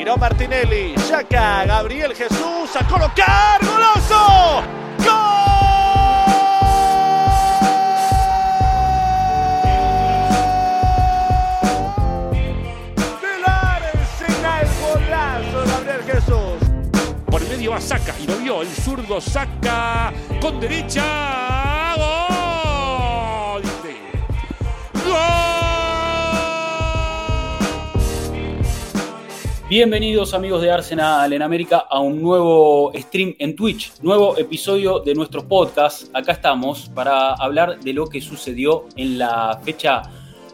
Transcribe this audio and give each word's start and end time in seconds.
Giró 0.00 0.16
Martinelli, 0.16 0.94
Chaca, 1.06 1.66
Gabriel 1.66 2.14
Jesús 2.14 2.74
a 2.74 2.88
colocar, 2.88 3.60
goloso. 3.62 4.62
Por 17.26 17.42
medio 17.50 17.72
va 17.72 17.80
Saca 17.82 18.14
y 18.18 18.26
lo 18.26 18.38
vio 18.38 18.62
el 18.62 18.68
zurdo 18.68 19.20
Saca 19.20 20.14
con 20.40 20.60
derecha. 20.60 21.94
¡Gol! 21.98 22.29
Bienvenidos 29.70 30.34
amigos 30.34 30.62
de 30.62 30.72
Arsenal 30.72 31.32
en 31.32 31.42
América 31.42 31.86
a 31.88 32.00
un 32.00 32.20
nuevo 32.20 32.90
stream 32.92 33.36
en 33.38 33.54
Twitch, 33.54 33.92
nuevo 34.02 34.36
episodio 34.36 34.98
de 34.98 35.14
nuestro 35.14 35.46
podcast. 35.46 36.08
Acá 36.12 36.32
estamos 36.32 36.90
para 36.92 37.34
hablar 37.34 37.78
de 37.78 37.92
lo 37.92 38.08
que 38.08 38.20
sucedió 38.20 38.86
en 38.96 39.16
la 39.16 39.60
fecha 39.62 40.02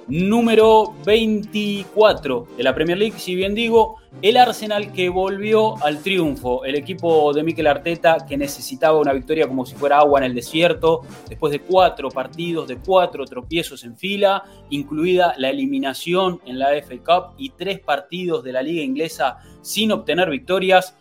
número 0.08 0.94
24 1.04 2.48
de 2.56 2.62
la 2.62 2.74
Premier 2.74 2.96
League, 2.96 3.18
si 3.18 3.34
bien 3.34 3.54
digo, 3.54 3.96
el 4.22 4.36
Arsenal 4.36 4.92
que 4.92 5.08
volvió 5.08 5.82
al 5.84 6.02
triunfo, 6.02 6.64
el 6.64 6.76
equipo 6.76 7.32
de 7.32 7.42
Mikel 7.42 7.66
Arteta 7.66 8.18
que 8.26 8.36
necesitaba 8.36 8.98
una 8.98 9.12
victoria 9.12 9.46
como 9.48 9.66
si 9.66 9.74
fuera 9.74 9.98
agua 9.98 10.20
en 10.20 10.26
el 10.26 10.34
desierto, 10.34 11.02
después 11.28 11.52
de 11.52 11.60
cuatro 11.60 12.08
partidos, 12.10 12.68
de 12.68 12.76
cuatro 12.78 13.24
tropiezos 13.24 13.84
en 13.84 13.96
fila, 13.96 14.44
incluida 14.70 15.34
la 15.38 15.50
eliminación 15.50 16.40
en 16.46 16.58
la 16.58 16.68
FA 16.82 16.96
Cup 17.04 17.34
y 17.36 17.50
tres 17.50 17.80
partidos 17.80 18.44
de 18.44 18.52
la 18.52 18.62
liga 18.62 18.82
inglesa 18.82 19.38
sin 19.60 19.92
obtener 19.92 20.30
victorias. 20.30 20.96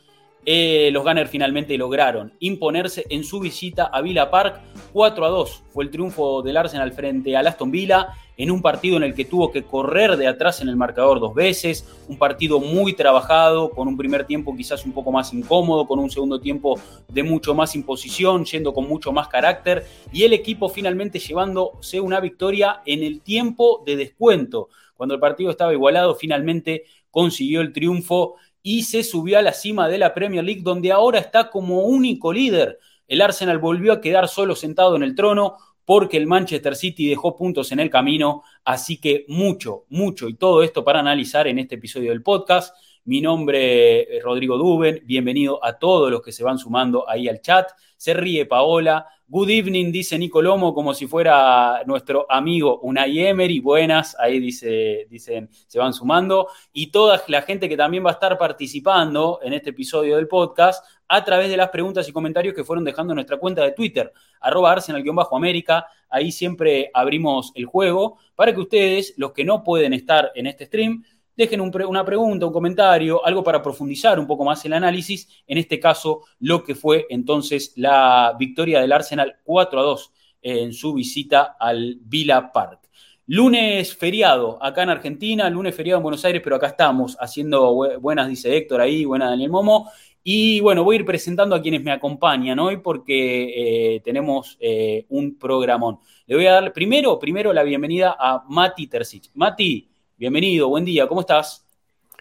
Eh, 0.47 0.89
los 0.91 1.03
Gunners 1.03 1.31
finalmente 1.31 1.75
lograron 1.75 2.31
imponerse 2.39 3.03
en 3.09 3.23
su 3.23 3.39
visita 3.39 3.85
a 3.85 4.01
Villa 4.01 4.29
Park 4.29 4.61
4 4.93 5.25
a 5.25 5.29
2. 5.29 5.63
Fue 5.73 5.83
el 5.83 5.89
triunfo 5.89 6.43
del 6.43 6.57
Arsenal 6.57 6.91
frente 6.93 7.35
al 7.35 7.47
Aston 7.47 7.71
Villa 7.71 8.09
en 8.37 8.51
un 8.51 8.61
partido 8.61 8.97
en 8.97 9.03
el 9.03 9.15
que 9.15 9.25
tuvo 9.25 9.51
que 9.51 9.63
correr 9.63 10.17
de 10.17 10.27
atrás 10.27 10.61
en 10.61 10.69
el 10.69 10.75
marcador 10.75 11.19
dos 11.19 11.33
veces, 11.33 11.87
un 12.07 12.17
partido 12.17 12.59
muy 12.59 12.93
trabajado, 12.93 13.71
con 13.71 13.87
un 13.87 13.97
primer 13.97 14.25
tiempo 14.25 14.55
quizás 14.55 14.85
un 14.85 14.91
poco 14.91 15.11
más 15.11 15.33
incómodo, 15.33 15.87
con 15.87 15.99
un 15.99 16.11
segundo 16.11 16.39
tiempo 16.39 16.79
de 17.07 17.23
mucho 17.23 17.55
más 17.55 17.75
imposición, 17.75 18.45
yendo 18.45 18.73
con 18.73 18.87
mucho 18.87 19.11
más 19.11 19.27
carácter, 19.27 19.85
y 20.11 20.23
el 20.23 20.33
equipo 20.33 20.69
finalmente 20.69 21.17
llevándose 21.17 21.99
una 21.99 22.19
victoria 22.19 22.81
en 22.85 23.03
el 23.03 23.21
tiempo 23.21 23.83
de 23.85 23.95
descuento. 23.95 24.69
Cuando 24.95 25.15
el 25.15 25.21
partido 25.21 25.49
estaba 25.49 25.73
igualado, 25.73 26.15
finalmente 26.15 26.83
consiguió 27.09 27.61
el 27.61 27.71
triunfo 27.71 28.35
y 28.67 28.81
se 28.81 29.03
subió 29.03 29.37
a 29.37 29.43
la 29.43 29.53
cima 29.53 29.87
de 29.87 29.99
la 29.99 30.15
Premier 30.15 30.43
League, 30.43 30.63
donde 30.63 30.91
ahora 30.91 31.19
está 31.19 31.51
como 31.51 31.83
único 31.83 32.33
líder. 32.33 32.79
El 33.07 33.21
Arsenal 33.21 33.59
volvió 33.59 33.93
a 33.93 34.01
quedar 34.01 34.27
solo 34.27 34.55
sentado 34.55 34.95
en 34.95 35.03
el 35.03 35.13
trono 35.13 35.57
porque 35.85 36.17
el 36.17 36.25
Manchester 36.25 36.75
City 36.75 37.07
dejó 37.07 37.35
puntos 37.35 37.71
en 37.71 37.79
el 37.79 37.91
camino, 37.91 38.41
así 38.63 38.97
que 38.99 39.23
mucho, 39.27 39.85
mucho 39.89 40.27
y 40.29 40.33
todo 40.33 40.63
esto 40.63 40.83
para 40.83 40.99
analizar 40.99 41.47
en 41.47 41.59
este 41.59 41.75
episodio 41.75 42.09
del 42.09 42.23
podcast. 42.23 42.75
Mi 43.03 43.21
nombre 43.21 44.17
es 44.17 44.23
Rodrigo 44.23 44.57
Duben, 44.57 45.03
bienvenido 45.05 45.63
a 45.63 45.77
todos 45.77 46.09
los 46.09 46.23
que 46.23 46.31
se 46.31 46.43
van 46.43 46.57
sumando 46.57 47.07
ahí 47.07 47.27
al 47.27 47.41
chat. 47.41 47.69
Se 47.97 48.15
ríe 48.15 48.47
Paola, 48.47 49.05
Good 49.27 49.49
evening, 49.49 49.91
dice 49.91 50.19
Nico 50.19 50.39
Lomo, 50.39 50.71
como 50.71 50.93
si 50.93 51.07
fuera 51.07 51.81
nuestro 51.87 52.27
amigo 52.29 52.79
Unai 52.81 53.25
Emery. 53.25 53.59
Buenas, 53.59 54.15
ahí 54.19 54.39
dice, 54.39 55.07
dicen, 55.09 55.49
se 55.65 55.79
van 55.79 55.93
sumando. 55.93 56.49
Y 56.71 56.91
toda 56.91 57.19
la 57.27 57.41
gente 57.41 57.67
que 57.67 57.75
también 57.75 58.05
va 58.05 58.11
a 58.11 58.13
estar 58.13 58.37
participando 58.37 59.39
en 59.41 59.53
este 59.53 59.71
episodio 59.71 60.17
del 60.17 60.27
podcast 60.27 60.85
a 61.07 61.25
través 61.25 61.49
de 61.49 61.57
las 61.57 61.69
preguntas 61.69 62.07
y 62.07 62.11
comentarios 62.11 62.53
que 62.53 62.63
fueron 62.63 62.85
dejando 62.85 63.13
en 63.13 63.15
nuestra 63.15 63.37
cuenta 63.37 63.63
de 63.63 63.71
Twitter, 63.71 64.13
arroba 64.41 64.73
arsenal-américa. 64.73 65.87
Ahí 66.07 66.31
siempre 66.31 66.91
abrimos 66.93 67.51
el 67.55 67.65
juego 67.65 68.19
para 68.35 68.53
que 68.53 68.59
ustedes, 68.59 69.15
los 69.17 69.31
que 69.31 69.43
no 69.43 69.63
pueden 69.63 69.93
estar 69.93 70.33
en 70.35 70.45
este 70.45 70.67
stream, 70.67 71.03
dejen 71.35 71.61
una 71.61 72.05
pregunta, 72.05 72.45
un 72.45 72.53
comentario, 72.53 73.25
algo 73.25 73.43
para 73.43 73.61
profundizar 73.61 74.19
un 74.19 74.27
poco 74.27 74.45
más 74.45 74.63
el 74.65 74.73
análisis. 74.73 75.27
En 75.47 75.57
este 75.57 75.79
caso, 75.79 76.21
lo 76.39 76.63
que 76.63 76.75
fue 76.75 77.05
entonces 77.09 77.73
la 77.75 78.35
victoria 78.37 78.81
del 78.81 78.91
Arsenal 78.91 79.37
4 79.43 79.79
a 79.79 79.83
2 79.83 80.11
en 80.41 80.73
su 80.73 80.93
visita 80.93 81.55
al 81.59 81.97
Villa 82.01 82.51
Park. 82.51 82.81
Lunes 83.27 83.95
feriado 83.95 84.63
acá 84.63 84.83
en 84.83 84.89
Argentina, 84.89 85.49
lunes 85.49 85.73
feriado 85.73 85.97
en 85.97 86.03
Buenos 86.03 86.23
Aires, 86.23 86.41
pero 86.43 86.57
acá 86.57 86.67
estamos 86.67 87.17
haciendo 87.19 87.73
buenas, 87.99 88.29
dice 88.29 88.55
Héctor 88.55 88.81
ahí, 88.81 89.03
buena 89.03 89.29
Daniel 89.31 89.49
Momo. 89.49 89.89
Y 90.23 90.59
bueno, 90.59 90.83
voy 90.83 90.95
a 90.95 90.99
ir 90.99 91.05
presentando 91.05 91.55
a 91.55 91.61
quienes 91.61 91.83
me 91.83 91.91
acompañan 91.91 92.59
hoy 92.59 92.77
porque 92.77 93.95
eh, 93.95 93.99
tenemos 94.01 94.57
eh, 94.59 95.05
un 95.09 95.37
programón. 95.37 95.99
Le 96.27 96.35
voy 96.35 96.45
a 96.45 96.53
dar 96.53 96.73
primero, 96.73 97.17
primero 97.17 97.51
la 97.51 97.63
bienvenida 97.63 98.15
a 98.19 98.43
Mati 98.47 98.87
Terzic. 98.87 99.31
Mati, 99.33 99.87
Bienvenido, 100.17 100.69
buen 100.69 100.85
día, 100.85 101.07
¿cómo 101.07 101.19
estás? 101.19 101.65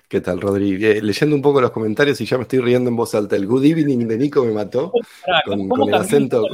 ¿Qué 0.08 0.20
tal, 0.20 0.40
Rodrigo? 0.40 0.84
Eh, 0.84 1.00
leyendo 1.00 1.36
un 1.36 1.42
poco 1.42 1.60
los 1.60 1.70
comentarios 1.70 2.20
y 2.20 2.26
ya 2.26 2.36
me 2.36 2.42
estoy 2.42 2.58
riendo 2.58 2.90
en 2.90 2.96
voz 2.96 3.14
alta. 3.14 3.36
El 3.36 3.46
good 3.46 3.64
evening 3.64 4.08
de 4.08 4.18
Nico 4.18 4.44
me 4.44 4.52
mató 4.52 4.90
con, 5.44 5.88
el 5.88 5.94
acento. 5.94 6.44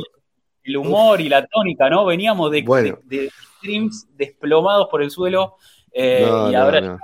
El 0.63 0.77
humor 0.77 1.19
y 1.19 1.31
la 1.31 1.47
tónica, 1.47 1.89
¿no? 1.89 2.05
Veníamos 2.05 2.51
de, 2.51 3.31
streams 3.57 4.07
desplomados 4.19 4.89
por 4.91 5.03
el 5.03 5.11
suelo 5.11 5.57
eh, 5.93 6.29
y 6.51 6.55
ahora 6.55 6.99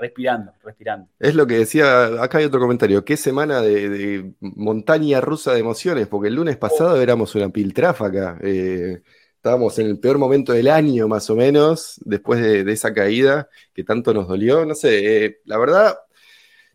respirando, 0.00 0.52
respirando. 0.64 1.08
Es 1.18 1.34
lo 1.34 1.46
que 1.46 1.58
decía, 1.58 2.22
acá 2.22 2.38
hay 2.38 2.46
otro 2.46 2.60
comentario, 2.60 3.04
qué 3.04 3.18
semana 3.18 3.60
de, 3.60 4.32
montaña 4.40 5.20
rusa 5.20 5.52
de 5.52 5.60
emociones, 5.60 6.06
porque 6.06 6.28
el 6.28 6.34
lunes 6.34 6.56
pasado 6.56 7.00
éramos 7.00 7.34
una 7.34 7.50
piltrafa 7.50 8.06
acá. 8.06 8.38
Eh, 8.40 9.02
estábamos 9.46 9.78
en 9.78 9.86
el 9.86 10.00
peor 10.00 10.18
momento 10.18 10.52
del 10.52 10.66
año, 10.66 11.06
más 11.06 11.30
o 11.30 11.36
menos, 11.36 12.00
después 12.04 12.40
de, 12.40 12.72
esa 12.72 12.92
caída 12.92 13.48
que 13.72 13.84
tanto 13.84 14.12
nos 14.12 14.26
dolió. 14.26 14.66
No 14.66 14.74
sé, 14.74 15.24
eh, 15.24 15.38
la 15.44 15.56
verdad, 15.56 15.96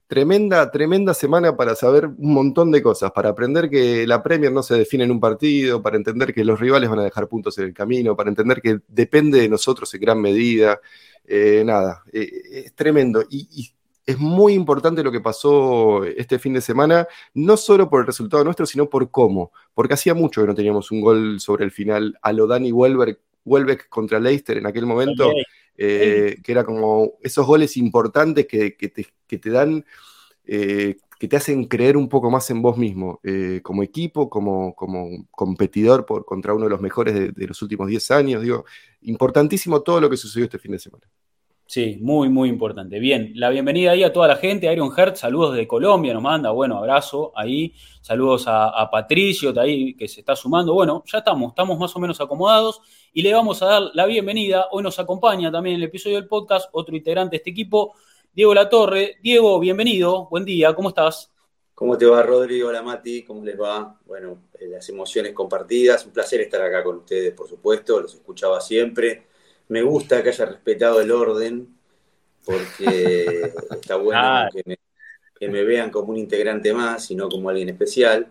tremenda, 0.07 0.71
tremenda 0.71 1.13
semana 1.13 1.57
para 1.57 1.75
saber 1.75 2.05
un 2.05 2.33
montón 2.33 2.71
de 2.71 2.81
cosas, 2.81 3.11
para 3.11 3.29
aprender 3.29 3.69
que 3.69 4.07
la 4.07 4.23
Premier 4.23 4.53
no 4.53 4.63
se 4.63 4.75
define 4.75 5.03
en 5.03 5.11
un 5.11 5.19
partido, 5.19 5.81
para 5.81 5.97
entender 5.97 6.33
que 6.33 6.45
los 6.45 6.61
rivales 6.61 6.89
van 6.89 6.99
a 6.99 7.03
dejar 7.03 7.27
puntos 7.27 7.57
en 7.57 7.65
el 7.65 7.73
camino, 7.73 8.15
para 8.15 8.29
entender 8.29 8.61
que 8.61 8.79
depende 8.87 9.41
de 9.41 9.49
nosotros 9.49 9.93
en 9.93 9.99
gran 9.99 10.21
medida. 10.21 10.79
Eh, 11.25 11.63
nada, 11.65 12.03
eh, 12.13 12.29
es 12.67 12.73
tremendo. 12.73 13.21
y 13.29 13.73
es 14.05 14.17
muy 14.17 14.53
importante 14.53 15.03
lo 15.03 15.11
que 15.11 15.21
pasó 15.21 16.03
este 16.05 16.39
fin 16.39 16.53
de 16.53 16.61
semana, 16.61 17.07
no 17.33 17.57
solo 17.57 17.89
por 17.89 18.01
el 18.01 18.07
resultado 18.07 18.43
nuestro, 18.43 18.65
sino 18.65 18.89
por 18.89 19.11
cómo. 19.11 19.51
Porque 19.73 19.93
hacía 19.93 20.13
mucho 20.13 20.41
que 20.41 20.47
no 20.47 20.55
teníamos 20.55 20.91
un 20.91 21.01
gol 21.01 21.39
sobre 21.39 21.65
el 21.65 21.71
final 21.71 22.17
a 22.21 22.33
lo 22.33 22.47
Dani 22.47 22.71
Welbeck, 22.71 23.89
contra 23.89 24.19
Leicester 24.19 24.57
en 24.57 24.65
aquel 24.65 24.85
momento, 24.85 25.31
eh, 25.77 26.37
que 26.43 26.51
era 26.51 26.63
como 26.63 27.13
esos 27.21 27.45
goles 27.45 27.77
importantes 27.77 28.47
que, 28.47 28.71
te, 28.71 29.49
dan, 29.49 29.85
eh, 30.45 30.97
que 31.19 31.27
te 31.27 31.35
hacen 31.35 31.65
creer 31.65 31.95
un 31.95 32.09
poco 32.09 32.31
más 32.31 32.49
en 32.49 32.61
vos 32.61 32.77
mismo, 32.77 33.19
eh, 33.23 33.61
como 33.63 33.83
equipo, 33.83 34.29
como, 34.29 34.75
como 34.75 35.27
competidor 35.31 36.05
por, 36.05 36.25
contra 36.25 36.53
uno 36.53 36.65
de 36.65 36.71
los 36.71 36.81
mejores 36.81 37.13
de, 37.13 37.31
de 37.31 37.47
los 37.47 37.61
últimos 37.61 37.87
10 37.87 38.11
años. 38.11 38.41
Digo, 38.41 38.65
importantísimo 39.01 39.81
todo 39.81 40.01
lo 40.01 40.09
que 40.09 40.17
sucedió 40.17 40.45
este 40.45 40.59
fin 40.59 40.71
de 40.71 40.79
semana. 40.79 41.05
Sí, 41.71 41.97
muy, 42.01 42.27
muy 42.27 42.49
importante. 42.49 42.99
Bien, 42.99 43.31
la 43.35 43.49
bienvenida 43.49 43.91
ahí 43.91 44.03
a 44.03 44.11
toda 44.11 44.27
la 44.27 44.35
gente. 44.35 44.69
Iron 44.73 44.91
Heart, 44.91 45.15
saludos 45.15 45.53
desde 45.53 45.69
Colombia, 45.69 46.13
nos 46.13 46.21
manda, 46.21 46.51
bueno, 46.51 46.77
abrazo 46.77 47.31
ahí. 47.33 47.73
Saludos 48.01 48.43
a, 48.47 48.89
Patricio, 48.91 49.57
ahí 49.57 49.93
que 49.93 50.09
se 50.09 50.19
está 50.19 50.35
sumando. 50.35 50.73
Bueno, 50.73 51.01
ya 51.05 51.19
estamos, 51.19 51.51
estamos 51.51 51.79
más 51.79 51.95
o 51.95 51.99
menos 51.99 52.19
acomodados 52.19 52.81
y 53.13 53.21
le 53.21 53.33
vamos 53.33 53.61
a 53.61 53.67
dar 53.67 53.83
la 53.93 54.05
bienvenida. 54.05 54.67
Hoy 54.71 54.83
nos 54.83 54.99
acompaña 54.99 55.49
también 55.49 55.77
el 55.77 55.83
episodio 55.83 56.17
del 56.17 56.27
podcast 56.27 56.67
otro 56.73 56.93
integrante 56.93 57.35
de 57.35 57.37
este 57.37 57.51
equipo, 57.51 57.93
Diego 58.33 58.53
Latorre. 58.53 59.19
Diego, 59.23 59.57
bienvenido, 59.57 60.27
buen 60.29 60.43
día, 60.43 60.75
¿cómo 60.75 60.89
estás? 60.89 61.31
¿Cómo 61.73 61.97
te 61.97 62.05
va, 62.05 62.21
Rodrigo? 62.21 62.67
Hola, 62.67 62.81
Mati, 62.81 63.23
¿cómo 63.23 63.45
les 63.45 63.57
va? 63.57 63.97
Bueno, 64.05 64.49
eh, 64.59 64.67
las 64.67 64.89
emociones 64.89 65.31
compartidas, 65.31 66.05
un 66.05 66.11
placer 66.11 66.41
estar 66.41 66.61
acá 66.61 66.83
con 66.83 66.97
ustedes, 66.97 67.33
por 67.33 67.47
supuesto, 67.47 68.01
los 68.01 68.13
escuchaba 68.13 68.59
siempre 68.59 69.30
me 69.71 69.81
gusta 69.83 70.21
que 70.21 70.29
haya 70.29 70.45
respetado 70.45 70.99
el 70.99 71.11
orden, 71.11 71.73
porque 72.43 73.53
está 73.71 73.95
bueno 73.95 74.49
que, 74.53 75.47
me, 75.47 75.63
vean 75.63 75.89
como 75.89 76.11
un 76.11 76.17
integrante 76.17 76.73
más 76.73 77.09
y 77.09 77.15
no 77.15 77.29
como 77.29 77.49
alguien 77.49 77.69
especial. 77.69 78.27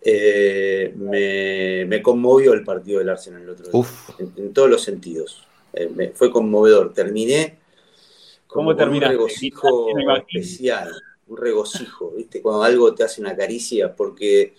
Eh, 0.00 0.94
me, 0.96 2.00
conmovió 2.00 2.54
el 2.54 2.64
partido 2.64 3.00
del 3.00 3.10
Arsenal 3.10 3.42
el 3.42 3.50
otro 3.50 3.70
día, 3.70 3.90
en, 4.36 4.54
todos 4.54 4.70
los 4.70 4.82
sentidos. 4.82 5.46
Eh, 5.74 6.12
fue 6.14 6.32
conmovedor. 6.32 6.94
Terminé 6.94 7.58
como 8.46 8.74
con 8.74 8.88
un 8.88 9.02
regocijo 9.02 9.88
especial, 10.16 10.90
un 11.26 11.36
regocijo, 11.36 12.12
¿viste? 12.16 12.40
Cuando 12.40 12.62
algo 12.62 12.94
te 12.94 13.04
hace 13.04 13.20
una 13.20 13.36
caricia, 13.36 13.94
porque 13.94 14.54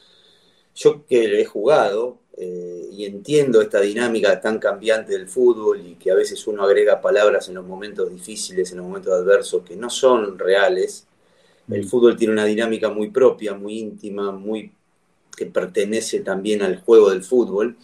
yo 0.75 1.03
que 1.07 1.41
he 1.41 1.45
jugado, 1.45 2.19
eh, 2.43 2.89
y 2.91 3.05
entiendo 3.05 3.61
esta 3.61 3.79
dinámica 3.81 4.41
tan 4.41 4.57
cambiante 4.57 5.11
del 5.13 5.29
fútbol 5.29 5.79
y 5.85 5.93
que 5.93 6.09
a 6.09 6.15
veces 6.15 6.47
uno 6.47 6.63
agrega 6.63 6.99
palabras 6.99 7.47
en 7.49 7.53
los 7.53 7.67
momentos 7.67 8.09
difíciles, 8.11 8.71
en 8.71 8.77
los 8.77 8.88
momentos 8.88 9.13
adversos 9.13 9.61
que 9.63 9.75
no 9.75 9.91
son 9.91 10.39
reales, 10.39 11.05
El 11.69 11.85
fútbol 11.85 12.17
tiene 12.17 12.33
una 12.33 12.45
dinámica 12.45 12.89
muy 12.89 13.11
propia, 13.11 13.53
muy 13.53 13.79
íntima, 13.79 14.31
muy 14.31 14.71
que 15.38 15.45
pertenece 15.47 16.21
también 16.21 16.63
al 16.63 16.81
juego 16.81 17.11
del 17.11 17.23
fútbol, 17.23 17.77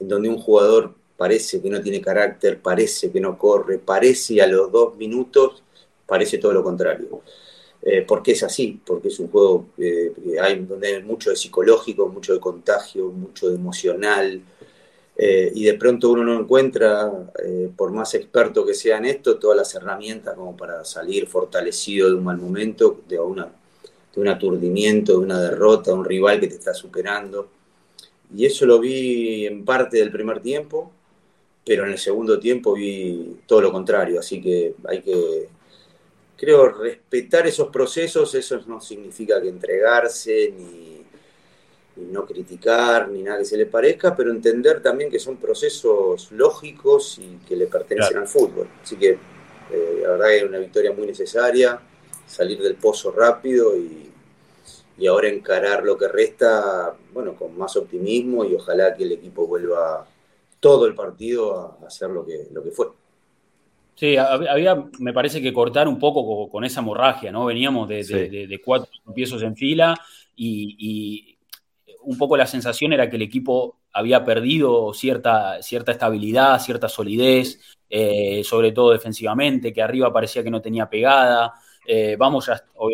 en 0.00 0.08
donde 0.08 0.30
un 0.30 0.38
jugador 0.38 0.94
parece 1.18 1.60
que 1.62 1.70
no 1.70 1.82
tiene 1.82 2.00
carácter, 2.00 2.60
parece 2.62 3.12
que 3.12 3.20
no 3.20 3.38
corre, 3.38 3.78
parece 3.78 4.40
a 4.42 4.46
los 4.46 4.72
dos 4.72 4.96
minutos, 4.96 5.62
parece 6.06 6.38
todo 6.38 6.52
lo 6.54 6.64
contrario. 6.64 7.22
Eh, 7.80 8.04
porque 8.06 8.32
es 8.32 8.42
así, 8.42 8.80
porque 8.84 9.08
es 9.08 9.20
un 9.20 9.28
juego 9.28 9.68
eh, 9.78 10.12
donde 10.68 10.94
hay 10.94 11.02
mucho 11.02 11.30
de 11.30 11.36
psicológico, 11.36 12.08
mucho 12.08 12.34
de 12.34 12.40
contagio, 12.40 13.06
mucho 13.08 13.48
de 13.48 13.54
emocional, 13.54 14.42
eh, 15.16 15.52
y 15.54 15.64
de 15.64 15.74
pronto 15.74 16.10
uno 16.10 16.24
no 16.24 16.40
encuentra, 16.40 17.10
por 17.76 17.92
más 17.92 18.14
experto 18.14 18.64
que 18.64 18.74
sea 18.74 18.98
en 18.98 19.04
esto, 19.06 19.38
todas 19.38 19.56
las 19.56 19.74
herramientas 19.74 20.34
como 20.34 20.56
para 20.56 20.84
salir 20.84 21.26
fortalecido 21.26 22.08
de 22.08 22.14
un 22.14 22.24
mal 22.24 22.38
momento, 22.38 23.00
de, 23.08 23.18
una, 23.18 23.48
de 24.14 24.20
un 24.20 24.28
aturdimiento, 24.28 25.12
de 25.12 25.18
una 25.18 25.40
derrota, 25.40 25.90
de 25.90 25.98
un 25.98 26.04
rival 26.04 26.40
que 26.40 26.48
te 26.48 26.54
está 26.54 26.74
superando. 26.74 27.48
Y 28.34 28.44
eso 28.44 28.66
lo 28.66 28.78
vi 28.78 29.46
en 29.46 29.64
parte 29.64 29.98
del 29.98 30.12
primer 30.12 30.40
tiempo, 30.40 30.92
pero 31.64 31.84
en 31.84 31.92
el 31.92 31.98
segundo 31.98 32.38
tiempo 32.38 32.74
vi 32.74 33.38
todo 33.46 33.60
lo 33.60 33.72
contrario, 33.72 34.20
así 34.20 34.40
que 34.40 34.74
hay 34.84 35.02
que 35.02 35.48
creo, 36.38 36.68
respetar 36.68 37.46
esos 37.48 37.68
procesos, 37.68 38.32
eso 38.34 38.60
no 38.66 38.80
significa 38.80 39.42
que 39.42 39.48
entregarse, 39.48 40.54
ni, 40.56 41.04
no 41.96 42.24
criticar, 42.24 43.08
ni 43.08 43.22
nada 43.22 43.38
que 43.38 43.44
se 43.44 43.56
le 43.56 43.66
parezca, 43.66 44.14
pero 44.14 44.30
entender 44.30 44.80
también 44.80 45.10
que 45.10 45.18
son 45.18 45.36
procesos 45.36 46.30
lógicos 46.30 47.18
y 47.18 47.38
que 47.46 47.56
le 47.56 47.66
pertenecen 47.66 48.18
al 48.18 48.28
fútbol. 48.28 48.68
Así 48.80 48.96
que 48.96 49.18
eh, 49.70 49.98
la 50.02 50.10
verdad 50.12 50.26
que 50.28 50.36
es 50.36 50.44
una 50.44 50.58
victoria 50.58 50.92
muy 50.92 51.08
necesaria, 51.08 51.80
salir 52.24 52.62
del 52.62 52.76
pozo 52.76 53.10
rápido 53.10 53.76
y, 53.76 54.04
ahora 55.08 55.28
encarar 55.28 55.84
lo 55.84 55.96
que 55.96 56.08
resta, 56.08 56.94
bueno, 57.12 57.36
con 57.36 57.56
más 57.56 57.76
optimismo 57.76 58.44
y 58.44 58.54
ojalá 58.56 58.94
que 58.94 59.04
el 59.04 59.12
equipo 59.12 59.46
vuelva 59.46 60.06
todo 60.58 60.86
el 60.86 60.94
partido 60.96 61.78
a 61.80 61.86
hacer 61.86 62.10
lo 62.10 62.26
que, 62.26 62.48
lo 62.52 62.62
que 62.64 62.72
fue. 62.72 62.88
Sí, 63.98 64.16
había, 64.16 64.76
me 65.00 65.12
parece 65.12 65.42
que 65.42 65.52
cortar 65.52 65.88
un 65.88 65.98
poco 65.98 66.48
con, 66.48 66.62
esa 66.62 66.78
hemorragia, 66.78 67.32
¿no? 67.32 67.46
Veníamos 67.46 67.88
de, 67.88 68.60
cuatro 68.64 68.88
piezos 69.12 69.42
en 69.42 69.56
fila 69.56 69.98
y, 70.36 71.36
un 72.02 72.16
poco 72.16 72.36
la 72.36 72.46
sensación 72.46 72.92
era 72.92 73.10
que 73.10 73.16
el 73.16 73.22
equipo 73.22 73.80
había 73.92 74.24
perdido 74.24 74.94
cierta, 74.94 75.60
cierta 75.62 75.90
estabilidad, 75.90 76.60
cierta 76.60 76.88
solidez, 76.88 77.60
eh, 77.90 78.44
sobre 78.44 78.70
todo 78.70 78.92
defensivamente, 78.92 79.72
que 79.72 79.82
arriba 79.82 80.12
parecía 80.12 80.44
que 80.44 80.50
no 80.50 80.62
tenía 80.62 80.88
pegada. 80.88 81.54
Eh, 81.84 82.14
vamos 82.16 82.48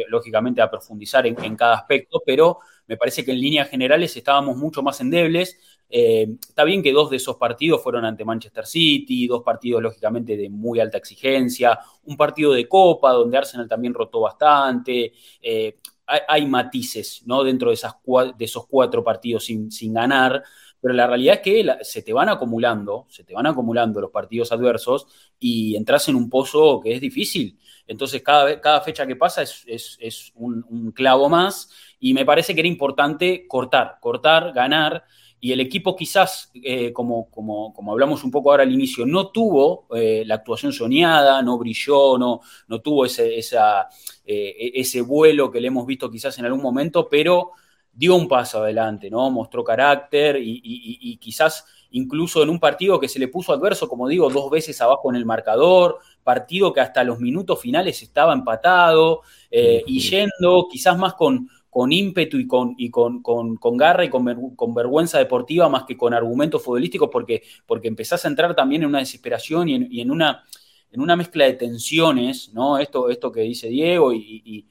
lógicamente 0.09 0.63
a 0.63 0.71
profundizar 0.71 1.27
en, 1.27 1.37
en, 1.45 1.55
cada 1.55 1.75
aspecto, 1.75 2.23
pero 2.25 2.61
me 2.87 2.97
parece 2.97 3.27
que 3.27 3.33
en 3.33 3.41
líneas 3.41 3.69
generales 3.69 4.17
estábamos 4.17 4.57
mucho 4.57 4.83
más 4.83 4.99
endebles 5.03 5.59
eh, 5.89 6.37
está 6.41 6.65
bien 6.65 6.83
que 6.83 6.93
dos 6.93 7.11
de 7.11 7.17
esos 7.17 7.37
partidos 7.37 7.83
fueron 7.83 8.05
ante 8.05 8.25
Manchester 8.25 8.67
City, 8.67 9.27
dos 9.27 9.43
partidos 9.43 9.83
lógicamente 9.83 10.37
de 10.37 10.49
muy 10.49 10.81
alta 10.81 10.99
exigencia, 10.99 11.79
un 12.05 12.17
partido 12.17 12.53
de 12.53 12.67
Copa 12.69 13.13
donde 13.13 13.39
Arsenal 13.39 13.69
también 13.69 13.95
rotó 13.95 14.21
bastante. 14.21 15.13
Eh, 15.41 15.79
hay, 16.07 16.47
matices 16.47 17.23
¿no? 17.25 17.43
dentro 17.43 17.71
de, 17.71 17.75
esos 17.75 18.67
cuatro 18.67 19.03
partidos 19.03 19.45
sin, 19.47 19.95
ganar, 19.95 20.43
pero 20.79 20.93
la 20.93 21.07
realidad 21.07 21.37
es 21.37 21.41
que 21.41 21.77
se 21.83 22.03
te 22.03 22.13
van 22.13 22.29
acumulando, 22.29 23.07
se 23.09 23.25
te 23.25 23.33
van 23.33 23.47
acumulando 23.47 24.03
los 24.03 24.11
partidos 24.11 24.53
adversos 24.53 25.07
y 25.39 25.77
entras 25.77 26.07
en 26.09 26.17
un 26.17 26.29
pozo 26.29 26.81
que 26.81 26.93
es 26.93 27.01
difícil. 27.01 27.59
Entonces, 27.87 28.23
cada, 28.23 28.61
cada 28.61 28.83
fecha 28.83 29.07
que 29.07 29.17
pasa 29.17 29.43
es, 29.43 30.33
un 30.35 30.93
clavo 30.93 31.31
más 31.31 31.71
y 31.99 32.13
me 32.13 32.27
parece 32.27 32.55
que 32.55 32.61
era 32.61 32.69
importante 32.69 33.47
cortar, 33.49 33.97
cortar, 34.01 34.53
ganar 34.53 35.05
y 35.45 35.53
el 35.53 35.61
equipo 35.61 35.95
quizás, 35.95 36.51
eh, 36.55 36.91
como, 36.91 37.29
como, 37.29 37.75
como, 37.75 37.93
hablamos 37.93 38.25
un 38.25 38.31
poco 38.31 38.51
ahora 38.51 38.63
al 38.63 38.73
inicio, 38.73 39.05
no 39.05 39.29
tuvo 39.29 39.87
eh, 39.95 40.23
la 40.25 40.37
actuación 40.37 40.73
soñada, 40.73 41.43
no 41.43 41.59
brilló, 41.59 42.17
no, 42.17 42.41
no 42.67 42.81
tuvo 42.81 43.05
ese, 43.05 43.37
esa, 43.37 43.91
eh, 44.25 44.73
ese 44.75 45.03
vuelo 45.03 45.51
que 45.51 45.61
le 45.61 45.69
hemos 45.69 45.85
visto 45.85 46.11
quizás 46.11 46.39
en 46.39 46.47
algún 46.47 46.63
momento, 46.63 47.11
pero 47.11 47.51
dio 47.93 48.17
un 48.17 48.27
paso 48.27 48.63
adelante, 48.63 49.11
¿no? 49.11 49.31
Mostró 49.31 49.63
carácter 49.63 50.39
y, 50.41 51.19
quizás 51.21 51.67
incluso 51.91 52.43
en 52.43 52.49
un 52.49 52.59
partido 52.59 52.99
que 52.99 53.09
se 53.09 53.19
le 53.19 53.29
puso 53.29 53.53
adverso, 53.53 53.87
como 53.87 54.09
digo, 54.09 54.31
dos 54.31 54.51
veces 54.51 54.81
abajo 54.81 55.11
en 55.11 55.17
el 55.17 55.27
marcador, 55.27 55.99
partido 56.23 56.73
que 56.73 56.81
hasta 56.81 57.05
los 57.05 57.21
minutos 57.21 57.61
finales 57.61 58.03
estaba 58.03 58.33
empatado 58.33 59.21
y 59.51 60.01
yendo 60.01 60.69
quizás 60.71 60.97
más 60.97 61.13
con, 61.13 61.51
con 61.75 61.91
ímpetu 61.91 62.39
y 62.39 62.47
con, 62.47 62.77
y 62.79 62.89
con, 62.89 63.21
con, 63.21 63.77
garra 63.77 64.05
y 64.05 64.09
con, 64.09 64.55
con, 64.55 64.73
vergüenza 64.73 65.19
deportiva 65.19 65.69
más 65.69 65.83
que 65.83 65.97
con 65.97 66.15
argumentos 66.15 66.63
futbolísticos, 66.63 67.09
porque, 67.11 67.43
porque 67.67 67.89
empezás 67.89 68.25
a 68.25 68.29
entrar 68.29 68.55
también 68.55 68.83
en 68.83 68.91
una 68.91 69.01
desesperación 69.01 69.69
y 69.69 70.01
en, 70.01 70.11
una, 70.13 70.45
en 70.93 71.01
una 71.01 71.17
mezcla 71.17 71.47
de 71.47 71.55
tensiones, 71.55 72.53
¿no? 72.55 72.79
Esto, 72.79 73.11
esto 73.11 73.33
que 73.33 73.41
dice 73.41 73.67
Diego, 73.67 74.15
y, 74.15 74.69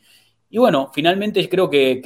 bueno, 0.49 0.91
finalmente 0.93 1.49
creo 1.49 1.69
que, 1.69 1.99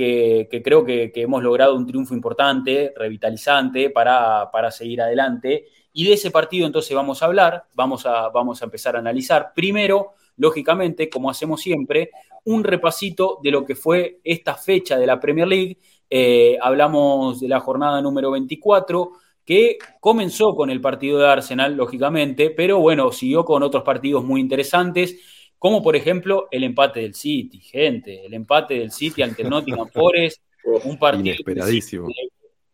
creo 0.63 0.83
que, 0.83 1.11
hemos 1.13 1.43
logrado 1.43 1.75
un 1.75 1.85
triunfo 1.85 2.15
importante, 2.15 2.91
revitalizante, 2.97 3.91
para, 3.91 4.49
para 4.51 4.71
seguir 4.71 5.03
adelante. 5.03 5.67
Y 5.93 6.05
de 6.05 6.13
ese 6.13 6.31
partido 6.31 6.65
entonces 6.65 6.95
vamos 6.95 7.21
a 7.21 7.27
hablar, 7.27 7.65
vamos 7.75 8.07
a, 8.07 8.29
vamos 8.29 8.63
a 8.63 8.65
empezar 8.65 8.95
a 8.95 8.99
analizar. 8.99 9.51
Primero, 9.53 10.15
lógicamente, 10.37 11.09
como 11.09 11.29
hacemos 11.29 11.61
siempre, 11.61 12.11
un 12.45 12.63
repasito 12.63 13.39
de 13.43 13.51
lo 13.51 13.65
que 13.65 13.75
fue 13.75 14.19
esta 14.23 14.55
fecha 14.55 14.97
de 14.97 15.05
la 15.05 15.19
Premier 15.19 15.47
League. 15.47 15.77
Eh, 16.09 16.57
hablamos 16.61 17.41
de 17.41 17.49
la 17.49 17.59
jornada 17.59 18.01
número 18.01 18.31
24, 18.31 19.11
que 19.43 19.77
comenzó 19.99 20.55
con 20.55 20.69
el 20.69 20.79
partido 20.79 21.19
de 21.19 21.27
Arsenal, 21.27 21.75
lógicamente, 21.75 22.49
pero 22.51 22.79
bueno, 22.79 23.11
siguió 23.11 23.43
con 23.43 23.63
otros 23.63 23.83
partidos 23.83 24.23
muy 24.23 24.39
interesantes, 24.39 25.19
como 25.59 25.81
por 25.81 25.95
ejemplo 25.95 26.47
el 26.51 26.63
empate 26.63 27.01
del 27.01 27.15
City, 27.15 27.59
gente, 27.59 28.25
el 28.25 28.33
empate 28.33 28.75
del 28.75 28.91
City 28.91 29.23
ante 29.23 29.41
el 29.41 29.49
Nottingham 29.49 29.87
Forest, 29.93 30.41
un 30.83 30.97
partido 30.97 31.27
inesperadísimo. 31.27 32.07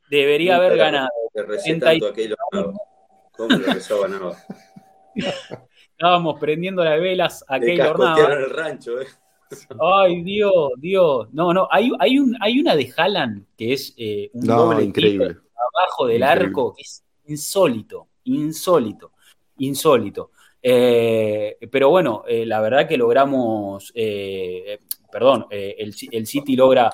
debería 0.10 0.58
haber 0.58 0.78
ganado. 0.78 1.10
¿Cómo 3.36 3.58
lo 3.58 3.74
Estábamos 6.04 6.38
prendiendo 6.38 6.84
las 6.84 7.00
velas 7.00 7.46
a 7.48 7.58
Keylor 7.62 7.98
el 8.30 8.50
rancho, 8.50 9.00
eh. 9.00 9.08
Ay, 9.80 10.22
Dios, 10.22 10.72
Dios. 10.76 11.30
No, 11.32 11.54
no, 11.54 11.66
hay, 11.72 11.94
hay, 11.98 12.20
un, 12.20 12.36
hay 12.42 12.60
una 12.60 12.76
de 12.76 12.92
Haaland 12.94 13.46
que 13.58 13.72
es 13.72 13.94
eh, 13.96 14.30
un 14.34 14.46
doble 14.46 14.84
increíble. 14.84 15.38
abajo 15.74 16.08
del 16.08 16.24
arco, 16.24 16.74
que 16.76 16.82
es 16.82 17.06
insólito, 17.28 18.10
insólito, 18.26 19.14
insólito. 19.60 20.32
Eh, 20.62 21.58
pero 21.72 21.90
bueno, 21.90 22.26
eh, 22.28 22.46
la 22.46 22.60
verdad 22.60 22.86
que 22.86 22.98
logramos, 22.98 23.94
perdón, 25.10 25.46
el, 25.50 25.96
el, 26.12 26.28
City 26.28 26.58
logra, 26.58 26.92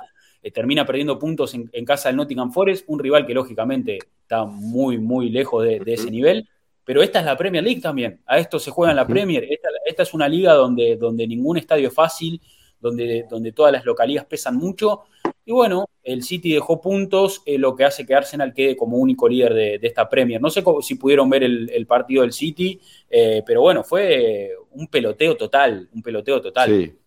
termina 0.54 0.86
perdiendo 0.86 1.18
puntos 1.18 1.56
en, 1.56 1.84
casa 1.84 2.10
del 2.10 2.18
Nottingham 2.18 2.52
Forest, 2.52 2.86
un 2.88 3.00
rival 3.00 3.26
que 3.26 3.34
lógicamente 3.34 3.98
está 4.22 4.46
muy, 4.46 5.00
muy 5.00 5.32
lejos 5.32 5.64
de, 5.64 5.82
ese 5.88 6.12
nivel. 6.12 6.48
Pero 6.90 7.04
esta 7.04 7.20
es 7.20 7.26
la 7.26 7.38
Premier 7.38 7.64
League 7.64 7.82
también. 7.82 8.20
A 8.26 8.40
esto 8.40 8.58
se 8.58 8.72
juega 8.72 8.90
en 8.90 8.96
la 8.96 9.06
Premier. 9.06 9.48
Esta, 9.86 10.02
es 10.02 10.12
una 10.16 10.28
liga 10.28 10.56
donde, 10.56 10.96
donde 10.96 11.28
ningún 11.28 11.56
estadio 11.56 11.90
es 11.90 11.94
fácil, 11.94 12.42
donde, 12.80 13.28
donde 13.30 13.52
todas 13.52 13.72
las 13.72 13.86
localías 13.86 14.26
pesan 14.26 14.56
mucho. 14.56 15.04
Y 15.46 15.52
bueno, 15.52 15.88
el 16.02 16.24
City 16.24 16.52
dejó 16.52 16.82
puntos, 16.82 17.44
eh, 17.46 17.60
lo 17.60 17.76
que 17.76 17.86
hace 17.86 18.08
que 18.08 18.16
Arsenal 18.16 18.56
quede 18.56 18.76
como 18.76 18.98
único 18.98 19.30
líder 19.30 19.54
de, 19.54 19.80
esta 19.84 20.10
Premier. 20.10 20.42
No 20.42 20.50
sé 20.50 20.64
si 20.82 20.96
pudieron 20.96 21.30
ver 21.30 21.44
el, 21.44 21.86
partido 21.86 22.24
del 22.24 22.34
City, 22.34 22.82
eh, 23.08 23.44
pero 23.46 23.62
bueno, 23.62 23.84
fue 23.84 24.50
un 24.72 24.88
peloteo 24.88 25.38
total, 25.38 25.88
un 25.94 26.02
peloteo 26.02 26.42
total. 26.42 26.70
Sí. 26.70 26.99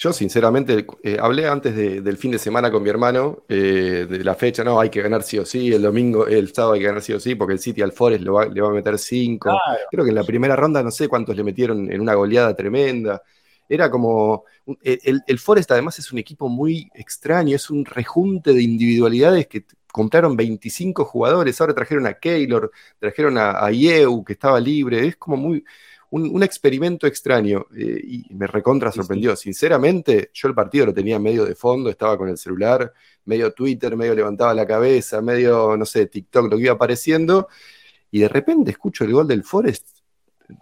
Yo, 0.00 0.12
sinceramente, 0.12 0.86
eh, 1.02 1.16
hablé 1.20 1.48
antes 1.48 1.74
del 1.74 2.16
fin 2.16 2.30
de 2.30 2.38
semana 2.38 2.70
con 2.70 2.84
mi 2.84 2.88
hermano 2.88 3.42
eh, 3.48 4.06
de 4.08 4.22
la 4.22 4.36
fecha, 4.36 4.62
no, 4.62 4.78
hay 4.78 4.90
que 4.90 5.02
ganar 5.02 5.24
sí 5.24 5.40
o 5.40 5.44
sí, 5.44 5.72
el 5.72 5.82
domingo, 5.82 6.28
el 6.28 6.54
sábado 6.54 6.74
hay 6.74 6.80
que 6.80 6.86
ganar 6.86 7.02
sí 7.02 7.12
o 7.14 7.18
sí, 7.18 7.34
porque 7.34 7.54
el 7.54 7.58
City 7.58 7.82
al 7.82 7.90
Forest 7.90 8.22
le 8.22 8.30
va 8.30 8.68
a 8.68 8.72
meter 8.72 8.96
cinco. 8.96 9.58
Creo 9.90 10.04
que 10.04 10.10
en 10.10 10.14
la 10.14 10.22
primera 10.22 10.54
ronda 10.54 10.84
no 10.84 10.92
sé 10.92 11.08
cuántos 11.08 11.34
le 11.34 11.42
metieron 11.42 11.90
en 11.90 12.00
una 12.00 12.14
goleada 12.14 12.54
tremenda. 12.54 13.20
Era 13.68 13.90
como. 13.90 14.44
El, 14.82 15.20
el, 15.26 15.38
Forest, 15.40 15.72
además, 15.72 15.98
es 15.98 16.12
un 16.12 16.18
equipo 16.20 16.48
muy 16.48 16.88
extraño, 16.94 17.56
es 17.56 17.68
un 17.68 17.84
rejunte 17.84 18.52
de 18.52 18.62
individualidades 18.62 19.48
que 19.48 19.64
compraron 19.90 20.36
25 20.36 21.04
jugadores, 21.06 21.60
ahora 21.60 21.74
trajeron 21.74 22.06
a 22.06 22.14
Keylor, 22.14 22.70
trajeron 23.00 23.36
a, 23.36 23.50
a 23.58 23.72
Yeu, 23.72 24.22
que 24.22 24.34
estaba 24.34 24.60
libre, 24.60 25.08
es 25.08 25.16
como 25.16 25.36
muy 25.36 25.64
un, 26.10 26.42
experimento 26.42 27.06
extraño 27.06 27.66
eh, 27.76 28.00
y 28.02 28.34
me 28.34 28.46
recontra 28.46 28.90
sorprendió. 28.90 29.36
Sinceramente, 29.36 30.30
yo 30.32 30.48
el 30.48 30.54
partido 30.54 30.86
lo 30.86 30.94
tenía 30.94 31.18
medio 31.18 31.44
de 31.44 31.54
fondo, 31.54 31.90
estaba 31.90 32.16
con 32.16 32.28
el 32.28 32.38
celular, 32.38 32.92
medio 33.24 33.52
Twitter, 33.52 33.96
medio 33.96 34.14
levantaba 34.14 34.54
la 34.54 34.66
cabeza, 34.66 35.20
medio, 35.20 35.76
no 35.76 35.84
sé, 35.84 36.06
TikTok, 36.06 36.50
lo 36.50 36.56
que 36.56 36.64
iba 36.64 36.72
apareciendo, 36.72 37.48
y 38.10 38.20
de 38.20 38.28
repente 38.28 38.70
escucho 38.70 39.04
el 39.04 39.12
gol 39.12 39.28
del 39.28 39.44
Forest. 39.44 39.86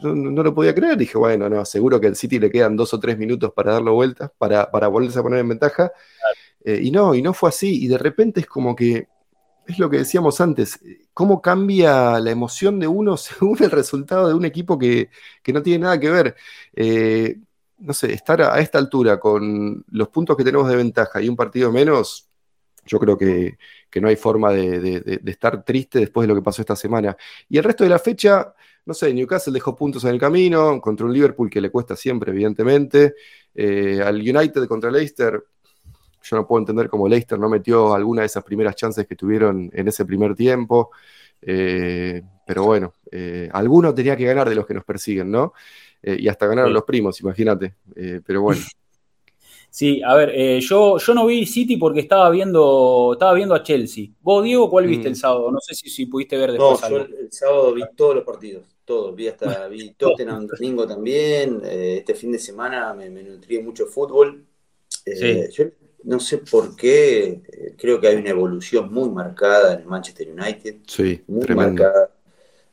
no, 0.00 0.42
lo 0.42 0.54
podía 0.54 0.74
creer. 0.74 0.96
Dije, 0.96 1.16
bueno, 1.16 1.48
no, 1.48 1.64
seguro 1.64 2.00
que 2.00 2.08
al 2.08 2.16
City 2.16 2.38
le 2.38 2.50
quedan 2.50 2.76
dos 2.76 2.92
o 2.94 3.00
tres 3.00 3.16
minutos 3.16 3.52
para 3.52 3.74
darlo 3.74 3.94
vueltas, 3.94 4.30
para, 4.36 4.70
para 4.70 4.88
volverse 4.88 5.18
a 5.18 5.22
poner 5.22 5.40
en 5.40 5.48
ventaja. 5.48 5.92
Eh, 6.64 6.80
y 6.82 6.90
no, 6.90 7.14
y 7.14 7.22
no 7.22 7.32
fue 7.32 7.50
así. 7.50 7.84
Y 7.84 7.88
de 7.88 7.98
repente 7.98 8.40
es 8.40 8.46
como 8.46 8.74
que, 8.74 9.06
es 9.66 9.78
lo 9.78 9.90
que 9.90 9.98
decíamos 9.98 10.40
antes, 10.40 10.80
cómo 11.12 11.40
cambia 11.42 12.18
la 12.20 12.30
emoción 12.30 12.78
de 12.78 12.86
uno 12.86 13.16
según 13.16 13.62
el 13.62 13.70
resultado 13.70 14.28
de 14.28 14.34
un 14.34 14.44
equipo 14.44 14.78
que, 14.78 15.10
no 15.52 15.62
tiene 15.62 15.84
nada 15.84 16.00
que 16.00 16.10
ver. 16.10 16.36
Eh, 16.74 17.38
no 17.78 17.92
sé, 17.92 18.12
estar 18.12 18.40
a 18.40 18.58
esta 18.60 18.78
altura 18.78 19.20
con 19.20 19.84
los 19.90 20.08
puntos 20.08 20.36
que 20.36 20.44
tenemos 20.44 20.68
de 20.68 20.76
ventaja 20.76 21.20
y 21.20 21.28
un 21.28 21.36
partido 21.36 21.70
menos, 21.70 22.28
yo 22.86 22.98
creo 22.98 23.18
que, 23.18 23.58
no 24.00 24.08
hay 24.08 24.16
forma 24.16 24.52
de, 24.52 25.20
estar 25.24 25.64
triste 25.64 26.00
después 26.00 26.24
de 26.24 26.28
lo 26.28 26.38
que 26.38 26.44
pasó 26.44 26.62
esta 26.62 26.76
semana. 26.76 27.16
Y 27.48 27.56
el 27.56 27.64
resto 27.64 27.84
de 27.84 27.90
la 27.90 27.98
fecha, 27.98 28.54
no 28.84 28.92
sé, 28.92 29.12
Newcastle 29.14 29.54
dejó 29.54 29.74
puntos 29.74 30.04
en 30.04 30.10
el 30.10 30.20
camino 30.20 30.80
contra 30.82 31.06
un 31.06 31.12
Liverpool 31.14 31.48
que 31.48 31.62
le 31.62 31.70
cuesta 31.70 31.96
siempre, 31.96 32.30
evidentemente. 32.30 33.14
Eh, 33.54 34.02
al 34.04 34.16
United 34.16 34.66
contra 34.66 34.90
Leicester, 34.90 35.42
yo 36.28 36.36
no 36.36 36.46
puedo 36.46 36.60
entender 36.60 36.88
cómo 36.88 37.08
Leicester 37.08 37.38
no 37.38 37.48
metió 37.48 37.94
alguna 37.94 38.22
de 38.22 38.26
esas 38.26 38.44
primeras 38.44 38.74
chances 38.74 39.06
que 39.06 39.16
tuvieron 39.16 39.70
en 39.72 39.88
ese 39.88 40.04
primer 40.04 40.34
tiempo. 40.34 40.90
Eh, 41.42 42.22
pero 42.46 42.64
bueno, 42.64 42.94
eh, 43.10 43.48
alguno 43.52 43.94
tenía 43.94 44.16
que 44.16 44.24
ganar 44.24 44.48
de 44.48 44.54
los 44.54 44.66
que 44.66 44.74
nos 44.74 44.84
persiguen, 44.84 45.30
¿no? 45.30 45.52
y 46.02 46.28
hasta 46.28 46.46
ganaron 46.46 46.72
los 46.72 46.84
primos, 46.84 47.20
imagínate. 47.20 47.74
pero 48.24 48.40
bueno. 48.40 48.60
Sí, 49.76 50.00
a 50.02 50.14
ver, 50.14 50.32
eh, 50.34 50.58
yo, 50.62 50.96
yo 50.96 51.12
no 51.12 51.26
vi 51.26 51.44
City 51.44 51.76
porque 51.76 52.00
estaba 52.00 52.30
viendo, 52.30 53.10
estaba 53.12 53.34
viendo 53.34 53.54
a 53.54 53.62
Chelsea. 53.62 54.06
¿Vos, 54.22 54.42
Diego, 54.42 54.70
cuál 54.70 54.86
viste 54.86 55.04
mm. 55.04 55.12
el 55.12 55.16
sábado? 55.16 55.50
No 55.50 55.60
sé 55.60 55.74
si, 55.74 55.90
si 55.90 56.06
pudiste 56.06 56.34
ver 56.38 56.52
después. 56.52 56.80
No, 56.80 56.88
yo 56.88 56.96
el 56.96 57.30
sábado 57.30 57.74
vi 57.74 57.82
todos 57.94 58.14
los 58.14 58.24
partidos, 58.24 58.64
todos. 58.86 59.14
Vi 59.14 59.28
hasta 59.28 59.68
vi 59.68 59.90
Tottenham 59.90 60.46
domingo 60.46 60.86
también. 60.86 61.60
Eh, 61.62 61.98
este 61.98 62.14
fin 62.14 62.32
de 62.32 62.38
semana 62.38 62.94
me, 62.94 63.10
me 63.10 63.22
nutrí 63.22 63.58
mucho 63.60 63.84
fútbol. 63.84 64.46
Eh, 65.04 65.50
yo 65.52 65.66
no 66.06 66.20
sé 66.20 66.38
por 66.38 66.76
qué, 66.76 67.42
creo 67.76 68.00
que 68.00 68.08
hay 68.08 68.16
una 68.16 68.30
evolución 68.30 68.92
muy 68.92 69.10
marcada 69.10 69.74
en 69.74 69.80
el 69.80 69.86
Manchester 69.86 70.28
United. 70.30 70.76
Sí, 70.86 71.22
muy 71.26 71.46
marcada. 71.48 72.10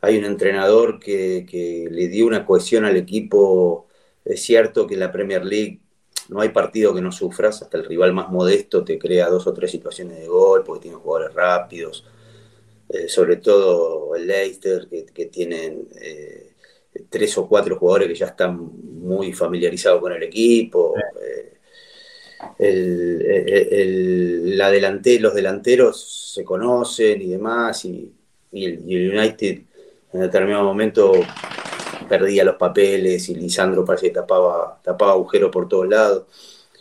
Hay 0.02 0.18
un 0.18 0.26
entrenador 0.26 1.00
que, 1.00 1.46
que 1.50 1.88
le 1.90 2.08
dio 2.10 2.28
una 2.28 2.46
cohesión 2.46 2.86
al 2.86 2.96
equipo. 2.96 3.88
Es 4.24 4.44
cierto 4.44 4.86
que 4.86 4.94
en 4.94 5.00
la 5.00 5.12
Premier 5.12 5.44
League 5.44 5.82
no 6.30 6.42
hay 6.42 6.50
partido 6.50 6.94
que 6.94 7.02
no 7.02 7.12
sufras, 7.12 7.62
hasta 7.62 7.78
el 7.78 7.86
rival 7.86 8.14
más 8.14 8.30
modesto 8.30 8.84
te 8.84 8.98
crea 8.98 9.30
dos 9.30 9.48
o 9.48 9.54
tres 9.54 9.72
situaciones 9.72 10.20
de 10.20 10.28
gol 10.28 10.64
porque 10.64 10.84
tiene 10.84 10.98
jugadores 10.98 11.34
rápidos, 11.34 12.06
eh, 12.90 13.08
sobre 13.08 13.38
todo 13.38 14.16
el 14.16 14.28
Leicester, 14.28 14.88
que, 14.88 15.26
tienen 15.26 15.88
eh, 16.00 16.54
tres 17.10 17.38
o 17.38 17.48
cuatro 17.48 17.78
jugadores 17.78 18.08
que 18.10 18.16
ya 18.16 18.28
están 18.28 18.58
muy 18.58 19.34
familiarizados 19.34 20.00
con 20.02 20.14
el 20.14 20.24
equipo. 20.24 20.94
Eh, 21.22 21.53
la 24.58 24.72
los 25.20 25.34
delanteros 25.34 26.32
se 26.34 26.44
conocen 26.44 27.22
y 27.22 27.28
demás, 27.28 27.86
y, 27.86 28.12
el, 28.52 28.80
United 28.86 29.62
en 30.14 30.20
determinado 30.22 30.64
momento 30.64 31.14
perdía 32.08 32.44
los 32.44 32.56
papeles 32.56 33.28
y 33.30 33.36
Lisandro 33.36 33.84
parece 33.84 34.08
que 34.08 34.14
tapaba, 34.14 34.80
tapaba 34.84 35.14
agujeros 35.14 35.50
por 35.52 35.68
todos 35.68 35.88
lados. 35.88 36.26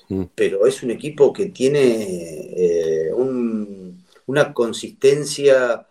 Mm. 0.08 0.24
Pero 0.34 0.66
es 0.66 0.82
un 0.82 0.90
equipo 0.90 1.32
que 1.32 1.46
tiene 1.46 2.50
eh, 2.54 3.10
una 4.26 4.52
consistencia 4.52 5.86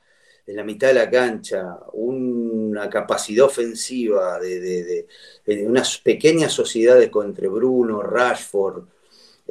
en 0.46 0.56
la 0.56 0.64
mitad 0.64 0.90
de 0.90 0.94
la 0.96 1.10
cancha, 1.10 1.80
una 1.94 2.90
capacidad 2.90 3.46
ofensiva 3.46 4.40
de, 4.40 5.08
unas 5.66 5.98
pequeñas 6.00 6.52
sociedades 6.52 7.10
entre 7.24 7.48
Bruno, 7.48 8.02
Rashford, 8.02 8.84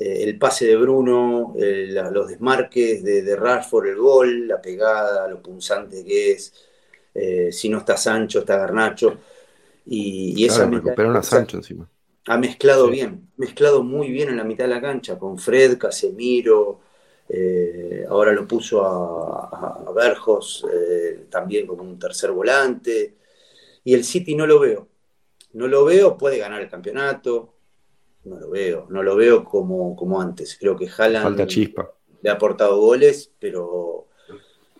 eh, 0.00 0.24
el 0.24 0.38
pase 0.38 0.66
de 0.66 0.76
Bruno, 0.76 1.54
eh, 1.58 1.94
los 2.10 2.28
desmarques 2.28 3.04
de, 3.04 3.36
Rashford, 3.36 3.86
el 3.86 3.96
gol, 3.96 4.48
la 4.48 4.60
pegada, 4.60 5.28
lo 5.28 5.40
punzante 5.42 6.04
que 6.04 6.32
es. 6.32 6.52
si 7.52 7.68
no 7.68 7.78
está 7.78 7.96
Sancho, 7.96 8.40
está 8.40 8.56
Garnacho. 8.56 9.18
Y, 9.86 10.44
esa 10.44 10.68
a 10.68 11.22
Sancho 11.22 11.56
encima. 11.58 11.88
Ha 12.26 12.36
mezclado 12.38 12.88
bien, 12.88 13.28
mezclado 13.36 13.82
muy 13.82 14.10
bien 14.10 14.28
en 14.28 14.36
la 14.36 14.44
mitad 14.44 14.64
de 14.64 14.70
la 14.70 14.80
cancha, 14.80 15.18
con 15.18 15.38
Fred, 15.38 15.78
Casemiro, 15.78 16.80
eh, 17.32 18.04
ahora 18.08 18.32
lo 18.32 18.44
puso 18.44 18.84
a, 18.84 19.84
a 19.86 19.92
Berjos 19.92 20.66
eh, 20.72 21.26
también 21.30 21.64
como 21.64 21.82
un 21.84 21.98
tercer 21.98 22.32
volante. 22.32 23.16
Y 23.84 23.94
el 23.94 24.04
City 24.04 24.34
no 24.34 24.46
lo 24.46 24.58
veo. 24.58 24.88
No 25.52 25.68
lo 25.68 25.84
veo, 25.84 26.18
puede 26.18 26.38
ganar 26.38 26.60
el 26.60 26.68
campeonato. 26.68 27.54
No 28.24 28.38
lo 28.38 28.50
veo, 28.50 28.86
no 28.90 29.02
lo 29.02 29.16
veo 29.16 29.44
como, 29.44 29.96
como 29.96 30.20
antes. 30.20 30.56
Creo 30.58 30.76
que 30.76 30.88
Haaland 30.88 31.38
le 32.22 32.30
ha 32.30 32.34
aportado 32.34 32.78
goles, 32.78 33.30
pero 33.38 34.06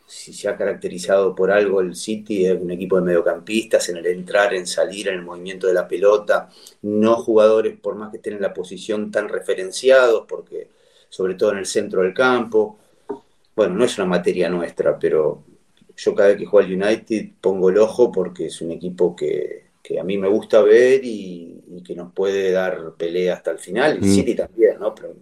si 0.06 0.32
se 0.32 0.48
ha 0.48 0.56
caracterizado 0.56 1.34
por 1.34 1.50
algo 1.50 1.80
el 1.80 1.94
City, 1.94 2.44
es 2.44 2.60
un 2.60 2.70
equipo 2.70 2.96
de 2.96 3.02
mediocampistas 3.02 3.88
en 3.90 3.98
el 3.98 4.06
entrar, 4.06 4.52
en 4.52 4.66
salir, 4.66 5.08
en 5.08 5.14
el 5.14 5.22
movimiento 5.22 5.68
de 5.68 5.74
la 5.74 5.86
pelota, 5.86 6.48
no 6.82 7.16
jugadores 7.16 7.78
por 7.78 7.94
más 7.94 8.10
que 8.10 8.16
estén 8.16 8.34
en 8.34 8.42
la 8.42 8.52
posición 8.52 9.10
tan 9.10 9.28
referenciados, 9.28 10.24
porque 10.28 10.68
sobre 11.08 11.34
todo 11.34 11.52
en 11.52 11.58
el 11.58 11.66
centro 11.66 12.02
del 12.02 12.12
campo. 12.12 12.78
Bueno, 13.54 13.74
no 13.74 13.84
es 13.84 13.98
una 13.98 14.06
materia 14.06 14.48
nuestra, 14.48 14.98
pero 14.98 15.44
yo 15.96 16.14
cada 16.14 16.30
vez 16.30 16.38
que 16.38 16.46
juego 16.46 16.66
al 16.66 16.72
United 16.72 17.28
pongo 17.40 17.70
el 17.70 17.78
ojo 17.78 18.10
porque 18.10 18.46
es 18.46 18.60
un 18.60 18.72
equipo 18.72 19.14
que, 19.14 19.70
a 19.98 20.04
mí 20.04 20.16
me 20.18 20.28
gusta 20.28 20.62
ver 20.62 21.04
y, 21.04 21.59
que 21.84 21.94
nos 21.94 22.12
puede 22.12 22.50
dar 22.50 22.94
pelea 22.96 23.34
hasta 23.34 23.52
el 23.52 23.58
final. 23.58 23.92
El 23.92 24.00
mm. 24.00 24.14
City 24.14 24.34
también, 24.34 24.78
¿no? 24.78 24.94
Pero 24.94 25.14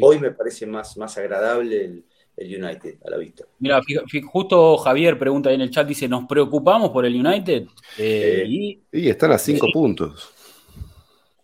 hoy 0.00 0.18
me 0.18 0.30
parece 0.30 0.66
más, 0.66 0.96
más 0.96 1.16
agradable 1.18 1.84
el, 1.84 2.04
el 2.36 2.64
United 2.64 2.96
a 3.06 3.10
la 3.10 3.16
vista. 3.16 3.44
Mira, 3.58 3.80
justo 4.26 4.76
Javier 4.78 5.18
pregunta 5.18 5.48
ahí 5.48 5.54
en 5.54 5.62
el 5.62 5.70
chat, 5.70 5.86
dice, 5.86 6.08
¿nos 6.08 6.26
preocupamos 6.26 6.90
por 6.90 7.04
el 7.04 7.14
United? 7.14 7.66
Eh, 7.98 8.44
y, 8.46 9.08
están 9.08 9.32
a 9.32 9.38
cinco 9.38 9.68
puntos. 9.72 10.32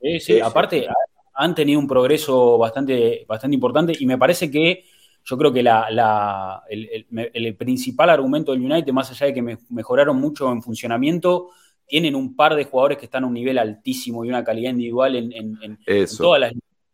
Sí, 0.00 0.20
sí, 0.20 0.40
aparte 0.40 0.86
han 1.34 1.54
tenido 1.54 1.78
un 1.78 1.86
progreso 1.86 2.58
bastante, 2.58 3.24
bastante 3.26 3.54
importante 3.54 3.92
y 3.98 4.06
me 4.06 4.18
parece 4.18 4.50
que 4.50 4.84
yo 5.24 5.38
creo 5.38 5.52
que 5.52 5.62
la, 5.62 6.62
el, 6.68 7.56
principal 7.56 8.10
argumento 8.10 8.52
del 8.52 8.62
United, 8.62 8.92
más 8.92 9.10
allá 9.10 9.26
de 9.26 9.34
que 9.34 9.58
mejoraron 9.68 10.16
mucho 10.16 10.50
en 10.50 10.62
funcionamiento, 10.62 11.50
tienen 11.90 12.14
un 12.14 12.36
par 12.36 12.54
de 12.54 12.64
jugadores 12.64 12.98
que 12.98 13.06
están 13.06 13.24
a 13.24 13.26
un 13.26 13.34
nivel 13.34 13.58
altísimo 13.58 14.24
y 14.24 14.28
una 14.28 14.44
calidad 14.44 14.70
individual 14.70 15.16
en, 15.16 15.78
todas 16.16 16.40
las... 16.40 16.52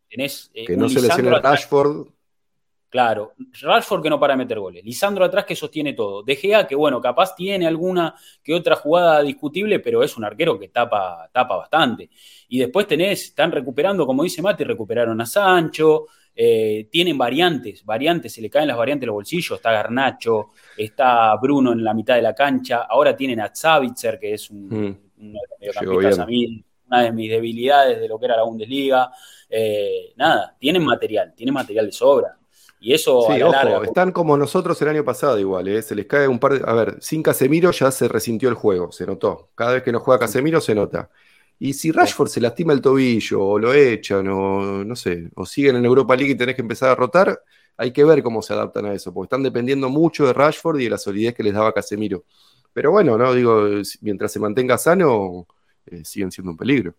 Tenés, 0.08 0.50
eh, 0.54 0.64
que 0.64 0.76
no 0.76 0.88
se 0.88 1.02
lesione 1.02 1.30
Rashford. 1.38 2.08
Claro, 2.88 3.34
Rashford 3.60 4.02
que 4.02 4.08
no 4.08 4.18
para 4.18 4.34
de 4.34 4.38
meter 4.38 4.58
goles, 4.58 4.82
Lisandro 4.82 5.24
atrás 5.24 5.44
que 5.44 5.54
sostiene 5.54 5.92
todo, 5.92 6.22
De 6.22 6.36
Gea 6.36 6.66
que 6.66 6.74
bueno, 6.74 7.00
capaz 7.00 7.34
tiene 7.34 7.66
alguna 7.66 8.14
que 8.42 8.54
otra 8.54 8.76
jugada 8.76 9.22
discutible, 9.22 9.80
pero 9.80 10.02
es 10.02 10.16
un 10.16 10.24
arquero 10.24 10.58
que 10.58 10.68
tapa, 10.68 11.28
tapa 11.30 11.56
bastante. 11.56 12.08
Y 12.48 12.58
después 12.58 12.86
tenés, 12.86 13.24
están 13.24 13.52
recuperando, 13.52 14.06
como 14.06 14.22
dice 14.22 14.40
Mati, 14.40 14.64
recuperaron 14.64 15.20
a 15.20 15.26
Sancho, 15.26 16.06
eh, 16.38 16.88
tienen 16.90 17.16
variantes, 17.16 17.82
variantes, 17.82 18.34
se 18.34 18.42
le 18.42 18.50
caen 18.50 18.68
las 18.68 18.76
variantes 18.76 19.04
en 19.04 19.06
los 19.06 19.14
bolsillos, 19.14 19.56
está 19.56 19.72
Garnacho, 19.72 20.50
está 20.76 21.34
Bruno 21.36 21.72
en 21.72 21.82
la 21.82 21.94
mitad 21.94 22.14
de 22.14 22.22
la 22.22 22.34
cancha, 22.34 22.82
ahora 22.82 23.16
tienen 23.16 23.40
a 23.40 23.50
Zavitzer, 23.54 24.18
que 24.18 24.34
es 24.34 24.50
un, 24.50 24.68
mm. 25.16 25.34
a 26.20 26.26
mí, 26.26 26.62
una 26.88 27.02
de 27.02 27.12
mis 27.12 27.30
debilidades 27.30 27.98
de 27.98 28.06
lo 28.06 28.18
que 28.18 28.26
era 28.26 28.36
la 28.36 28.42
Bundesliga. 28.42 29.10
Eh, 29.48 30.12
nada, 30.16 30.54
tienen 30.58 30.84
material, 30.84 31.32
tienen 31.34 31.54
material 31.54 31.86
de 31.86 31.92
sobra. 31.92 32.36
Y 32.78 32.92
eso. 32.92 33.26
Sí, 33.32 33.42
ojo, 33.42 33.84
están 33.84 34.12
como 34.12 34.36
nosotros 34.36 34.80
el 34.82 34.88
año 34.88 35.04
pasado, 35.04 35.38
igual, 35.38 35.66
¿eh? 35.68 35.80
Se 35.80 35.94
les 35.94 36.06
cae 36.06 36.28
un 36.28 36.38
par 36.38 36.52
de. 36.52 36.70
A 36.70 36.74
ver, 36.74 36.96
sin 37.00 37.22
Casemiro 37.22 37.70
ya 37.70 37.90
se 37.90 38.06
resintió 38.08 38.48
el 38.50 38.54
juego, 38.54 38.92
se 38.92 39.06
notó. 39.06 39.48
Cada 39.54 39.72
vez 39.72 39.82
que 39.82 39.92
no 39.92 40.00
juega 40.00 40.20
Casemiro 40.20 40.60
se 40.60 40.74
nota. 40.74 41.08
Y 41.58 41.72
si 41.72 41.90
Rashford 41.90 42.28
se 42.28 42.40
lastima 42.40 42.72
el 42.72 42.80
tobillo, 42.80 43.42
o 43.42 43.58
lo 43.58 43.72
echan, 43.72 44.28
o 44.28 44.84
no 44.84 44.96
sé, 44.96 45.30
o 45.34 45.46
siguen 45.46 45.76
en 45.76 45.84
Europa 45.84 46.14
League 46.14 46.32
y 46.32 46.36
tenés 46.36 46.54
que 46.54 46.62
empezar 46.62 46.90
a 46.90 46.94
rotar, 46.94 47.40
hay 47.76 47.92
que 47.92 48.04
ver 48.04 48.22
cómo 48.22 48.42
se 48.42 48.52
adaptan 48.52 48.86
a 48.86 48.92
eso, 48.92 49.12
porque 49.12 49.26
están 49.26 49.42
dependiendo 49.42 49.88
mucho 49.88 50.26
de 50.26 50.32
Rashford 50.32 50.80
y 50.80 50.84
de 50.84 50.90
la 50.90 50.98
solidez 50.98 51.34
que 51.34 51.42
les 51.42 51.54
daba 51.54 51.72
Casemiro. 51.72 52.25
Pero 52.72 52.90
bueno, 52.90 53.16
no 53.16 53.32
digo, 53.32 53.68
mientras 54.02 54.32
se 54.32 54.38
mantenga 54.38 54.76
sano, 54.76 55.46
eh, 55.86 56.04
siguen 56.04 56.30
siendo 56.30 56.50
un 56.50 56.56
peligro. 56.58 56.94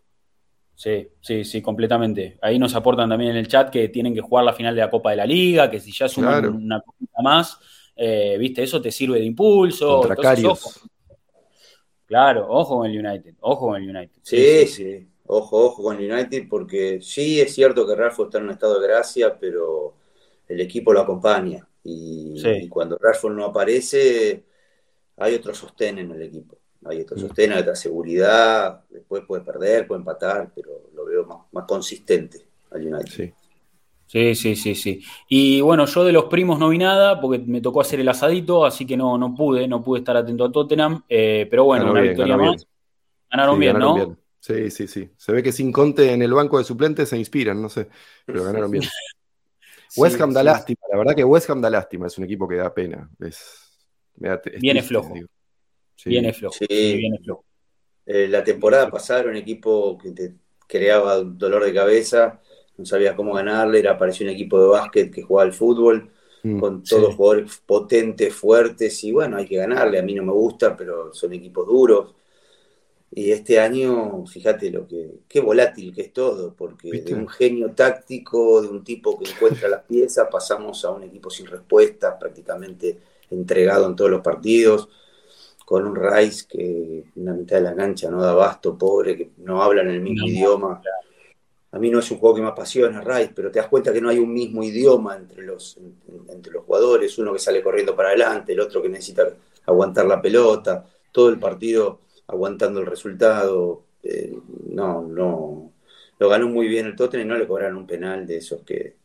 Sí, 0.73 1.07
sí, 1.21 1.43
sí, 1.43 1.61
completamente. 1.61 2.37
Ahí 2.41 2.59
nos 2.59 2.75
aportan 2.75 3.09
también 3.09 3.31
en 3.31 3.37
el 3.37 3.47
chat 3.47 3.69
que 3.69 3.89
tienen 3.89 4.13
que 4.13 4.21
jugar 4.21 4.45
la 4.45 4.53
final 4.53 4.75
de 4.75 4.81
la 4.81 4.89
Copa 4.89 5.11
de 5.11 5.17
la 5.17 5.25
Liga, 5.25 5.69
que 5.69 5.79
si 5.79 5.91
ya 5.91 6.07
suman 6.07 6.45
una 6.45 6.81
cosita 6.81 7.21
más, 7.23 7.57
eh, 7.95 8.37
viste, 8.39 8.61
eso 8.61 8.79
te 8.79 8.91
sirve 8.91 9.19
de 9.19 9.25
impulso. 9.25 10.01
Claro, 12.07 12.47
ojo 12.49 12.77
con 12.77 12.89
el 12.89 13.05
United, 13.05 13.35
ojo 13.41 13.67
con 13.67 13.81
el 13.81 13.89
United. 13.89 14.19
Sí, 14.23 14.65
sí, 14.67 15.07
ojo, 15.27 15.65
ojo 15.65 15.83
con 15.83 15.97
el 15.97 16.11
United, 16.11 16.47
porque 16.49 16.99
sí 17.01 17.39
es 17.39 17.53
cierto 17.53 17.85
que 17.85 17.95
Rashford 17.95 18.27
está 18.27 18.37
en 18.39 18.45
un 18.45 18.51
estado 18.51 18.79
de 18.79 18.87
gracia, 18.87 19.37
pero 19.39 19.93
el 20.47 20.59
equipo 20.61 20.93
lo 20.93 21.01
acompaña. 21.01 21.67
Y, 21.83 22.41
y 22.43 22.67
cuando 22.67 22.97
Rashford 22.97 23.33
no 23.33 23.45
aparece, 23.45 24.43
hay 25.17 25.35
otro 25.35 25.53
sostén 25.53 25.99
en 25.99 26.11
el 26.11 26.21
equipo 26.21 26.57
hay 26.89 27.01
otro 27.01 27.17
sostén, 27.17 27.51
hay 27.51 27.61
otra 27.61 27.75
seguridad, 27.75 28.83
después 28.89 29.23
puede 29.25 29.43
perder, 29.43 29.87
puede 29.87 29.99
empatar, 29.99 30.51
pero 30.53 30.89
lo 30.93 31.05
veo 31.05 31.25
más, 31.25 31.39
más 31.51 31.65
consistente 31.65 32.45
al 32.71 32.85
United. 32.85 33.11
Sí. 33.11 33.33
Sí, 34.07 34.35
sí, 34.35 34.55
sí, 34.55 34.73
sí. 34.73 35.03
Y 35.27 35.59
bueno, 35.59 35.85
yo 35.85 36.05
de 36.05 36.13
los 36.13 36.25
primos 36.25 36.57
no 36.57 36.69
vi 36.69 36.77
nada 36.77 37.19
porque 37.19 37.39
me 37.39 37.59
tocó 37.59 37.81
hacer 37.81 37.99
el 37.99 38.07
asadito, 38.07 38.65
así 38.65 38.85
que 38.85 38.95
no, 38.95 39.17
no 39.17 39.35
pude, 39.35 39.67
no 39.67 39.83
pude 39.83 39.99
estar 39.99 40.15
atento 40.15 40.45
a 40.45 40.51
Tottenham. 40.51 41.03
Eh, 41.09 41.45
pero 41.49 41.65
bueno, 41.65 41.91
una 41.91 42.01
victoria 42.01 42.37
más. 42.37 42.65
Ganaron 43.29 43.59
bien, 43.59 43.77
¿no? 43.77 44.17
Sí, 44.39 44.71
sí, 44.71 44.87
sí. 44.87 45.09
Se 45.17 45.33
ve 45.33 45.43
que 45.43 45.51
sin 45.51 45.73
Conte 45.73 46.13
en 46.13 46.21
el 46.21 46.33
banco 46.33 46.57
de 46.57 46.63
suplentes 46.63 47.09
se 47.09 47.17
inspiran, 47.17 47.61
no 47.61 47.67
sé, 47.67 47.89
pero 48.25 48.45
ganaron 48.45 48.71
bien. 48.71 48.83
West 49.97 50.21
Ham 50.21 50.31
da 50.31 50.43
lástima, 50.43 50.81
la 50.91 50.97
verdad 50.97 51.15
que 51.15 51.23
West 51.23 51.49
Ham 51.49 51.61
da 51.61 51.69
lástima, 51.69 52.07
es 52.07 52.17
un 52.17 52.23
equipo 52.23 52.47
que 52.47 52.55
da 52.55 52.73
pena. 52.73 53.09
viene, 54.59 54.83
flojo. 54.83 55.13
viene 56.05 56.33
flojo. 56.33 56.55
viene 56.69 57.19
flojo. 57.19 57.43
la 58.05 58.43
temporada 58.43 58.89
pasada 58.89 59.21
era 59.21 59.29
un 59.31 59.37
equipo 59.37 59.97
que 59.97 60.11
te 60.11 60.35
creaba 60.67 61.17
dolor 61.17 61.65
de 61.65 61.73
cabeza 61.73 62.41
no 62.77 62.85
sabía 62.85 63.15
cómo 63.15 63.33
ganarle, 63.33 63.79
era, 63.79 63.97
parecía 63.97 64.27
un 64.27 64.33
equipo 64.33 64.59
de 64.61 64.67
básquet 64.67 65.11
que 65.11 65.23
jugaba 65.23 65.47
al 65.47 65.53
fútbol, 65.53 66.09
mm, 66.43 66.59
con 66.59 66.83
todos 66.83 67.15
jugadores 67.15 67.61
potentes, 67.65 68.33
fuertes, 68.33 69.03
y 69.03 69.11
bueno, 69.11 69.37
hay 69.37 69.45
que 69.45 69.57
ganarle, 69.57 69.99
a 69.99 70.03
mí 70.03 70.13
no 70.13 70.23
me 70.23 70.31
gusta, 70.31 70.75
pero 70.75 71.13
son 71.13 71.33
equipos 71.33 71.65
duros. 71.67 72.13
Y 73.09 73.31
este 73.31 73.59
año, 73.59 74.25
fíjate 74.27 74.69
lo 74.69 74.85
que, 74.85 75.21
qué 75.27 75.39
volátil 75.39 75.93
que 75.95 76.01
es 76.01 76.13
todo, 76.13 76.53
porque 76.53 76.91
de 77.01 77.13
un 77.15 77.27
genio 77.27 77.71
táctico, 77.71 78.61
de 78.61 78.67
un 78.67 78.83
tipo 78.83 79.17
que 79.17 79.31
encuentra 79.31 79.69
las 79.69 79.83
piezas, 79.83 80.27
pasamos 80.29 80.83
a 80.85 80.91
un 80.91 81.03
equipo 81.03 81.29
sin 81.29 81.47
respuestas, 81.47 82.15
prácticamente 82.19 82.97
entregado 83.31 83.87
en 83.87 83.95
todos 83.95 84.11
los 84.11 84.21
partidos, 84.21 84.89
con 85.65 85.85
un 85.85 85.95
Rice 85.95 86.45
que 86.47 87.05
en 87.15 87.25
la 87.25 87.33
mitad 87.33 87.57
de 87.57 87.63
la 87.63 87.75
cancha 87.75 88.09
no 88.09 88.21
da 88.21 88.31
abasto, 88.31 88.77
pobre, 88.77 89.17
que 89.17 89.31
no 89.37 89.63
hablan 89.63 89.89
el 89.89 90.01
mismo 90.01 90.27
idioma 90.27 90.81
a 91.77 91.79
mí 91.79 91.91
no 91.91 91.99
es 91.99 92.09
un 92.09 92.17
juego 92.17 92.37
que 92.37 92.41
me 92.41 92.47
apasiona, 92.47 93.01
Rice, 93.01 93.33
pero 93.35 93.51
te 93.51 93.59
das 93.59 93.67
cuenta 93.67 93.93
que 93.93 94.01
no 94.01 94.09
hay 94.09 94.17
un 94.17 94.33
mismo 94.33 94.63
idioma 94.63 95.15
entre 95.15 95.43
los, 95.43 95.77
entre 96.27 96.51
los 96.51 96.63
jugadores, 96.63 97.15
uno 97.19 97.31
que 97.33 97.37
sale 97.37 97.61
corriendo 97.61 97.95
para 97.95 98.09
adelante, 98.09 98.53
el 98.53 98.59
otro 98.59 98.81
que 98.81 98.89
necesita 98.89 99.27
aguantar 99.63 100.07
la 100.07 100.19
pelota, 100.19 100.83
todo 101.11 101.29
el 101.29 101.37
partido 101.37 101.99
aguantando 102.25 102.79
el 102.79 102.87
resultado. 102.87 103.83
Eh, 104.01 104.35
no, 104.71 105.03
no. 105.03 105.71
Lo 106.17 106.29
ganó 106.29 106.47
muy 106.47 106.67
bien 106.67 106.87
el 106.87 106.95
Tottenham 106.95 107.27
y 107.27 107.29
no 107.29 107.37
le 107.37 107.47
cobraron 107.47 107.77
un 107.77 107.85
penal 107.85 108.25
de 108.25 108.37
esos 108.37 108.63
que 108.63 108.95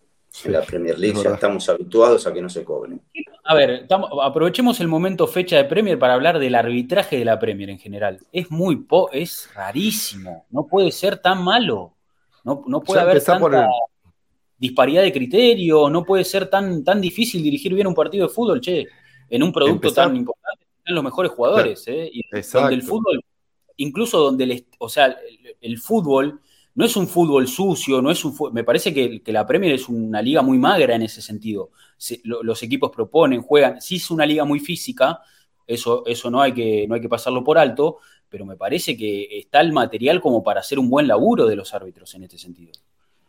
en 0.44 0.52
la 0.52 0.62
Premier 0.62 0.98
League 0.98 1.22
ya 1.22 1.34
estamos 1.34 1.68
habituados 1.68 2.26
a 2.26 2.32
que 2.32 2.40
no 2.40 2.48
se 2.48 2.64
cobren. 2.64 3.02
A 3.44 3.54
ver, 3.54 3.86
aprovechemos 4.22 4.80
el 4.80 4.88
momento 4.88 5.26
fecha 5.26 5.58
de 5.58 5.64
Premier 5.64 5.98
para 5.98 6.14
hablar 6.14 6.38
del 6.38 6.54
arbitraje 6.54 7.18
de 7.18 7.26
la 7.26 7.38
Premier 7.38 7.68
en 7.68 7.78
general. 7.78 8.18
Es 8.32 8.50
muy 8.50 8.76
po 8.76 9.10
es 9.12 9.50
rarísimo, 9.54 10.46
no 10.48 10.66
puede 10.66 10.90
ser 10.90 11.18
tan 11.18 11.44
malo. 11.44 11.92
No, 12.44 12.80
puede 12.80 13.00
haber 13.00 13.22
tanta 13.22 13.68
disparidad 14.58 15.02
de 15.02 15.12
criterio, 15.12 15.90
no 15.90 16.04
puede 16.04 16.24
ser 16.24 16.48
tan, 16.48 16.84
tan 16.84 17.00
difícil 17.00 17.42
dirigir 17.42 17.74
bien 17.74 17.86
un 17.86 17.94
partido 17.94 18.28
de 18.28 18.32
fútbol, 18.32 18.60
che, 18.60 18.86
en 19.28 19.42
un 19.42 19.52
producto 19.52 19.92
tan 19.92 20.14
importante, 20.14 20.66
están 20.78 20.94
los 20.94 21.04
mejores 21.04 21.32
jugadores, 21.32 21.84
¿eh? 21.88 22.08
Y 22.12 22.22
donde 22.52 22.74
el 22.74 22.82
fútbol, 22.82 23.24
incluso 23.76 24.18
donde 24.18 24.44
el, 24.44 24.66
o 24.78 24.88
sea, 24.88 25.16
el, 25.60 25.78
fútbol 25.78 26.40
no 26.74 26.84
es 26.84 26.96
un 26.96 27.08
fútbol 27.08 27.48
sucio, 27.48 28.00
no 28.00 28.10
es 28.10 28.24
un 28.24 28.36
me 28.52 28.62
parece 28.62 28.92
que, 28.94 29.20
la 29.32 29.46
Premier 29.46 29.74
es 29.74 29.88
una 29.88 30.22
liga 30.22 30.42
muy 30.42 30.58
magra 30.58 30.94
en 30.94 31.02
ese 31.02 31.22
sentido. 31.22 31.70
los 32.24 32.62
equipos 32.62 32.90
proponen, 32.90 33.42
juegan, 33.42 33.80
sí 33.80 33.96
es 33.96 34.10
una 34.10 34.26
liga 34.26 34.44
muy 34.44 34.60
física, 34.60 35.20
eso, 35.66 36.04
eso 36.06 36.30
no, 36.30 36.40
hay 36.40 36.52
que, 36.52 36.86
no 36.86 36.94
hay 36.94 37.00
que 37.00 37.08
pasarlo 37.08 37.42
por 37.42 37.58
alto, 37.58 37.98
pero 38.32 38.46
me 38.46 38.56
parece 38.56 38.96
que 38.96 39.28
está 39.38 39.60
el 39.60 39.72
material 39.72 40.22
como 40.22 40.42
para 40.42 40.60
hacer 40.60 40.78
un 40.78 40.88
buen 40.88 41.06
laburo 41.06 41.46
de 41.46 41.54
los 41.54 41.74
árbitros 41.74 42.14
en 42.14 42.24
este 42.24 42.38
sentido. 42.38 42.72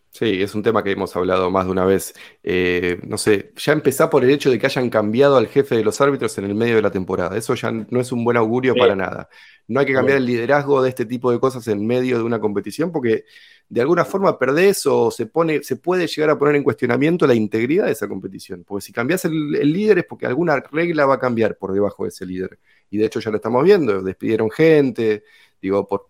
Sí, 0.09 0.41
es 0.41 0.55
un 0.55 0.61
tema 0.61 0.83
que 0.83 0.91
hemos 0.91 1.13
hablado 1.15 1.49
más 1.49 1.65
de 1.65 1.71
una 1.71 1.85
vez. 1.85 2.13
Eh, 2.43 2.99
no 3.05 3.17
sé, 3.17 3.51
ya 3.57 3.73
empezá 3.73 4.09
por 4.09 4.23
el 4.23 4.29
hecho 4.29 4.49
de 4.49 4.59
que 4.59 4.67
hayan 4.67 4.89
cambiado 4.89 5.37
al 5.37 5.47
jefe 5.47 5.75
de 5.75 5.83
los 5.83 5.99
árbitros 5.99 6.37
en 6.37 6.45
el 6.45 6.55
medio 6.55 6.75
de 6.75 6.83
la 6.83 6.91
temporada. 6.91 7.35
Eso 7.35 7.53
ya 7.55 7.71
no 7.71 7.99
es 7.99 8.11
un 8.11 8.23
buen 8.23 8.37
augurio 8.37 8.75
para 8.75 8.95
nada. 8.95 9.27
No 9.67 9.79
hay 9.79 9.87
que 9.87 9.93
cambiar 9.93 10.19
el 10.19 10.25
liderazgo 10.25 10.81
de 10.83 10.89
este 10.89 11.05
tipo 11.05 11.31
de 11.31 11.39
cosas 11.39 11.67
en 11.67 11.85
medio 11.85 12.19
de 12.19 12.23
una 12.23 12.39
competición 12.39 12.91
porque 12.91 13.25
de 13.67 13.81
alguna 13.81 14.05
forma 14.05 14.37
perdés 14.37 14.85
o 14.85 15.09
se, 15.09 15.25
pone, 15.25 15.63
se 15.63 15.77
puede 15.77 16.07
llegar 16.07 16.29
a 16.29 16.37
poner 16.37 16.55
en 16.55 16.63
cuestionamiento 16.63 17.27
la 17.27 17.33
integridad 17.33 17.87
de 17.87 17.93
esa 17.93 18.07
competición. 18.07 18.63
Porque 18.63 18.85
si 18.85 18.93
cambias 18.93 19.25
el 19.25 19.73
líder 19.73 19.97
es 19.97 20.05
porque 20.05 20.27
alguna 20.27 20.61
regla 20.71 21.07
va 21.07 21.15
a 21.15 21.19
cambiar 21.19 21.57
por 21.57 21.73
debajo 21.73 22.03
de 22.03 22.09
ese 22.09 22.25
líder 22.25 22.59
y 22.93 22.97
de 22.99 23.07
hecho 23.07 23.19
ya 23.19 23.31
lo 23.31 23.37
estamos 23.37 23.63
viendo, 23.63 24.03
despidieron 24.03 24.51
gente, 24.51 25.23
digo, 25.59 25.87
por, 25.87 26.09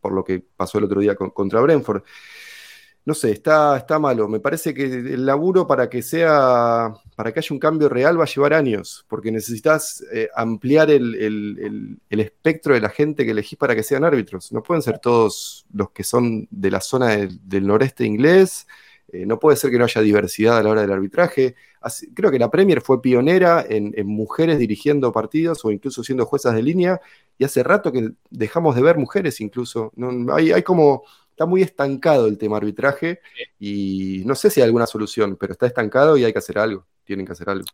por 0.00 0.10
lo 0.12 0.24
que 0.24 0.42
pasó 0.56 0.78
el 0.78 0.84
otro 0.84 1.00
día 1.00 1.14
contra 1.14 1.60
Brentford. 1.60 2.02
No 3.04 3.14
sé, 3.14 3.30
está, 3.30 3.76
está 3.76 4.00
malo. 4.00 4.26
Me 4.26 4.40
parece 4.40 4.74
que 4.74 4.82
el 4.86 5.24
laburo 5.24 5.68
para 5.68 5.88
que 5.88 6.02
sea, 6.02 6.92
para 7.14 7.32
que 7.32 7.38
haya 7.38 7.54
un 7.54 7.60
cambio 7.60 7.88
real 7.88 8.18
va 8.18 8.24
a 8.24 8.26
llevar 8.26 8.54
años, 8.54 9.06
porque 9.06 9.30
necesitas 9.30 10.04
eh, 10.12 10.28
ampliar 10.34 10.90
el, 10.90 12.00
espectro 12.10 12.74
de 12.74 12.80
la 12.80 12.88
gente 12.88 13.24
que 13.24 13.30
elegís 13.30 13.56
para 13.56 13.76
que 13.76 13.84
sean 13.84 14.02
árbitros. 14.02 14.50
No 14.50 14.64
pueden 14.64 14.82
ser 14.82 14.98
todos 14.98 15.64
los 15.72 15.90
que 15.92 16.02
son 16.02 16.48
de 16.50 16.72
la 16.72 16.80
zona 16.80 17.28
del 17.40 17.68
noreste 17.68 18.04
inglés, 18.04 18.66
eh, 19.12 19.24
no 19.24 19.38
puede 19.38 19.56
ser 19.56 19.70
que 19.70 19.78
no 19.78 19.84
haya 19.84 20.00
diversidad 20.00 20.58
a 20.58 20.62
la 20.62 20.70
hora 20.70 20.80
del 20.82 20.92
arbitraje. 20.92 21.54
creo 22.14 22.30
que 22.30 22.38
la 22.38 22.50
Premier 22.50 22.80
fue 22.80 23.00
pionera 23.00 23.64
en, 23.68 23.94
mujeres 24.06 24.58
dirigiendo 24.58 25.12
partidos 25.12 25.64
o 25.64 25.70
incluso 25.70 26.02
siendo 26.02 26.26
juezas 26.26 26.54
de 26.54 26.62
línea, 26.62 27.00
y 27.38 27.44
hace 27.44 27.62
rato 27.62 27.92
que 27.92 28.10
dejamos 28.30 28.74
de 28.74 28.82
ver 28.82 28.98
mujeres 28.98 29.40
incluso. 29.40 29.92
hay, 30.32 30.62
como, 30.62 31.04
está 31.30 31.46
muy 31.46 31.62
estancado 31.62 32.26
el 32.26 32.38
tema 32.38 32.56
arbitraje 32.56 33.20
y 33.60 34.22
no 34.26 34.34
sé 34.34 34.50
si 34.50 34.60
hay 34.60 34.66
alguna 34.66 34.86
solución, 34.86 35.36
pero 35.36 35.52
está 35.52 35.66
estancado 35.66 36.16
y 36.16 36.24
hay 36.24 36.32
que 36.32 36.38
hacer 36.38 36.58
algo, 36.58 36.86
tienen 37.04 37.26
que 37.26 37.32
hacer 37.32 37.50
algo. 37.50 37.66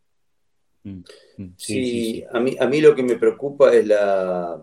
Mm, 0.84 1.02
mm, 1.38 1.54
sí, 1.56 2.24
A, 2.32 2.40
mí, 2.40 2.56
a 2.58 2.66
mí 2.66 2.80
lo 2.80 2.94
que 2.94 3.04
me 3.04 3.16
preocupa 3.16 3.72
es 3.72 3.86
la, 3.86 4.60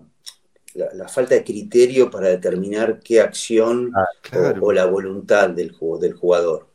la, 0.74 1.08
falta 1.08 1.36
de 1.36 1.44
criterio 1.44 2.10
para 2.10 2.30
determinar 2.30 3.00
qué 3.00 3.22
acción 3.22 3.92
ah, 3.96 4.54
o, 4.62 4.72
la 4.72 4.86
voluntad 4.86 5.50
del, 5.50 5.76
del 6.00 6.14
jugador. 6.14 6.68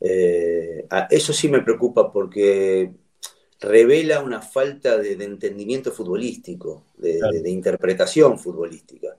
Eh, 0.00 0.86
eso 1.10 1.32
sí 1.32 1.48
me 1.48 1.62
preocupa 1.62 2.12
porque 2.12 2.92
revela 3.60 4.20
una 4.20 4.42
falta 4.42 4.98
de, 4.98 5.12
entendimiento 5.12 5.90
futbolístico, 5.92 6.84
de, 6.96 7.50
interpretación 7.50 8.38
futbolística. 8.38 9.16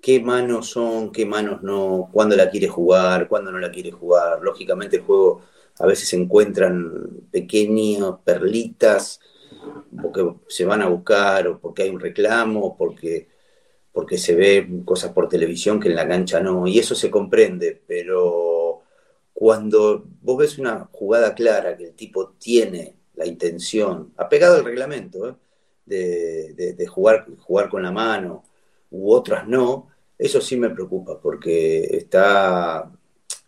¿Qué 0.00 0.20
manos 0.20 0.68
son, 0.68 1.12
qué 1.12 1.26
manos 1.26 1.62
no? 1.62 2.08
¿Cuándo 2.12 2.36
la 2.36 2.48
quiere 2.50 2.68
jugar? 2.68 3.28
¿Cuándo 3.28 3.52
no 3.52 3.58
la 3.58 3.70
quiere 3.70 3.90
jugar? 3.90 4.40
Lógicamente 4.40 4.96
el 4.96 5.02
juego 5.02 5.42
a 5.78 5.86
veces 5.86 6.08
se 6.08 6.16
encuentran 6.16 7.26
pequeños 7.30 8.18
perlitas 8.24 9.20
porque 10.00 10.26
se 10.48 10.64
van 10.64 10.80
a 10.82 10.88
buscar 10.88 11.48
o 11.48 11.58
porque 11.58 11.82
hay 11.82 11.90
un 11.90 12.00
reclamo 12.00 12.60
o 12.60 12.76
porque 12.76 13.28
porque 13.92 14.18
se 14.18 14.34
ve 14.34 14.68
cosas 14.84 15.12
por 15.12 15.28
televisión 15.28 15.80
que 15.80 15.88
en 15.88 15.96
la 15.96 16.08
cancha 16.08 16.40
no, 16.40 16.66
y 16.66 16.78
eso 16.78 16.94
se 16.94 17.10
comprende, 17.10 17.80
pero 17.86 18.82
cuando 19.32 20.04
vos 20.22 20.38
ves 20.38 20.58
una 20.58 20.88
jugada 20.92 21.34
clara 21.34 21.76
que 21.76 21.86
el 21.86 21.94
tipo 21.94 22.30
tiene 22.38 22.94
la 23.14 23.26
intención, 23.26 24.12
apegado 24.16 24.56
al 24.56 24.64
reglamento, 24.64 25.28
¿eh? 25.28 25.34
de, 25.86 26.86
jugar, 26.86 27.26
jugar 27.38 27.68
con 27.68 27.82
la 27.82 27.90
mano, 27.90 28.44
u 28.90 29.12
otras 29.12 29.46
no, 29.48 29.88
eso 30.18 30.40
sí 30.40 30.56
me 30.56 30.70
preocupa, 30.70 31.20
porque 31.20 31.82
está, 31.96 32.92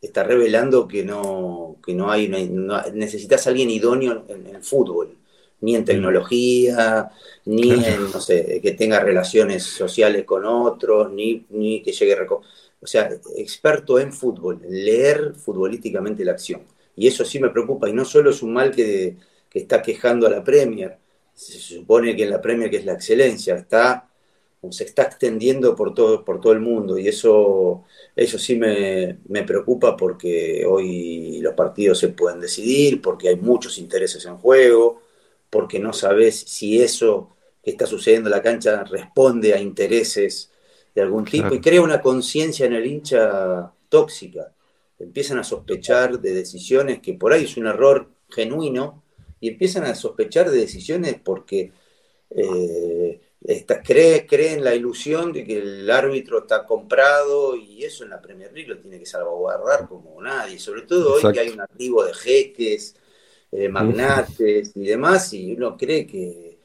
está 0.00 0.24
revelando 0.24 0.88
que 0.88 1.04
no, 1.04 1.76
que 1.84 1.94
no 1.94 2.10
hay, 2.10 2.28
necesitas 2.28 3.46
a 3.46 3.50
alguien 3.50 3.70
idóneo 3.70 4.24
en 4.28 4.46
el 4.46 4.62
fútbol 4.62 5.16
ni 5.62 5.76
en 5.76 5.84
tecnología, 5.84 7.10
ni 7.46 7.70
en, 7.72 8.10
no 8.12 8.20
sé, 8.20 8.60
que 8.62 8.72
tenga 8.72 9.00
relaciones 9.00 9.62
sociales 9.62 10.24
con 10.24 10.44
otros, 10.44 11.12
ni, 11.12 11.46
ni 11.50 11.82
que 11.82 11.92
llegue... 11.92 12.16
O 12.28 12.86
sea, 12.86 13.08
experto 13.36 13.98
en 14.00 14.12
fútbol, 14.12 14.60
leer 14.68 15.34
futbolísticamente 15.36 16.24
la 16.24 16.32
acción. 16.32 16.62
Y 16.96 17.06
eso 17.06 17.24
sí 17.24 17.38
me 17.38 17.50
preocupa, 17.50 17.88
y 17.88 17.92
no 17.92 18.04
solo 18.04 18.30
es 18.30 18.42
un 18.42 18.52
mal 18.52 18.72
que, 18.72 19.16
está 19.54 19.82
quejando 19.82 20.26
a 20.26 20.30
la 20.30 20.42
Premier, 20.42 20.98
se 21.34 21.58
supone 21.58 22.16
que 22.16 22.24
en 22.24 22.30
la 22.30 22.40
Premier, 22.40 22.70
que 22.70 22.78
es 22.78 22.84
la 22.84 22.94
excelencia, 22.94 23.54
está 23.54 24.08
se 24.70 24.84
está 24.84 25.02
extendiendo 25.02 25.74
por 25.74 25.92
todo, 25.92 26.24
por 26.24 26.40
todo 26.40 26.52
el 26.52 26.60
mundo 26.60 26.96
y 26.96 27.08
eso, 27.08 27.84
eso 28.14 28.38
sí 28.38 28.54
me, 28.56 29.18
me, 29.26 29.42
preocupa 29.42 29.96
porque 29.96 30.64
hoy 30.64 31.40
los 31.40 31.54
partidos 31.54 31.98
se 31.98 32.10
pueden 32.10 32.38
decidir, 32.40 33.02
porque 33.02 33.28
hay 33.28 33.36
muchos 33.36 33.78
intereses 33.78 34.24
en 34.24 34.36
juego, 34.36 35.02
porque 35.52 35.78
no 35.78 35.92
sabes 35.92 36.40
si 36.40 36.80
eso 36.80 37.36
que 37.62 37.72
está 37.72 37.84
sucediendo 37.86 38.30
en 38.30 38.36
la 38.36 38.42
cancha 38.42 38.84
responde 38.84 39.52
a 39.52 39.60
intereses 39.60 40.50
de 40.94 41.02
algún 41.02 41.26
tipo. 41.26 41.52
Y 41.52 41.60
crea 41.60 41.82
una 41.82 42.00
conciencia 42.00 42.64
en 42.64 42.72
el 42.72 42.86
hincha 42.86 43.70
tóxica. 43.90 44.54
Empiezan 44.98 45.38
a 45.38 45.44
sospechar 45.44 46.18
de 46.18 46.32
decisiones 46.32 47.00
que 47.00 47.12
por 47.12 47.34
ahí 47.34 47.44
es 47.44 47.58
un 47.58 47.66
error 47.66 48.08
genuino 48.30 49.02
y 49.40 49.48
empiezan 49.48 49.84
a 49.84 49.94
sospechar 49.94 50.50
de 50.50 50.56
decisiones 50.56 51.16
porque 51.22 51.70
eh, 52.30 53.20
cree, 53.84 54.26
cree 54.26 54.54
en 54.54 54.64
la 54.64 54.74
ilusión 54.74 55.34
de 55.34 55.44
que 55.44 55.58
el 55.58 55.90
árbitro 55.90 56.38
está 56.38 56.64
comprado 56.64 57.56
y 57.56 57.84
eso 57.84 58.04
en 58.04 58.10
la 58.10 58.22
Premier 58.22 58.50
League 58.54 58.70
lo 58.70 58.78
tiene 58.78 58.98
que 58.98 59.04
salvaguardar 59.04 59.86
como 59.86 60.18
nadie, 60.22 60.58
sobre 60.58 60.82
todo 60.82 61.12
hoy 61.12 61.30
que 61.30 61.40
hay 61.40 61.50
un 61.50 61.60
activo 61.60 62.04
de 62.04 62.14
jeques, 62.14 62.96
eh, 63.52 63.68
magnates 63.68 64.72
y 64.74 64.84
demás, 64.84 65.32
y 65.34 65.52
uno 65.52 65.76
cree 65.76 66.06
que, 66.06 66.58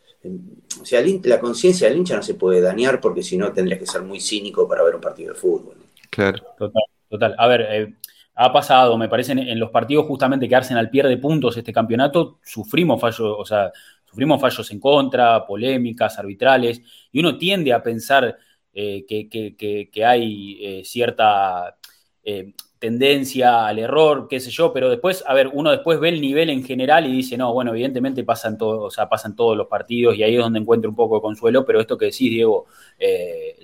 o 0.82 0.86
sea, 0.86 1.04
la 1.24 1.40
conciencia 1.40 1.88
del 1.88 1.98
hincha 1.98 2.16
no 2.16 2.24
se 2.24 2.34
puede 2.34 2.62
dañar 2.62 3.00
porque 3.00 3.22
si 3.22 3.38
no 3.38 3.52
tendría 3.52 3.78
que 3.78 3.86
ser 3.86 4.02
muy 4.02 4.20
cínico 4.20 4.68
para 4.68 4.84
ver 4.84 4.96
un 4.96 5.02
partido 5.02 5.34
de 5.34 5.40
fútbol. 5.40 5.76
Claro. 6.10 6.42
Total, 6.58 6.84
total. 7.10 7.36
A 7.38 7.48
ver, 7.48 7.62
eh, 7.70 7.94
ha 8.36 8.54
pasado, 8.54 8.98
me 8.98 9.10
parece, 9.10 9.32
en, 9.34 9.60
los 9.60 9.72
partidos 9.72 10.06
justamente 10.06 10.48
que 10.48 10.56
Arsenal 10.56 10.90
pierde 10.90 11.18
puntos 11.18 11.58
este 11.58 11.74
campeonato, 11.74 12.40
sufrimos 12.44 13.02
fallos, 13.02 13.36
o 13.38 13.46
sea, 13.46 13.72
sufrimos 14.06 14.40
fallos 14.40 14.70
en 14.72 14.80
contra, 14.80 15.46
polémicas, 15.46 16.18
arbitrales, 16.20 16.82
y 17.12 17.20
uno 17.20 17.38
tiende 17.38 17.74
a 17.74 17.82
pensar 17.82 18.38
eh, 18.80 19.08
que, 19.08 20.06
hay 20.06 20.60
eh, 20.62 20.86
cierta 20.86 21.76
eh, 22.24 22.54
tendencia 22.80 23.66
al 23.66 23.80
error, 23.80 24.28
qué 24.30 24.40
sé 24.40 24.52
yo, 24.52 24.72
pero 24.72 24.90
después, 24.90 25.24
a 25.28 25.34
ver, 25.34 25.50
uno 25.52 25.72
después 25.72 26.00
ve 26.00 26.10
el 26.10 26.22
nivel 26.22 26.50
en 26.50 26.64
general 26.64 27.08
y 27.08 27.12
dice, 27.12 27.38
no, 27.38 27.54
bueno, 27.54 27.72
evidentemente 27.72 28.24
pasan 28.24 28.58
todos, 28.58 28.84
o 28.84 28.90
sea, 28.92 29.10
pasan 29.10 29.36
todos 29.36 29.58
los 29.58 29.68
partidos 29.68 30.16
y 30.16 30.24
ahí 30.24 30.36
es 30.36 30.42
donde 30.42 30.60
encuentro 30.60 30.90
un 30.90 30.96
poco 30.96 31.16
de 31.16 31.22
consuelo, 31.22 31.66
pero 31.66 31.80
esto 31.80 31.98
que 31.98 32.06
decís, 32.06 32.30
Diego, 32.30 32.66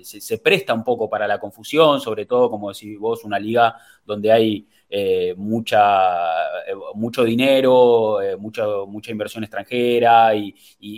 se, 0.02 0.20
se, 0.20 0.38
presta 0.38 0.74
un 0.74 0.84
poco 0.84 1.08
para 1.08 1.28
la 1.28 1.38
confusión, 1.38 2.00
sobre 2.00 2.26
todo, 2.26 2.50
como 2.50 2.72
decís 2.72 2.98
vos, 2.98 3.24
una 3.24 3.38
liga 3.38 3.76
donde 4.04 4.32
hay 4.32 4.66
eh, 4.88 5.34
mucha, 5.36 6.60
eh, 6.66 6.74
mucho 6.94 7.24
dinero, 7.24 8.20
eh, 8.20 8.36
mucha, 8.36 8.64
mucha 8.86 9.10
inversión 9.10 9.42
extranjera 9.42 10.34
y, 10.34 10.54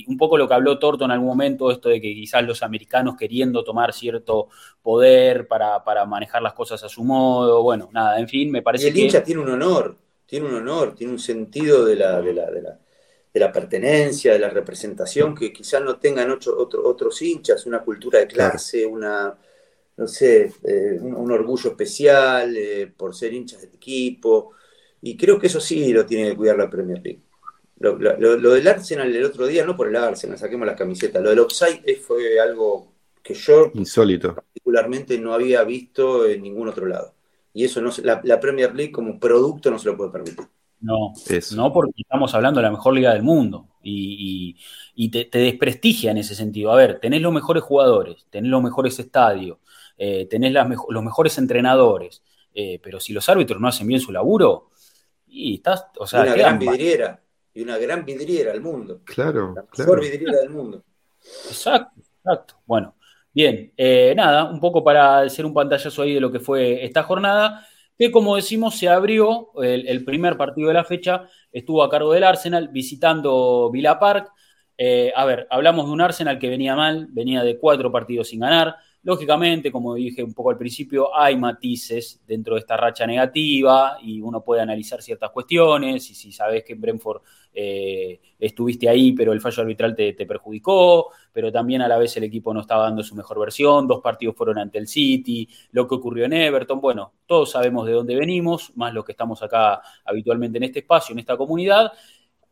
un 0.09 0.17
poco 0.17 0.37
lo 0.37 0.49
que 0.49 0.55
habló 0.55 0.79
Torto 0.79 1.05
en 1.05 1.13
algún 1.13 1.29
momento, 1.29 1.71
esto 1.71 1.89
de 1.89 2.01
que 2.01 2.13
quizás 2.13 2.43
los 2.45 2.63
americanos 2.63 3.17
queriendo 3.17 3.65
tomar 3.65 3.93
cierto 3.93 4.49
poder 4.83 5.47
para, 5.47 5.81
manejar 6.07 6.43
las 6.43 6.53
cosas 6.53 6.83
a 6.83 6.89
su 6.89 7.05
modo, 7.05 7.63
bueno, 7.63 7.89
nada, 7.93 8.19
en 8.19 8.29
fin, 8.29 8.51
me 8.51 8.63
parece 8.63 8.89
y 8.89 8.91
el 8.91 8.99
hincha 8.99 9.23
tiene 9.23 9.41
un 9.41 9.51
honor, 9.51 9.97
tiene 10.27 10.47
un 10.47 10.55
honor, 10.55 10.95
tiene 10.95 11.13
un 11.13 11.19
sentido 11.19 11.85
de 11.85 11.97
la, 11.97 12.21
de 12.21 12.35
la, 12.35 12.51
de 12.51 13.41
la, 13.41 13.53
pertenencia, 13.53 14.33
de 14.33 14.39
la 14.41 14.51
representación 14.51 15.35
que 15.35 15.53
quizás 15.53 15.83
no 15.83 15.97
tengan 15.97 16.31
otros 16.31 17.23
hinchas, 17.23 17.65
una 17.67 17.81
cultura 17.81 18.19
de 18.19 18.27
clase, 18.27 18.85
una 18.85 19.37
no 19.97 20.07
sé, 20.07 20.53
eh, 20.63 20.99
un, 21.01 21.31
orgullo 21.31 21.71
especial 21.71 22.55
eh, 22.57 22.93
por 22.95 23.15
ser 23.15 23.33
hinchas 23.33 23.63
del 23.63 23.75
equipo. 23.75 24.53
Y 25.01 25.17
creo 25.17 25.39
que 25.39 25.47
eso 25.47 25.61
sí 25.61 25.93
lo 25.93 26.05
tiene 26.05 26.31
que 26.31 26.37
cuidar 26.37 26.59
la 26.59 26.71
Premier 26.71 27.01
League. 27.03 27.23
Lo, 27.79 27.97
del 28.55 28.69
Arsenal 28.69 29.15
el 29.15 29.25
otro 29.25 29.47
día, 29.47 29.65
no 29.65 29.77
por 29.77 29.89
el 29.89 29.97
Arsenal, 29.97 30.39
saquemos 30.39 30.67
las 30.67 30.77
camisetas. 30.77 31.23
Lo 31.23 31.31
del 31.31 31.41
offside 31.41 31.83
fue 32.01 32.41
algo 32.41 32.93
que 33.23 33.35
yo 33.35 33.71
Insólito. 33.75 34.35
particularmente 34.35 35.19
no 35.19 35.35
había 35.35 35.63
visto 35.65 36.27
en 36.27 36.43
ningún 36.43 36.69
otro 36.69 36.87
lado. 36.87 37.15
Y 37.53 37.65
eso 37.65 37.81
no 37.81 37.91
la, 38.03 38.21
la 38.25 38.41
Premier 38.41 38.75
League 38.75 38.93
como 38.93 39.19
producto 39.19 39.71
no 39.71 39.79
se 39.79 39.89
lo 39.89 39.97
puede 39.97 40.11
permitir. 40.11 40.47
No, 40.81 41.15
no 41.55 41.73
porque 41.73 42.03
estamos 42.03 42.35
hablando 42.35 42.61
de 42.61 42.67
la 42.67 42.71
mejor 42.71 42.95
liga 42.95 43.15
del 43.15 43.23
mundo 43.23 43.69
y, 43.83 45.11
te, 45.11 45.25
te, 45.25 45.39
desprestigia 45.39 46.11
en 46.11 46.19
ese 46.19 46.35
sentido. 46.35 46.71
A 46.71 46.77
ver, 46.77 47.01
tenés 47.01 47.23
los 47.23 47.33
mejores 47.33 47.63
jugadores, 47.63 48.27
tenés 48.31 48.51
los 48.51 48.63
mejores 48.63 48.99
estadios, 48.99 49.59
eh, 49.99 50.27
tenés 50.29 50.53
los 50.53 51.03
mejores 51.03 51.39
entrenadores, 51.39 52.23
eh, 52.53 52.79
pero 52.83 53.01
si 53.01 53.13
los 53.13 53.29
árbitros 53.29 53.61
no 53.61 53.69
hacen 53.69 53.87
bien 53.87 54.01
su 54.01 54.13
laburo, 54.13 54.71
y 55.27 55.55
estás, 55.55 55.87
o 55.99 56.07
sea, 56.07 56.23
una 56.23 56.35
gran 56.35 56.59
vidriera, 56.59 57.21
y 57.55 57.63
una 57.63 57.79
gran 57.79 58.05
vidriera 58.05 58.53
al 58.53 58.61
mundo. 58.61 59.01
Claro, 59.05 59.55
la 59.55 59.65
mejor 59.77 60.01
vidriera 60.01 60.39
del 60.39 60.51
mundo. 60.51 60.85
Exacto, 61.49 62.01
exacto. 62.19 62.57
Bueno, 62.67 62.95
bien, 63.33 63.73
eh, 63.77 64.13
nada, 64.15 64.45
un 64.45 64.61
poco 64.61 64.85
para 64.85 65.21
hacer 65.21 65.47
un 65.47 65.55
pantallazo 65.55 66.03
ahí 66.03 66.15
de 66.15 66.21
lo 66.21 66.31
que 66.31 66.41
fue 66.41 66.85
esta 66.85 67.03
jornada, 67.03 67.67
que 67.99 68.11
como 68.11 68.37
decimos 68.37 68.79
se 68.79 68.91
abrió 68.91 69.51
el, 69.63 70.05
primer 70.05 70.37
partido 70.37 70.69
de 70.69 70.75
la 70.75 70.85
fecha, 70.85 71.27
estuvo 71.51 71.83
a 71.83 71.89
cargo 71.89 72.13
del 72.13 72.25
Arsenal 72.25 72.69
visitando 72.69 73.71
Villa 73.73 73.99
Park. 73.99 74.31
a 75.15 75.25
ver, 75.25 75.47
hablamos 75.49 75.87
de 75.87 75.93
un 75.93 76.03
Arsenal 76.03 76.39
que 76.39 76.51
venía 76.51 76.77
mal, 76.77 77.07
venía 77.09 77.43
de 77.43 77.59
cuatro 77.59 77.91
partidos 77.91 78.29
sin 78.29 78.41
ganar, 78.41 78.77
Lógicamente, 79.07 79.71
como 79.71 79.95
dije 79.95 80.21
un 80.21 80.35
poco 80.35 80.51
al 80.51 80.59
principio, 80.59 81.17
hay 81.17 81.37
matices 81.37 82.21
dentro 82.27 82.55
de 82.55 82.61
esta 82.63 82.77
racha 82.77 83.07
negativa 83.07 83.99
y 84.03 84.21
uno 84.21 84.43
puede 84.43 84.63
analizar 84.63 85.01
ciertas 85.01 85.31
cuestiones 85.31 86.11
y 86.11 86.15
si 86.17 86.33
sabes 86.33 86.65
que 86.65 86.73
en 86.73 86.81
Brentford 86.81 87.23
eh, 87.55 88.21
estuviste 88.37 88.89
ahí 88.89 89.13
pero 89.13 89.33
el 89.33 89.41
fallo 89.41 89.63
arbitral 89.63 89.95
te, 89.95 90.13
perjudicó, 90.27 91.13
pero 91.33 91.53
también 91.53 91.83
a 91.83 91.89
la 91.89 91.99
vez 91.99 92.17
el 92.17 92.25
equipo 92.25 92.53
no 92.53 92.63
estaba 92.63 92.83
dando 92.83 93.05
su 93.05 93.15
mejor 93.15 93.39
versión, 93.39 93.87
dos 93.87 94.01
partidos 94.01 94.35
fueron 94.35 94.59
ante 94.59 94.79
el 94.79 94.89
City, 94.89 95.49
lo 95.71 95.87
que 95.87 95.95
ocurrió 95.95 96.25
en 96.25 96.33
Everton, 96.33 96.81
bueno, 96.81 97.13
todos 97.27 97.53
sabemos 97.53 97.87
de 97.87 97.93
dónde 97.93 98.17
venimos, 98.17 98.73
más 98.75 98.93
los 98.93 99.05
que 99.05 99.13
estamos 99.13 99.41
acá 99.41 99.83
habitualmente 100.05 100.59
en 100.59 100.65
este 100.65 100.81
espacio, 100.81 101.13
en 101.13 101.21
esta 101.21 101.37
comunidad, 101.37 101.93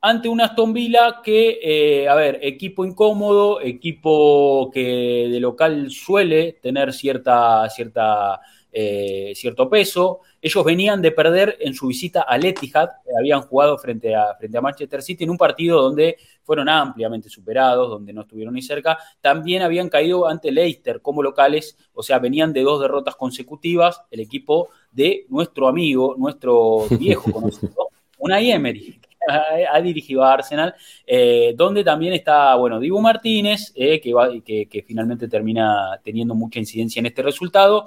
ante 0.07 0.29
un 0.29 0.39
Aston 0.39 0.75
Villa 0.75 1.23
que, 1.25 1.59
eh, 1.63 2.07
a 2.11 2.15
ver, 2.15 2.39
equipo 2.43 2.85
incómodo, 2.85 3.63
equipo 3.63 4.71
que 4.71 5.29
de 5.31 5.41
local 5.41 5.91
suele 5.91 6.59
tener 6.61 6.93
cierta, 6.93 7.67
cierta, 7.71 8.39
eh, 8.71 9.33
cierto 9.35 9.71
peso. 9.71 10.21
Ellos 10.43 10.63
venían 10.63 11.01
de 11.01 11.11
perder 11.11 11.57
en 11.59 11.73
su 11.73 11.87
visita 11.87 12.21
al 12.21 12.45
Etihad, 12.45 12.91
habían 13.19 13.41
jugado 13.41 13.79
frente 13.79 14.15
a, 14.15 14.35
frente 14.39 14.59
a 14.59 14.61
Manchester 14.61 15.01
City 15.01 15.25
en 15.25 15.31
un 15.31 15.39
partido 15.39 15.81
donde 15.81 16.19
fueron 16.43 16.69
ampliamente 16.69 17.31
superados, 17.31 17.89
donde 17.89 18.13
no 18.13 18.21
estuvieron 18.21 18.53
ni 18.53 18.61
cerca. 18.61 18.99
También 19.23 19.63
habían 19.63 19.89
caído 19.89 20.29
ante 20.29 20.53
Leicester 20.53 21.01
como 21.01 21.23
locales, 21.23 21.79
o 21.95 22.03
sea, 22.03 22.19
venían 22.19 22.53
de 22.53 22.61
dos 22.61 22.79
derrotas 22.79 23.17
consecutivas 23.17 24.03
el 24.11 24.21
equipo 24.21 24.69
de 24.93 25.25
nuestro 25.31 25.67
amigo, 25.67 26.15
nuestro 26.19 26.85
viejo 26.91 27.33
conocido, 27.33 27.89
Unai 28.19 28.51
Emery, 28.51 29.01
ha, 29.29 29.81
dirigido 29.81 30.25
a 30.25 30.33
Arsenal, 30.33 30.75
eh, 31.07 31.55
donde 31.57 31.85
también 31.85 32.15
está, 32.15 32.55
bueno, 32.57 32.81
Dibu 32.81 33.01
Martínez, 33.01 33.73
eh, 33.75 34.01
que, 34.01 34.69
que, 34.69 34.83
finalmente 34.83 35.29
termina 35.29 36.01
teniendo 36.03 36.35
mucha 36.35 36.59
incidencia 36.59 37.01
en 37.01 37.07
este 37.07 37.23
resultado. 37.23 37.87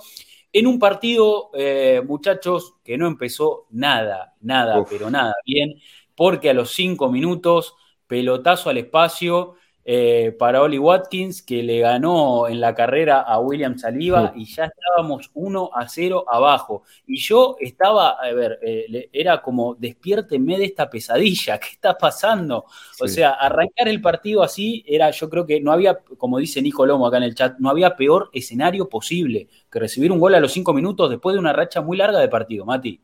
En 0.52 0.68
un 0.68 0.80
partido, 0.80 1.52
eh, 1.54 2.02
muchachos, 2.06 2.76
que 2.84 2.98
no 2.98 3.08
empezó 3.08 3.68
nada, 3.70 4.36
nada, 4.42 4.84
pero 4.90 5.10
nada 5.10 5.34
bien, 5.46 5.76
porque 6.16 6.50
a 6.50 6.54
los 6.54 6.72
cinco 6.72 7.12
minutos, 7.12 7.76
pelotazo 8.08 8.70
al 8.70 8.78
espacio, 8.78 9.56
eh, 9.90 10.36
para 10.38 10.62
Oli 10.62 10.78
Watkins, 10.78 11.42
que 11.42 11.64
le 11.64 11.80
ganó 11.80 12.50
en 12.50 12.60
la 12.60 12.76
carrera 12.76 13.22
a 13.22 13.40
William 13.40 13.78
Saliba 13.78 14.34
y 14.36 14.44
ya 14.44 14.66
estábamos 14.66 15.32
1 15.34 15.70
a 15.74 15.88
0 15.88 16.26
abajo. 16.30 16.84
Y 17.06 17.18
yo 17.20 17.56
estaba, 17.58 18.18
a 18.22 18.34
ver, 18.34 18.60
eh, 18.64 19.10
era 19.14 19.42
como, 19.42 19.76
despiérteme 19.76 20.58
de 20.58 20.66
esta 20.66 20.90
pesadilla, 20.90 21.58
¿qué 21.58 21.70
está 21.72 21.98
pasando? 21.98 22.66
O 23.00 23.08
sea, 23.08 23.30
arrancar 23.30 23.88
el 23.88 24.02
partido 24.02 24.44
así 24.44 24.84
era, 24.86 25.10
yo 25.12 25.30
creo 25.30 25.46
que 25.46 25.62
no 25.62 25.72
había, 25.72 25.98
como 26.18 26.38
dice 26.38 26.62
Nico 26.62 26.86
Lomo 26.86 27.08
acá 27.08 27.16
en 27.16 27.24
el 27.24 27.36
chat, 27.36 27.58
no 27.60 27.70
había 27.70 27.96
peor 27.96 28.30
escenario 28.34 28.90
posible 28.90 29.48
que 29.72 29.80
recibir 29.80 30.12
un 30.12 30.20
gol 30.20 30.36
a 30.36 30.42
los 30.42 30.52
5 30.52 30.74
minutos 30.74 31.10
después 31.10 31.34
de 31.34 31.40
una 31.40 31.54
racha 31.54 31.80
muy 31.80 31.96
larga 31.96 32.20
de 32.20 32.28
partido, 32.28 32.66
Mati. 32.66 33.00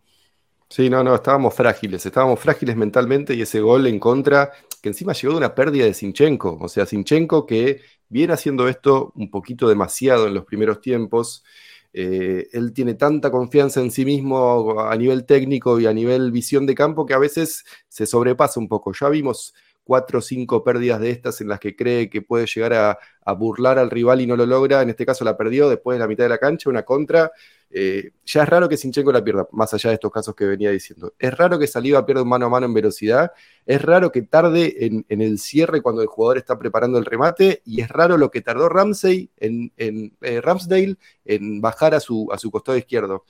Sí, 0.67 0.89
no, 0.89 1.03
no, 1.03 1.15
estábamos 1.15 1.53
frágiles, 1.53 2.05
estábamos 2.05 2.39
frágiles 2.39 2.75
mentalmente 2.75 3.35
y 3.35 3.41
ese 3.41 3.61
gol 3.61 3.85
en 3.85 3.99
contra, 3.99 4.51
que 4.83 4.89
encima 4.89 5.13
llegó 5.13 5.33
de 5.33 5.37
una 5.37 5.55
pérdida 5.55 5.85
de 5.85 5.93
Sinchenko, 5.93 6.57
o 6.59 6.67
sea, 6.67 6.85
Sinchenko 6.85 7.45
que 7.45 7.79
viene 8.09 8.33
haciendo 8.33 8.67
esto 8.67 9.13
un 9.15 9.31
poquito 9.31 9.69
demasiado 9.69 10.27
en 10.27 10.33
los 10.33 10.43
primeros 10.43 10.81
tiempos, 10.81 11.45
eh, 11.93 12.49
él 12.51 12.73
tiene 12.73 12.93
tanta 12.95 13.31
confianza 13.31 13.79
en 13.79 13.91
sí 13.91 14.03
mismo 14.03 14.81
a 14.81 14.93
nivel 14.97 15.25
técnico 15.25 15.79
y 15.79 15.85
a 15.85 15.93
nivel 15.93 16.33
visión 16.33 16.65
de 16.65 16.75
campo 16.75 17.05
que 17.05 17.13
a 17.13 17.17
veces 17.17 17.63
se 17.87 18.05
sobrepasa 18.05 18.59
un 18.59 18.67
poco. 18.67 18.91
Ya 18.99 19.07
vimos 19.07 19.53
cuatro 19.83 20.19
o 20.19 20.21
cinco 20.21 20.63
pérdidas 20.63 20.99
de 20.99 21.09
estas 21.11 21.41
en 21.41 21.49
las 21.49 21.59
que 21.59 21.75
cree 21.75 22.09
que 22.09 22.21
puede 22.21 22.45
llegar 22.45 22.73
a, 22.73 23.33
burlar 23.33 23.79
al 23.79 23.89
rival 23.89 24.21
y 24.21 24.27
no 24.27 24.35
lo 24.35 24.45
logra, 24.45 24.81
en 24.81 24.89
este 24.89 25.05
caso 25.05 25.23
la 25.23 25.37
perdió 25.37 25.69
después 25.69 25.95
de 25.95 25.99
la 25.99 26.07
mitad 26.07 26.25
de 26.25 26.29
la 26.29 26.37
cancha, 26.37 26.69
una 26.69 26.83
contra 26.83 27.31
eh, 27.75 28.11
ya 28.23 28.43
es 28.43 28.49
raro 28.49 28.69
que 28.69 28.77
Sinchenko 28.77 29.11
la 29.11 29.23
pierda, 29.23 29.47
más 29.51 29.73
allá 29.73 29.89
de 29.89 29.95
estos 29.95 30.11
casos 30.11 30.35
que 30.35 30.45
venía 30.45 30.69
diciendo. 30.69 31.15
Es 31.17 31.35
raro 31.35 31.57
que 31.57 31.65
Saliba 31.65 32.05
pierda 32.05 32.21
un 32.21 32.29
mano 32.29 32.45
a 32.45 32.49
mano 32.49 32.67
en 32.67 32.73
velocidad, 32.73 33.31
es 33.65 33.81
raro 33.81 34.11
que 34.11 34.21
tarde 34.21 34.85
en, 34.85 35.05
el 35.09 35.39
cierre 35.39 35.81
cuando 35.81 36.03
el 36.03 36.07
jugador 36.07 36.37
está 36.37 36.59
preparando 36.59 36.99
el 36.99 37.05
remate, 37.05 37.63
y 37.65 37.81
es 37.81 37.89
raro 37.89 38.17
lo 38.17 38.29
que 38.29 38.41
tardó 38.41 38.69
Ramsey 38.69 39.31
en, 39.37 39.73
eh, 39.77 40.41
Ramsdale 40.41 40.97
en 41.25 41.61
bajar 41.61 41.95
a 41.95 41.99
su, 41.99 42.29
a 42.31 42.37
su 42.37 42.51
costado 42.51 42.77
izquierdo. 42.77 43.25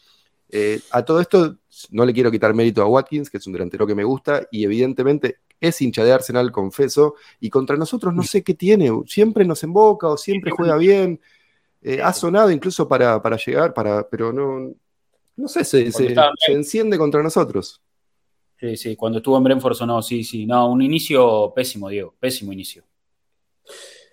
Eh, 0.56 0.80
a 0.92 1.04
todo 1.04 1.20
esto 1.20 1.58
no 1.90 2.06
le 2.06 2.14
quiero 2.14 2.30
quitar 2.30 2.54
mérito 2.54 2.84
a 2.84 2.86
Watkins, 2.86 3.28
que 3.28 3.38
es 3.38 3.48
un 3.48 3.54
delantero 3.54 3.88
que 3.88 3.96
me 3.96 4.04
gusta, 4.04 4.48
y 4.52 4.64
evidentemente 4.64 5.38
es 5.60 5.82
hincha 5.82 6.04
de 6.04 6.12
Arsenal, 6.12 6.52
confeso, 6.52 7.16
y 7.40 7.50
contra 7.50 7.76
nosotros 7.76 8.14
no 8.14 8.22
sé 8.22 8.44
qué 8.44 8.54
tiene, 8.54 8.92
siempre 9.08 9.46
nos 9.46 9.64
emboca 9.64 10.10
o 10.10 10.16
siempre 10.16 10.52
juega 10.52 10.78
bien. 10.78 11.20
Eh, 11.82 12.04
ha 12.04 12.14
sonado 12.14 12.52
incluso 12.52 12.88
para, 12.88 13.20
llegar, 13.38 13.74
para, 13.74 14.08
pero 14.08 14.32
no, 14.32 14.76
no 15.38 15.48
sé, 15.48 15.66
se, 15.66 15.90
enciende 16.50 17.00
contra 17.00 17.24
nosotros. 17.24 17.82
Sí, 18.60 18.78
sí, 18.78 18.96
cuando 18.96 19.18
estuvo 19.18 19.36
en 19.36 19.44
Brentford 19.46 19.74
sonó, 19.74 20.04
sí, 20.04 20.24
sí, 20.24 20.46
no, 20.46 20.70
un 20.70 20.84
inicio 20.84 21.52
pésimo, 21.56 21.90
Diego, 21.90 22.14
pésimo 22.20 22.54
inicio. 22.54 22.84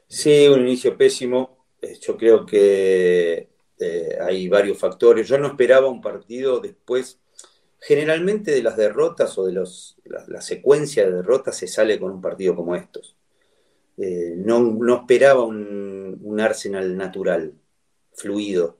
Sí, 0.08 0.48
un 0.48 0.60
inicio 0.60 0.96
pésimo. 0.96 1.66
Eh, 1.82 1.98
yo 2.00 2.16
creo 2.16 2.46
que 2.46 3.49
eh, 3.80 4.18
hay 4.20 4.48
varios 4.48 4.78
factores. 4.78 5.26
Yo 5.26 5.38
no 5.38 5.48
esperaba 5.48 5.88
un 5.88 6.00
partido 6.00 6.60
después. 6.60 7.18
Generalmente 7.80 8.50
de 8.50 8.62
las 8.62 8.76
derrotas 8.76 9.38
o 9.38 9.46
de 9.46 9.52
los, 9.52 9.96
la, 10.04 10.42
secuencia 10.42 11.06
de 11.06 11.12
derrotas 11.12 11.56
se 11.56 11.66
sale 11.66 11.98
con 11.98 12.10
un 12.10 12.20
partido 12.20 12.54
como 12.54 12.76
estos. 12.76 13.16
Eh, 13.96 14.34
no, 14.36 14.60
no, 14.60 14.96
esperaba 14.96 15.44
un, 15.44 16.18
un, 16.22 16.40
Arsenal 16.40 16.94
natural, 16.96 17.54
fluido. 18.12 18.78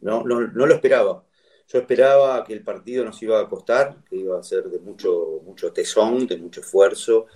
No, 0.00 0.22
no, 0.22 0.40
no, 0.40 0.66
lo 0.66 0.74
esperaba. 0.74 1.24
Yo 1.66 1.80
esperaba 1.80 2.44
que 2.44 2.52
el 2.52 2.62
partido 2.62 3.04
nos 3.04 3.20
iba 3.22 3.40
a 3.40 3.48
costar, 3.48 3.96
que 4.08 4.16
iba 4.16 4.38
a 4.38 4.42
ser 4.44 4.64
de 4.64 4.78
mucho, 4.78 5.40
mucho 5.44 5.72
tesón, 5.72 6.26
de 6.28 6.36
mucho 6.36 6.60
esfuerzo, 6.60 7.26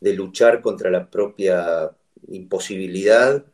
de 0.00 0.14
luchar 0.14 0.62
contra 0.62 0.90
la 0.90 1.08
propia 1.08 1.92
imposibilidad, 2.28 3.44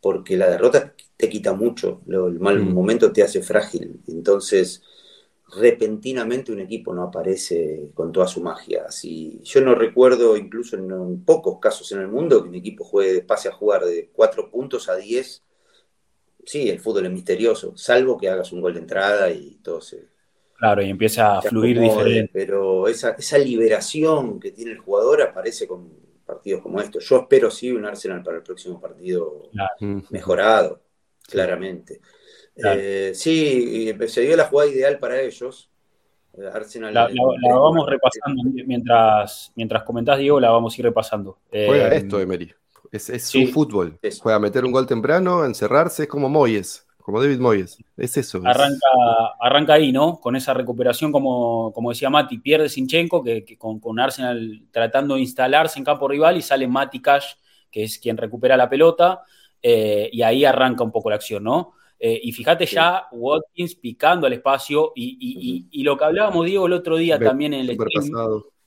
porque 0.00 0.36
la 0.36 0.48
derrota 0.48 0.94
te 1.24 1.30
quita 1.30 1.54
mucho, 1.54 2.02
el 2.06 2.38
mal 2.38 2.60
mm. 2.60 2.72
momento 2.72 3.12
te 3.12 3.22
hace 3.22 3.42
frágil. 3.42 4.00
Entonces, 4.08 4.82
repentinamente 5.56 6.52
un 6.52 6.60
equipo 6.60 6.92
no 6.92 7.04
aparece 7.04 7.90
con 7.94 8.12
toda 8.12 8.26
su 8.26 8.42
magia. 8.42 8.84
Así, 8.88 9.40
yo 9.42 9.60
no 9.62 9.74
recuerdo, 9.74 10.36
incluso 10.36 10.76
en, 10.76 11.24
pocos 11.24 11.58
casos 11.58 11.90
en 11.92 12.00
el 12.00 12.08
mundo, 12.08 12.42
que 12.42 12.50
un 12.50 12.54
equipo 12.54 12.84
juegue, 12.84 13.22
pase 13.22 13.48
a 13.48 13.52
jugar 13.52 13.84
de 13.84 14.10
4 14.12 14.50
puntos 14.50 14.88
a 14.88 14.96
10. 14.96 15.42
Sí, 16.44 16.68
el 16.68 16.80
fútbol 16.80 17.06
es 17.06 17.12
misterioso, 17.12 17.74
salvo 17.74 18.18
que 18.18 18.28
hagas 18.28 18.52
un 18.52 18.60
gol 18.60 18.74
de 18.74 18.80
entrada 18.80 19.30
y 19.30 19.58
todo 19.62 19.80
se. 19.80 20.12
Claro, 20.58 20.82
y 20.82 20.90
empieza 20.90 21.38
a 21.38 21.42
fluir 21.42 21.80
diferente. 21.80 22.30
Pero 22.32 22.86
esa, 22.86 23.10
esa 23.10 23.38
liberación 23.38 24.38
que 24.38 24.52
tiene 24.52 24.72
el 24.72 24.78
jugador 24.78 25.22
aparece 25.22 25.66
con, 25.66 25.90
partidos 26.24 26.62
como 26.62 26.80
estos. 26.80 27.04
Yo 27.08 27.18
espero 27.18 27.50
sí 27.50 27.70
un 27.70 27.84
Arsenal 27.84 28.22
para 28.22 28.38
el 28.38 28.42
próximo 28.42 28.80
partido 28.80 29.50
mejorado, 30.10 30.80
claramente. 31.28 32.00
Eh, 32.56 33.12
sí, 33.14 33.92
se 34.06 34.20
dio 34.22 34.36
la 34.36 34.44
jugada 34.44 34.70
ideal 34.70 34.98
para 34.98 35.20
ellos. 35.20 35.70
Arsenal 36.52 36.92
la, 36.92 37.08
vamos 37.48 37.88
repasando 37.88 38.42
mientras, 38.66 39.52
mientras 39.54 39.84
comentás, 39.84 40.18
Diego, 40.18 40.40
la 40.40 40.50
vamos 40.50 40.74
a 40.74 40.80
ir 40.80 40.84
repasando. 40.84 41.38
Juega 41.50 41.94
eh, 41.94 41.98
esto, 41.98 42.20
Emery. 42.20 42.52
Es, 42.90 43.08
es 43.10 43.24
su 43.24 43.46
fútbol. 43.48 43.98
Juega 44.20 44.36
a 44.36 44.40
meter 44.40 44.64
un 44.64 44.72
gol 44.72 44.86
temprano, 44.86 45.44
encerrarse, 45.44 46.04
es 46.04 46.08
como 46.08 46.28
Moyes 46.28 46.84
como 47.04 47.20
David 47.20 47.38
Moyes. 47.38 47.76
Es 47.98 48.16
eso. 48.16 48.40
Arranca, 48.46 48.86
arranca 49.38 49.74
ahí, 49.74 49.92
¿no? 49.92 50.18
Con 50.20 50.36
esa 50.36 50.54
recuperación, 50.54 51.12
como, 51.12 51.70
como 51.74 51.90
decía 51.90 52.08
Mati, 52.08 52.38
pierde 52.38 52.70
Sinchenko, 52.70 53.22
que, 53.22 53.58
con, 53.58 54.00
Arsenal 54.00 54.62
tratando 54.70 55.14
de 55.14 55.20
instalarse 55.20 55.78
en 55.78 55.84
campo 55.84 56.08
rival 56.08 56.38
y 56.38 56.42
sale 56.42 56.66
Mati 56.66 57.02
Cash, 57.02 57.34
que 57.70 57.84
es 57.84 57.98
quien 57.98 58.16
recupera 58.16 58.56
la 58.56 58.70
pelota, 58.70 59.22
eh, 59.66 60.10
y 60.12 60.20
ahí 60.20 60.44
arranca 60.44 60.84
un 60.84 60.92
poco 60.92 61.08
la 61.08 61.16
acción, 61.16 61.42
¿no? 61.42 61.72
Eh, 61.98 62.20
y 62.22 62.32
fíjate 62.32 62.66
ya 62.66 63.06
Watkins 63.12 63.76
picando 63.76 64.26
al 64.26 64.34
espacio 64.34 64.92
y, 64.94 65.82
lo 65.82 65.96
que 65.96 66.04
hablábamos, 66.04 66.44
Diego, 66.44 66.66
el 66.66 66.74
otro 66.74 66.98
día 66.98 67.18
también 67.18 67.54
en 67.54 67.60
el 67.60 67.74
stream, 67.74 68.12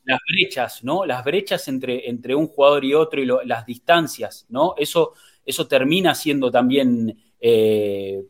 las 0.05 0.19
brechas, 0.27 0.83
¿no? 0.83 1.05
Las 1.05 1.23
brechas 1.23 1.67
entre, 1.67 2.09
entre 2.09 2.33
un 2.33 2.47
jugador 2.47 2.83
y 2.83 2.95
otro 2.95 3.21
y 3.21 3.27
las 3.27 3.63
distancias, 3.63 4.47
¿no? 4.49 4.73
Eso, 4.75 5.13
eso 5.45 5.67
termina 5.67 6.15
siendo 6.15 6.49
también 6.49 7.15
eh, 7.39 8.25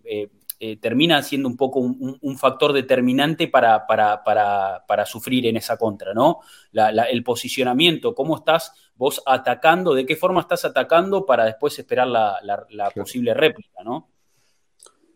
termina 0.82 1.24
siendo 1.24 1.48
un 1.48 1.56
poco 1.56 1.80
un, 1.80 2.38
factor 2.38 2.74
determinante 2.74 3.48
para, 3.48 3.88
para, 3.88 5.06
sufrir 5.06 5.46
en 5.46 5.56
esa 5.56 5.78
contra, 5.78 6.14
¿no? 6.14 6.40
el 6.74 7.24
posicionamiento, 7.24 8.14
cómo 8.14 8.36
estás 8.36 8.74
vos 8.98 9.22
atacando, 9.26 9.94
de 9.94 10.06
qué 10.06 10.16
forma 10.16 10.42
estás 10.42 10.66
atacando 10.66 11.26
para 11.26 11.46
después 11.46 11.78
esperar 11.78 12.08
la, 12.08 12.92
posible 12.96 13.34
réplica, 13.34 13.84
¿no? 13.84 14.10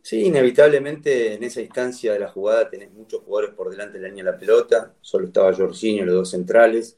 Sí, 0.03 0.25
inevitablemente 0.25 1.35
en 1.35 1.43
esa 1.43 1.61
instancia 1.61 2.13
de 2.13 2.19
la 2.19 2.27
jugada 2.27 2.69
tenés 2.69 2.91
muchos 2.91 3.21
jugadores 3.21 3.53
por 3.55 3.69
delante 3.69 3.97
de 3.97 4.03
la 4.03 4.07
línea 4.09 4.25
de 4.25 4.31
la 4.31 4.37
pelota, 4.37 4.95
solo 4.99 5.27
estaba 5.27 5.53
Jorginho, 5.53 6.05
los 6.05 6.15
dos 6.15 6.31
centrales. 6.31 6.97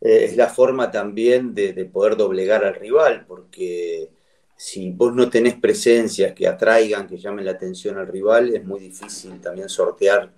es 0.00 0.36
la 0.36 0.48
forma 0.48 0.90
también 0.90 1.54
de, 1.54 1.74
de, 1.74 1.84
poder 1.84 2.16
doblegar 2.16 2.64
al 2.64 2.74
rival, 2.74 3.26
porque 3.26 4.10
si 4.56 4.90
vos 4.92 5.14
no 5.14 5.28
tenés 5.28 5.54
presencias 5.56 6.32
que 6.32 6.46
atraigan, 6.46 7.06
que 7.06 7.18
llamen 7.18 7.44
la 7.44 7.52
atención 7.52 7.98
al 7.98 8.08
rival, 8.08 8.54
es 8.54 8.64
muy 8.64 8.80
difícil 8.80 9.38
también 9.40 9.68
sortear 9.68 10.32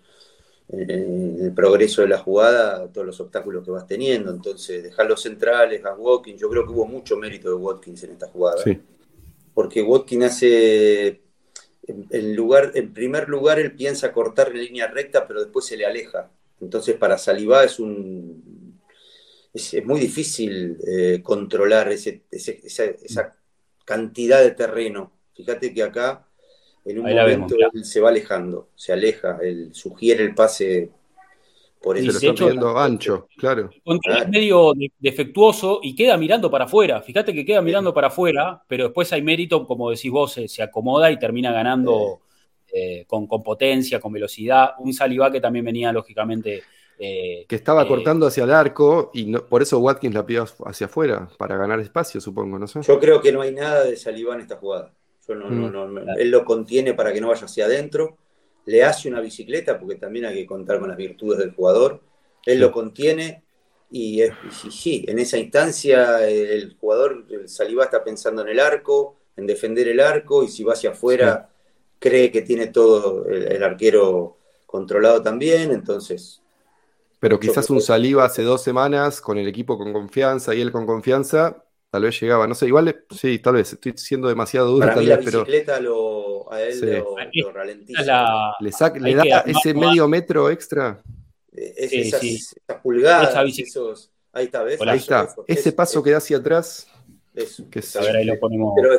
en 0.70 1.38
el 1.40 1.52
progreso 1.54 2.02
de 2.02 2.08
la 2.08 2.18
jugada 2.18 2.86
todos 2.92 3.06
los 3.06 3.20
obstáculos 3.20 3.64
que 3.64 3.70
vas 3.70 3.86
teniendo. 3.86 4.30
Entonces, 4.30 4.82
dejar 4.82 5.06
los 5.06 5.22
centrales, 5.22 5.84
a 5.84 5.94
Watkins, 5.94 6.40
yo 6.40 6.50
creo 6.50 6.66
que 6.66 6.72
hubo 6.72 6.86
mucho 6.86 7.16
mérito 7.16 7.48
de 7.48 7.54
Watkins 7.54 8.04
en 8.04 8.10
esta 8.12 8.28
jugada. 8.28 8.62
Porque 9.54 9.82
Watkins 9.82 10.24
hace, 10.24 11.22
en, 11.86 12.36
lugar, 12.36 12.72
en 12.74 12.92
primer 12.92 13.28
lugar, 13.28 13.58
él 13.58 13.74
piensa 13.74 14.12
cortar 14.12 14.48
en 14.48 14.58
línea 14.58 14.88
recta, 14.88 15.26
pero 15.26 15.40
después 15.40 15.64
se 15.64 15.76
le 15.76 15.86
aleja. 15.86 16.30
Entonces, 16.60 16.96
para 16.96 17.18
Saliba 17.18 17.64
es 17.64 17.78
un. 17.78 18.78
Es, 19.54 19.84
muy 19.84 19.98
difícil 19.98 20.76
eh, 20.86 21.20
controlar 21.22 21.90
ese, 21.90 22.22
esa 22.30 23.34
cantidad 23.84 24.42
de 24.42 24.50
terreno. 24.50 25.12
Fíjate 25.34 25.72
que 25.72 25.82
acá 25.82 26.27
en 26.88 26.98
un 26.98 27.04
momento 27.04 27.54
él 27.72 27.84
se 27.84 28.00
va 28.00 28.08
alejando, 28.08 28.68
se 28.74 28.92
aleja, 28.92 29.38
él 29.42 29.70
sugiere 29.72 30.24
el 30.24 30.34
pase 30.34 30.90
por 31.82 31.96
eso. 31.96 32.06
Se 32.06 32.12
lo 32.12 32.32
está 32.32 32.44
pidiendo 32.44 32.78
ancho, 32.78 33.28
claro. 33.36 33.70
Es 33.84 34.28
medio 34.28 34.72
defectuoso 34.98 35.80
y 35.82 35.94
queda 35.94 36.16
mirando 36.16 36.50
para 36.50 36.64
afuera. 36.64 37.02
Fíjate 37.02 37.32
que 37.32 37.44
queda 37.44 37.62
mirando 37.62 37.94
para 37.94 38.08
afuera, 38.08 38.62
pero 38.66 38.84
después 38.84 39.12
hay 39.12 39.22
mérito, 39.22 39.66
como 39.66 39.90
decís 39.90 40.10
vos, 40.10 40.40
se, 40.46 40.62
acomoda 40.62 41.10
y 41.10 41.18
termina 41.18 41.52
ganando 41.52 42.20
eh, 42.72 43.04
con, 43.06 43.26
con, 43.26 43.42
potencia, 43.42 44.00
con 44.00 44.12
velocidad. 44.12 44.70
Un 44.78 44.92
Saliba 44.92 45.30
que 45.30 45.40
también 45.40 45.64
venía, 45.64 45.92
lógicamente, 45.92 46.62
eh, 47.00 47.46
que 47.48 47.54
estaba 47.54 47.84
eh, 47.84 47.86
cortando 47.86 48.26
hacia 48.26 48.42
el 48.42 48.50
arco 48.50 49.12
y 49.14 49.32
por 49.32 49.62
eso 49.62 49.78
Watkins 49.78 50.14
la 50.14 50.26
pidió 50.26 50.46
hacia 50.64 50.86
afuera, 50.86 51.28
para 51.38 51.56
ganar 51.56 51.78
espacio, 51.78 52.20
supongo, 52.20 52.58
no 52.58 52.66
sé. 52.66 52.80
Yo 52.82 52.98
creo 52.98 53.20
que 53.20 53.30
no 53.30 53.40
hay 53.40 53.52
nada 53.52 53.84
de 53.84 53.96
Saliba 53.96 54.34
en 54.34 54.40
esta 54.40 54.56
jugada. 54.56 54.92
Mm. 55.28 55.98
él 56.18 56.30
lo 56.30 56.44
contiene 56.44 56.94
para 56.94 57.12
que 57.12 57.20
no 57.20 57.28
vaya 57.28 57.44
hacia 57.44 57.66
adentro, 57.66 58.16
le 58.66 58.84
hace 58.84 59.08
una 59.08 59.20
bicicleta, 59.20 59.78
porque 59.78 59.96
también 59.96 60.26
hay 60.26 60.34
que 60.34 60.46
contar 60.46 60.78
con 60.78 60.88
las 60.88 60.96
virtudes 60.96 61.38
del 61.38 61.52
jugador, 61.52 62.00
él 62.46 62.60
lo 62.60 62.72
contiene 62.72 63.42
y, 63.90 64.22
sí, 64.70 65.04
en 65.08 65.18
esa 65.18 65.38
instancia 65.38 66.26
el 66.26 66.76
jugador, 66.78 67.24
el 67.30 67.48
Saliba 67.48 67.84
está 67.84 68.04
pensando 68.04 68.42
en 68.42 68.48
el 68.48 68.60
arco, 68.60 69.16
en 69.36 69.46
defender 69.46 69.88
el 69.88 70.00
arco 70.00 70.44
y 70.44 70.48
si 70.48 70.64
va 70.64 70.74
hacia 70.74 70.90
afuera 70.90 71.50
cree 71.98 72.30
que 72.30 72.42
tiene 72.42 72.68
todo 72.68 73.26
el 73.26 73.62
arquero 73.62 74.36
controlado 74.66 75.22
también, 75.22 75.70
entonces 75.72 76.42
pero 77.20 77.40
quizás 77.40 77.68
un 77.70 77.80
saliva 77.80 78.24
hace 78.24 78.42
dos 78.42 78.62
semanas 78.62 79.20
con 79.20 79.38
el 79.38 79.48
equipo 79.48 79.76
con 79.76 79.92
confianza 79.92 80.54
y 80.54 80.60
él 80.60 80.70
con 80.70 80.86
confianza, 80.86 81.64
tal 81.90 82.02
vez 82.02 82.20
llegaba. 82.20 82.46
No 82.46 82.54
sé, 82.54 82.66
igual 82.66 83.04
sí, 83.10 83.38
tal 83.38 83.54
vez 83.54 83.72
estoy 83.72 83.94
siendo 83.96 84.28
demasiado 84.28 84.68
duro. 84.72 84.86
Para 84.86 85.00
mí 85.00 85.06
la 85.06 85.16
bicicleta 85.16 85.80
lo, 85.80 86.52
a 86.52 86.62
él 86.62 87.04
lo, 87.34 87.52
ralentiza. 87.52 88.54
le, 88.60 89.14
da 89.14 89.40
ese 89.40 89.74
medio 89.74 90.08
metro 90.08 90.50
extra. 90.50 91.02
Es, 91.52 91.92
esas, 91.92 92.22
pulgadas, 92.82 93.34
esos, 93.58 94.12
ahí 94.32 94.44
está, 94.44 94.62
¿ves? 94.62 94.80
Ahí 94.80 94.98
está. 94.98 95.28
ese 95.46 95.72
paso 95.72 96.02
que 96.02 96.12
da 96.12 96.18
hacia 96.18 96.36
atrás. 96.36 96.86
Eso. 97.34 97.64
Que 97.70 97.80
a 97.80 98.00
ver, 98.00 98.16
ahí 98.16 98.24
lo 98.24 98.38
ponemos. 98.38 98.74
Pero 98.76 98.94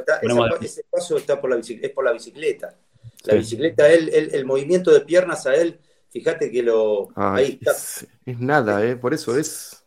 ese 0.62 0.84
paso 0.90 1.18
está 1.18 1.40
por 1.40 1.50
la 1.50 1.56
bicicleta, 1.58 1.88
es 1.88 1.94
por 1.94 2.06
la 2.06 2.12
bicicleta. 2.12 2.78
La 3.24 3.36
bicicleta, 3.36 3.92
él, 3.92 4.10
el 4.14 4.46
movimiento 4.46 4.92
de 4.92 5.02
piernas 5.02 5.46
a 5.46 5.56
él 5.56 5.80
Fíjate 6.12 6.52
que 6.52 6.64
lo. 6.64 7.10
ahí 7.16 7.60
está. 7.62 7.72
Es, 7.72 8.40
nada, 8.40 8.84
¿eh? 8.86 8.96
Por 8.96 9.14
eso 9.14 9.38
es. 9.38 9.79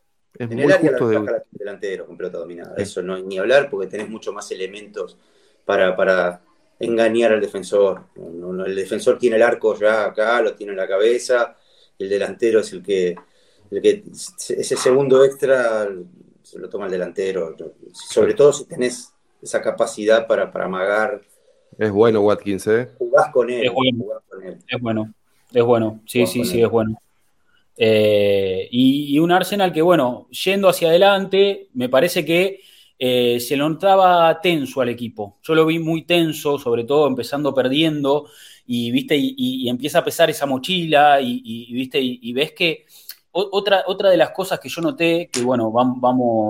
Es 0.44 0.50
en 0.50 0.56
muy 0.56 0.64
el 0.64 0.72
área 0.72 0.90
justo 0.90 1.08
de... 1.08 1.42
delantero 1.50 2.06
con 2.06 2.16
pelota 2.16 2.38
dominada. 2.38 2.74
Eso 2.76 3.02
no 3.02 3.14
hay 3.14 3.22
ni 3.22 3.38
hablar 3.38 3.68
porque 3.70 3.86
tenés 3.86 4.08
mucho 4.08 4.32
más 4.32 4.50
elementos 4.50 5.16
para, 5.64 5.94
para 5.96 6.42
engañar 6.78 7.32
al 7.32 7.40
defensor. 7.40 8.04
el 8.66 8.74
defensor 8.74 9.18
tiene 9.18 9.36
el 9.36 9.42
arco 9.42 9.78
ya 9.78 10.06
acá, 10.06 10.42
lo 10.42 10.54
tiene 10.54 10.72
en 10.72 10.78
la 10.78 10.88
cabeza, 10.88 11.56
y 11.96 12.04
el 12.04 12.10
delantero 12.10 12.60
es 12.60 12.72
el 12.72 12.82
que, 12.82 13.14
el 13.70 13.80
que 13.80 14.04
ese 14.12 14.76
segundo 14.76 15.24
extra 15.24 15.88
se 16.42 16.58
lo 16.58 16.68
toma 16.68 16.86
el 16.86 16.92
delantero. 16.92 17.54
Sobre 17.92 18.34
todo 18.34 18.52
si 18.52 18.64
tenés 18.64 19.12
esa 19.40 19.62
capacidad 19.62 20.26
para, 20.26 20.50
para 20.50 20.64
amagar. 20.64 21.22
Es 21.78 21.90
bueno 21.90 22.20
Watkins, 22.20 22.66
¿eh? 22.66 22.88
Jugás 22.98 23.30
con 23.32 23.48
él. 23.50 23.66
Es 23.66 23.72
bueno. 23.72 23.98
Jugás 23.98 24.22
con 24.28 24.42
él. 24.44 24.58
Es 24.66 24.80
bueno. 24.80 25.14
Es 25.52 25.62
bueno, 25.62 26.00
sí, 26.06 26.26
sí, 26.26 26.44
sí, 26.46 26.62
es 26.62 26.70
bueno. 26.70 26.98
Eh, 27.76 28.68
y, 28.70 29.18
un 29.18 29.32
Arsenal 29.32 29.72
que, 29.72 29.82
bueno, 29.82 30.28
yendo 30.30 30.68
hacia 30.68 30.88
adelante, 30.88 31.68
me 31.74 31.88
parece 31.88 32.24
que 32.24 32.60
eh, 32.98 33.40
se 33.40 33.56
lo 33.56 33.68
notaba 33.68 34.40
tenso 34.40 34.80
al 34.80 34.88
equipo. 34.90 35.38
Yo 35.42 35.54
lo 35.54 35.66
vi 35.66 35.78
muy 35.78 36.04
tenso, 36.04 36.58
sobre 36.58 36.84
todo 36.84 37.06
empezando 37.06 37.54
perdiendo, 37.54 38.28
y 38.66 38.90
viste, 38.90 39.16
y, 39.18 39.68
empieza 39.68 40.00
a 40.00 40.04
pesar 40.04 40.30
esa 40.30 40.46
mochila, 40.46 41.20
y, 41.20 41.72
viste, 41.72 41.98
y, 42.00 42.32
ves 42.32 42.52
que 42.52 42.84
otra, 43.32 43.84
otra 43.86 44.10
de 44.10 44.16
las 44.16 44.30
cosas 44.30 44.60
que 44.60 44.68
yo 44.68 44.82
noté, 44.82 45.30
que 45.32 45.42
bueno, 45.42 45.70
vamos, 45.72 45.98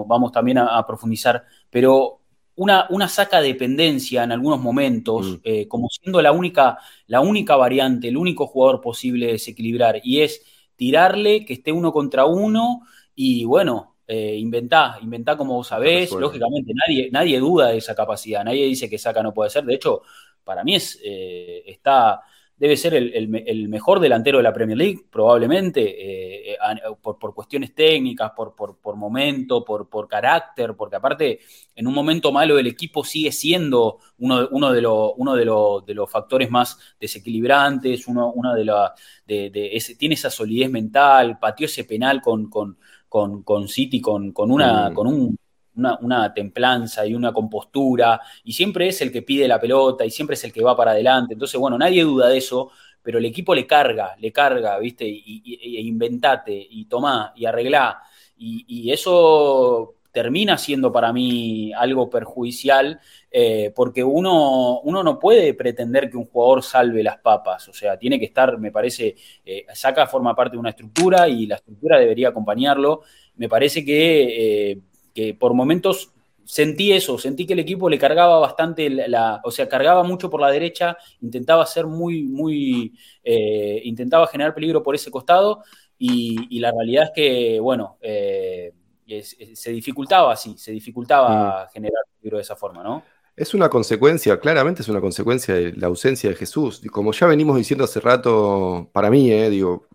vamos, 0.06 0.32
también 0.32 0.58
a, 0.58 0.84
profundizar, 0.86 1.44
pero 1.70 2.20
una, 2.56 2.86
una 2.90 3.08
saca 3.08 3.40
dependencia 3.40 4.24
en 4.24 4.32
algunos 4.32 4.60
momentos, 4.60 5.26
Mm. 5.26 5.40
eh, 5.44 5.68
como 5.68 5.88
siendo 5.88 6.20
la 6.20 6.32
única, 6.32 6.78
la 7.06 7.20
única 7.20 7.56
variante, 7.56 8.08
el 8.08 8.16
único 8.16 8.46
jugador 8.46 8.80
posible 8.80 9.26
de 9.26 9.32
desequilibrar, 9.32 10.00
y 10.04 10.20
es 10.20 10.42
tirarle, 10.82 11.44
que 11.44 11.52
esté 11.52 11.70
uno 11.70 11.92
contra 11.92 12.24
uno, 12.24 12.80
y 13.14 13.44
bueno, 13.44 13.94
eh, 14.08 14.34
inventá, 14.36 14.98
inventá 15.00 15.36
como 15.36 15.54
vos 15.54 15.68
sabés, 15.68 16.10
lógicamente 16.10 16.72
nadie, 16.74 17.08
nadie 17.12 17.38
duda 17.38 17.68
de 17.68 17.76
esa 17.78 17.94
capacidad, 17.94 18.42
nadie 18.42 18.66
dice 18.66 18.90
que 18.90 18.98
saca 18.98 19.22
no 19.22 19.32
puede 19.32 19.48
ser, 19.48 19.64
de 19.64 19.74
hecho, 19.74 20.02
para 20.42 20.64
mí 20.64 20.74
es, 20.74 20.98
eh, 21.04 21.62
está, 21.66 22.22
debe 22.62 22.76
ser 22.76 22.94
el, 22.94 23.12
el 23.12 23.26
me- 23.28 23.42
el 23.44 23.68
mejor 23.68 23.98
delantero 23.98 24.38
de 24.38 24.44
la 24.44 24.52
Premier 24.52 24.78
League, 24.78 25.00
probablemente, 25.10 25.80
eh, 25.82 26.52
eh, 26.54 26.56
por, 27.02 27.18
por 27.18 27.34
cuestiones 27.34 27.74
técnicas, 27.74 28.30
por, 28.36 28.54
por, 28.54 28.78
por 28.78 28.94
momento, 28.94 29.64
por, 29.64 29.88
carácter, 30.08 30.74
porque 30.76 30.94
aparte 30.94 31.40
en 31.74 31.86
un 31.88 31.92
momento 31.94 32.30
malo 32.30 32.54
del 32.54 32.68
equipo 32.68 33.02
sigue 33.02 33.32
siendo 33.32 33.98
uno, 34.18 34.42
de- 34.42 34.48
uno, 34.52 34.72
de, 34.72 34.80
los, 34.80 35.10
uno 35.16 35.34
de, 35.34 35.44
los, 35.44 35.84
de 35.84 35.94
los 35.94 36.08
factores 36.08 36.50
más 36.52 36.78
desequilibrantes, 37.00 38.06
uno, 38.06 38.30
uno 38.32 38.54
de 38.54 38.64
la, 38.64 38.94
de, 39.26 39.50
de 39.50 39.76
ese- 39.76 39.96
tiene 39.96 40.14
esa 40.14 40.30
solidez 40.30 40.70
mental, 40.70 41.38
pateó 41.40 41.66
ese 41.66 41.82
penal 41.84 42.20
con, 42.22 42.48
con, 42.48 42.78
con, 43.08 43.42
con 43.42 43.66
City, 43.68 44.00
con, 44.00 44.30
con, 44.32 44.52
una, 44.52 44.90
Mm. 44.90 44.94
con 44.94 45.06
un- 45.08 45.36
una, 45.76 46.32
templanza 46.34 47.06
y 47.06 47.14
una 47.14 47.32
compostura, 47.32 48.20
y 48.44 48.52
siempre 48.52 48.88
es 48.88 49.00
el 49.02 49.12
que 49.12 49.22
pide 49.22 49.48
la 49.48 49.60
pelota 49.60 50.04
y 50.04 50.10
siempre 50.10 50.34
es 50.34 50.44
el 50.44 50.52
que 50.52 50.62
va 50.62 50.76
para 50.76 50.92
adelante. 50.92 51.34
Entonces, 51.34 51.58
bueno, 51.60 51.78
nadie 51.78 52.02
duda 52.04 52.28
de 52.28 52.38
eso, 52.38 52.70
pero 53.02 53.18
el 53.18 53.24
equipo 53.24 53.54
le 53.54 53.66
carga, 53.66 54.14
le 54.18 54.32
carga, 54.32 54.78
¿viste? 54.78 55.06
Y, 55.06 55.42
y- 55.44 55.76
e 55.76 55.80
inventate, 55.82 56.66
y 56.70 56.84
tomá, 56.86 57.32
y 57.36 57.44
arreglá. 57.46 58.02
Y, 58.36 58.64
y 58.68 58.92
eso 58.92 59.94
termina 60.12 60.58
siendo 60.58 60.92
para 60.92 61.10
mí 61.12 61.72
algo 61.72 62.10
perjudicial, 62.10 63.00
eh, 63.30 63.72
porque 63.74 64.04
uno, 64.04 64.80
uno 64.80 65.02
no 65.02 65.18
puede 65.18 65.54
pretender 65.54 66.10
que 66.10 66.18
un 66.18 66.26
jugador 66.26 66.62
salve 66.62 67.02
las 67.02 67.16
papas, 67.18 67.66
o 67.68 67.72
sea, 67.72 67.98
tiene 67.98 68.18
que 68.18 68.26
estar, 68.26 68.58
me 68.58 68.70
parece, 68.70 69.14
eh, 69.44 69.64
Saca 69.74 70.06
forma 70.06 70.34
parte 70.34 70.56
de 70.56 70.60
una 70.60 70.68
estructura 70.70 71.28
y 71.28 71.46
la 71.46 71.54
estructura 71.56 71.98
debería 71.98 72.28
acompañarlo. 72.28 73.02
Me 73.36 73.48
parece 73.48 73.84
que, 73.84 74.70
eh, 74.72 74.78
que 75.14 75.34
por 75.34 75.54
momentos 75.54 76.12
sentí 76.44 76.92
eso, 76.92 77.18
sentí 77.18 77.46
que 77.46 77.52
el 77.54 77.60
equipo 77.60 77.88
le 77.88 77.98
cargaba 77.98 78.38
bastante, 78.40 78.90
la, 78.90 79.08
la- 79.08 79.40
o 79.44 79.50
sea, 79.50 79.68
cargaba 79.68 80.02
mucho 80.02 80.28
por 80.30 80.40
la 80.40 80.50
derecha, 80.50 80.96
intentaba 81.20 81.64
ser 81.66 81.86
muy, 81.86 82.24
muy, 82.24 82.92
eh, 83.24 83.80
intentaba 83.84 84.26
generar 84.26 84.54
peligro 84.54 84.82
por 84.82 84.94
ese 84.94 85.10
costado 85.10 85.62
y, 85.98 86.46
y 86.50 86.60
la 86.60 86.72
realidad 86.72 87.04
es 87.04 87.10
que, 87.14 87.60
bueno, 87.60 87.96
eh, 88.00 88.72
es- 89.06 89.36
es- 89.38 89.58
se 89.60 89.70
dificultaba 89.72 90.32
así, 90.32 90.56
se 90.58 90.72
dificultaba 90.72 91.68
generar 91.72 92.02
peligro 92.20 92.38
de 92.38 92.42
esa 92.42 92.56
forma, 92.56 92.82
¿no? 92.82 93.04
Es 93.34 93.54
una 93.54 93.70
consecuencia, 93.70 94.38
claramente 94.40 94.82
es 94.82 94.88
una 94.88 95.00
consecuencia 95.00 95.54
de 95.54 95.72
la 95.72 95.86
ausencia 95.86 96.28
de 96.30 96.36
Jesús. 96.36 96.80
Y 96.84 96.88
Como 96.88 97.12
ya 97.12 97.26
venimos 97.26 97.56
diciendo 97.56 97.84
hace 97.84 97.98
rato, 98.00 98.90
para 98.92 99.10
mí, 99.10 99.30
eh, 99.32 99.48
digo, 99.48 99.86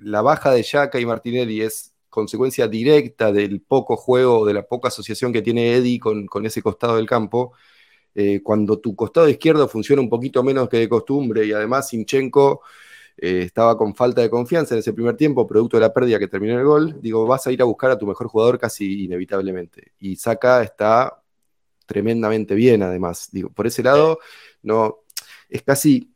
la 0.00 0.22
baja 0.22 0.52
de 0.52 0.62
Yaka 0.62 1.00
y 1.00 1.06
Martinelli 1.06 1.62
es 1.62 1.93
consecuencia 2.14 2.68
directa 2.68 3.32
del 3.32 3.60
poco 3.60 3.96
juego, 3.96 4.46
de 4.46 4.54
la 4.54 4.62
poca 4.66 4.88
asociación 4.88 5.32
que 5.32 5.42
tiene 5.42 5.74
Eddie 5.74 5.98
con, 5.98 6.46
ese 6.46 6.62
costado 6.62 6.96
del 6.96 7.06
campo. 7.06 7.52
Eh, 8.14 8.40
cuando 8.42 8.78
tu 8.78 8.94
costado 8.94 9.28
izquierdo 9.28 9.66
funciona 9.68 10.00
un 10.00 10.08
poquito 10.08 10.42
menos 10.44 10.68
que 10.68 10.76
de 10.78 10.88
costumbre 10.88 11.44
y 11.44 11.52
además 11.52 11.88
Sinchenko 11.88 12.62
eh, 13.16 13.42
estaba 13.42 13.76
con 13.76 13.94
falta 13.96 14.20
de 14.22 14.30
confianza 14.30 14.74
en 14.74 14.80
ese 14.80 14.92
primer 14.92 15.16
tiempo, 15.16 15.46
producto 15.46 15.76
de 15.76 15.80
la 15.82 15.92
pérdida 15.92 16.20
que 16.20 16.28
terminó 16.28 16.58
el 16.58 16.64
gol, 16.64 17.00
digo, 17.00 17.26
vas 17.26 17.46
a 17.46 17.52
ir 17.52 17.60
a 17.62 17.64
buscar 17.64 17.90
a 17.90 17.98
tu 17.98 18.06
mejor 18.06 18.28
jugador 18.28 18.58
casi 18.58 19.04
inevitablemente. 19.04 19.92
Y 19.98 20.16
Saka 20.16 20.62
está 20.62 21.22
tremendamente 21.86 22.54
bien, 22.54 22.82
además. 22.82 23.28
Digo, 23.32 23.50
por 23.50 23.66
ese 23.66 23.82
lado, 23.82 24.18
no, 24.62 25.00
es 25.48 25.62
casi 25.62 26.13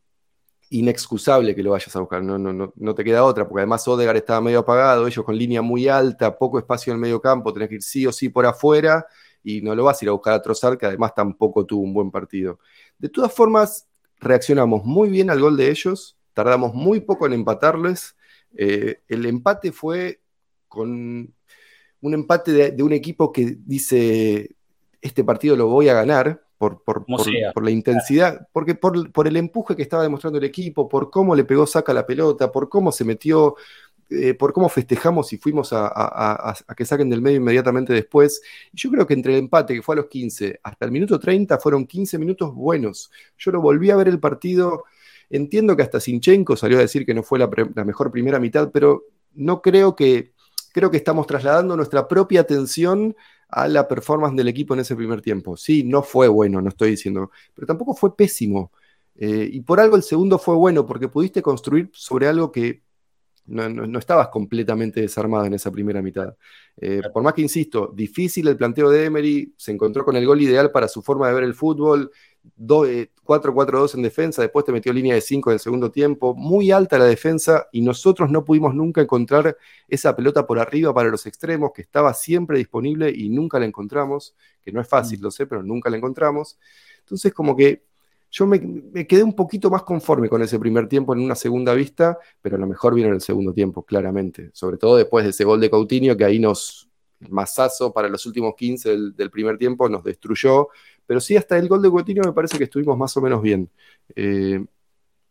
inexcusable 0.71 1.55
que 1.55 1.63
lo 1.63 1.71
vayas 1.71 1.95
a 1.97 2.01
buscar, 2.01 2.23
no, 2.23 2.39
no, 2.39 2.53
no, 2.53 2.73
no 2.77 2.95
te 2.95 3.05
queda 3.05 3.25
otra, 3.25 3.49
porque 3.49 3.61
además 3.61 3.87
Odegar 3.89 4.17
estaba 4.17 4.41
medio 4.41 4.61
apagado, 4.61 5.07
ellos 5.07 5.25
con 5.25 5.37
línea 5.37 5.63
muy 5.63 5.89
alta, 5.89 6.37
poco 6.37 6.59
espacio 6.59 6.93
en 6.93 6.97
el 6.97 7.01
medio 7.01 7.21
campo, 7.21 7.53
tenés 7.53 7.69
que 7.69 7.75
ir 7.77 7.83
sí 7.83 8.07
o 8.07 8.13
sí 8.13 8.29
por 8.29 8.47
afuera, 8.47 9.07
y 9.43 9.63
no 9.63 9.75
lo 9.75 9.85
vas 9.85 10.01
a 10.01 10.05
ir 10.05 10.09
a 10.11 10.13
buscar 10.13 10.35
a 10.35 10.43
Trozar, 10.43 10.77
que 10.77 10.87
además 10.87 11.15
tampoco 11.15 11.65
tuvo 11.65 11.83
un 11.83 11.95
buen 11.95 12.11
partido. 12.11 12.59
De 12.99 13.09
todas 13.09 13.33
formas, 13.33 13.89
reaccionamos 14.21 14.85
muy 14.85 15.09
bien 15.09 15.31
al 15.31 15.41
gol 15.41 15.57
de 15.57 15.71
ellos, 15.71 16.19
tardamos 16.35 16.75
muy 16.75 17.01
poco 17.01 17.27
en 17.27 17.33
empatarles, 17.33 18.17
eh, 18.57 19.01
el 19.09 19.27
empate 19.27 19.73
fue 19.73 20.21
con 20.69 21.35
un 22.01 22.15
empate 22.15 22.53
de, 22.53 22.71
de 22.73 22.83
un 22.83 22.93
equipo 22.93 23.33
que 23.33 23.57
dice, 23.65 24.55
este 25.01 25.25
partido 25.25 25.57
lo 25.57 25.69
voy 25.69 25.89
a 25.89 25.95
ganar, 25.95 26.43
por, 26.59 26.83
por, 26.83 27.07
por- 27.55 27.65
la 27.65 27.71
intensidad, 27.71 28.49
porque 28.53 28.75
por, 28.75 29.13
por 29.13 29.27
el 29.29 29.37
empuje 29.37 29.77
que 29.77 29.83
estaba 29.83 30.03
demostrando 30.03 30.39
el 30.39 30.45
equipo, 30.45 30.89
por 30.89 31.11
cómo 31.11 31.35
le 31.37 31.45
pegó 31.45 31.67
saca 31.67 31.93
la 31.95 32.05
pelota, 32.07 32.51
por 32.53 32.69
cómo 32.69 32.93
se 32.93 33.05
metió, 33.05 33.55
eh, 34.11 34.35
por 34.35 34.53
cómo 34.53 34.69
festejamos 34.69 35.33
y 35.33 35.39
fuimos 35.39 35.73
a, 35.73 35.87
a- 35.87 36.51
a- 36.51 36.55
a 36.67 36.75
que 36.75 36.85
saquen 36.85 37.11
del 37.11 37.23
medio 37.23 37.37
inmediatamente 37.39 37.93
después. 37.93 38.41
Yo 38.73 38.91
creo 38.91 39.07
que 39.07 39.15
entre 39.15 39.35
el 39.35 39.39
empate, 39.41 39.75
que 39.75 39.83
fue 39.83 39.95
a 39.95 39.97
los 39.97 40.07
15, 40.07 40.61
hasta 40.63 40.85
el 40.87 40.91
minuto 40.93 41.19
30, 41.21 41.59
fueron 41.59 41.87
15 41.87 42.19
minutos 42.19 42.55
buenos. 42.55 43.11
Yo 43.39 43.51
lo 43.53 43.61
volví 43.61 43.91
a 43.91 43.97
ver 43.97 44.09
el 44.09 44.19
partido. 44.21 44.85
Entiendo 45.31 45.77
que 45.77 45.83
hasta 45.83 46.01
Sinchenko 46.01 46.57
salió 46.57 46.79
a 46.79 46.81
decir 46.81 47.05
que 47.05 47.13
no 47.15 47.23
fue 47.23 47.39
la, 47.39 47.51
la 47.75 47.85
mejor 47.85 48.11
primera 48.11 48.39
mitad, 48.41 48.71
pero 48.73 49.05
no 49.35 49.61
creo 49.63 49.95
que. 49.95 50.33
Creo 50.73 50.91
que 50.91 50.99
estamos 50.99 51.27
trasladando 51.27 51.77
nuestra 51.77 52.07
propia 52.07 52.43
atención 52.43 53.17
a 53.49 53.69
la 53.69 53.89
performance 53.89 54.37
del 54.37 54.49
equipo 54.49 54.75
en 54.75 54.81
ese 54.81 54.97
primer 54.97 55.23
tiempo. 55.23 55.57
Sí, 55.57 55.85
no 55.85 56.03
fue 56.03 56.29
bueno, 56.29 56.61
no 56.61 56.69
estoy 56.69 56.91
diciendo, 56.91 57.31
pero 57.55 57.67
tampoco 57.67 57.95
fue 57.95 58.17
pésimo. 58.17 58.73
Eh, 59.17 59.49
y 59.53 59.61
por 59.63 59.81
algo 59.81 59.97
el 59.97 60.03
segundo 60.03 60.39
fue 60.39 60.55
bueno, 60.55 60.87
porque 60.87 61.09
pudiste 61.09 61.43
construir 61.43 61.91
sobre 61.93 62.29
algo 62.29 62.53
que 62.53 62.83
no, 63.49 63.69
no- 63.69 63.87
no 63.87 63.99
estabas 63.99 64.29
completamente 64.29 65.01
desarmado 65.01 65.47
en 65.47 65.55
esa 65.55 65.71
primera 65.71 66.03
mitad. 66.03 66.35
Eh, 66.81 67.03
por 67.13 67.23
más 67.23 67.35
que 67.35 67.43
insisto, 67.43 67.93
difícil 67.95 68.47
el 68.49 68.57
planteo 68.57 68.91
de 68.91 69.05
Emery, 69.07 69.55
se 69.57 69.73
encontró 69.73 70.05
con 70.05 70.17
el 70.17 70.27
gol 70.27 70.41
ideal 70.43 70.71
para 70.71 70.89
su 70.89 71.03
forma 71.03 71.29
de 71.29 71.35
ver 71.35 71.45
el 71.45 71.55
fútbol, 71.55 72.11
do- 72.57 72.87
eh, 72.87 73.11
4-4-2 73.25 73.95
en 73.95 74.03
defensa, 74.03 74.43
después 74.43 74.65
te 74.65 74.73
metió 74.73 74.93
línea 74.93 75.15
de 75.15 75.21
5 75.21 75.51
en 75.51 75.55
el 75.55 75.61
segundo 75.61 75.91
tiempo, 75.91 76.35
muy 76.35 76.71
alta 76.71 76.99
la 76.99 77.05
defensa 77.05 77.67
y 77.73 77.83
nosotros 77.83 78.31
no 78.31 78.45
pudimos 78.45 78.75
nunca 78.75 79.01
encontrar 79.01 79.57
esa 79.89 80.15
pelota 80.17 80.47
por 80.47 80.59
arriba 80.59 80.95
para 80.95 81.11
los 81.11 81.27
extremos 81.27 81.73
que 81.75 81.83
estaba 81.83 82.15
siempre 82.15 82.59
disponible 82.59 83.11
y 83.15 83.29
nunca 83.29 83.59
la 83.59 83.67
encontramos, 83.67 84.35
que 84.63 84.73
no 84.73 84.81
es 84.81 84.89
fácil, 84.89 85.21
lo 85.21 85.31
sé, 85.31 85.47
pero 85.47 85.63
nunca 85.63 85.91
la 85.91 85.97
encontramos. 85.99 86.59
Entonces 87.01 87.33
como 87.35 87.57
que 87.57 87.83
yo 88.31 88.47
me, 88.47 88.59
me 88.59 89.07
quedé 89.07 89.23
un 89.23 89.35
poquito 89.35 89.71
más 89.71 89.83
conforme 89.83 90.29
con 90.29 90.43
ese 90.43 90.59
primer 90.59 90.89
tiempo 90.89 91.15
en 91.15 91.21
una 91.21 91.35
segunda 91.35 91.75
vista, 91.75 92.19
pero 92.43 92.59
lo 92.59 92.67
mejor 92.67 92.95
vino 92.95 93.09
en 93.09 93.15
el 93.15 93.21
segundo 93.21 93.53
tiempo, 93.53 93.83
claramente. 93.85 94.51
Sobre 94.53 94.77
todo 94.77 94.97
después 94.97 95.25
de 95.25 95.31
ese 95.31 95.45
gol 95.45 95.61
de 95.61 95.71
Coutinho, 95.71 96.17
que 96.17 96.25
ahí 96.25 96.39
nos, 96.39 96.89
el 97.21 97.31
mazazo 97.31 97.93
para 97.93 98.09
los 98.09 98.25
últimos 98.27 98.55
15 98.57 98.91
del, 98.91 99.17
del 99.17 99.31
primer 99.31 99.57
tiempo 99.59 99.89
nos 99.89 100.05
destruyó. 100.05 100.69
Pero 101.07 101.21
sí, 101.21 101.37
hasta 101.37 101.57
el 101.57 101.69
gol 101.69 101.81
de 101.83 101.91
Coutinho 101.91 102.23
me 102.23 102.33
parece 102.33 102.59
que 102.59 102.65
estuvimos 102.65 102.99
más 102.99 103.17
o 103.17 103.23
menos 103.23 103.41
bien. 103.41 103.71
Eh, 104.15 104.63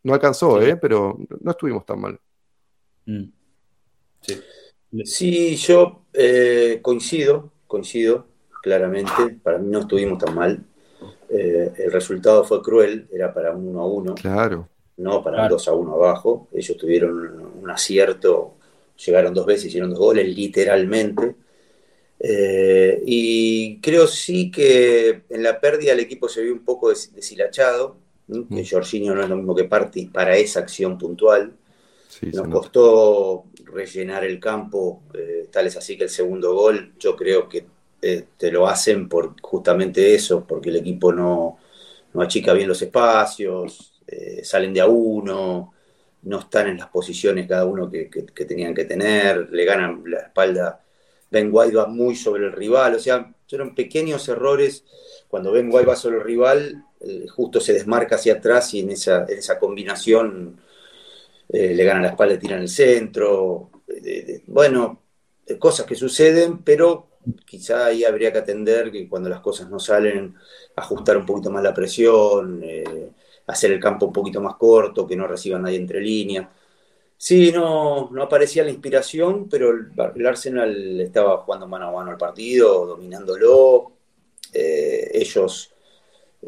no 0.03 0.13
alcanzó, 0.13 0.59
Sí. 0.61 0.69
¿eh? 0.69 0.77
pero 0.77 1.17
no 1.41 1.51
estuvimos 1.51 1.85
tan 1.85 2.01
mal. 2.01 2.19
Mm. 3.05 3.23
Sí. 4.21 4.41
Sí, 5.03 5.55
yo 5.57 6.05
eh, 6.13 6.79
coincido, 6.81 7.51
coincido 7.67 8.25
claramente. 8.63 9.37
Para 9.43 9.57
mí 9.59 9.69
no 9.69 9.79
estuvimos 9.79 10.17
tan 10.17 10.33
mal. 10.33 10.65
Eh, 11.29 11.73
el 11.77 11.91
resultado 11.91 12.43
fue 12.43 12.61
cruel, 12.61 13.07
era 13.11 13.33
para 13.33 13.51
un 13.51 13.67
1 13.67 13.81
a 13.81 13.85
1, 13.87 14.15
Claro. 14.15 14.69
no 14.97 15.23
para 15.23 15.37
un 15.37 15.41
Claro. 15.41 15.55
2 15.55 15.67
a 15.67 15.73
1 15.73 15.93
abajo. 15.93 16.47
Ellos 16.53 16.77
tuvieron 16.77 17.51
un 17.61 17.69
acierto, 17.69 18.55
llegaron 19.05 19.33
dos 19.33 19.45
veces, 19.45 19.65
hicieron 19.65 19.89
dos 19.91 19.99
goles, 19.99 20.27
literalmente. 20.35 21.35
Eh, 22.19 23.01
y 23.05 23.79
creo 23.79 24.07
sí 24.07 24.49
que 24.51 25.23
en 25.29 25.43
la 25.43 25.59
pérdida 25.61 25.93
el 25.93 25.99
equipo 25.99 26.27
se 26.27 26.41
vio 26.43 26.53
un 26.53 26.65
poco 26.65 26.89
des- 26.89 27.13
deshilachado, 27.13 27.97
que 28.27 28.33
Mm. 28.63 28.65
Jorginho 28.69 29.15
no 29.15 29.21
es 29.23 29.29
lo 29.29 29.37
mismo 29.37 29.55
que 29.55 29.65
Parti 29.65 30.07
para 30.07 30.35
esa 30.37 30.59
acción 30.61 30.97
puntual. 30.97 31.53
Sí, 32.09 32.27
Nos 32.33 32.47
costó 32.47 33.45
rellenar 33.65 34.23
el 34.25 34.39
campo, 34.39 35.03
eh, 35.13 35.47
tal 35.51 35.67
es 35.67 35.77
así 35.77 35.97
que 35.97 36.05
el 36.05 36.09
segundo 36.09 36.53
gol, 36.55 36.93
yo 36.99 37.15
creo 37.15 37.47
que 37.49 37.65
eh, 38.13 38.27
te 38.37 38.51
lo 38.51 38.67
hacen 38.67 39.07
por 39.09 39.39
justamente 39.41 40.13
eso, 40.15 40.45
porque 40.47 40.69
el 40.69 40.77
equipo 40.77 41.11
no, 41.13 41.57
no 42.13 42.21
achica 42.21 42.53
bien 42.53 42.67
los 42.69 42.81
espacios, 42.81 43.93
eh, 44.07 44.43
salen 44.43 44.73
de 44.73 44.81
a 44.81 44.87
uno, 44.87 45.73
no 46.23 46.39
están 46.39 46.67
en 46.67 46.77
las 46.77 46.87
posiciones 46.89 47.47
cada 47.47 47.65
uno 47.65 47.89
que, 47.89 48.09
que- 48.09 48.45
tenían 48.45 48.73
que 48.73 48.85
tener, 48.85 49.49
le 49.51 49.65
ganan 49.65 50.03
la 50.05 50.19
espalda. 50.19 50.83
Ben 51.29 51.49
White 51.51 51.75
va 51.75 51.87
muy 51.87 52.15
sobre 52.15 52.45
el 52.45 52.53
rival, 52.53 52.95
o 52.95 52.99
sea, 52.99 53.33
fueron 53.49 53.75
pequeños 53.75 54.27
errores. 54.29 54.85
Cuando 55.27 55.51
Ben 55.51 55.69
White 55.71 55.85
va 55.87 55.95
sobre 55.95 56.17
el 56.17 56.23
rival, 56.23 56.83
eh, 57.01 57.27
justo 57.27 57.59
se 57.59 57.73
desmarca 57.73 58.15
hacia 58.15 58.33
atrás 58.35 58.73
y 58.73 58.79
en 58.81 58.91
esa, 58.91 59.25
en 59.27 59.37
esa 59.37 59.59
combinación 59.59 60.59
le 61.49 61.83
ganan 61.83 62.03
la 62.03 62.09
espalda 62.09 62.35
y 62.35 62.39
tiran 62.39 62.61
el 62.61 62.69
centro. 62.69 63.71
Bueno, 64.47 65.03
cosas 65.59 65.85
que 65.85 65.95
suceden, 65.95 66.59
pero 66.63 67.06
quizá 67.45 67.85
ahí 67.87 68.03
habría 68.03 68.31
que 68.31 68.39
atender 68.39 68.91
que 68.91 69.07
cuando 69.09 69.29
las 69.29 69.41
cosas 69.41 69.69
no 69.69 69.79
salen, 69.79 70.35
ajustar 70.75 71.17
un 71.17 71.25
poquito 71.25 71.49
más 71.51 71.63
la 71.63 71.73
presión, 71.73 72.61
eh, 72.63 73.09
hacer 73.47 73.71
el 73.71 73.79
campo 73.79 74.07
un 74.07 74.13
poquito 74.13 74.41
más 74.41 74.55
corto, 74.55 75.07
que 75.07 75.15
no 75.15 75.27
reciban 75.27 75.63
nadie 75.63 75.77
entre 75.77 76.01
líneas. 76.01 76.47
Sí, 77.17 77.51
no, 77.51 78.09
no 78.11 78.23
aparecía 78.23 78.63
la 78.63 78.69
inspiración, 78.69 79.49
pero 79.49 79.71
el, 79.71 80.27
Arsenal 80.27 81.01
estaba 81.01 81.37
jugando 81.39 81.67
mano 81.67 81.89
a 81.89 81.91
mano 81.91 82.11
el 82.11 82.17
partido, 82.17 82.85
dominándolo. 82.85 83.93
Eh, 84.53 85.11
ellos 85.13 85.73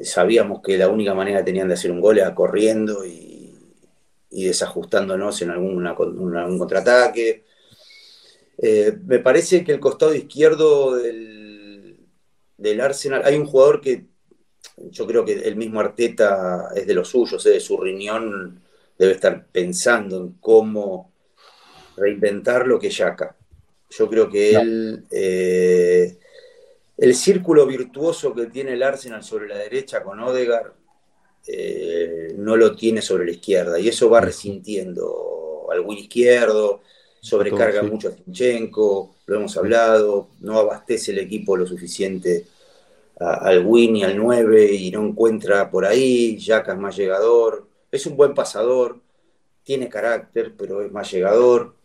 sabíamos 0.04 0.62
que 0.62 0.78
la 0.78 0.88
única 0.90 1.14
manera 1.14 1.40
que 1.40 1.46
tenían 1.46 1.68
de 1.68 1.74
hacer 1.74 1.92
un 1.92 2.02
gol 2.02 2.20
era 2.20 2.36
corriendo 2.36 3.06
y, 3.06 3.36
desajustándonos 4.30 5.42
en 5.42 5.50
alguna, 5.52 5.92
algún 5.92 6.60
contraataque. 6.60 7.46
Eh, 8.62 8.98
me 9.06 9.20
parece 9.20 9.64
que 9.64 9.72
el 9.72 9.80
costado 9.80 10.14
izquierdo 10.14 10.96
del, 10.96 11.98
del, 12.58 12.82
Arsenal, 12.82 13.22
hay 13.24 13.36
un 13.36 13.46
jugador 13.46 13.80
que 13.80 14.06
yo 14.92 15.08
creo 15.08 15.24
que 15.24 15.34
el 15.34 15.56
mismo 15.56 15.80
Arteta 15.80 16.70
es 16.76 16.86
de 16.86 16.94
los 16.94 17.08
suyos, 17.08 17.44
de 17.44 17.60
su 17.60 17.78
riñón 17.78 18.62
debe 18.98 19.14
estar 19.14 19.48
pensando 19.48 20.18
en 20.18 20.34
cómo 20.42 21.14
reinventar 21.96 22.68
lo 22.68 22.78
que 22.80 22.90
Yaka. 22.90 23.36
Yo 23.90 24.10
creo 24.10 24.30
que 24.30 24.52
él, 24.52 25.06
eh, 25.10 26.18
el 26.98 27.16
círculo 27.16 27.66
virtuoso 27.66 28.36
que 28.36 28.48
tiene 28.48 28.74
el 28.74 28.84
Arsenal 28.84 29.24
sobre 29.24 29.48
la 29.48 29.58
derecha 29.58 30.04
con 30.04 30.20
Odegaard, 30.20 30.74
eh, 31.48 32.34
no 32.38 32.58
lo 32.58 32.76
tiene 32.76 33.02
sobre 33.02 33.26
la 33.26 33.32
izquierda, 33.32 33.80
y 33.80 33.88
eso 33.88 34.10
va 34.10 34.20
resintiendo 34.20 35.68
al 35.72 35.80
win 35.80 36.00
izquierdo, 36.00 36.82
sobrecarga 37.20 37.84
mucho 37.84 38.10
a 38.10 38.12
Zinchenko, 38.12 39.16
lo 39.26 39.36
hemos 39.36 39.56
hablado, 39.58 40.30
no 40.40 40.60
abastece 40.60 41.12
el 41.12 41.20
equipo 41.20 41.58
lo 41.58 41.68
suficiente 41.68 42.46
al 43.20 43.66
win 43.66 43.98
y 43.98 44.04
al 44.04 44.16
9 44.16 44.74
y 44.74 44.92
no 44.92 45.06
encuentra 45.06 45.70
por 45.70 45.86
ahí, 45.86 46.38
Yaka 46.38 46.74
es 46.74 46.80
más 46.80 46.96
llegador, 46.96 47.68
es 47.92 48.06
un 48.06 48.16
buen 48.16 48.34
pasador, 48.34 49.02
tiene 49.64 49.90
carácter, 49.90 50.54
pero 50.58 50.82
es 50.82 50.92
más 50.92 51.12
llegador. 51.12 51.76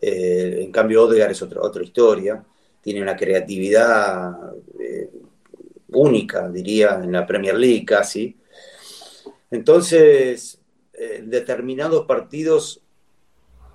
Eh, 0.00 0.60
en 0.62 0.72
cambio, 0.72 1.04
Odegaard 1.04 1.32
es 1.32 1.42
otra, 1.42 1.60
otra 1.60 1.82
historia. 1.82 2.44
Tiene 2.80 3.02
una 3.02 3.16
creatividad 3.16 4.54
eh, 4.78 5.10
única, 5.88 6.48
diría, 6.48 7.00
en 7.02 7.12
la 7.12 7.26
Premier 7.26 7.56
League 7.56 7.84
casi. 7.84 8.36
Entonces, 9.50 10.58
en 10.94 11.28
determinados 11.28 12.06
partidos, 12.06 12.80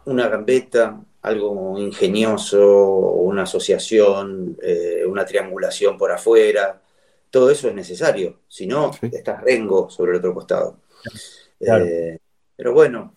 una 0.05 0.27
gambeta, 0.27 1.01
algo 1.21 1.77
ingenioso, 1.77 2.87
una 2.87 3.43
asociación, 3.43 4.57
eh, 4.61 5.03
una 5.05 5.25
triangulación 5.25 5.97
por 5.97 6.11
afuera, 6.11 6.81
todo 7.29 7.49
eso 7.49 7.67
es 7.69 7.75
necesario. 7.75 8.41
Si 8.47 8.67
no, 8.67 8.91
estás 9.01 9.41
rengo 9.41 9.89
sobre 9.89 10.11
el 10.11 10.17
otro 10.17 10.33
costado. 10.33 10.77
Eh, 11.59 12.17
pero 12.55 12.73
bueno, 12.73 13.15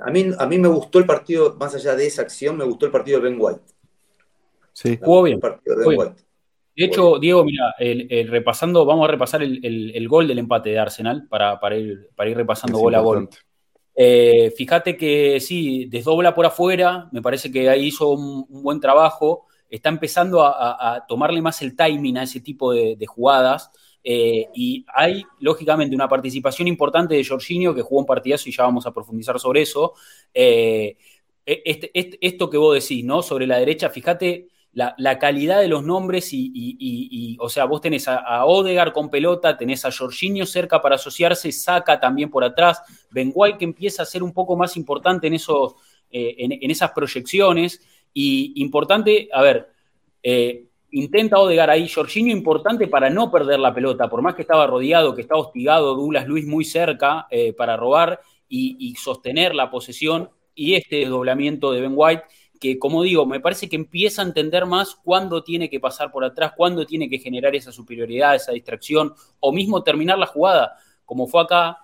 a 0.00 0.10
mí, 0.10 0.30
a 0.38 0.46
mí 0.46 0.58
me 0.58 0.68
gustó 0.68 0.98
el 0.98 1.06
partido, 1.06 1.56
más 1.58 1.74
allá 1.74 1.94
de 1.96 2.06
esa 2.06 2.22
acción, 2.22 2.56
me 2.56 2.64
gustó 2.64 2.86
el 2.86 2.92
partido 2.92 3.20
de 3.20 3.28
Ben 3.28 3.38
White. 3.40 3.60
Sí, 4.72 4.98
jugó 5.02 5.24
bien. 5.24 5.40
de, 5.40 6.84
hecho, 6.84 7.18
Diego, 7.18 7.44
mira, 7.44 7.74
el, 7.78 8.28
repasando, 8.28 8.86
vamos 8.86 9.08
a 9.08 9.10
repasar 9.10 9.42
el, 9.42 10.08
gol 10.08 10.28
del 10.28 10.38
empate 10.38 10.70
de 10.70 10.78
Arsenal 10.78 11.26
para, 11.28 11.58
para, 11.60 11.76
ir, 11.76 12.08
para 12.14 12.30
ir 12.30 12.36
repasando 12.36 12.78
gol 12.78 12.94
a 12.94 13.00
gol. 13.00 13.28
Eh, 14.02 14.52
fíjate 14.56 14.96
que 14.96 15.40
sí, 15.40 15.84
desdobla 15.86 16.34
por 16.34 16.46
afuera, 16.46 17.08
me 17.12 17.20
parece 17.20 17.52
que 17.52 17.68
ahí 17.68 17.88
hizo 17.88 18.08
un, 18.08 18.46
buen 18.62 18.80
trabajo, 18.80 19.46
está 19.68 19.90
empezando 19.90 20.42
a, 20.42 21.04
tomarle 21.06 21.42
más 21.42 21.60
el 21.60 21.76
timing 21.76 22.16
a 22.16 22.22
ese 22.22 22.40
tipo 22.40 22.72
de 22.72 23.06
jugadas. 23.06 23.70
Eh, 24.02 24.48
y 24.54 24.84
hay, 24.94 25.24
lógicamente, 25.40 25.94
una 25.94 26.08
participación 26.08 26.68
importante 26.68 27.14
de 27.14 27.24
Jorginho, 27.24 27.74
que 27.74 27.82
jugó 27.82 28.00
un 28.00 28.06
partidazo 28.06 28.48
y 28.48 28.52
ya 28.52 28.64
vamos 28.64 28.86
a 28.86 28.92
profundizar 28.92 29.38
sobre 29.38 29.62
eso. 29.62 29.94
Eh, 30.32 30.96
e, 31.46 31.62
este, 31.64 31.90
este, 31.94 32.18
esto 32.20 32.48
que 32.50 32.56
vos 32.56 32.74
decís, 32.74 33.04
¿no? 33.04 33.22
Sobre 33.22 33.46
la 33.46 33.58
derecha, 33.58 33.90
fíjate 33.90 34.48
la, 34.72 35.18
calidad 35.18 35.60
de 35.60 35.68
los 35.68 35.84
nombres 35.84 36.28
y, 36.32 37.36
o 37.40 37.48
sea, 37.48 37.64
vos 37.64 37.80
tenés 37.80 38.06
a, 38.08 38.44
Odegar 38.44 38.92
con 38.92 39.10
pelota, 39.10 39.56
tenés 39.56 39.84
a 39.84 39.92
Jorginho 39.92 40.46
cerca 40.46 40.80
para 40.80 40.94
asociarse, 40.94 41.50
saca 41.52 41.98
también 41.98 42.30
por 42.30 42.44
atrás, 42.44 42.82
Ben 43.10 43.32
White 43.34 43.58
que 43.58 43.64
empieza 43.64 44.02
a 44.02 44.06
ser 44.06 44.22
un 44.22 44.32
poco 44.32 44.56
más 44.56 44.76
importante 44.76 45.26
en, 45.26 45.34
esos, 45.34 45.74
eh, 46.10 46.34
en, 46.38 46.70
esas 46.70 46.92
proyecciones. 46.92 47.80
Y 48.12 48.60
importante, 48.62 49.28
a 49.32 49.42
ver, 49.42 49.70
intenta 50.92 51.38
Odegar 51.38 51.70
ahí, 51.70 51.88
Jorginho 51.88 52.32
importante 52.32 52.88
para 52.88 53.10
no 53.10 53.30
perder 53.30 53.60
la 53.60 53.74
pelota, 53.74 54.08
por 54.08 54.22
más 54.22 54.34
que 54.34 54.42
estaba 54.42 54.66
rodeado, 54.66 55.14
que 55.14 55.22
estaba 55.22 55.40
hostigado, 55.40 55.94
Douglas 55.94 56.26
Luis 56.26 56.46
muy 56.46 56.64
cerca 56.64 57.26
eh, 57.30 57.52
para 57.52 57.76
robar 57.76 58.20
y, 58.48 58.94
sostener 58.96 59.54
la 59.54 59.70
posesión, 59.70 60.30
y 60.54 60.74
este 60.74 60.96
desdoblamiento 60.96 61.70
de 61.70 61.80
Ben 61.80 61.92
White, 61.94 62.24
que 62.60 62.78
como 62.78 63.02
digo, 63.02 63.26
me 63.26 63.40
parece 63.40 63.68
que 63.68 63.76
empieza 63.76 64.22
a 64.22 64.26
entender 64.26 64.66
más 64.66 64.94
cuándo 64.94 65.42
tiene 65.42 65.68
que 65.68 65.80
pasar 65.80 66.12
por 66.12 66.24
atrás, 66.24 66.52
cuándo 66.56 66.86
tiene 66.86 67.08
que 67.08 67.18
generar 67.18 67.54
esa 67.56 67.72
superioridad, 67.72 68.36
esa 68.36 68.52
distracción, 68.52 69.14
o 69.40 69.52
mismo 69.52 69.82
terminar 69.82 70.18
la 70.18 70.26
jugada, 70.26 70.76
como 71.04 71.26
fue 71.26 71.42
acá, 71.42 71.78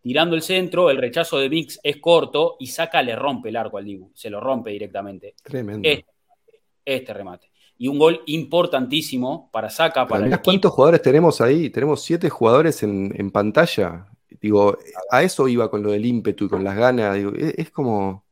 tirando 0.00 0.36
el 0.36 0.42
centro, 0.42 0.88
el 0.88 0.96
rechazo 0.96 1.38
de 1.38 1.50
Mix 1.50 1.78
es 1.82 1.98
corto 1.98 2.56
y 2.60 2.68
saca, 2.68 3.02
le 3.02 3.16
rompe 3.16 3.50
el 3.50 3.56
arco 3.56 3.76
al 3.76 3.84
Dibu, 3.84 4.10
se 4.14 4.30
lo 4.30 4.40
rompe 4.40 4.70
directamente. 4.70 5.34
Tremendo. 5.42 5.86
este, 5.86 6.06
este 6.84 7.12
remate 7.12 7.50
y 7.80 7.88
un 7.88 7.98
gol 7.98 8.20
importantísimo 8.26 9.48
para 9.50 9.70
Saca, 9.70 10.06
para 10.06 10.26
el 10.26 10.40
¿Cuántos 10.42 10.70
jugadores 10.70 11.00
tenemos 11.00 11.40
ahí? 11.40 11.70
Tenemos 11.70 12.02
siete 12.02 12.28
jugadores 12.28 12.82
en, 12.82 13.30
pantalla. 13.30 14.06
Digo, 14.38 14.76
a 15.10 15.22
eso 15.22 15.48
iba 15.48 15.70
con 15.70 15.82
lo 15.82 15.90
del 15.92 16.04
ímpetu 16.04 16.44
y 16.44 16.48
con 16.50 16.62
las 16.62 16.76
ganas. 16.76 17.16
Digo, 17.16 17.32
es, 17.34 17.70
como. 17.70 18.26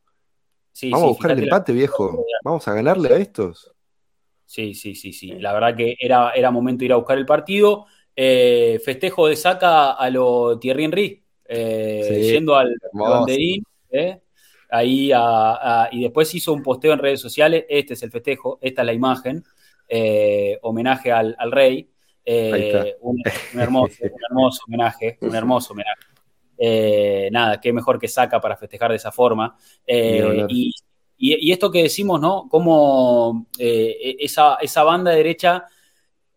Vamos 0.84 1.02
a 1.02 1.08
buscar 1.08 1.30
el 1.32 1.44
empate, 1.44 1.72
viejo. 1.72 2.24
Vamos 2.44 2.66
a 2.68 2.74
ganarle 2.74 3.08
a 3.08 3.16
estos. 3.16 3.72
Sí, 4.44 4.74
sí, 4.74 4.94
sí, 4.94 5.12
sí. 5.12 5.32
La 5.32 5.52
verdad 5.52 5.76
que 5.76 5.96
era, 5.98 6.30
era 6.30 6.50
momento 6.50 6.80
de 6.80 6.86
ir 6.86 6.92
a 6.92 6.96
buscar 6.96 7.18
el 7.18 7.26
partido. 7.26 7.86
Eh, 8.16 8.80
festejo 8.84 9.28
de 9.28 9.36
Saca 9.36 9.92
a 9.92 10.10
lo 10.10 10.58
Thierry 10.58 10.84
Henry, 10.84 11.22
eh, 11.44 12.30
yendo 12.32 12.56
al 12.56 12.74
banderín. 12.92 13.62
Eh, 13.90 14.20
ahí 14.70 15.10
y 15.92 16.02
después 16.02 16.34
hizo 16.34 16.52
un 16.52 16.62
posteo 16.62 16.92
en 16.92 16.98
redes 16.98 17.20
sociales, 17.20 17.64
este 17.68 17.94
es 17.94 18.02
el 18.02 18.10
festejo, 18.10 18.58
esta 18.60 18.82
es 18.82 18.86
la 18.86 18.92
imagen, 18.92 19.44
eh, 19.88 20.58
homenaje 20.62 21.10
al, 21.12 21.36
rey, 21.50 21.90
eh, 22.24 22.96
un, 23.00 23.22
hermoso, 23.54 24.62
homenaje, 24.66 25.18
un 25.22 25.34
hermoso 25.34 25.72
homenaje. 25.72 26.02
Eh, 26.58 27.28
nada, 27.30 27.60
qué 27.60 27.72
mejor 27.72 27.98
que 27.98 28.08
saca 28.08 28.40
para 28.40 28.56
festejar 28.56 28.90
de 28.90 28.96
esa 28.96 29.12
forma. 29.12 29.56
Y, 29.86 30.72
esto 31.52 31.70
que 31.70 31.82
decimos, 31.82 32.20
¿no? 32.20 32.48
Como 32.48 33.46
esa, 33.58 34.56
esa, 34.60 34.82
banda 34.84 35.10
derecha 35.10 35.64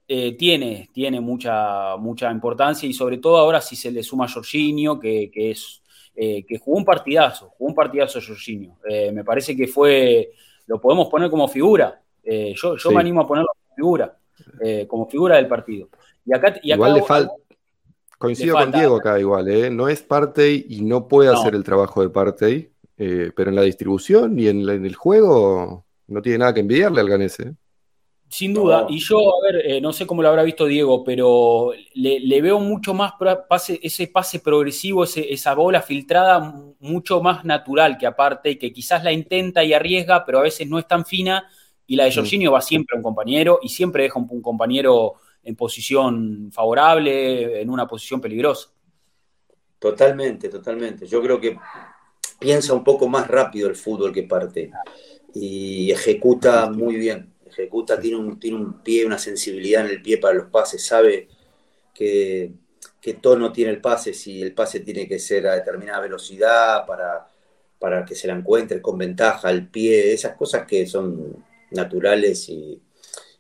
tiene, 0.08 0.90
tiene 0.92 1.22
mucha, 1.22 1.98
mucha 1.98 2.32
importancia 2.32 2.90
y 2.90 2.94
sobre 2.94 3.18
todo 3.18 3.38
ahora 3.38 3.62
si 3.62 3.76
se 3.76 3.92
le 3.92 4.04
suma 4.04 4.26
a 4.26 4.28
Jorginho, 4.28 5.00
que, 5.00 5.30
que 5.32 5.52
es 5.52 5.82
eh, 6.14 6.46
que 6.46 6.58
jugó 6.58 6.78
un 6.78 6.86
partidazo, 6.86 7.54
jugó 7.58 7.70
un 7.70 7.76
partidazo 7.76 8.20
Jorginho. 8.22 8.78
Eh, 8.88 9.12
me 9.12 9.24
parece 9.24 9.56
que 9.56 9.68
fue, 9.68 10.32
lo 10.68 10.80
podemos 10.80 11.08
poner 11.08 11.30
como 11.30 11.48
figura. 11.48 12.02
Eh, 12.24 12.54
yo, 12.56 12.76
me 12.92 13.00
animo 13.00 13.22
a 13.22 13.28
ponerlo 13.28 13.50
como 13.54 13.76
figura, 13.76 14.18
como 14.88 15.08
figura 15.08 15.38
del 15.38 15.48
partido. 15.48 15.90
Y 16.26 16.36
acá, 16.36 16.60
igual 16.62 16.96
le 16.96 17.04
falta. 17.04 17.34
Coincido 18.22 18.56
con 18.56 18.72
Diego 18.72 18.98
acá 18.98 19.20
igual, 19.20 19.76
no 19.76 19.88
es 19.88 20.04
parte 20.04 20.54
y 20.54 20.82
no 20.82 21.08
puede 21.08 21.30
hacer 21.30 21.56
el 21.56 21.64
trabajo 21.64 22.02
de 22.02 22.10
parte, 22.10 22.72
pero 22.96 23.50
en 23.50 23.56
la 23.56 23.64
distribución 23.64 24.38
y 24.40 24.48
en, 24.48 24.70
el 24.70 24.96
juego 24.96 25.86
no 26.08 26.22
tiene 26.22 26.38
nada 26.38 26.54
que 26.54 26.60
envidiarle 26.60 27.02
al 27.02 27.10
Ganese. 27.10 27.56
Sin 28.30 28.54
duda, 28.54 28.86
y 28.88 29.00
yo, 29.00 29.18
a 29.18 29.52
ver, 29.52 29.66
eh, 29.66 29.82
no 29.82 29.92
sé 29.92 30.08
cómo 30.08 30.22
lo 30.22 30.30
habrá 30.30 30.44
visto 30.44 30.66
Diego, 30.66 31.04
pero 31.04 31.74
le, 31.96 32.42
veo 32.42 32.60
mucho 32.60 32.94
más 32.94 33.14
pase, 33.50 33.78
ese 33.84 34.08
pase 34.08 34.40
progresivo, 34.40 35.04
esa 35.04 35.54
bola 35.54 35.82
filtrada, 35.82 36.56
mucho 36.80 37.22
más 37.22 37.44
natural 37.44 37.98
que 37.98 38.08
aparte, 38.08 38.58
que 38.58 38.72
quizás 38.72 39.04
la 39.04 39.12
intenta 39.12 39.66
y 39.66 39.74
arriesga, 39.74 40.24
pero 40.26 40.40
a 40.40 40.44
veces 40.44 40.66
no 40.70 40.80
es 40.80 40.88
tan 40.88 41.06
fina, 41.06 41.46
y 41.92 41.98
la 41.98 42.06
de 42.06 42.12
mm. 42.12 42.14
Jorginho 42.14 42.52
va 42.54 42.62
siempre 42.62 42.96
a 42.96 42.98
un 42.98 43.04
compañero 43.04 43.60
y 43.62 43.68
siempre 43.68 44.04
deja 44.04 44.18
un, 44.18 44.42
compañero 44.42 45.16
en 45.44 45.56
posición 45.56 46.52
favorable, 46.52 47.62
en 47.62 47.70
una 47.70 47.88
posición 47.88 48.22
peligrosa. 48.22 48.70
Totalmente, 49.80 50.50
totalmente. 50.50 51.08
Yo 51.08 51.22
creo 51.22 51.40
que 51.40 51.58
piensa 52.40 52.74
un 52.74 52.84
poco 52.84 53.08
más 53.08 53.28
rápido 53.28 53.68
el 53.68 53.76
fútbol 53.76 54.14
que 54.14 54.24
parte 54.24 54.72
y 55.34 55.92
ejecuta 55.92 56.70
muy 56.70 56.96
bien. 56.96 57.34
Ejecuta, 57.46 58.00
tiene 58.00 58.18
un, 58.18 58.40
tiene 58.40 58.58
un 58.58 58.82
pie, 58.82 59.06
una 59.06 59.18
sensibilidad 59.18 59.86
en 59.86 59.92
el 59.92 60.02
pie 60.02 60.18
para 60.18 60.36
los 60.36 60.48
pases, 60.50 60.86
sabe 60.86 61.28
que, 61.94 62.54
tono 63.22 63.52
tiene 63.52 63.72
el 63.72 63.82
pase, 63.82 64.14
si 64.14 64.42
el 64.42 64.54
pase 64.54 64.80
tiene 64.80 65.08
que 65.08 65.20
ser 65.20 65.48
a 65.48 65.56
determinada 65.56 66.02
velocidad 66.02 66.86
para, 66.86 67.28
para 67.78 68.06
que 68.06 68.16
se 68.16 68.28
la 68.28 68.36
encuentre 68.36 68.82
con 68.82 68.98
ventaja 68.98 69.50
al 69.50 69.68
pie, 69.68 70.14
esas 70.14 70.36
cosas 70.36 70.66
que 70.66 70.86
son 70.86 71.44
naturales 71.72 72.48
y, 72.50 72.80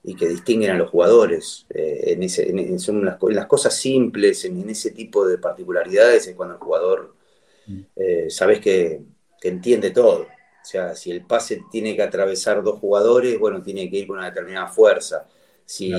y 0.03 0.15
que 0.15 0.27
distinguen 0.27 0.71
a 0.71 0.77
los 0.77 0.89
jugadores. 0.89 1.65
Eh, 1.69 2.13
en, 2.13 2.23
ese, 2.23 2.51
las, 2.51 3.45
cosas 3.47 3.75
simples, 3.75 4.45
en, 4.45 4.69
ese 4.69 4.91
tipo 4.91 5.27
de 5.27 5.37
particularidades, 5.37 6.27
es 6.27 6.35
cuando 6.35 6.55
el 6.55 6.61
jugador 6.61 7.15
mm. 7.67 7.79
eh, 7.95 8.29
sabes 8.29 8.59
que, 8.59 9.01
entiende 9.43 9.89
todo. 9.91 10.21
O 10.21 10.65
sea, 10.65 10.95
si 10.95 11.09
el 11.09 11.25
pase 11.25 11.63
tiene 11.71 11.95
que 11.95 12.03
atravesar 12.03 12.61
dos 12.61 12.79
jugadores, 12.79 13.39
bueno, 13.39 13.63
tiene 13.63 13.89
que 13.89 13.97
ir 13.97 14.07
con 14.07 14.17
una 14.17 14.29
determinada 14.29 14.67
fuerza. 14.67 15.27
Si 15.65 15.91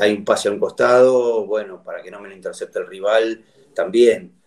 hay 0.00 0.12
un 0.12 0.24
pase 0.24 0.48
a 0.48 0.52
un 0.52 0.60
costado, 0.60 1.46
bueno, 1.46 1.82
para 1.82 2.00
que 2.00 2.10
no 2.12 2.20
me 2.20 2.28
lo 2.28 2.34
intercepte 2.34 2.78
el 2.78 2.86
rival, 2.86 3.44
también. 3.74 4.40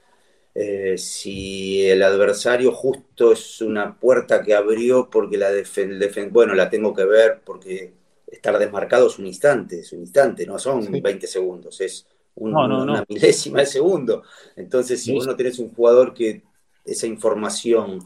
Eh, 0.56 0.98
si 0.98 1.86
el 1.90 2.04
adversario 2.04 2.72
justo 2.72 3.32
es 3.32 3.60
una 3.62 4.00
puerta 4.00 4.44
que 4.44 4.54
abrió 4.54 5.10
porque 5.10 5.38
la 5.38 5.52
defen 5.52 6.00
bueno, 6.32 6.54
la 6.54 6.70
tengo 6.70 6.94
que 6.94 7.06
ver 7.06 7.42
porque 7.44 7.92
estar 8.34 8.58
desmarcado 8.58 9.08
es 9.08 9.20
un 9.20 9.28
instante, 9.28 9.80
es 9.80 9.94
un 9.94 10.00
instante, 10.00 10.46
no 10.46 10.58
son 10.58 10.90
20 11.02 11.28
segundos, 11.28 11.80
es 11.82 12.06
una 12.36 13.06
milésima 13.08 13.60
de 13.60 13.66
segundo. 13.66 14.24
Entonces, 14.56 15.04
si 15.04 15.14
vos 15.14 15.28
no 15.28 15.36
tenés 15.36 15.60
un 15.60 15.74
jugador 15.74 16.14
que 16.14 16.44
esa 16.84 17.08
información 17.08 18.00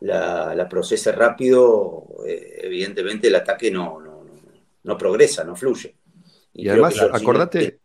la, 0.00 0.66
procese 0.68 1.12
rápido, 1.12 2.06
eh, 2.26 2.60
evidentemente 2.62 3.28
el 3.28 3.34
ataque 3.34 3.70
no, 3.70 4.00
no, 4.82 4.98
progresa, 4.98 5.44
no 5.44 5.54
fluye. 5.54 5.94
Y, 6.54 6.68
además, 6.68 7.00
acordate. 7.00 7.80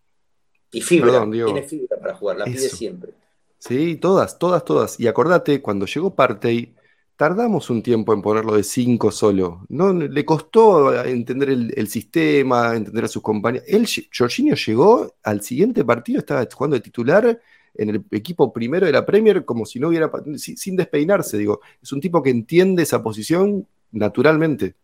Y 0.71 0.81
fibra, 0.81 1.29
tiene 1.29 1.63
fibra 1.63 1.97
para 1.99 2.15
jugar, 2.15 2.37
la 2.37 2.45
pide 2.45 2.69
siempre. 2.69 3.13
Sí, 3.59 3.95
todas, 3.95 4.37
todas, 4.37 4.63
todas. 4.65 4.99
Y 4.99 5.07
acordate, 5.07 5.61
cuando 5.61 5.85
llegó 5.85 6.13
Partey, 6.13 6.74
tardamos 7.15 7.69
un 7.69 7.81
tiempo 7.81 8.13
en 8.13 8.21
ponerlo 8.21 8.55
de 8.55 8.63
5 8.63 9.11
solo. 9.11 9.65
No, 9.69 9.93
le 9.93 10.25
costó 10.25 11.03
entender 11.03 11.49
el, 11.49 11.87
sistema, 11.87 12.75
entender 12.75 13.05
a 13.05 13.07
sus 13.07 13.21
compañeros. 13.21 13.67
Él, 13.67 13.87
Jorginho 14.15 14.55
llegó 14.55 15.15
al 15.23 15.41
siguiente 15.41 15.85
partido, 15.85 16.19
estaba 16.19 16.45
jugando 16.51 16.75
de 16.75 16.81
titular 16.81 17.41
en 17.73 17.89
el 17.89 18.05
equipo 18.11 18.51
primero 18.53 18.85
de 18.85 18.91
la 18.91 19.05
Premier 19.05 19.43
como 19.43 19.65
si 19.65 19.79
no 19.79 19.89
hubiera, 19.89 20.11
sin 20.37 20.75
despeinarse, 20.75 21.37
digo. 21.37 21.61
Es 21.81 21.91
un 21.91 22.01
tipo 22.01 22.21
que 22.21 22.29
entiende 22.29 22.83
esa 22.83 23.01
posición 23.01 23.67
naturalmente. 23.91 24.75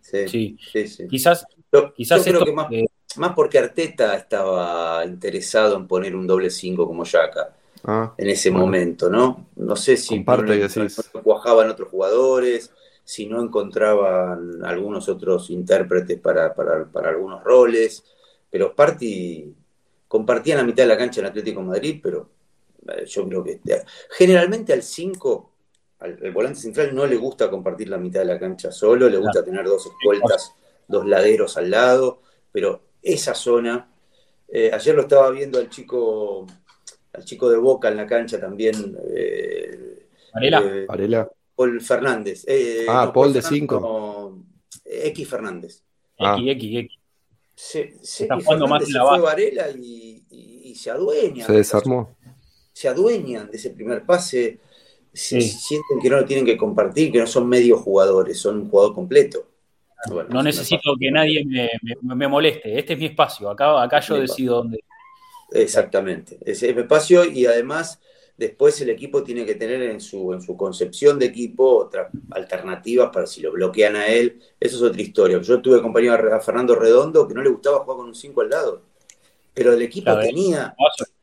Sí, 0.00 0.56
sí, 0.72 0.86
sí. 0.86 1.08
Quizás, 1.08 1.46
quizás 1.94 2.22
creo 2.22 2.44
que 2.44 2.52
más, 2.52 2.68
más, 3.16 3.32
porque 3.34 3.58
Arteta 3.58 4.14
estaba 4.14 5.04
interesado 5.04 5.76
en 5.76 5.86
poner 5.86 6.14
un 6.14 6.26
doble 6.26 6.50
5 6.50 6.86
como 6.86 7.04
Yaka 7.04 7.55
Ah, 7.84 8.14
en 8.16 8.28
ese 8.28 8.50
momento, 8.50 9.08
¿no? 9.10 9.48
No 9.56 9.76
sé 9.76 9.96
si 9.96 10.18
no, 10.18 10.36
no, 10.36 11.22
cuajaban 11.22 11.70
otros 11.70 11.88
jugadores, 11.88 12.72
si 13.04 13.26
no 13.26 13.40
encontraban 13.40 14.64
algunos 14.64 15.08
otros 15.08 15.50
intérpretes 15.50 16.18
para, 16.18 16.54
algunos 17.04 17.44
roles, 17.44 18.04
pero 18.50 18.74
Party 18.74 19.54
compartían 20.08 20.58
la 20.58 20.64
mitad 20.64 20.82
de 20.82 20.88
la 20.88 20.98
cancha 20.98 21.20
en 21.20 21.26
Atlético 21.26 21.62
Madrid, 21.62 22.00
pero 22.02 22.28
eh, 22.88 23.04
yo 23.06 23.28
creo 23.28 23.44
que 23.44 23.60
generalmente 24.10 24.72
al 24.72 24.82
5, 24.82 25.52
al, 26.00 26.32
volante 26.32 26.60
central 26.60 26.92
no 26.92 27.06
le 27.06 27.16
gusta 27.16 27.48
compartir 27.48 27.88
la 27.88 27.98
mitad 27.98 28.20
de 28.20 28.26
la 28.26 28.40
cancha 28.40 28.72
solo, 28.72 29.08
le 29.08 29.18
gusta 29.18 29.44
tener 29.44 29.64
dos 29.64 29.86
escoltas, 29.86 30.52
dos 30.88 31.06
laderos 31.06 31.56
al 31.56 31.70
lado, 31.70 32.22
pero 32.50 32.80
esa 33.00 33.34
zona, 33.34 33.88
eh, 34.48 34.70
ayer 34.72 34.96
lo 34.96 35.02
estaba 35.02 35.30
viendo 35.30 35.60
al 35.60 35.70
chico 35.70 36.46
al 37.16 37.24
chico 37.24 37.48
de 37.48 37.56
Boca 37.56 37.88
en 37.88 37.96
la 37.96 38.06
cancha 38.06 38.38
también. 38.38 38.96
Eh, 39.14 40.08
eh 40.42 41.26
Paul 41.54 41.80
Fernández. 41.80 42.44
Eh, 42.46 42.84
ah, 42.88 43.10
Paul 43.12 43.32
de 43.32 43.42
5. 43.42 44.38
X 44.84 45.28
Fernández. 45.28 45.82
Ah. 46.18 46.36
X, 46.38 46.52
X, 46.52 46.78
X. 46.78 46.98
Se, 47.54 47.94
se, 48.02 48.24
Está 48.24 48.38
jugando 48.38 48.66
más 48.66 48.84
se 48.84 48.98
fue 48.98 49.20
Varela 49.20 49.70
y, 49.70 50.74
se 50.76 50.90
adueñan. 50.90 51.46
Se 51.46 51.52
desarmó. 51.52 52.14
Se 52.72 52.88
adueñan 52.88 53.50
de 53.50 53.56
ese 53.56 53.70
primer 53.70 54.04
pase. 54.04 54.60
Se, 55.10 55.40
Sienten 55.40 55.98
que 56.02 56.10
no 56.10 56.18
lo 56.18 56.26
tienen 56.26 56.44
que 56.44 56.58
compartir, 56.58 57.10
que 57.10 57.18
no 57.18 57.26
son 57.26 57.48
medio 57.48 57.78
jugadores, 57.78 58.38
son 58.38 58.60
un 58.60 58.68
jugador 58.68 58.94
completo. 58.94 59.46
no 60.28 60.42
necesito 60.42 60.94
que 61.00 61.10
nadie 61.10 61.42
me, 62.02 62.28
moleste. 62.28 62.78
Este 62.78 62.92
es 62.92 62.98
mi 62.98 63.06
espacio. 63.06 63.48
Acá, 63.48 63.82
acá 63.82 64.00
yo 64.00 64.20
decido 64.20 64.56
dónde, 64.56 64.84
Exactamente, 65.52 66.38
ese 66.44 66.70
espacio 66.70 67.24
y 67.24 67.46
además 67.46 68.00
después 68.36 68.80
el 68.80 68.90
equipo 68.90 69.22
tiene 69.22 69.46
que 69.46 69.54
tener 69.54 69.82
en 69.82 70.00
su, 70.00 70.32
en 70.32 70.42
su 70.42 70.56
concepción 70.56 71.18
de 71.18 71.26
equipo 71.26 71.78
otras 71.78 72.08
alternativas 72.30 73.10
para 73.12 73.26
si 73.26 73.40
lo 73.40 73.52
bloquean 73.52 73.96
a 73.96 74.08
él, 74.08 74.40
eso 74.60 74.76
es 74.76 74.82
otra 74.82 75.00
historia. 75.00 75.40
Yo 75.40 75.60
tuve 75.62 75.80
compañero 75.80 76.34
a 76.34 76.40
Fernando 76.40 76.74
Redondo 76.74 77.26
que 77.26 77.34
no 77.34 77.42
le 77.42 77.50
gustaba 77.50 77.78
jugar 77.80 77.98
con 77.98 78.06
un 78.06 78.14
5 78.14 78.40
al 78.40 78.50
lado, 78.50 78.82
pero 79.54 79.72
el 79.72 79.80
equipo 79.82 80.18
tenía, 80.18 80.74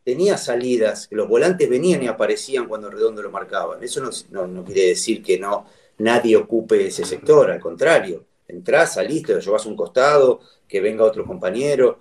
tenía 0.04 0.38
salidas, 0.38 1.08
que 1.08 1.16
los 1.16 1.28
volantes 1.28 1.70
venían 1.70 2.02
y 2.02 2.08
aparecían 2.08 2.68
cuando 2.68 2.90
Redondo 2.90 3.22
lo 3.22 3.30
marcaban. 3.30 3.84
Eso 3.84 4.02
no, 4.02 4.48
no, 4.48 4.64
quiere 4.66 4.88
decir 4.88 5.22
que 5.22 5.38
no 5.38 5.66
nadie 6.00 6.36
ocupe 6.36 6.88
ese 6.88 7.06
sector, 7.06 7.52
al 7.52 7.60
contrario, 7.60 8.26
entrás, 8.48 8.96
salís, 8.96 9.24
te 9.24 9.34
lo 9.34 9.40
llevas 9.40 9.66
a 9.66 9.70
un 9.70 9.76
costado, 9.76 10.40
que 10.68 10.82
venga 10.82 11.04
otro 11.04 11.26
compañero. 11.26 12.00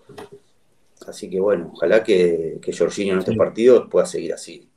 Así 1.09 1.28
que 1.30 1.40
bueno, 1.40 1.70
ojalá 1.74 2.03
que, 2.03 2.59
que 2.62 2.76
Jorginho 2.76 3.14
en 3.14 3.20
este 3.20 3.34
partido 3.34 3.88
pueda 3.88 4.07
seguir 4.07 4.32
así. 4.32 4.72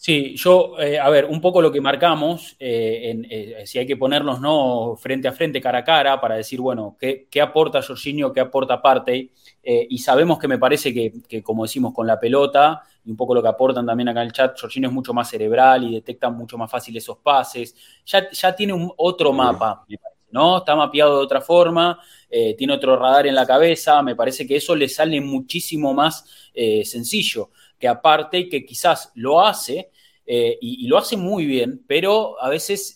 Sí, 0.00 0.36
yo, 0.36 0.78
eh, 0.78 0.96
a 0.96 1.10
ver, 1.10 1.24
un 1.24 1.40
poco 1.40 1.60
lo 1.60 1.72
que 1.72 1.80
marcamos, 1.80 2.54
eh, 2.60 3.20
eh, 3.28 3.66
si 3.66 3.80
hay 3.80 3.86
que 3.86 3.96
ponernos 3.96 4.40
¿no? 4.40 4.94
frente 4.96 5.26
a 5.26 5.32
frente, 5.32 5.60
cara 5.60 5.78
a 5.78 5.84
cara, 5.84 6.20
para 6.20 6.36
decir, 6.36 6.60
bueno, 6.60 6.96
qué, 7.00 7.26
aporta 7.42 7.82
Jorginho, 7.82 8.32
qué 8.32 8.38
aporta 8.38 8.80
Partey, 8.80 9.32
y 9.64 9.98
sabemos 9.98 10.38
que 10.38 10.46
me 10.46 10.56
parece 10.56 10.94
que, 10.94 11.42
como 11.42 11.64
decimos, 11.64 11.92
con 11.92 12.06
la 12.06 12.20
pelota, 12.20 12.80
y 13.04 13.10
un 13.10 13.16
poco 13.16 13.34
lo 13.34 13.42
que 13.42 13.48
aportan 13.48 13.84
también 13.84 14.08
acá 14.08 14.20
en 14.20 14.28
el 14.28 14.32
chat, 14.32 14.58
Jorginho 14.58 14.86
es 14.86 14.94
mucho 14.94 15.12
más 15.12 15.28
cerebral 15.28 15.82
y 15.82 15.94
detecta 15.94 16.30
mucho 16.30 16.56
más 16.56 16.70
fácil 16.70 16.96
esos 16.96 17.18
pases, 17.18 17.74
ya, 18.06 18.30
ya 18.30 18.54
tiene 18.54 18.74
un, 18.74 18.92
otro 18.98 19.32
mapa, 19.32 19.84
me 19.88 19.98
parece 19.98 20.17
¿no? 20.30 20.58
Está 20.58 20.76
mapeado 20.76 21.18
de 21.18 21.24
otra 21.24 21.40
forma, 21.40 22.00
eh, 22.30 22.54
tiene 22.54 22.74
otro 22.74 22.96
radar 22.96 23.26
en 23.26 23.34
la 23.34 23.46
cabeza, 23.46 24.02
me 24.02 24.14
parece 24.14 24.46
que 24.46 24.56
eso 24.56 24.76
le 24.76 24.88
sale 24.88 25.20
muchísimo 25.20 25.94
más 25.94 26.50
eh, 26.52 26.84
sencillo, 26.84 27.50
que 27.78 27.88
aparte 27.88 28.48
que 28.48 28.64
quizás 28.64 29.10
lo 29.14 29.40
hace, 29.40 29.90
eh, 30.26 30.58
y, 30.60 30.86
lo 30.86 30.98
hace 30.98 31.16
muy 31.16 31.46
bien, 31.46 31.82
pero 31.86 32.40
a 32.42 32.50
veces 32.50 32.94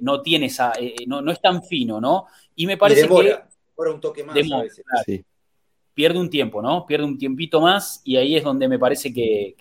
no 0.00 0.20
tiene 0.20 0.46
esa, 0.46 0.72
no, 1.06 1.30
es 1.30 1.40
tan 1.40 1.62
fino, 1.62 2.00
¿no? 2.00 2.26
Y 2.54 2.66
me 2.66 2.76
parece 2.76 3.08
que... 3.08 3.38
un 3.76 4.00
toque 4.00 4.24
más 4.24 4.36
Pierde 5.94 6.18
un 6.18 6.30
tiempo, 6.30 6.62
¿no? 6.62 6.86
Pierde 6.86 7.04
un 7.04 7.18
tiempito 7.18 7.60
más 7.60 8.00
y 8.04 8.16
ahí 8.16 8.36
es 8.36 8.44
donde 8.44 8.68
me 8.68 8.78
parece 8.78 9.12
que, 9.12 9.54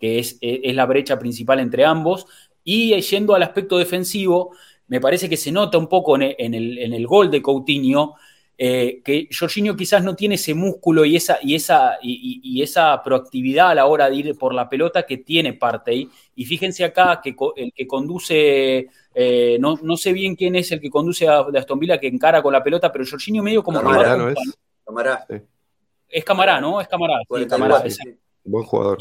es, 0.00 0.38
es 0.40 0.74
la 0.74 0.86
brecha 0.86 1.18
principal 1.18 1.60
entre 1.60 1.84
ambos. 1.84 2.26
Y 2.64 2.98
yendo 3.00 3.34
al 3.34 3.42
aspecto 3.42 3.78
defensivo, 3.78 4.54
me 4.88 5.00
parece 5.00 5.28
que 5.28 5.36
se 5.36 5.52
nota 5.52 5.78
un 5.78 5.88
poco 5.88 6.16
en 6.16 6.54
el, 6.54 7.06
gol 7.06 7.30
de 7.30 7.40
Coutinho, 7.40 8.14
eh, 8.58 9.00
que 9.02 9.28
Jorginho 9.36 9.74
quizás 9.74 10.04
no 10.04 10.14
tiene 10.14 10.34
ese 10.34 10.54
músculo 10.54 11.04
y 11.04 11.16
esa, 11.16 11.38
y, 11.42 11.54
esa, 11.54 11.98
y, 12.02 12.62
esa 12.62 13.02
proactividad 13.02 13.70
a 13.70 13.74
la 13.74 13.86
hora 13.86 14.10
de 14.10 14.16
ir 14.16 14.38
por 14.38 14.54
la 14.54 14.68
pelota 14.68 15.04
que 15.04 15.18
tiene 15.18 15.54
Partey. 15.54 16.08
Y 16.36 16.44
fíjense 16.44 16.84
acá 16.84 17.20
que 17.22 17.34
el 17.56 17.72
que 17.72 17.86
conduce, 17.86 18.88
eh, 19.14 19.58
no, 19.58 19.96
sé 19.96 20.12
bien 20.12 20.36
quién 20.36 20.56
es 20.56 20.70
el 20.72 20.80
que 20.80 20.90
conduce 20.90 21.26
a, 21.26 21.40
Aston 21.40 21.78
Villa 21.78 21.98
que 21.98 22.08
encara 22.08 22.42
con 22.42 22.52
la 22.52 22.62
pelota, 22.62 22.92
pero 22.92 23.04
Jorginho 23.08 23.42
medio 23.42 23.62
como 23.62 23.80
Camará, 23.80 24.16
¿no 24.16 24.28
es? 24.28 24.38
Camará. 24.84 25.26
Es 26.08 26.24
Camará, 26.24 26.60
¿no? 26.60 26.80
Es 26.80 26.88
Camará. 26.88 27.22
Buen 28.44 28.64
jugador. 28.64 28.98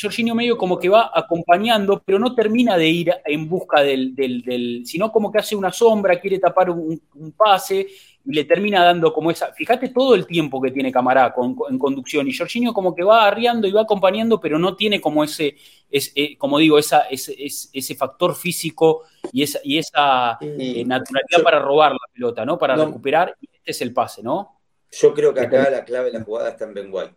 Jorginho 0.00 0.34
medio 0.34 0.58
como 0.58 0.78
que 0.78 0.88
va 0.88 1.10
acompañando, 1.14 2.02
pero 2.04 2.18
no 2.18 2.34
termina 2.34 2.76
de 2.76 2.88
ir 2.88 3.14
en 3.24 3.48
busca 3.48 3.82
del, 3.82 4.14
del, 4.14 4.82
sino 4.84 5.12
como 5.12 5.30
que 5.30 5.38
hace 5.38 5.54
una 5.54 5.72
sombra, 5.72 6.20
quiere 6.20 6.38
tapar 6.38 6.70
un, 6.70 7.00
pase 7.36 7.86
y 8.24 8.32
le 8.32 8.44
termina 8.44 8.84
dando 8.84 9.12
como 9.12 9.30
esa. 9.30 9.52
Fíjate 9.52 9.90
todo 9.90 10.14
el 10.14 10.26
tiempo 10.26 10.60
que 10.60 10.70
tiene 10.70 10.90
Camará 10.90 11.34
en 11.70 11.78
conducción 11.78 12.26
y 12.26 12.36
Jorginho 12.36 12.74
como 12.74 12.94
que 12.94 13.04
va 13.04 13.26
arriando 13.26 13.68
y 13.68 13.72
va 13.72 13.82
acompañando, 13.82 14.40
pero 14.40 14.58
no 14.58 14.74
tiene 14.74 15.00
como 15.00 15.22
ese, 15.22 15.56
eh, 15.90 16.36
como 16.36 16.58
digo, 16.58 16.78
esa, 16.78 17.02
ese, 17.02 17.36
ese, 17.38 17.94
factor 17.94 18.34
físico 18.34 19.02
y 19.32 19.42
esa, 19.42 19.60
y 19.62 19.78
esa 19.78 20.38
eh, 20.40 20.84
naturalidad 20.84 21.42
para 21.42 21.60
robar 21.60 21.92
la 21.92 22.12
pelota, 22.12 22.44
¿no? 22.44 22.58
Para 22.58 22.74
recuperar, 22.76 23.36
y 23.40 23.46
este 23.52 23.70
es 23.70 23.80
el 23.82 23.92
pase, 23.92 24.22
¿no? 24.22 24.60
Yo 24.90 25.12
creo 25.14 25.34
que 25.34 25.40
acá 25.40 25.70
la 25.70 25.84
clave 25.84 26.10
de 26.10 26.18
la 26.18 26.24
jugada 26.24 26.50
está 26.50 26.64
en 26.64 26.74
Ben 26.74 26.88
White. 26.90 27.14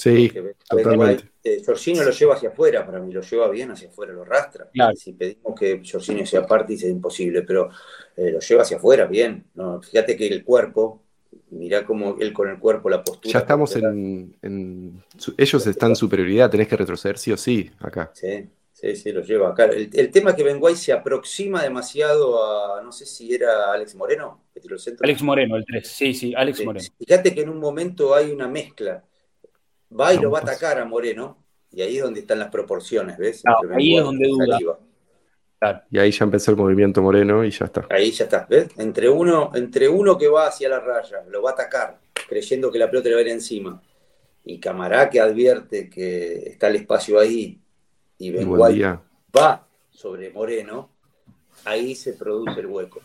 Sí, 0.00 0.32
totalmente. 0.66 1.24
Eh, 1.44 1.62
Jorginho 1.64 2.02
lo 2.02 2.10
lleva 2.10 2.34
hacia 2.34 2.48
afuera, 2.48 2.86
para 2.86 3.00
mí 3.00 3.12
lo 3.12 3.20
lleva 3.20 3.50
bien 3.50 3.70
hacia 3.70 3.88
afuera, 3.88 4.14
lo 4.14 4.22
arrastra. 4.22 4.70
Si 4.96 5.12
pedimos 5.12 5.58
que 5.58 5.82
Jorginho 5.84 6.24
sea 6.24 6.46
parte, 6.46 6.72
es 6.72 6.84
imposible, 6.84 7.42
pero 7.42 7.68
eh, 8.16 8.30
lo 8.30 8.40
lleva 8.40 8.62
hacia 8.62 8.78
afuera, 8.78 9.04
bien. 9.04 9.44
No, 9.54 9.82
fíjate 9.82 10.16
que 10.16 10.26
el 10.28 10.42
cuerpo, 10.42 11.02
mirá 11.50 11.84
cómo 11.84 12.16
él 12.18 12.32
con 12.32 12.48
el 12.48 12.58
cuerpo, 12.58 12.88
la 12.88 13.04
postura. 13.04 13.30
Ya 13.30 13.40
estamos 13.40 13.76
en, 13.76 15.02
Ellos 15.36 15.66
están 15.66 15.90
en 15.90 15.96
superioridad, 15.96 16.50
tenés 16.50 16.68
que 16.68 16.76
retroceder 16.76 17.18
sí 17.18 17.32
o 17.32 17.36
sí 17.36 17.70
acá. 17.80 18.10
Sí, 18.14 18.48
Sí, 18.72 18.96
sí, 18.96 19.12
lo 19.12 19.20
lleva 19.20 19.50
acá. 19.50 19.66
El, 19.66 20.10
tema 20.10 20.30
es 20.30 20.36
que 20.36 20.42
Benguay 20.42 20.74
se 20.74 20.90
aproxima 20.90 21.62
demasiado 21.62 22.42
a, 22.42 22.82
no 22.82 22.90
sé 22.92 23.04
si 23.04 23.34
era 23.34 23.70
Alex 23.74 23.94
Moreno, 23.94 24.44
Alex 25.02 25.22
Moreno, 25.22 25.56
el 25.56 25.66
3, 25.66 25.86
sí, 25.86 26.14
sí, 26.14 26.32
Alex 26.34 26.64
Moreno. 26.64 26.88
Fíjate 26.98 27.34
que 27.34 27.42
en 27.42 27.50
un 27.50 27.58
momento 27.58 28.14
hay 28.14 28.30
una 28.30 28.48
mezcla. 28.48 29.04
Va 29.98 30.14
y 30.14 30.18
lo 30.18 30.30
va 30.30 30.38
a 30.38 30.42
atacar 30.42 30.78
a 30.78 30.84
Moreno, 30.84 31.44
y 31.70 31.82
ahí 31.82 31.96
es 31.96 32.02
donde 32.02 32.20
están 32.20 32.38
las 32.38 32.48
proporciones, 32.48 33.18
¿ves? 33.18 33.42
ahí 33.72 33.96
es 33.96 34.04
donde 34.04 34.28
duda. 34.28 34.58
Y 35.90 35.98
ahí 35.98 36.10
ya 36.10 36.24
empezó 36.24 36.50
el 36.52 36.56
movimiento 36.56 37.02
Moreno 37.02 37.44
y 37.44 37.50
ya 37.50 37.66
está. 37.66 37.86
Ahí 37.90 38.10
ya 38.12 38.24
está, 38.24 38.46
¿ves? 38.48 38.68
Entre 38.78 39.08
uno, 39.08 39.50
entre 39.54 39.88
uno 39.88 40.16
que 40.16 40.28
va 40.28 40.46
hacia 40.46 40.68
la 40.68 40.80
raya, 40.80 41.22
lo 41.28 41.42
va 41.42 41.50
a 41.50 41.52
atacar, 41.54 41.98
creyendo 42.28 42.70
que 42.70 42.78
la 42.78 42.88
pelota 42.88 43.08
le 43.08 43.14
va 43.14 43.20
a 43.20 43.24
ir 43.24 43.28
encima, 43.28 43.82
y 44.44 44.58
Camará 44.58 45.10
que 45.10 45.20
advierte 45.20 45.90
que 45.90 46.50
está 46.50 46.68
el 46.68 46.76
espacio 46.76 47.18
ahí 47.18 47.60
y 48.18 48.30
Benguay 48.30 48.82
va 49.36 49.66
sobre 49.90 50.30
Moreno, 50.30 50.90
ahí 51.64 51.94
se 51.94 52.14
produce 52.14 52.60
el 52.60 52.66
hueco. 52.66 53.00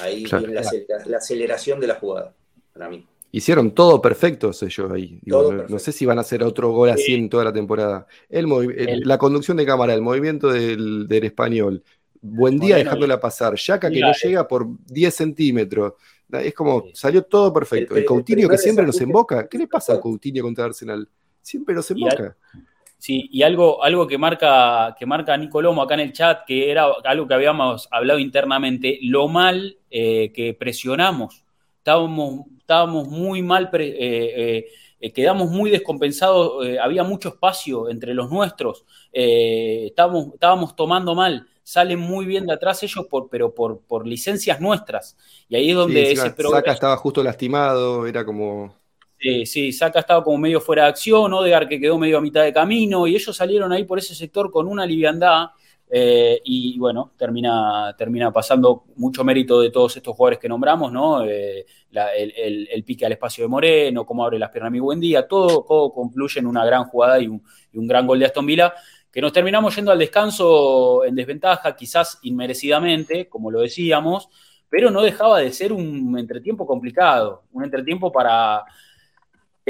Ahí 0.00 0.24
viene 0.24 0.54
la, 0.54 1.16
aceleración 1.18 1.80
de 1.80 1.86
la 1.88 1.96
jugada, 1.96 2.32
para 2.72 2.88
mí. 2.88 3.04
Hicieron 3.30 3.72
todo 3.72 4.00
perfecto 4.00 4.50
ellos 4.60 4.90
ahí. 4.90 5.20
no, 5.24 5.78
sé 5.78 5.92
si 5.92 6.06
van 6.06 6.18
a 6.18 6.22
hacer 6.22 6.42
otro 6.42 6.70
gol 6.70 6.90
así 6.90 7.14
en 7.14 7.28
toda 7.28 7.44
la 7.44 7.52
temporada. 7.52 8.06
El, 8.28 8.46
la 9.04 9.18
conducción 9.18 9.56
de 9.56 9.66
cámara, 9.66 9.92
el 9.94 10.00
movimiento 10.00 10.50
del, 10.50 11.06
español. 11.10 11.82
Buen 12.20 12.58
día 12.58 12.76
dejándola 12.76 13.20
pasar. 13.20 13.54
Yaca 13.54 13.90
que 13.90 14.00
no 14.00 14.12
llega 14.12 14.48
por 14.48 14.66
10 14.86 15.14
centímetros. 15.14 15.94
Es 16.30 16.54
como, 16.54 16.84
salió 16.94 17.22
todo 17.22 17.52
perfecto. 17.52 17.96
El, 17.96 18.04
Coutinho 18.04 18.48
que 18.48 18.58
siempre 18.58 18.86
nos 18.86 19.00
emboca. 19.00 19.46
¿Qué 19.46 19.58
le 19.58 19.66
pasa 19.66 19.94
a 19.94 20.00
Coutinho 20.00 20.42
contra 20.42 20.64
Arsenal? 20.64 21.08
Siempre 21.42 21.74
nos 21.74 21.90
emboca. 21.90 22.36
Sí, 22.98 23.28
y 23.30 23.42
algo, 23.42 23.82
algo 23.82 24.08
que 24.08 24.18
marca, 24.18 24.96
que 24.98 25.06
marca 25.06 25.36
Nico 25.36 25.62
Lomo 25.62 25.82
acá 25.82 25.94
en 25.94 26.00
el 26.00 26.12
chat, 26.12 26.40
que 26.44 26.70
era 26.70 26.86
algo 27.04 27.28
que 27.28 27.34
habíamos 27.34 27.88
hablado 27.92 28.18
internamente, 28.18 28.98
lo 29.02 29.28
mal 29.28 29.78
eh, 29.90 30.32
que 30.32 30.54
presionamos. 30.54 31.44
Estábamos, 31.88 32.46
estábamos 32.58 33.08
muy 33.08 33.42
mal, 33.42 33.70
eh, 33.72 34.66
eh, 35.00 35.12
quedamos 35.12 35.50
muy 35.50 35.70
descompensados, 35.70 36.66
había 36.82 37.02
mucho 37.02 37.30
espacio 37.30 37.88
entre 37.88 38.12
los 38.12 38.30
nuestros, 38.30 38.84
estábamos, 39.12 40.34
estábamos 40.34 40.76
tomando 40.76 41.14
mal 41.14 41.46
salen 41.68 41.98
muy 41.98 42.24
bien 42.24 42.46
de 42.46 42.54
atrás 42.54 42.82
ellos, 42.82 43.06
por, 43.10 43.28
pero 43.28 43.54
por, 43.54 43.82
por 43.82 44.06
licencias 44.06 44.58
nuestras. 44.58 45.18
Y 45.50 45.56
ahí 45.56 45.68
es 45.68 45.76
donde 45.76 46.12
ese 46.12 46.30
progreso... 46.30 46.72
estaba 46.72 46.96
justo 46.96 47.22
lastimado, 47.22 48.06
era 48.06 48.24
como... 48.24 48.74
Sí, 49.20 49.44
sí, 49.44 49.72
Saca 49.72 49.98
estaba 49.98 50.24
como 50.24 50.38
medio 50.38 50.62
fuera 50.62 50.84
de 50.84 50.88
acción, 50.88 51.30
Odegar 51.30 51.68
que 51.68 51.78
quedó 51.78 51.98
medio 51.98 52.16
a 52.16 52.20
mitad 52.22 52.42
de 52.42 52.54
camino, 52.54 53.06
y 53.06 53.16
ellos 53.16 53.36
salieron 53.36 53.70
ahí 53.70 53.84
por 53.84 53.98
ese 53.98 54.14
sector 54.14 54.50
con 54.50 54.66
una 54.66 54.86
liviandad, 54.86 55.48
eh, 55.90 56.40
y 56.44 56.78
bueno, 56.78 57.12
termina, 57.16 57.94
termina 57.96 58.30
pasando 58.30 58.84
mucho 58.96 59.24
mérito 59.24 59.60
de 59.60 59.70
todos 59.70 59.96
estos 59.96 60.14
jugadores 60.14 60.38
que 60.38 60.48
nombramos, 60.48 60.92
¿no? 60.92 61.24
Eh, 61.24 61.64
el, 61.90 62.84
pique 62.84 63.06
al 63.06 63.12
espacio 63.12 63.44
de 63.44 63.48
Moreno, 63.48 64.04
cómo 64.04 64.24
abre 64.24 64.38
las 64.38 64.50
piernas 64.50 64.72
mi 64.72 64.80
buen 64.80 65.00
día, 65.00 65.26
todo, 65.26 65.64
todo 65.66 65.92
concluye 65.92 66.40
en 66.40 66.46
una 66.46 66.64
gran 66.64 66.84
jugada 66.84 67.18
y 67.18 67.28
un, 67.28 67.42
y 67.72 67.78
un 67.78 67.86
gran 67.86 68.06
gol 68.06 68.18
de 68.18 68.26
Aston 68.26 68.44
Villa, 68.44 68.74
que 69.10 69.22
nos 69.22 69.32
terminamos 69.32 69.74
yendo 69.74 69.90
al 69.90 69.98
descanso 69.98 71.04
en 71.04 71.14
desventaja, 71.14 71.74
quizás 71.74 72.18
inmerecidamente, 72.22 73.28
como 73.28 73.50
lo 73.50 73.60
decíamos, 73.60 74.28
pero 74.68 74.90
no 74.90 75.00
dejaba 75.00 75.40
de 75.40 75.52
ser 75.52 75.72
un 75.72 76.18
entretiempo 76.18 76.66
complicado, 76.66 77.44
un 77.52 77.64
entretiempo 77.64 78.12
para 78.12 78.64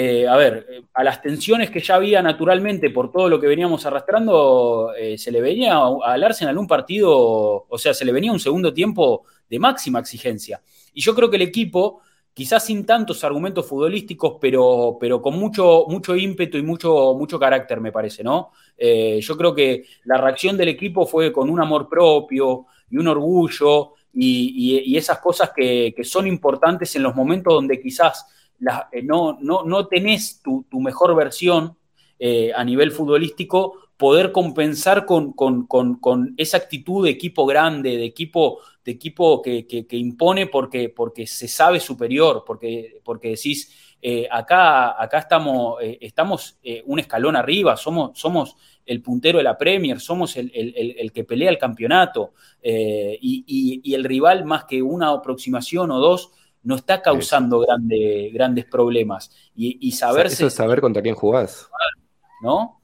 eh, 0.00 0.28
a 0.28 0.36
ver, 0.36 0.64
eh, 0.70 0.82
a 0.94 1.02
las 1.02 1.20
tensiones 1.20 1.70
que 1.70 1.80
ya 1.80 1.96
había 1.96 2.22
naturalmente 2.22 2.88
por 2.90 3.10
todo 3.10 3.28
lo 3.28 3.40
que 3.40 3.48
veníamos 3.48 3.84
arrastrando, 3.84 4.92
eh, 4.96 5.18
se 5.18 5.32
le 5.32 5.40
venía 5.40 5.76
al 5.76 6.22
Arsenal 6.22 6.56
un 6.56 6.68
partido, 6.68 7.66
o 7.68 7.78
sea, 7.78 7.92
se 7.92 8.04
le 8.04 8.12
venía 8.12 8.30
un 8.30 8.38
segundo 8.38 8.72
tiempo 8.72 9.24
de 9.50 9.58
máxima 9.58 9.98
exigencia. 9.98 10.62
Y 10.94 11.00
yo 11.00 11.16
creo 11.16 11.28
que 11.28 11.34
el 11.34 11.42
equipo, 11.42 12.00
quizás 12.32 12.66
sin 12.66 12.86
tantos 12.86 13.24
argumentos 13.24 13.66
futbolísticos, 13.66 14.36
pero, 14.40 14.98
pero 15.00 15.20
con 15.20 15.36
mucho, 15.36 15.86
mucho 15.88 16.14
ímpetu 16.14 16.58
y 16.58 16.62
mucho, 16.62 17.14
mucho 17.18 17.36
carácter, 17.40 17.80
me 17.80 17.90
parece, 17.90 18.22
¿no? 18.22 18.52
yo 18.78 19.36
creo 19.36 19.52
que 19.52 19.82
la 20.04 20.18
reacción 20.18 20.56
del 20.56 20.68
equipo 20.68 21.04
fue 21.08 21.32
con 21.32 21.50
un 21.50 21.60
amor 21.60 21.88
propio 21.88 22.66
y 22.88 22.98
un 22.98 23.08
orgullo 23.08 23.94
y, 24.14 24.96
esas 24.96 25.18
cosas 25.18 25.50
que, 25.56 25.92
que 25.96 26.04
son 26.04 26.28
importantes 26.28 26.94
en 26.94 27.02
los 27.02 27.16
momentos 27.16 27.52
donde 27.52 27.80
quizás 27.80 28.26
eh, 28.92 29.02
no, 29.02 29.38
no, 29.40 29.62
no, 29.64 29.86
tenés 29.86 30.42
tu, 30.42 30.64
mejor 30.72 31.14
versión 31.14 31.76
eh, 32.18 32.52
a 32.54 32.64
nivel 32.64 32.90
futbolístico, 32.90 33.74
poder 33.96 34.32
compensar 34.32 35.06
con, 35.06 35.34
esa 36.36 36.56
actitud 36.56 37.04
de 37.04 37.10
equipo 37.10 37.46
grande, 37.46 37.96
de 37.96 38.04
equipo, 38.04 38.60
de 38.84 38.92
equipo 38.92 39.42
que, 39.42 39.86
impone 39.90 40.46
porque, 40.46 40.88
porque, 40.88 41.26
se 41.26 41.46
sabe 41.48 41.80
superior, 41.80 42.44
porque, 42.46 43.00
porque 43.04 43.30
decís, 43.30 43.72
eh, 44.00 44.28
acá, 44.30 45.00
acá 45.02 45.18
estamos, 45.18 45.78
estamos 45.80 46.58
un 46.86 46.98
escalón 46.98 47.36
arriba, 47.36 47.76
somos, 47.76 48.18
somos 48.18 48.56
el 48.86 49.02
puntero 49.02 49.38
de 49.38 49.44
la 49.44 49.58
Premier, 49.58 50.00
somos 50.00 50.36
el, 50.36 51.12
que 51.12 51.24
pelea 51.24 51.50
el 51.50 51.58
campeonato 51.58 52.32
y, 52.62 53.82
y, 53.84 53.94
el 53.94 54.04
rival 54.04 54.44
más 54.44 54.64
que 54.64 54.80
una 54.80 55.10
aproximación 55.10 55.90
o 55.90 55.98
dos 55.98 56.30
no 56.62 56.76
está 56.76 57.02
causando 57.02 57.60
grandes 57.60 58.64
problemas. 58.66 59.30
Y, 59.54 59.92
saber 59.92 60.26
Eso 60.26 60.46
es 60.46 60.54
saber 60.54 60.80
contra 60.80 61.02
quién 61.02 61.14
jugás. 61.14 61.68
¿No? 62.42 62.78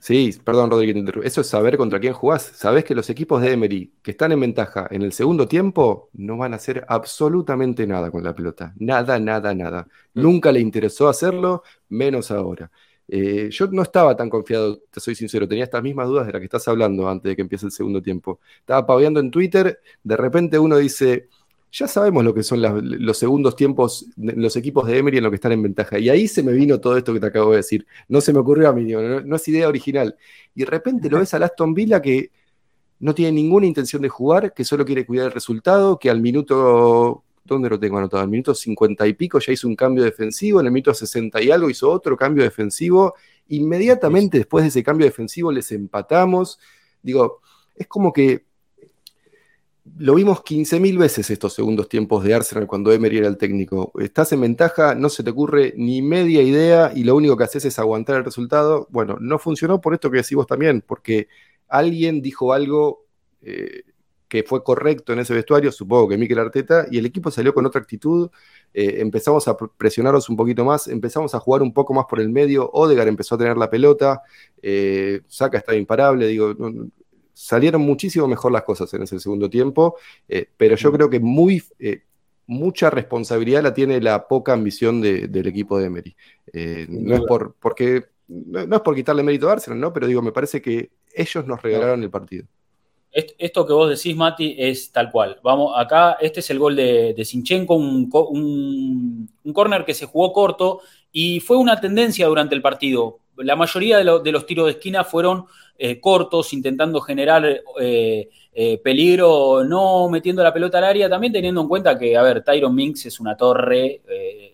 Sí, 0.00 0.38
perdón, 0.44 0.70
Rodríguez, 0.70 1.04
eso 1.24 1.40
es 1.40 1.46
saber 1.46 1.76
contra 1.76 1.98
quién 1.98 2.12
jugás. 2.12 2.42
Sabés 2.42 2.84
que 2.84 2.94
los 2.94 3.08
equipos 3.10 3.40
de 3.40 3.52
Emery 3.52 3.92
que 4.02 4.10
están 4.12 4.32
en 4.32 4.40
ventaja 4.40 4.86
en 4.90 5.02
el 5.02 5.12
segundo 5.12 5.48
tiempo 5.48 6.10
no 6.12 6.36
van 6.36 6.52
a 6.52 6.56
hacer 6.56 6.84
absolutamente 6.88 7.86
nada 7.86 8.10
con 8.10 8.22
la 8.22 8.34
pelota. 8.34 8.74
Nada, 8.78 9.18
nada, 9.18 9.54
nada. 9.54 9.88
Mm. 10.14 10.22
Nunca 10.22 10.52
le 10.52 10.60
interesó 10.60 11.08
hacerlo, 11.08 11.62
menos 11.88 12.30
ahora. 12.30 12.70
Eh, 13.08 13.48
yo 13.50 13.68
no 13.68 13.82
estaba 13.82 14.16
tan 14.16 14.28
confiado, 14.28 14.80
te 14.90 15.00
soy 15.00 15.14
sincero, 15.14 15.46
tenía 15.46 15.64
estas 15.64 15.82
mismas 15.82 16.08
dudas 16.08 16.26
de 16.26 16.32
las 16.32 16.40
que 16.40 16.46
estás 16.46 16.66
hablando 16.66 17.08
antes 17.08 17.30
de 17.30 17.36
que 17.36 17.42
empiece 17.42 17.66
el 17.66 17.72
segundo 17.72 18.02
tiempo. 18.02 18.40
Estaba 18.58 18.86
paviando 18.86 19.20
en 19.20 19.30
Twitter, 19.30 19.80
de 20.02 20.16
repente 20.16 20.58
uno 20.58 20.76
dice, 20.76 21.28
ya 21.76 21.86
sabemos 21.86 22.24
lo 22.24 22.32
que 22.32 22.42
son 22.42 22.62
los 22.82 23.18
segundos 23.18 23.54
tiempos, 23.54 24.06
los 24.16 24.56
equipos 24.56 24.86
de 24.86 24.96
Emery 24.96 25.18
en 25.18 25.24
lo 25.24 25.30
que 25.30 25.34
están 25.34 25.52
en 25.52 25.62
ventaja. 25.62 25.98
Y 25.98 26.08
ahí 26.08 26.26
se 26.26 26.42
me 26.42 26.52
vino 26.52 26.80
todo 26.80 26.96
esto 26.96 27.12
que 27.12 27.20
te 27.20 27.26
acabo 27.26 27.50
de 27.50 27.58
decir. 27.58 27.86
No 28.08 28.22
se 28.22 28.32
me 28.32 28.38
ocurrió 28.38 28.70
a 28.70 28.72
mí, 28.72 28.84
no, 28.84 29.36
es 29.36 29.48
idea 29.48 29.68
original. 29.68 30.16
Y 30.54 30.60
de 30.60 30.66
repente 30.66 31.10
lo 31.10 31.18
ves 31.18 31.34
a 31.34 31.36
Aston 31.36 31.74
Villa 31.74 32.00
que 32.00 32.30
no 33.00 33.14
tiene 33.14 33.32
ninguna 33.32 33.66
intención 33.66 34.00
de 34.00 34.08
jugar, 34.08 34.54
que 34.54 34.64
solo 34.64 34.86
quiere 34.86 35.04
cuidar 35.04 35.26
el 35.26 35.32
resultado, 35.32 35.98
que 35.98 36.08
al 36.08 36.22
minuto, 36.22 37.24
¿dónde 37.44 37.68
lo 37.68 37.78
tengo 37.78 37.98
anotado? 37.98 38.22
Al 38.22 38.30
minuto 38.30 38.54
50 38.54 39.06
y 39.06 39.12
pico 39.12 39.38
ya 39.38 39.52
hizo 39.52 39.68
un 39.68 39.76
cambio 39.76 40.02
defensivo, 40.02 40.60
en 40.60 40.66
el 40.66 40.72
minuto 40.72 40.94
60 40.94 41.42
y 41.42 41.50
algo 41.50 41.68
hizo 41.68 41.90
otro 41.90 42.16
cambio 42.16 42.42
defensivo. 42.42 43.14
Inmediatamente 43.48 44.38
después 44.38 44.64
de 44.64 44.68
ese 44.68 44.82
cambio 44.82 45.04
defensivo 45.04 45.52
les 45.52 45.70
empatamos. 45.72 46.58
Digo, 47.02 47.42
es 47.74 47.86
como 47.86 48.14
que 48.14 48.45
lo 49.98 50.14
vimos 50.14 50.42
15.000 50.42 50.98
veces 50.98 51.30
estos 51.30 51.54
segundos 51.54 51.88
tiempos 51.88 52.24
de 52.24 52.34
Arsenal 52.34 52.66
cuando 52.66 52.92
Emery 52.92 53.18
era 53.18 53.28
el 53.28 53.36
técnico. 53.36 53.92
Estás 53.98 54.32
en 54.32 54.40
ventaja, 54.40 54.94
no 54.94 55.08
se 55.08 55.22
te 55.22 55.30
ocurre 55.30 55.74
ni 55.76 56.02
media 56.02 56.42
idea 56.42 56.92
y 56.94 57.04
lo 57.04 57.14
único 57.16 57.36
que 57.36 57.44
haces 57.44 57.64
es 57.64 57.78
aguantar 57.78 58.16
el 58.16 58.24
resultado. 58.24 58.88
Bueno, 58.90 59.16
no 59.20 59.38
funcionó 59.38 59.80
por 59.80 59.94
esto 59.94 60.10
que 60.10 60.18
decimos 60.18 60.46
también, 60.46 60.82
porque 60.86 61.28
alguien 61.68 62.20
dijo 62.20 62.52
algo 62.52 63.06
eh, 63.42 63.82
que 64.28 64.42
fue 64.42 64.64
correcto 64.64 65.12
en 65.12 65.20
ese 65.20 65.34
vestuario, 65.34 65.70
supongo 65.70 66.08
que 66.08 66.18
Mikel 66.18 66.38
Arteta, 66.40 66.86
y 66.90 66.98
el 66.98 67.06
equipo 67.06 67.30
salió 67.30 67.54
con 67.54 67.64
otra 67.64 67.80
actitud. 67.80 68.30
Eh, 68.74 68.96
empezamos 68.98 69.46
a 69.48 69.56
presionarnos 69.56 70.28
un 70.28 70.36
poquito 70.36 70.64
más, 70.64 70.88
empezamos 70.88 71.34
a 71.34 71.38
jugar 71.38 71.62
un 71.62 71.72
poco 71.72 71.94
más 71.94 72.06
por 72.06 72.20
el 72.20 72.28
medio. 72.28 72.68
Odegar 72.72 73.08
empezó 73.08 73.36
a 73.36 73.38
tener 73.38 73.56
la 73.56 73.70
pelota, 73.70 74.22
eh, 74.60 75.20
Saca 75.28 75.58
estaba 75.58 75.78
imparable, 75.78 76.26
digo, 76.26 76.54
salieron 77.36 77.82
muchísimo 77.82 78.26
mejor 78.26 78.50
las 78.50 78.62
cosas 78.62 78.92
en 78.94 79.02
ese 79.02 79.20
segundo 79.20 79.50
tiempo, 79.50 79.96
eh, 80.26 80.48
pero 80.56 80.74
yo 80.74 80.90
creo 80.90 81.10
que 81.10 81.20
muy, 81.20 81.62
eh, 81.78 82.00
mucha 82.46 82.88
responsabilidad 82.88 83.62
la 83.62 83.74
tiene 83.74 84.00
la 84.00 84.26
poca 84.26 84.54
ambición 84.54 85.02
del 85.02 85.46
equipo 85.46 85.78
de 85.78 85.86
Emery. 85.86 86.16
Eh, 86.50 86.86
no, 86.88 87.14
es 87.14 87.20
por, 87.28 87.54
porque, 87.60 88.06
no, 88.26 88.76
es 88.76 88.80
por 88.80 88.94
quitarle 88.94 89.22
mérito 89.22 89.50
a 89.50 89.52
Arsenal, 89.52 89.78
¿no? 89.78 89.92
pero 89.92 90.06
digo, 90.06 90.22
me 90.22 90.32
parece 90.32 90.62
que 90.62 90.92
ellos 91.14 91.46
nos 91.46 91.60
regalaron 91.60 92.02
el 92.02 92.10
partido. 92.10 92.46
Esto 93.12 93.66
que 93.66 93.72
vos 93.74 93.90
decís, 93.90 94.16
Mati, 94.16 94.56
es 94.58 94.90
tal 94.90 95.10
cual. 95.10 95.38
Vamos, 95.42 95.74
acá, 95.76 96.16
este 96.20 96.40
es 96.40 96.48
el 96.50 96.58
gol 96.58 96.74
de, 96.74 97.12
de 97.14 97.24
Sinchenko, 97.24 97.74
un, 97.74 98.10
un, 98.12 99.30
un 99.44 99.52
corner 99.52 99.84
que 99.84 99.94
se 99.94 100.06
jugó 100.06 100.32
corto 100.32 100.80
y 101.12 101.40
fue 101.40 101.58
una 101.58 101.80
tendencia 101.80 102.26
durante 102.26 102.54
el 102.54 102.62
partido. 102.62 103.18
La 103.38 103.56
mayoría 103.56 103.98
de, 103.98 104.20
de 104.22 104.32
los 104.32 104.46
tiros 104.46 104.66
de 104.66 104.72
esquina 104.72 105.04
fueron 105.04 105.46
eh, 105.78 106.00
cortos, 106.00 106.54
intentando 106.54 107.02
generar 107.02 107.44
eh, 107.78 108.30
eh, 108.54 108.78
peligro, 108.78 109.62
no 109.62 110.08
metiendo 110.08 110.42
la 110.42 110.52
pelota 110.52 110.78
al 110.78 110.84
área, 110.84 111.08
también 111.08 111.34
teniendo 111.34 111.60
en 111.60 111.68
cuenta 111.68 111.98
que, 111.98 112.16
a 112.16 112.22
ver, 112.22 112.42
Tyron 112.42 112.74
Minks 112.74 113.06
es 113.06 113.20
una 113.20 113.36
torre, 113.36 114.00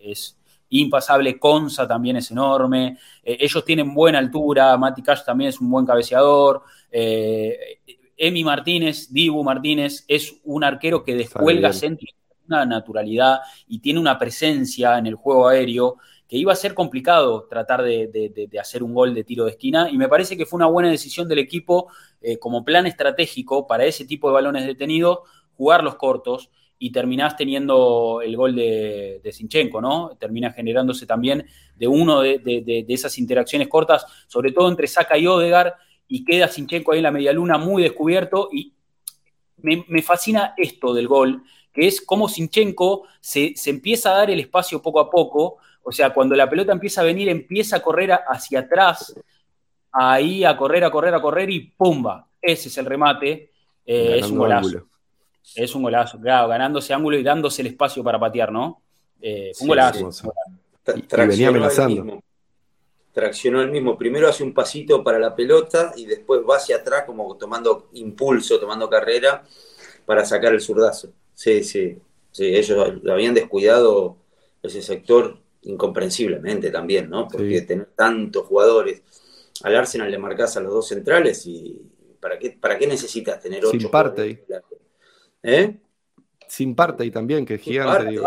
es 0.03 0.37
impasable, 0.69 1.39
Conza 1.39 1.87
también 1.87 2.17
es 2.17 2.29
enorme, 2.31 2.97
ellos 3.23 3.63
tienen 3.63 3.93
buena 3.93 4.19
altura, 4.19 4.75
Mati 4.75 5.01
Cash 5.01 5.23
también 5.23 5.49
es 5.51 5.61
un 5.61 5.69
buen 5.69 5.85
cabeceador, 5.85 6.63
Emi 6.91 8.43
Martínez, 8.43 9.13
Dibu 9.13 9.45
Martínez, 9.45 10.03
es 10.09 10.41
un 10.43 10.65
arquero 10.65 11.05
que 11.05 11.15
descuelga 11.15 11.71
centro 11.71 12.07
una 12.45 12.65
naturalidad 12.65 13.39
y 13.67 13.79
tiene 13.79 14.01
una 14.01 14.19
presencia 14.19 14.97
en 14.97 15.07
el 15.07 15.15
juego 15.15 15.47
aéreo 15.47 15.97
que 16.33 16.39
iba 16.39 16.51
a 16.51 16.55
ser 16.55 16.73
complicado 16.73 17.45
tratar 17.47 17.83
de, 17.83 18.49
hacer 18.59 18.81
un 18.81 18.95
gol 18.95 19.13
de 19.13 19.23
tiro 19.23 19.45
de 19.45 19.51
esquina 19.51 19.87
y 19.91 19.99
me 19.99 20.09
parece 20.09 20.35
que 20.35 20.47
fue 20.47 20.57
una 20.57 20.65
buena 20.65 20.89
decisión 20.89 21.29
del 21.29 21.37
equipo 21.37 21.91
eh, 22.23 22.39
como 22.39 22.65
plan 22.65 22.87
estratégico 22.87 23.67
para 23.67 23.85
ese 23.85 24.05
tipo 24.05 24.29
de 24.29 24.33
balones 24.33 24.65
detenidos, 24.65 25.19
jugar 25.55 25.83
los 25.83 25.93
cortos 25.93 26.49
y 26.79 26.91
terminás 26.91 27.37
teniendo 27.37 28.19
el 28.23 28.35
gol 28.35 28.55
de, 28.55 29.29
Sinchenko, 29.31 29.79
¿no? 29.79 30.17
Termina 30.19 30.51
generándose 30.51 31.05
también 31.05 31.45
de 31.75 31.87
uno 31.87 32.21
de, 32.21 32.83
esas 32.87 33.19
interacciones 33.19 33.67
cortas, 33.67 34.03
sobre 34.25 34.51
todo 34.51 34.69
entre 34.69 34.87
Saka 34.87 35.19
y 35.19 35.27
Odegar, 35.27 35.75
y 36.07 36.25
queda 36.25 36.47
Sinchenko 36.47 36.93
ahí 36.93 36.97
en 36.97 37.03
la 37.03 37.11
medialuna 37.11 37.59
muy 37.59 37.83
descubierto 37.83 38.49
y 38.51 38.73
me, 39.57 39.85
me 39.87 40.01
fascina 40.01 40.55
esto 40.57 40.95
del 40.95 41.07
gol, 41.07 41.43
que 41.71 41.85
es 41.85 42.01
cómo 42.01 42.27
Sinchenko 42.27 43.03
se, 43.21 43.53
se, 43.55 43.69
empieza 43.69 44.15
a 44.15 44.17
dar 44.17 44.31
el 44.31 44.39
espacio 44.39 44.81
poco 44.81 44.99
a 44.99 45.11
poco, 45.11 45.59
o 45.83 45.91
sea, 45.91 46.13
cuando 46.13 46.35
la 46.35 46.49
pelota 46.49 46.71
empieza 46.71 47.01
a 47.01 47.03
venir, 47.03 47.29
empieza 47.29 47.77
a 47.77 47.81
correr 47.81 48.11
hacia 48.11 48.61
atrás, 48.61 49.13
ahí 49.91 50.43
a 50.43 50.55
correr, 50.55 50.83
a 50.85 50.91
correr, 50.91 51.13
a 51.13 51.21
correr 51.21 51.49
y 51.49 51.59
¡pumba! 51.59 52.27
Ese 52.41 52.69
es 52.69 52.77
el 52.77 52.85
remate, 52.85 53.51
eh, 53.85 54.19
es 54.19 54.29
un 54.29 54.37
golazo. 54.37 54.87
Es 55.55 55.75
un 55.75 55.83
golazo, 55.83 56.19
claro, 56.19 56.47
ganándose 56.47 56.93
ángulo 56.93 57.17
y 57.17 57.23
dándose 57.23 57.61
el 57.61 57.67
espacio 57.67 58.03
para 58.03 58.17
patear, 58.17 58.51
¿no? 58.51 58.81
Eh, 59.21 59.51
un 59.59 59.67
golazo. 59.67 60.09
Y, 60.95 61.15
venía 61.15 61.49
amenazando. 61.49 62.21
Traccionó 63.11 63.61
el 63.61 63.69
mismo. 63.69 63.97
Primero 63.97 64.27
hace 64.27 64.43
un 64.43 64.53
pasito 64.53 65.03
para 65.03 65.19
la 65.19 65.35
pelota 65.35 65.93
y 65.95 66.05
después 66.05 66.41
va 66.49 66.57
hacia 66.57 66.77
atrás 66.77 67.03
como 67.05 67.37
tomando 67.37 67.89
impulso, 67.93 68.59
tomando 68.59 68.89
carrera 68.89 69.43
para 70.05 70.25
sacar 70.25 70.53
el 70.53 70.61
zurdazo. 70.61 71.09
Sí, 71.33 71.63
sí, 71.63 71.97
sí, 72.31 72.55
ellos 72.55 73.01
lo 73.03 73.13
habían 73.13 73.33
descuidado 73.33 74.17
ese 74.63 74.81
sector 74.81 75.37
incomprensiblemente 75.63 76.69
también, 76.71 77.09
¿no? 77.09 77.27
Porque 77.27 77.61
tener 77.61 77.89
tantos 77.95 78.45
jugadores, 78.47 79.01
al 79.63 79.75
Arsenal 79.75 80.11
le 80.11 80.17
marcas 80.17 80.57
a 80.57 80.61
los 80.61 80.73
dos 80.73 80.87
centrales 80.87 81.45
y 81.45 81.81
¿para 82.19 82.39
qué, 82.39 82.51
para 82.51 82.77
qué 82.77 82.87
necesitas 82.87 83.39
tener 83.39 83.65
ocho 83.65 83.79
Sin 83.79 83.89
parte. 83.89 84.45
¿Eh? 85.43 85.77
Sin 86.47 86.75
parte 86.75 87.05
y 87.05 87.11
también, 87.11 87.45
que 87.45 87.55
es 87.55 87.61
gigante. 87.61 88.19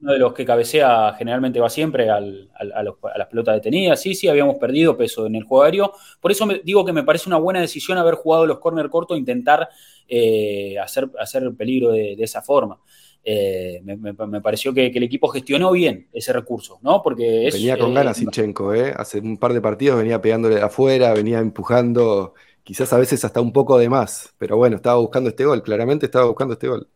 Uno 0.00 0.12
de 0.12 0.18
los 0.18 0.34
que 0.34 0.44
cabecea 0.44 1.14
generalmente 1.16 1.58
va 1.60 1.70
siempre 1.70 2.10
a, 2.10 2.20
las 2.20 3.26
pelotas 3.30 3.54
detenidas. 3.54 4.02
Sí, 4.02 4.14
sí, 4.14 4.28
habíamos 4.28 4.56
perdido 4.56 4.98
peso 4.98 5.26
en 5.26 5.34
el 5.34 5.44
juego 5.44 5.64
aéreo. 5.64 5.92
Por 6.20 6.30
eso 6.30 6.44
me, 6.44 6.58
digo 6.58 6.84
que 6.84 6.92
me 6.92 7.04
parece 7.04 7.28
una 7.28 7.38
buena 7.38 7.60
decisión 7.60 7.96
haber 7.96 8.16
jugado 8.16 8.44
los 8.44 8.58
corner 8.58 8.90
cortos 8.90 9.16
e 9.16 9.20
intentar 9.20 9.66
eh, 10.06 10.78
hacer, 10.78 11.08
hacer 11.18 11.50
peligro 11.56 11.90
de, 11.90 12.16
esa 12.18 12.42
forma. 12.42 12.80
Eh, 13.26 13.80
me, 13.82 14.40
pareció 14.42 14.74
que, 14.74 14.86
el 14.88 15.02
equipo 15.02 15.28
gestionó 15.28 15.72
bien 15.72 16.08
ese 16.12 16.32
recurso, 16.32 16.78
¿no? 16.82 17.02
Porque 17.02 17.48
venía 17.50 17.78
con 17.78 17.94
ganas 17.94 18.18
Sinchenko, 18.18 18.74
¿eh? 18.74 18.92
Hace 18.94 19.20
un 19.20 19.38
par 19.38 19.54
de 19.54 19.62
partidos 19.62 19.98
venía 19.98 20.20
pegándole 20.20 20.56
de 20.56 20.62
afuera, 20.62 21.14
venía 21.14 21.38
empujando, 21.38 22.34
quizás 22.62 22.92
a 22.92 22.98
veces 22.98 23.24
hasta 23.24 23.40
un 23.40 23.52
poco 23.52 23.78
de 23.78 23.88
más, 23.88 24.34
pero 24.36 24.58
bueno, 24.58 24.76
estaba 24.76 24.98
buscando 24.98 25.30
este 25.30 25.46
gol, 25.46 25.62
claramente 25.62 26.04
estaba 26.04 26.26
buscando 26.26 26.52
este 26.52 26.68
gol. 26.68 26.86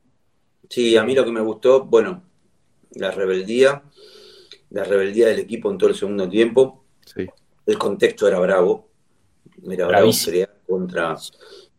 Sí, 0.69 0.99
a 0.99 1.05
mí 1.05 1.15
lo 1.15 1.25
que 1.25 1.33
me 1.33 1.41
gustó, 1.41 1.85
bueno, 1.87 2.23
la 2.91 3.11
rebeldía, 3.11 3.83
la 4.69 4.85
rebeldía 4.85 5.29
del 5.29 5.39
equipo 5.39 5.71
en 5.71 5.79
todo 5.79 5.89
el 5.89 5.97
segundo 5.97 6.29
tiempo. 6.29 6.85
Sí. 7.07 7.27
El 7.65 7.79
contexto 7.79 8.29
era 8.29 8.39
bravo, 8.39 8.91
era 9.71 9.87
bravo 9.87 10.11
contra, 10.67 11.17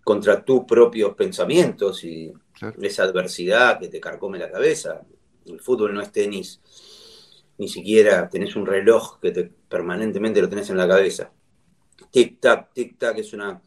contra 0.04 0.44
tus 0.44 0.64
propios 0.64 1.14
pensamientos 1.14 2.04
y 2.04 2.34
esa 2.82 3.04
adversidad 3.04 3.80
que 3.80 3.88
te 3.88 4.00
carcome 4.00 4.40
la 4.40 4.52
cabeza. 4.52 5.02
El 5.46 5.60
fútbol 5.60 5.94
no 5.94 6.02
es 6.02 6.12
tenis, 6.12 6.62
ni 7.58 7.68
siquiera 7.68 8.30
tenés 8.30 8.56
un 8.56 8.66
reloj 8.66 9.20
que 9.20 9.32
te, 9.32 9.44
permanentemente 9.44 10.42
lo 10.42 10.50
tenés 10.50 10.70
en 10.70 10.78
la 10.78 10.88
cabeza. 10.88 11.32
Tic-tac, 12.12 12.70
tic-tac 12.74 13.18
es 13.20 13.34
una. 13.34 13.62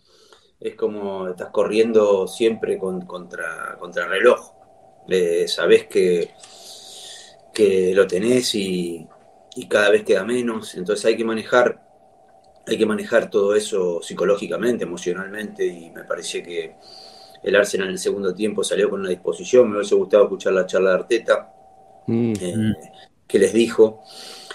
Es 0.58 0.76
como 0.76 1.28
estás 1.28 1.50
corriendo 1.50 2.26
siempre 2.28 2.78
contra, 2.78 3.76
contra 3.78 4.06
reloj. 4.06 4.52
Eh, 5.08 5.48
sabés 5.48 5.86
que, 5.86 6.30
que 7.52 7.92
lo 7.94 8.06
tenés 8.06 8.54
y, 8.54 9.06
y 9.56 9.68
cada 9.68 9.90
vez 9.90 10.04
queda 10.04 10.24
menos. 10.24 10.76
Entonces 10.76 11.04
hay 11.04 11.16
que 11.16 11.24
manejar 11.24 11.82
hay 12.66 12.78
que 12.78 12.86
manejar 12.86 13.30
todo 13.30 13.54
eso 13.54 14.00
psicológicamente, 14.02 14.84
emocionalmente, 14.84 15.66
y 15.66 15.90
me 15.90 16.04
parece 16.04 16.42
que 16.42 16.76
el 17.42 17.56
Arsenal 17.56 17.88
en 17.88 17.94
el 17.94 17.98
segundo 17.98 18.34
tiempo 18.34 18.62
salió 18.62 18.88
con 18.88 19.00
una 19.00 19.10
disposición. 19.10 19.70
Me 19.70 19.76
hubiese 19.76 19.94
gustado 19.94 20.24
escuchar 20.24 20.52
la 20.52 20.66
charla 20.66 20.90
de 20.90 20.96
Arteta, 20.96 21.52
mm. 22.06 22.32
eh, 22.40 22.74
que 23.26 23.38
les 23.38 23.52
dijo. 23.52 24.00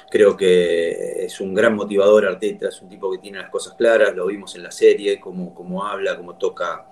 Creo 0.09 0.37
que 0.37 1.25
es 1.25 1.41
un 1.41 1.53
gran 1.53 1.75
motivador 1.75 2.25
Arteta, 2.25 2.69
es 2.69 2.81
un 2.81 2.87
tipo 2.87 3.11
que 3.11 3.17
tiene 3.17 3.39
las 3.39 3.49
cosas 3.49 3.73
claras, 3.73 4.15
lo 4.15 4.25
vimos 4.27 4.55
en 4.55 4.63
la 4.63 4.71
serie, 4.71 5.19
cómo, 5.19 5.53
cómo 5.53 5.85
habla, 5.85 6.15
cómo 6.15 6.37
toca, 6.37 6.85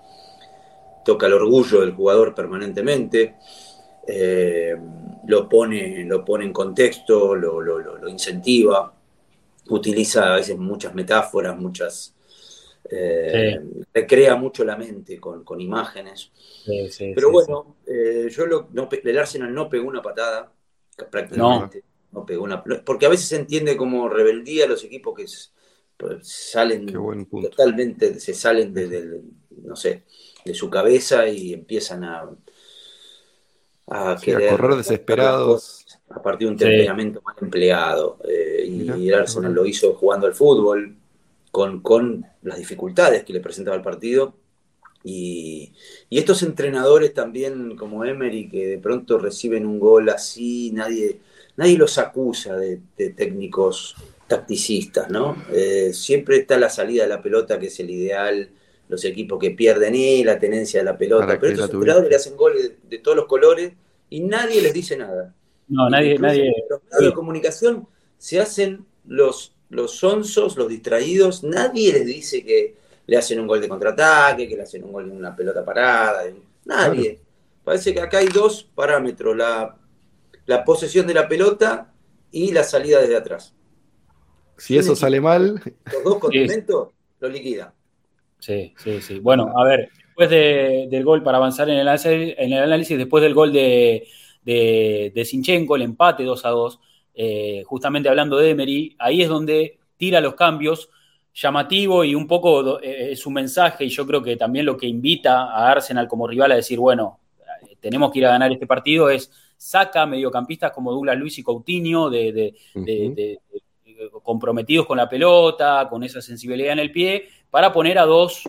toca 1.02 1.26
el 1.26 1.32
orgullo 1.32 1.80
del 1.80 1.92
jugador 1.92 2.34
permanentemente. 2.34 3.36
Eh, 4.06 4.76
lo, 5.26 5.48
pone, 5.48 6.04
lo 6.04 6.24
pone 6.24 6.44
en 6.44 6.52
contexto, 6.52 7.34
lo, 7.34 7.60
lo, 7.60 7.78
lo, 7.78 8.08
incentiva, 8.08 8.92
utiliza 9.68 10.32
a 10.32 10.36
veces 10.36 10.56
muchas 10.56 10.94
metáforas, 10.94 11.56
muchas, 11.58 12.14
eh, 12.90 13.60
recrea 13.92 14.36
mucho 14.36 14.64
la 14.64 14.76
mente 14.76 15.18
con, 15.18 15.60
imágenes. 15.60 16.30
Pero 16.98 17.30
bueno, 17.30 17.76
eh, 17.86 18.28
yo 18.30 18.46
lo, 18.46 18.68
el 18.90 19.18
Arsenal 19.18 19.52
no 19.52 19.68
pegó 19.68 19.88
una 19.88 20.02
patada, 20.02 20.52
prácticamente. 21.10 21.82
No. 22.12 22.24
pegó 22.24 22.44
una, 22.44 22.62
porque 22.62 23.06
a 23.06 23.10
veces 23.10 23.28
se 23.28 23.36
entiende 23.36 23.76
como 23.76 24.08
rebeldía 24.08 24.66
los 24.66 24.82
equipos 24.84 25.14
que 25.14 25.26
pues, 25.96 26.28
salen 26.28 26.86
totalmente, 26.86 28.18
se 28.20 28.32
salen 28.32 28.72
de, 28.72 29.20
no 29.62 29.76
sé, 29.76 30.04
de 30.44 30.54
su 30.54 30.70
cabeza 30.70 31.28
y 31.28 31.52
empiezan 31.52 32.04
a, 32.04 32.30
a, 33.88 34.16
correr 34.16 34.76
desesperados. 34.76 35.84
A 36.08 36.22
partir 36.22 36.46
de 36.46 36.52
un 36.52 36.58
temperamento 36.58 37.20
mal 37.22 37.34
empleado. 37.40 38.18
Eh, 38.28 38.64
y 38.66 39.08
el 39.08 39.14
Arsenal 39.14 39.52
lo 39.52 39.66
hizo 39.66 39.94
jugando 39.94 40.26
al 40.26 40.34
fútbol, 40.34 40.96
con, 41.82 42.26
las 42.42 42.58
dificultades 42.58 43.24
que 43.24 43.32
le 43.32 43.40
presentaba 43.40 43.76
el 43.76 43.82
partido. 43.82 44.34
Y, 45.02 45.72
estos 46.10 46.42
entrenadores 46.42 47.14
también, 47.14 47.76
como 47.76 48.04
Emery, 48.04 48.48
que 48.48 48.66
de 48.66 48.78
pronto 48.78 49.18
reciben 49.18 49.66
un 49.66 49.78
gol 49.78 50.08
así, 50.08 50.70
nadie, 50.72 51.20
nadie 51.56 51.78
los 51.78 51.98
acusa 51.98 52.56
de, 52.56 52.80
técnicos 53.16 53.96
tacticistas, 54.26 55.08
¿no? 55.08 55.36
Eh, 55.52 55.92
siempre 55.92 56.38
está 56.38 56.58
la 56.58 56.68
salida 56.68 57.04
de 57.04 57.08
la 57.08 57.22
pelota, 57.22 57.58
que 57.58 57.68
es 57.68 57.78
el 57.78 57.90
ideal, 57.90 58.50
los 58.88 59.04
equipos 59.04 59.38
que 59.38 59.52
pierden 59.52 59.94
y 59.94 60.24
la 60.24 60.38
tenencia 60.38 60.80
de 60.80 60.84
la 60.84 60.98
pelota. 60.98 61.38
Pero 61.40 61.52
estos 61.52 61.70
entrenadores 61.70 62.10
le 62.10 62.16
hacen 62.16 62.36
goles 62.36 62.72
de, 62.88 62.98
todos 62.98 63.16
los 63.16 63.26
colores 63.26 63.72
y 64.10 64.20
nadie 64.20 64.60
les 64.60 64.74
dice 64.74 64.96
nada. 64.96 65.32
No, 65.68 65.88
nadie, 65.88 66.18
nadie. 66.18 66.52
Los 66.68 66.82
medios 66.82 67.12
de 67.12 67.14
comunicación 67.14 67.88
se 68.18 68.40
hacen 68.40 68.84
los 69.06 69.55
los 69.70 69.96
sonsos, 69.96 70.56
los 70.56 70.68
distraídos, 70.68 71.42
nadie 71.42 71.92
les 71.92 72.06
dice 72.06 72.44
que 72.44 72.76
le 73.06 73.16
hacen 73.16 73.40
un 73.40 73.46
gol 73.46 73.60
de 73.60 73.68
contraataque, 73.68 74.48
que 74.48 74.56
le 74.56 74.62
hacen 74.62 74.84
un 74.84 74.92
gol 74.92 75.04
en 75.04 75.16
una 75.16 75.34
pelota 75.34 75.64
parada, 75.64 76.22
nadie. 76.64 77.20
Parece 77.64 77.92
que 77.92 78.00
acá 78.00 78.18
hay 78.18 78.28
dos 78.28 78.68
parámetros, 78.74 79.36
la, 79.36 79.76
posesión 80.64 81.06
de 81.06 81.14
la 81.14 81.28
pelota 81.28 81.92
y 82.30 82.52
la 82.52 82.62
salida 82.62 83.00
desde 83.00 83.16
atrás. 83.16 83.54
Si 84.56 84.76
eso 84.78 84.96
sale 84.96 85.20
mal... 85.20 85.60
Los 85.92 86.04
dos 86.04 86.18
condimentos 86.20 86.88
lo 87.20 87.28
liquida. 87.28 87.74
Sí, 88.38 88.74
sí, 88.78 89.00
sí. 89.00 89.18
Bueno, 89.18 89.52
a 89.56 89.64
ver, 89.64 89.90
después 89.96 90.30
del 90.30 91.04
gol, 91.04 91.22
para 91.22 91.38
avanzar 91.38 91.68
en 91.68 91.78
el, 91.78 91.88
en 91.88 92.52
el 92.52 92.62
análisis, 92.62 92.96
después 92.96 93.22
del 93.22 93.34
gol 93.34 93.52
de, 93.52 94.06
de, 94.44 95.12
de 95.14 95.24
Sinchenko, 95.24 95.76
el 95.76 95.82
empate 95.82 96.22
2 96.22 96.44
a 96.44 96.48
2, 96.50 96.80
eh, 97.18 97.62
justamente 97.64 98.10
hablando 98.10 98.36
de 98.36 98.50
Emery, 98.50 98.94
ahí 98.98 99.22
es 99.22 99.28
donde 99.30 99.78
tira 99.96 100.20
los 100.20 100.34
cambios, 100.34 100.90
llamativo 101.32 102.04
y 102.04 102.14
un 102.14 102.26
poco 102.26 102.78
eh, 102.80 103.12
es 103.12 103.24
un 103.26 103.32
mensaje 103.32 103.86
y 103.86 103.88
yo 103.88 104.06
creo 104.06 104.22
que 104.22 104.36
también 104.36 104.66
lo 104.66 104.76
que 104.76 104.86
invita 104.86 105.44
a 105.44 105.70
Arsenal 105.70 106.08
como 106.08 106.26
rival 106.26 106.52
a 106.52 106.56
decir, 106.56 106.78
bueno, 106.78 107.20
eh, 107.38 107.76
tenemos 107.80 108.12
que 108.12 108.18
ir 108.18 108.26
a 108.26 108.30
ganar 108.30 108.52
este 108.52 108.66
partido 108.66 109.08
es 109.08 109.30
saca 109.56 110.04
mediocampistas 110.04 110.72
como 110.72 110.92
Douglas 110.92 111.16
Luis 111.16 111.38
y 111.38 111.42
Coutinho 111.42 112.10
de, 112.10 112.54
comprometidos 114.22 114.86
con 114.86 114.98
la 114.98 115.08
pelota, 115.08 115.86
con 115.88 116.04
esa 116.04 116.20
sensibilidad 116.20 116.74
en 116.74 116.80
el 116.80 116.92
pie, 116.92 117.28
para 117.50 117.72
poner 117.72 117.98
a 117.98 118.04
dos, 118.04 118.42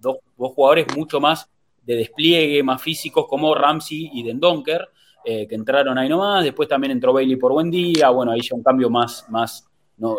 dos, 0.00 0.16
jugadores 0.34 0.86
mucho 0.96 1.20
más 1.20 1.50
de 1.82 1.96
despliegue, 1.96 2.62
más 2.62 2.80
físicos 2.80 3.26
como 3.28 3.54
Ramsey 3.54 4.10
y 4.14 4.22
Dendonker, 4.22 4.88
que 5.24 5.54
entraron 5.54 5.98
ahí 5.98 6.08
nomás, 6.08 6.44
después 6.44 6.68
también 6.68 6.92
entró 6.92 7.12
Bailey 7.12 7.36
por 7.36 7.52
buen 7.52 7.70
día, 7.70 8.10
bueno, 8.10 8.32
ahí 8.32 8.40
ya 8.40 8.54
un 8.54 8.62
cambio 8.62 8.90
más, 8.90 9.26
más 9.28 9.68
no, 9.96 10.18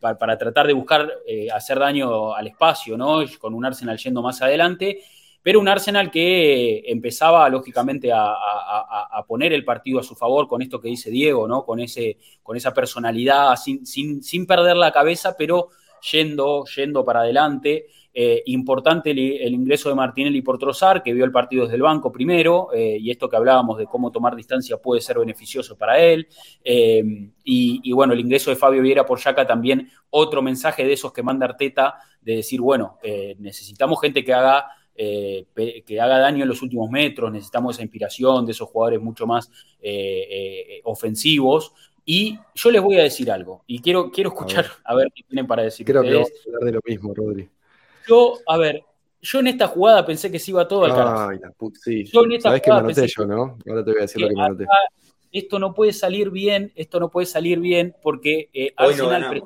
para, 0.00 0.38
tratar 0.38 0.66
de 0.66 0.72
buscar 0.72 1.10
hacer 1.52 1.78
daño 1.78 2.34
al 2.34 2.46
espacio, 2.46 2.96
¿no? 2.96 3.20
Con 3.38 3.54
un 3.54 3.64
Arsenal 3.64 3.98
yendo 3.98 4.22
más 4.22 4.40
adelante 4.42 5.00
pero 5.46 5.60
un 5.60 5.68
Arsenal 5.68 6.10
que 6.10 6.82
empezaba 6.86 7.48
lógicamente 7.48 8.10
a, 8.12 8.34
poner 9.28 9.52
el 9.52 9.64
partido 9.64 10.00
a 10.00 10.02
su 10.02 10.16
favor 10.16 10.48
con 10.48 10.60
esto 10.60 10.80
que 10.80 10.88
dice 10.88 11.08
Diego, 11.08 11.46
¿no? 11.46 11.64
Con, 11.64 11.78
ese, 11.78 12.18
con 12.42 12.56
esa 12.56 12.74
personalidad, 12.74 13.54
sin, 13.54 13.86
sin, 13.86 14.44
perder 14.44 14.76
la 14.76 14.90
cabeza, 14.90 15.36
pero 15.38 15.68
yendo, 16.10 16.64
yendo 16.64 17.04
para 17.04 17.20
adelante. 17.20 17.86
Eh, 18.18 18.42
importante 18.46 19.10
el, 19.10 19.18
ingreso 19.52 19.90
de 19.90 19.94
Martinelli 19.94 20.40
por 20.40 20.56
Trozar, 20.56 21.02
que 21.02 21.12
vio 21.12 21.24
el 21.24 21.32
partido 21.32 21.64
desde 21.64 21.76
el 21.76 21.82
banco 21.82 22.10
primero, 22.10 22.68
eh, 22.72 22.96
y 22.98 23.10
esto 23.10 23.28
que 23.28 23.36
hablábamos 23.36 23.76
de 23.76 23.84
cómo 23.84 24.10
tomar 24.10 24.34
distancia 24.34 24.78
puede 24.78 25.02
ser 25.02 25.18
beneficioso 25.18 25.76
para 25.76 25.98
él. 25.98 26.26
Eh, 26.64 27.02
y, 27.44 27.80
y, 27.82 27.92
bueno, 27.92 28.14
el 28.14 28.20
ingreso 28.20 28.50
de 28.50 28.56
Fabio 28.56 28.80
Vieira 28.80 29.04
por 29.04 29.18
Yaca 29.18 29.46
también, 29.46 29.90
otro 30.10 30.40
mensaje 30.40 30.84
de 30.84 30.94
esos 30.94 31.12
que 31.12 31.22
manda 31.22 31.46
Arteta, 31.46 31.96
de 32.22 32.36
decir, 32.36 32.60
bueno, 32.60 32.98
necesitamos 33.38 34.00
gente 34.00 34.24
que 34.24 34.32
haga 34.32 34.66
eh, 34.98 35.46
que 35.84 36.00
haga 36.00 36.18
daño 36.18 36.42
en 36.42 36.48
los 36.48 36.62
últimos 36.62 36.90
metros, 36.90 37.30
necesitamos 37.30 37.76
esa 37.76 37.82
inspiración 37.82 38.46
de 38.46 38.52
esos 38.52 38.66
jugadores 38.70 39.00
mucho 39.00 39.26
más 39.26 39.50
eh, 39.80 40.26
eh, 40.30 40.80
ofensivos. 40.84 41.74
Y 42.02 42.38
yo 42.54 42.70
les 42.70 42.80
voy 42.80 42.98
a 42.98 43.02
decir 43.02 43.30
algo, 43.30 43.64
y 43.66 43.80
quiero, 43.80 44.10
quiero 44.10 44.30
escuchar 44.30 44.66
a 44.84 44.94
ver. 44.94 45.08
qué 45.14 45.22
tienen 45.24 45.46
para 45.46 45.64
decir. 45.64 45.84
Creo 45.84 46.02
que 46.02 46.14
vamos 46.14 46.30
a 46.30 46.48
hablar 46.48 46.64
de 46.64 46.72
lo 46.72 46.80
mismo, 46.86 47.12
Rodri. 47.12 47.48
Yo, 48.06 48.38
a 48.46 48.56
ver, 48.56 48.84
yo 49.20 49.40
en 49.40 49.48
esta 49.48 49.68
jugada 49.68 50.04
pensé 50.04 50.30
que 50.30 50.38
se 50.38 50.50
iba 50.50 50.66
todo 50.66 50.84
al 50.84 50.94
carajo. 50.94 51.30
sí. 51.82 52.04
Yo 52.04 52.24
en 52.24 52.32
esta 52.32 52.60
que 52.60 52.70
me 52.72 53.06
yo, 53.06 53.26
¿no? 53.26 53.58
Ahora 53.68 53.84
te 53.84 53.90
voy 53.90 53.98
a 53.98 54.02
decir 54.02 54.22
lo 54.22 54.28
que 54.28 54.34
me 54.34 54.44
anoté. 54.44 54.66
Esto 55.32 55.58
no 55.58 55.74
puede 55.74 55.92
salir 55.92 56.30
bien, 56.30 56.72
esto 56.76 56.98
no 57.00 57.10
puede 57.10 57.26
salir 57.26 57.58
bien 57.60 57.94
porque 58.02 58.50
Arsenal 58.76 59.42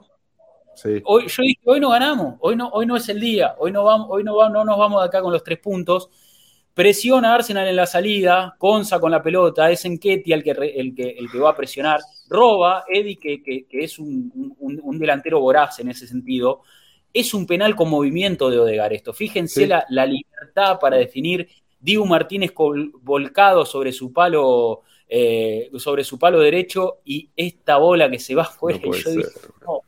Hoy, 1.05 1.27
yo 1.27 1.43
dije, 1.43 1.61
hoy 1.65 1.81
no 1.81 1.91
ganamos, 1.91 2.37
hoy 2.41 2.57
no, 2.57 2.69
hoy 2.69 2.87
no 2.87 2.97
es 2.97 3.09
el 3.09 3.21
día, 3.21 3.55
hoy 3.59 3.71
no, 3.73 3.85
vamos, 3.85 4.07
hoy 4.11 4.25
no, 4.25 4.37
vamos, 4.37 4.53
no 4.53 4.65
nos 4.65 4.79
vamos 4.79 5.03
de 5.03 5.09
acá 5.09 5.21
con 5.21 5.33
los 5.33 5.45
tres 5.45 5.59
puntos. 5.59 6.09
Presiona 6.73 7.33
a 7.33 7.35
Arsenal 7.35 7.67
en 7.67 7.77
la 7.77 7.87
salida, 7.87 8.55
Conza 8.57 9.01
con 9.01 9.11
la 9.11 9.23
pelota, 9.23 9.71
es 9.71 9.85
Enquetia 9.85 10.37
el 10.37 10.43
que, 10.43 10.53
el, 10.53 10.95
que, 10.95 11.11
el 11.11 11.31
que 11.31 11.39
va 11.39 11.51
a 11.51 11.57
presionar, 11.57 12.01
roba, 12.29 12.85
Eddie, 12.89 13.19
que, 13.19 13.43
que, 13.43 13.67
es 13.73 13.99
un, 13.99 14.99
delantero 14.99 15.41
voraz 15.41 15.81
en 15.81 15.91
ese 15.91 16.07
sentido. 16.07 16.63
Es 17.13 17.35
un 17.35 17.47
penal 17.47 17.75
con 17.75 17.91
movimiento 17.91 18.51
de 18.51 18.59
Odegar 18.59 18.93
esto. 18.93 19.13
Fíjense 19.13 19.67
la, 19.67 20.07
libertad 20.07 20.79
para 20.81 20.97
definir. 20.97 21.49
Dibu 21.81 22.05
Martínez 22.05 22.53
volcado 23.03 23.65
sobre 23.65 23.93
su 23.93 24.13
palo, 24.13 24.83
eh, 25.09 25.71
sobre 25.79 26.05
su 26.05 26.19
palo 26.19 26.41
derecho 26.41 26.99
y 27.05 27.31
esta 27.35 27.79
bola 27.79 28.11
que 28.11 28.19
se 28.19 28.35
va 28.35 28.45
fuera. 28.45 28.79
yo 28.79 28.91
dije, 28.91 29.31
no, 29.67 29.81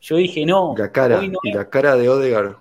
yo 0.00 0.16
dije, 0.16 0.46
no. 0.46 0.74
La 0.76 0.90
cara, 0.90 1.22
y 1.22 1.52
la 1.52 1.68
cara 1.68 1.96
de 1.96 2.08
Odegar. 2.08 2.58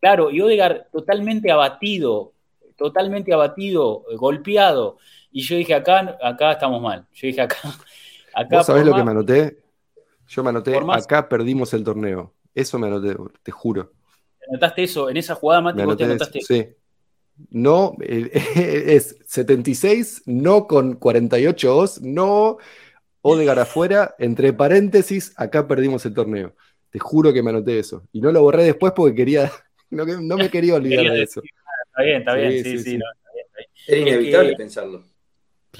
Claro, 0.00 0.30
y 0.30 0.40
Odegar 0.40 0.88
totalmente 0.92 1.50
abatido, 1.50 2.32
totalmente 2.76 3.32
abatido, 3.32 4.04
golpeado. 4.16 4.98
Y 5.30 5.42
yo 5.42 5.56
dije, 5.56 5.74
acá, 5.74 6.16
acá 6.22 6.52
estamos 6.52 6.80
mal. 6.80 7.06
Yo 7.12 7.26
dije, 7.26 7.40
acá. 7.40 7.58
acá 8.34 8.56
¿Vos 8.56 8.66
sabés 8.66 8.84
lo 8.84 8.94
que 8.94 9.04
me 9.04 9.10
anoté? 9.10 9.58
Yo 10.28 10.42
me 10.42 10.50
anoté, 10.50 10.78
acá 10.90 11.28
perdimos 11.28 11.72
el 11.74 11.84
torneo. 11.84 12.32
Eso 12.56 12.78
me 12.80 12.88
anoté, 12.88 13.16
te 13.44 13.52
juro. 13.52 13.92
¿Anotaste 14.48 14.82
eso? 14.82 15.08
En 15.08 15.16
esa 15.16 15.36
jugada, 15.36 15.60
Mati, 15.60 15.82
vos 15.82 15.96
te 15.96 16.04
anotaste 16.04 16.38
eso. 16.38 16.54
Sí. 16.54 16.66
No, 17.50 17.94
es 18.00 19.18
76, 19.26 20.22
no 20.26 20.66
con 20.66 20.94
48 20.94 21.76
os, 21.76 22.00
no 22.00 22.58
Odegar 23.28 23.58
afuera, 23.58 24.14
entre 24.20 24.52
paréntesis, 24.52 25.34
acá 25.36 25.66
perdimos 25.66 26.06
el 26.06 26.14
torneo. 26.14 26.54
Te 26.90 27.00
juro 27.00 27.32
que 27.32 27.42
me 27.42 27.50
anoté 27.50 27.76
eso. 27.76 28.06
Y 28.12 28.20
no 28.20 28.30
lo 28.30 28.40
borré 28.40 28.62
después 28.62 28.92
porque 28.94 29.16
quería, 29.16 29.50
no, 29.90 30.36
me 30.36 30.48
quería 30.48 30.74
olvidar 30.76 31.12
de 31.12 31.24
eso. 31.24 31.42
Está 31.42 32.02
bien, 32.04 32.16
está 32.18 32.34
bien, 32.34 32.62
sí, 32.62 32.78
sí. 32.78 33.00
Era 33.88 34.00
inevitable 34.00 34.54
pensarlo. 34.54 35.02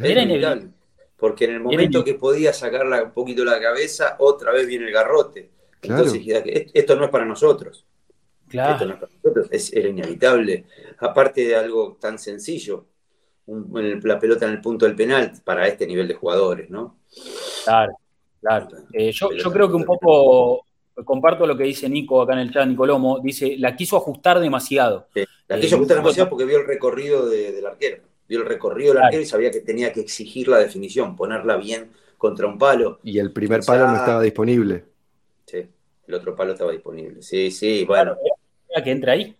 Era 0.02 0.22
inevitable. 0.22 0.70
Porque 1.16 1.44
en 1.44 1.52
el 1.52 1.60
momento 1.60 2.02
que 2.02 2.14
podía 2.14 2.52
sacarla 2.52 3.04
un 3.04 3.12
poquito 3.12 3.44
la 3.44 3.60
cabeza, 3.60 4.16
otra 4.18 4.50
vez 4.50 4.66
viene 4.66 4.86
el 4.86 4.92
garrote. 4.92 5.52
Entonces, 5.82 6.22
esto 6.74 6.96
no 6.96 7.04
es 7.04 7.10
para 7.10 7.24
nosotros. 7.24 7.84
Claro. 8.48 8.74
Esto 8.74 8.86
no 8.86 8.94
es 8.94 9.00
para 9.00 9.12
nosotros. 9.12 9.72
era 9.72 9.88
inevitable. 9.88 10.64
Aparte 10.98 11.46
de 11.46 11.56
algo 11.56 11.96
tan 12.00 12.18
sencillo, 12.18 12.86
la 13.46 14.18
pelota 14.18 14.46
en 14.46 14.52
el 14.52 14.60
punto 14.60 14.86
del 14.86 14.96
penal 14.96 15.32
para 15.44 15.66
este 15.68 15.86
nivel 15.86 16.08
de 16.08 16.14
jugadores, 16.14 16.68
¿no? 16.68 16.98
Claro, 17.64 17.96
claro. 18.40 18.68
Eh, 18.92 19.12
yo, 19.12 19.28
creo 19.52 19.68
que 19.68 19.74
un 19.74 19.84
poco 19.84 20.64
comparto 21.04 21.46
lo 21.46 21.56
que 21.56 21.64
dice 21.64 21.88
Nico 21.88 22.22
acá 22.22 22.32
en 22.32 22.40
el 22.40 22.52
chat, 22.52 22.66
Nicolomo, 22.66 23.20
dice, 23.20 23.56
la 23.58 23.76
quiso 23.76 23.96
ajustar 23.96 24.40
demasiado. 24.40 25.08
la 25.46 25.60
quiso 25.60 25.76
ajustar 25.76 25.98
demasiado 25.98 26.28
porque 26.28 26.44
vio 26.44 26.58
el 26.58 26.66
recorrido 26.66 27.28
del 27.28 27.64
arquero, 27.66 28.02
vio 28.28 28.40
el 28.40 28.46
recorrido 28.46 28.94
del 28.94 29.02
arquero 29.04 29.22
y 29.22 29.26
sabía 29.26 29.50
que 29.50 29.60
tenía 29.60 29.92
que 29.92 30.00
exigir 30.00 30.48
la 30.48 30.58
definición, 30.58 31.14
ponerla 31.14 31.56
bien 31.56 31.90
contra 32.18 32.46
un 32.46 32.58
palo. 32.58 32.98
Y 33.04 33.18
el 33.18 33.30
primer 33.30 33.60
palo 33.64 33.86
no 33.86 33.96
estaba 33.96 34.22
disponible. 34.22 34.84
El 36.06 36.14
otro 36.14 36.34
palo 36.34 36.52
estaba 36.52 36.72
disponible. 36.72 37.22
Sí, 37.22 37.50
sí, 37.50 37.84
bueno. 37.84 38.16
que 38.82 38.90
entra 38.90 39.12
ahí. 39.12 39.34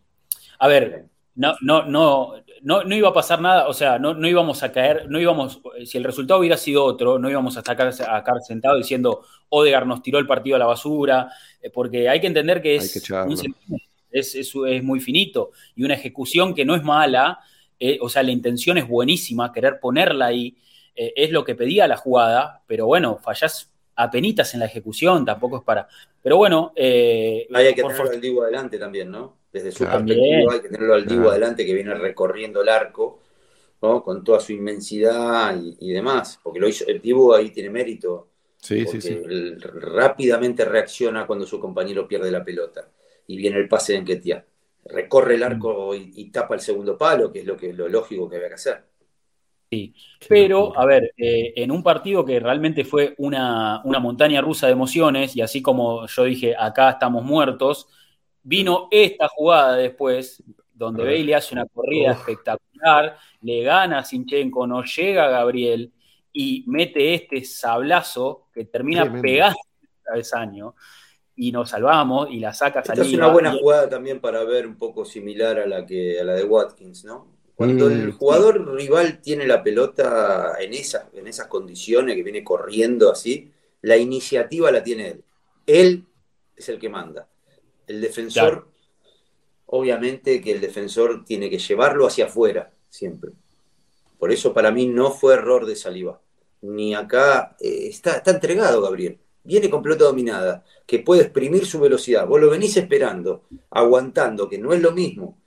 A 0.58 0.68
ver, 0.68 1.06
no, 1.34 1.54
no, 1.60 1.84
no, 1.84 2.34
no, 2.62 2.82
no 2.82 2.94
iba 2.96 3.10
a 3.10 3.12
pasar 3.12 3.40
nada, 3.40 3.68
o 3.68 3.74
sea, 3.74 3.98
no, 3.98 4.14
no 4.14 4.26
íbamos 4.26 4.62
a 4.62 4.72
caer, 4.72 5.08
no 5.10 5.20
íbamos, 5.20 5.60
si 5.84 5.98
el 5.98 6.04
resultado 6.04 6.40
hubiera 6.40 6.56
sido 6.56 6.84
otro, 6.84 7.18
no 7.18 7.28
íbamos 7.28 7.56
a 7.56 7.60
estar 7.60 7.80
acá 7.80 8.40
sentados 8.40 8.78
diciendo 8.78 9.22
Odegar 9.50 9.86
nos 9.86 10.02
tiró 10.02 10.18
el 10.18 10.26
partido 10.26 10.56
a 10.56 10.58
la 10.58 10.66
basura, 10.66 11.30
eh, 11.60 11.70
porque 11.70 12.08
hay 12.08 12.20
que 12.20 12.26
entender 12.26 12.62
que 12.62 12.76
es, 12.76 12.96
es, 14.10 14.34
es, 14.34 14.82
muy 14.82 15.00
finito 15.00 15.50
y 15.74 15.84
una 15.84 15.94
ejecución 15.94 16.54
que 16.54 16.64
no 16.64 16.74
es 16.74 16.82
mala, 16.82 17.40
eh, 17.78 17.98
o 18.00 18.08
sea, 18.08 18.22
la 18.22 18.32
intención 18.32 18.78
es 18.78 18.88
buenísima, 18.88 19.52
querer 19.52 19.78
ponerla 19.78 20.26
ahí, 20.26 20.56
eh, 20.94 21.12
es 21.14 21.30
lo 21.30 21.44
que 21.44 21.54
pedía 21.54 21.86
la 21.86 21.98
jugada, 21.98 22.62
pero 22.66 22.86
bueno, 22.86 23.18
fallás 23.22 23.70
apenitas 23.97 24.53
en 24.55 24.61
la 24.61 24.66
ejecución, 24.66 25.24
tampoco 25.24 25.59
es 25.59 25.62
para. 25.62 25.88
Pero 26.22 26.36
bueno. 26.36 26.72
hay 26.76 27.74
que 27.74 27.82
tenerlo 27.82 28.11
al 28.11 28.20
Divo 28.20 28.42
adelante 28.42 28.78
también, 28.78 29.11
¿no? 29.11 29.38
Desde 29.53 29.72
su 29.72 29.84
perspectiva, 29.84 30.53
hay 30.53 30.61
que 30.61 30.68
tenerlo 30.68 30.94
al 30.94 31.07
Divo 31.07 31.30
adelante 31.30 31.64
que 31.64 31.74
viene 31.74 31.94
recorriendo 31.94 32.61
el 32.61 32.68
arco, 32.68 33.22
¿no? 33.80 34.03
Con 34.03 34.22
toda 34.22 34.40
su 34.40 34.53
inmensidad 34.53 35.57
y, 35.59 35.92
demás. 35.92 36.38
Porque 36.42 36.61
lo 36.61 36.68
hizo, 36.68 36.86
el 36.86 37.01
Divo 37.01 37.34
ahí 37.34 37.51
tiene 37.51 37.70
mérito. 37.70 38.28
Sí, 38.59 38.84
sí, 38.86 39.01
sí. 39.01 39.12
Él 39.12 39.61
rápidamente 39.61 40.64
reacciona 40.64 41.26
cuando 41.26 41.47
su 41.47 41.59
compañero 41.59 42.07
pierde 42.07 42.30
la 42.30 42.44
pelota. 42.44 42.88
Y 43.28 43.36
viene 43.36 43.59
el 43.59 43.68
pase 43.68 43.94
de 43.94 44.01
Enquetia. 44.01 44.44
Recorre 44.84 45.34
el 45.34 45.42
arco 45.42 45.94
y, 45.94 46.30
tapa 46.30 46.55
el 46.55 46.61
segundo 46.61 46.97
palo, 46.97 47.32
que 47.32 47.40
es 47.40 47.47
lo, 47.47 47.57
que, 47.57 47.72
lo 47.72 47.88
lógico 47.88 48.28
que 48.28 48.36
había 48.36 48.49
que 48.49 48.55
hacer. 48.55 48.84
Sí, 49.70 49.94
pero 50.28 50.78
a 50.78 50.86
ver, 50.86 51.12
eh, 51.16 51.52
en 51.56 51.72
un 51.72 51.82
partido 51.82 52.24
que 52.24 52.38
realmente 52.38 52.84
fue 52.84 53.14
una, 53.18 53.82
montaña 53.84 54.40
rusa 54.40 54.66
de 54.66 54.72
emociones, 54.72 55.34
y 55.34 55.40
así 55.40 55.60
como 55.60 56.06
yo 56.06 56.24
dije, 56.24 56.54
acá 56.56 56.90
estamos 56.90 57.24
muertos, 57.24 57.88
vino 58.42 58.86
esta 58.92 59.28
jugada 59.28 59.74
después, 59.76 60.42
donde 60.72 61.04
Bailey 61.04 61.32
hace 61.32 61.54
una 61.54 61.66
corrida 61.66 62.12
espectacular, 62.12 63.16
le 63.40 63.62
gana 63.62 63.98
a 63.98 64.04
Sinchenko, 64.04 64.66
no 64.66 64.84
llega 64.84 65.24
a 65.24 65.30
Gabriel 65.30 65.92
y 66.32 66.64
mete 66.68 67.14
este 67.14 67.44
sablazo 67.44 68.48
que 68.52 68.66
termina 68.66 69.20
pegando 69.20 69.58
el 69.82 69.88
travesaño 70.04 70.74
y 71.34 71.50
nos 71.50 71.70
salvamos 71.70 72.28
y 72.30 72.38
la 72.40 72.54
saca 72.54 72.80
Esta 72.80 72.94
es 72.94 73.12
una 73.12 73.28
buena 73.28 73.52
jugada 73.52 73.88
también 73.88 74.20
para 74.20 74.44
ver 74.44 74.66
un 74.66 74.76
poco 74.76 75.04
similar 75.04 75.58
a 75.58 75.66
la 75.66 75.84
que 75.84 76.20
a 76.20 76.24
la 76.24 76.34
de 76.34 76.44
Watkins, 76.44 77.04
¿no? 77.04 77.36
Cuando 77.57 77.88
el 77.88 78.09
mm, 78.09 78.18
jugador 78.18 78.76
rival 78.76 79.22
tiene 79.22 79.46
la 79.46 79.62
pelota 79.62 80.57
en 80.61 80.74
esas, 80.74 81.07
en 81.14 81.26
esas 81.26 81.46
condiciones, 81.46 82.14
que 82.14 82.22
viene 82.22 82.44
corriendo 82.44 83.11
así, 83.11 83.50
la 83.80 83.96
iniciativa 83.96 84.70
la 84.70 84.82
tiene 84.82 85.09
él. 85.09 85.24
Él 85.66 86.04
es 86.54 86.68
el 86.68 86.78
que 86.78 86.90
manda. 86.90 87.26
El 87.86 88.02
defensor, 88.02 88.68
obviamente 89.64 90.42
que 90.42 90.52
el 90.52 90.61
defensor 90.61 91.24
tiene 91.24 91.48
que 91.48 91.59
llevarlo 91.59 92.07
hacia 92.07 92.26
afuera, 92.26 92.74
siempre. 92.90 93.30
Por 94.18 94.30
eso 94.30 94.52
para 94.52 94.70
mí 94.70 94.86
no 94.86 95.11
fue 95.11 95.32
error 95.32 95.64
de 95.64 95.76
Saliba. 95.76 96.20
Ni 96.61 96.94
acá 96.94 97.57
eh, 97.59 97.86
está, 97.88 98.18
está 98.18 98.32
entregado 98.32 98.82
Gabriel. 98.82 99.18
Viene 99.44 99.70
con 99.70 99.82
pelota 99.82 100.04
dominada, 100.04 100.62
que 100.86 100.98
puede 100.98 101.22
exprimir 101.22 101.64
su 101.64 101.80
velocidad. 101.80 102.26
Vos 102.26 102.38
lo 102.38 102.50
venís 102.50 102.76
esperando, 102.76 103.44
aguantando, 103.70 104.46
que 104.46 104.59
no 104.59 104.74
es 104.74 104.82
lo 104.82 104.92
mismo 104.92 105.38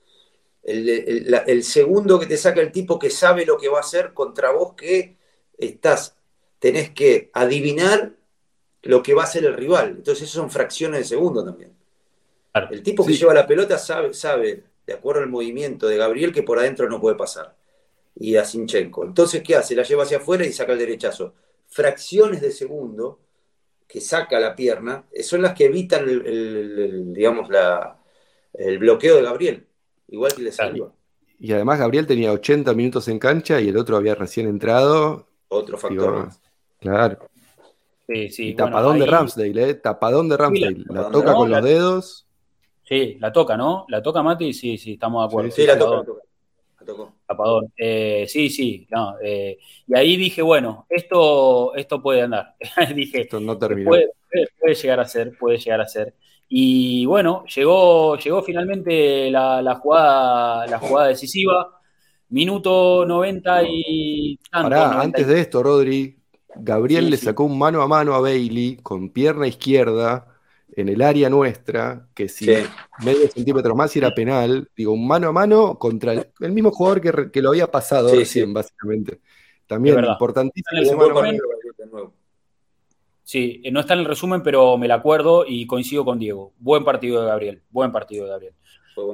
el, 0.70 1.64
segundo 1.64 2.20
que 2.20 2.26
te 2.26 2.38
saca 2.38 2.62
el 2.62 2.72
tipo 2.72 3.00
que 3.00 3.10
sabe 3.10 3.46
lo 3.46 3.58
que 3.58 3.70
va 3.70 3.78
a 3.78 3.82
hacer 3.82 4.14
contra 4.14 4.52
vos 4.52 4.74
que 4.74 5.18
estás, 5.58 6.16
tenés 6.60 6.92
que 6.92 7.30
adivinar 7.34 8.14
lo 8.84 9.02
que 9.04 9.14
va 9.14 9.24
a 9.24 9.26
hacer 9.26 9.46
el 9.46 9.56
rival. 9.56 9.90
Entonces, 9.98 10.30
eso 10.30 10.40
son 10.40 10.52
fracciones 10.52 11.00
de 11.00 11.06
segundo 11.06 11.44
también. 11.44 11.74
El 12.72 12.84
tipo 12.84 13.06
que 13.06 13.14
lleva 13.14 13.34
la 13.34 13.48
pelota 13.48 13.78
sabe, 13.78 14.14
sabe, 14.14 14.64
de 14.86 14.94
acuerdo 14.94 15.22
al 15.22 15.30
movimiento 15.30 15.88
de 15.88 15.98
Gabriel, 15.98 16.34
que 16.34 16.44
por 16.44 16.60
adentro 16.60 16.90
no 16.90 17.00
puede 17.00 17.16
pasar. 17.16 17.56
y 18.16 18.36
a 18.36 18.44
Sinchenko. 18.44 19.06
Entonces, 19.06 19.42
¿qué 19.44 19.56
hace? 19.56 19.76
La 19.76 19.84
lleva 19.84 20.04
hacia 20.04 20.18
afuera 20.18 20.46
y 20.46 20.52
saca 20.52 20.74
el 20.74 20.80
derechazo. 20.80 21.34
Fracciones 21.68 22.42
de 22.42 22.52
segundo 22.52 23.20
que 23.88 24.02
saca 24.02 24.40
la 24.40 24.56
pierna 24.56 25.06
eh, 25.12 25.24
son 25.24 25.42
las 25.42 25.54
que 25.54 25.66
evitan 25.66 26.08
el, 26.10 27.14
digamos, 27.14 27.50
la, 27.50 28.00
el 28.54 28.78
bloqueo 28.78 29.16
de 29.16 29.24
Gabriel, 29.24 29.68
igual 30.12 30.34
que 30.34 30.42
le 30.42 30.52
salió. 30.52 30.94
Y 31.40 31.54
además 31.54 31.80
Gabriel 31.80 32.06
tenía 32.06 32.34
80 32.34 32.74
minutos 32.74 33.08
en 33.08 33.18
cancha 33.18 33.62
y 33.62 33.70
el 33.70 33.78
otro 33.78 33.96
había 33.96 34.16
recién 34.16 34.48
entrado. 34.48 35.28
Otro 35.48 35.78
factor 35.78 36.30
Claro. 36.80 37.30
Sí, 38.08 38.30
sí. 38.30 38.54
tapadón 38.56 39.00
de 39.00 39.06
Ramsdale, 39.06 39.70
¿eh? 39.70 39.74
Tapadón 39.76 40.30
de 40.30 40.38
Ramsdale. 40.38 40.84
la, 40.88 41.12
toca 41.12 41.34
con 41.34 41.52
los 41.52 41.64
dedos. 41.64 42.26
Sí, 42.84 43.18
la 43.20 43.32
toca, 43.32 43.56
¿no? 43.56 43.86
La 43.88 44.02
toca 44.02 44.24
Mati, 44.24 44.52
sí, 44.52 44.78
sí, 44.78 44.94
estamos 44.94 45.22
de 45.22 45.28
acuerdo. 45.28 45.52
Sí, 45.52 45.66
la, 45.68 45.78
toca, 45.78 46.12
la 46.80 46.86
tocó. 46.86 47.14
Tapadón. 47.28 47.72
Eh, 47.78 48.26
sí, 48.28 48.50
sí. 48.50 48.88
No, 48.90 49.16
eh, 49.22 49.60
y 49.88 49.96
ahí 49.96 50.18
dije, 50.18 50.42
bueno, 50.42 50.88
esto, 50.90 51.76
esto 51.76 52.02
puede 52.02 52.24
andar. 52.24 52.56
dije, 52.96 53.22
esto 53.22 53.40
no 53.40 53.58
terminó. 53.60 53.90
Puede, 53.90 54.10
puede, 54.60 54.74
llegar 54.74 55.00
a 55.00 55.06
ser, 55.06 55.38
puede 55.38 55.60
llegar 55.60 55.82
a 55.82 55.88
ser. 55.88 56.16
Y 56.50 57.06
bueno, 57.06 57.46
llegó, 57.46 58.18
llegó 58.18 58.42
finalmente 58.42 59.30
la, 59.30 59.80
jugada, 59.82 60.66
la 60.66 60.80
jugada 60.80 61.10
decisiva. 61.10 61.80
Minuto 62.30 63.06
90 63.06 63.64
y 63.68 64.40
tanto. 64.52 64.76
antes 64.76 65.28
de 65.28 65.40
esto, 65.40 65.64
Rodri, 65.64 66.20
Gabriel 66.56 67.10
le 67.10 67.18
sacó 67.18 67.44
un 67.44 67.58
mano 67.58 67.82
a 67.82 67.88
mano 67.88 68.14
a 68.14 68.20
Bailey 68.20 68.78
con 68.78 69.10
pierna 69.10 69.48
izquierda 69.48 70.28
en 70.76 70.90
el 70.90 71.02
área 71.02 71.30
nuestra, 71.30 72.08
que 72.14 72.30
si 72.30 72.48
medio 73.04 73.28
centímetro 73.28 73.76
más 73.76 73.96
era 73.96 74.14
penal, 74.14 74.70
digo, 74.76 74.94
un 74.94 75.08
mano 75.08 75.28
a 75.28 75.32
mano 75.32 75.78
contra 75.78 76.14
el, 76.14 76.52
mismo 76.52 76.72
jugador 76.72 77.32
que, 77.32 77.42
lo 77.42 77.50
había 77.50 77.70
pasado 77.70 78.14
recién, 78.14 78.54
básicamente. 78.54 79.20
También 79.68 80.04
importantísimo. 80.04 81.04
Sí, 83.30 83.62
no 83.72 83.82
está 83.82 83.94
en 83.94 84.00
el 84.00 84.06
resumen, 84.08 84.42
pero 84.42 84.76
me 84.80 84.88
la 84.88 84.96
acuerdo 84.96 85.46
y 85.48 85.68
coincido 85.68 86.04
con 86.04 86.18
Diego. 86.18 86.54
Buen 86.58 86.84
partido 86.84 87.22
de 87.22 87.28
Gabriel, 87.28 87.62
buen 87.70 87.92
partido 87.92 88.24
de 88.24 88.32
Gabriel. 88.32 88.54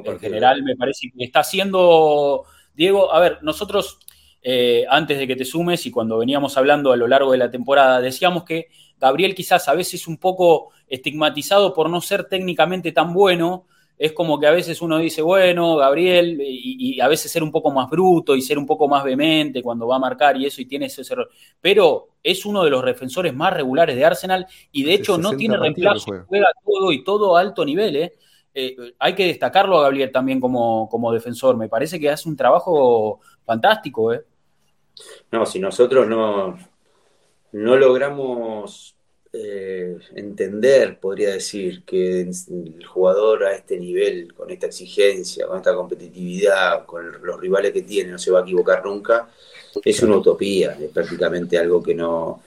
En 0.05 0.19
general, 0.21 0.63
me 0.63 0.77
parece 0.77 1.11
que 1.11 1.25
está 1.25 1.41
haciendo. 1.41 2.45
Diego, 2.73 3.11
a 3.11 3.19
ver, 3.19 3.39
nosotros, 3.41 3.99
eh, 4.41 4.85
antes 4.89 5.17
de 5.17 5.27
que 5.27 5.35
te 5.35 5.43
sumes 5.43 5.85
y 5.85 5.91
cuando 5.91 6.17
veníamos 6.17 6.55
hablando 6.55 6.93
a 6.93 6.95
lo 6.95 7.09
largo 7.09 7.33
de 7.33 7.39
la 7.39 7.51
temporada, 7.51 7.99
decíamos 7.99 8.45
que 8.45 8.69
Gabriel 9.01 9.35
quizás 9.35 9.67
a 9.67 9.73
veces 9.73 10.07
un 10.07 10.15
poco 10.15 10.71
estigmatizado 10.87 11.73
por 11.73 11.89
no 11.89 11.99
ser 11.99 12.23
técnicamente 12.23 12.93
tan 12.93 13.13
bueno, 13.13 13.65
es 13.97 14.11
como 14.11 14.39
que 14.39 14.47
a 14.47 14.51
veces 14.51 14.81
uno 14.81 14.97
dice, 14.97 15.21
bueno, 15.21 15.77
Gabriel, 15.77 16.37
y, 16.41 16.99
a 16.99 17.07
veces 17.07 17.31
ser 17.31 17.43
un 17.43 17.51
poco 17.51 17.71
más 17.71 17.89
bruto 17.89 18.35
y 18.35 18.41
ser 18.41 18.57
un 18.57 18.65
poco 18.65 18.87
más 18.87 19.03
vehemente 19.03 19.63
cuando 19.63 19.87
va 19.87 19.95
a 19.95 19.99
marcar 19.99 20.35
y 20.37 20.45
eso, 20.45 20.61
y 20.61 20.65
tiene 20.65 20.87
ese 20.87 21.01
error. 21.09 21.29
Pero 21.61 22.09
es 22.21 22.45
uno 22.45 22.63
de 22.63 22.69
los 22.69 22.83
defensores 22.83 23.33
más 23.33 23.53
regulares 23.53 23.95
de 23.95 24.03
Arsenal 24.03 24.45
y 24.71 24.83
de 24.83 24.93
hecho 24.93 25.17
no 25.17 25.35
tiene 25.35 25.57
reemplazo, 25.57 26.25
juega. 26.27 26.47
todo 26.65 26.91
y 26.91 27.03
todo 27.03 27.37
a 27.37 27.41
alto 27.41 27.63
nivel. 27.63 27.95
¿eh? 27.95 28.13
¿eh? 28.53 28.75
hay 28.99 29.15
que 29.15 29.27
destacarlo 29.27 29.77
a 29.77 29.83
Gabriel 29.83 30.11
también 30.11 30.41
como, 30.41 30.89
como, 30.89 31.13
defensor. 31.13 31.55
Me 31.55 31.69
parece 31.69 31.99
que 31.99 32.09
hace 32.09 32.27
un 32.27 32.35
trabajo 32.35 33.21
fantástico. 33.45 34.13
¿eh? 34.13 34.25
No, 35.31 35.45
si 35.45 35.59
nosotros 35.59 36.05
no, 36.07 36.57
no 37.53 37.75
logramos 37.77 38.94
eh, 39.37 39.97
entender, 40.15 40.97
podría 40.97 41.31
decir, 41.31 41.83
que 41.83 42.21
el 42.21 42.85
jugador 42.85 43.43
a 43.43 43.53
este 43.53 43.77
nivel, 43.77 44.33
con 44.33 44.49
esta 44.49 44.67
exigencia, 44.67 45.45
con 45.45 45.57
esta 45.57 45.75
competitividad, 45.75 46.85
con 46.85 47.21
los 47.21 47.39
rivales 47.39 47.73
que 47.73 47.81
tiene, 47.81 48.11
no 48.11 48.17
se 48.17 48.31
va 48.31 48.39
a 48.39 48.41
equivocar 48.43 48.85
nunca, 48.85 49.29
es 49.83 50.01
una 50.03 50.17
utopía, 50.17 50.77
es 50.79 50.89
prácticamente 50.91 51.57
algo 51.57 51.83
que 51.83 51.93
no, 51.93 52.41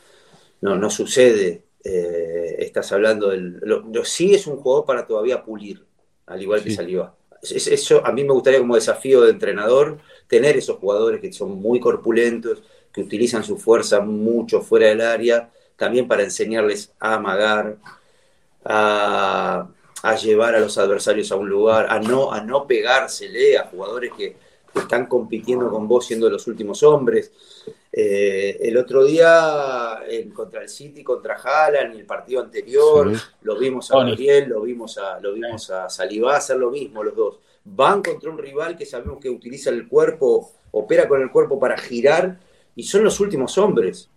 no, 0.62 0.90
sucede. 0.90 1.64
Eh, 1.84 2.56
estás 2.60 2.90
hablando 2.92 3.28
del. 3.28 3.60
Lo, 3.62 4.04
sí 4.04 4.34
es 4.34 4.46
un 4.46 4.56
jugador 4.56 4.86
para 4.86 5.06
todavía 5.06 5.44
pulir, 5.44 5.84
al 6.26 6.40
igual 6.40 6.62
que 6.62 6.70
salió. 6.70 7.12
Eso 7.42 8.04
a 8.04 8.12
mí 8.12 8.24
me 8.24 8.32
gustaría 8.32 8.60
como 8.60 8.76
desafío 8.76 9.20
de 9.20 9.30
entrenador 9.30 9.98
tener 10.26 10.56
esos 10.56 10.78
jugadores 10.78 11.20
que 11.20 11.32
son 11.32 11.60
muy 11.60 11.80
corpulentos, 11.80 12.62
que 12.92 13.02
utilizan 13.02 13.44
su 13.44 13.58
fuerza 13.58 14.00
mucho 14.00 14.62
fuera 14.62 14.88
del 14.88 15.02
área 15.02 15.50
también 15.78 16.08
para 16.08 16.24
enseñarles 16.24 16.92
a 16.98 17.14
amagar, 17.14 17.76
a, 18.64 19.68
llevar 20.20 20.56
a 20.56 20.60
los 20.60 20.76
adversarios 20.76 21.30
a 21.30 21.36
un 21.36 21.48
lugar, 21.48 21.86
a 21.88 22.00
no, 22.00 22.32
a 22.32 22.40
no 22.40 22.66
pegársele 22.66 23.56
a 23.56 23.64
jugadores 23.64 24.12
que, 24.14 24.48
están 24.74 25.06
compitiendo 25.06 25.70
con 25.70 25.88
vos 25.88 26.06
siendo 26.06 26.30
los 26.30 26.46
últimos 26.46 26.84
hombres. 26.84 27.32
Eh, 27.90 28.58
el 28.60 28.76
otro 28.76 29.04
día 29.04 29.98
contra 30.32 30.62
el 30.62 30.68
City, 30.68 31.02
contra 31.02 31.34
Haaland, 31.34 31.94
en 31.94 32.00
el 32.00 32.06
partido 32.06 32.42
anterior, 32.42 33.10
lo 33.40 33.58
vimos 33.58 33.90
a 33.90 34.04
Gabriel, 34.04 34.50
lo 34.50 34.60
vimos 34.60 34.96
a, 34.98 35.18
lo 35.18 35.32
vimos 35.32 35.70
a 35.70 35.88
Salivá 35.88 36.36
hacer 36.36 36.58
lo 36.58 36.70
mismo 36.70 37.02
los 37.02 37.16
dos. 37.16 37.38
Van 37.64 38.02
contra 38.02 38.30
un 38.30 38.38
rival 38.38 38.76
que 38.76 38.86
sabemos 38.86 39.18
que 39.18 39.30
utiliza 39.30 39.70
el 39.70 39.88
cuerpo, 39.88 40.52
opera 40.70 41.08
con 41.08 41.22
el 41.22 41.32
cuerpo 41.32 41.58
para 41.58 41.76
girar 41.76 42.38
y 42.76 42.84
son 42.84 43.02
los 43.02 43.18
últimos 43.18 43.58
hombres 43.58 44.08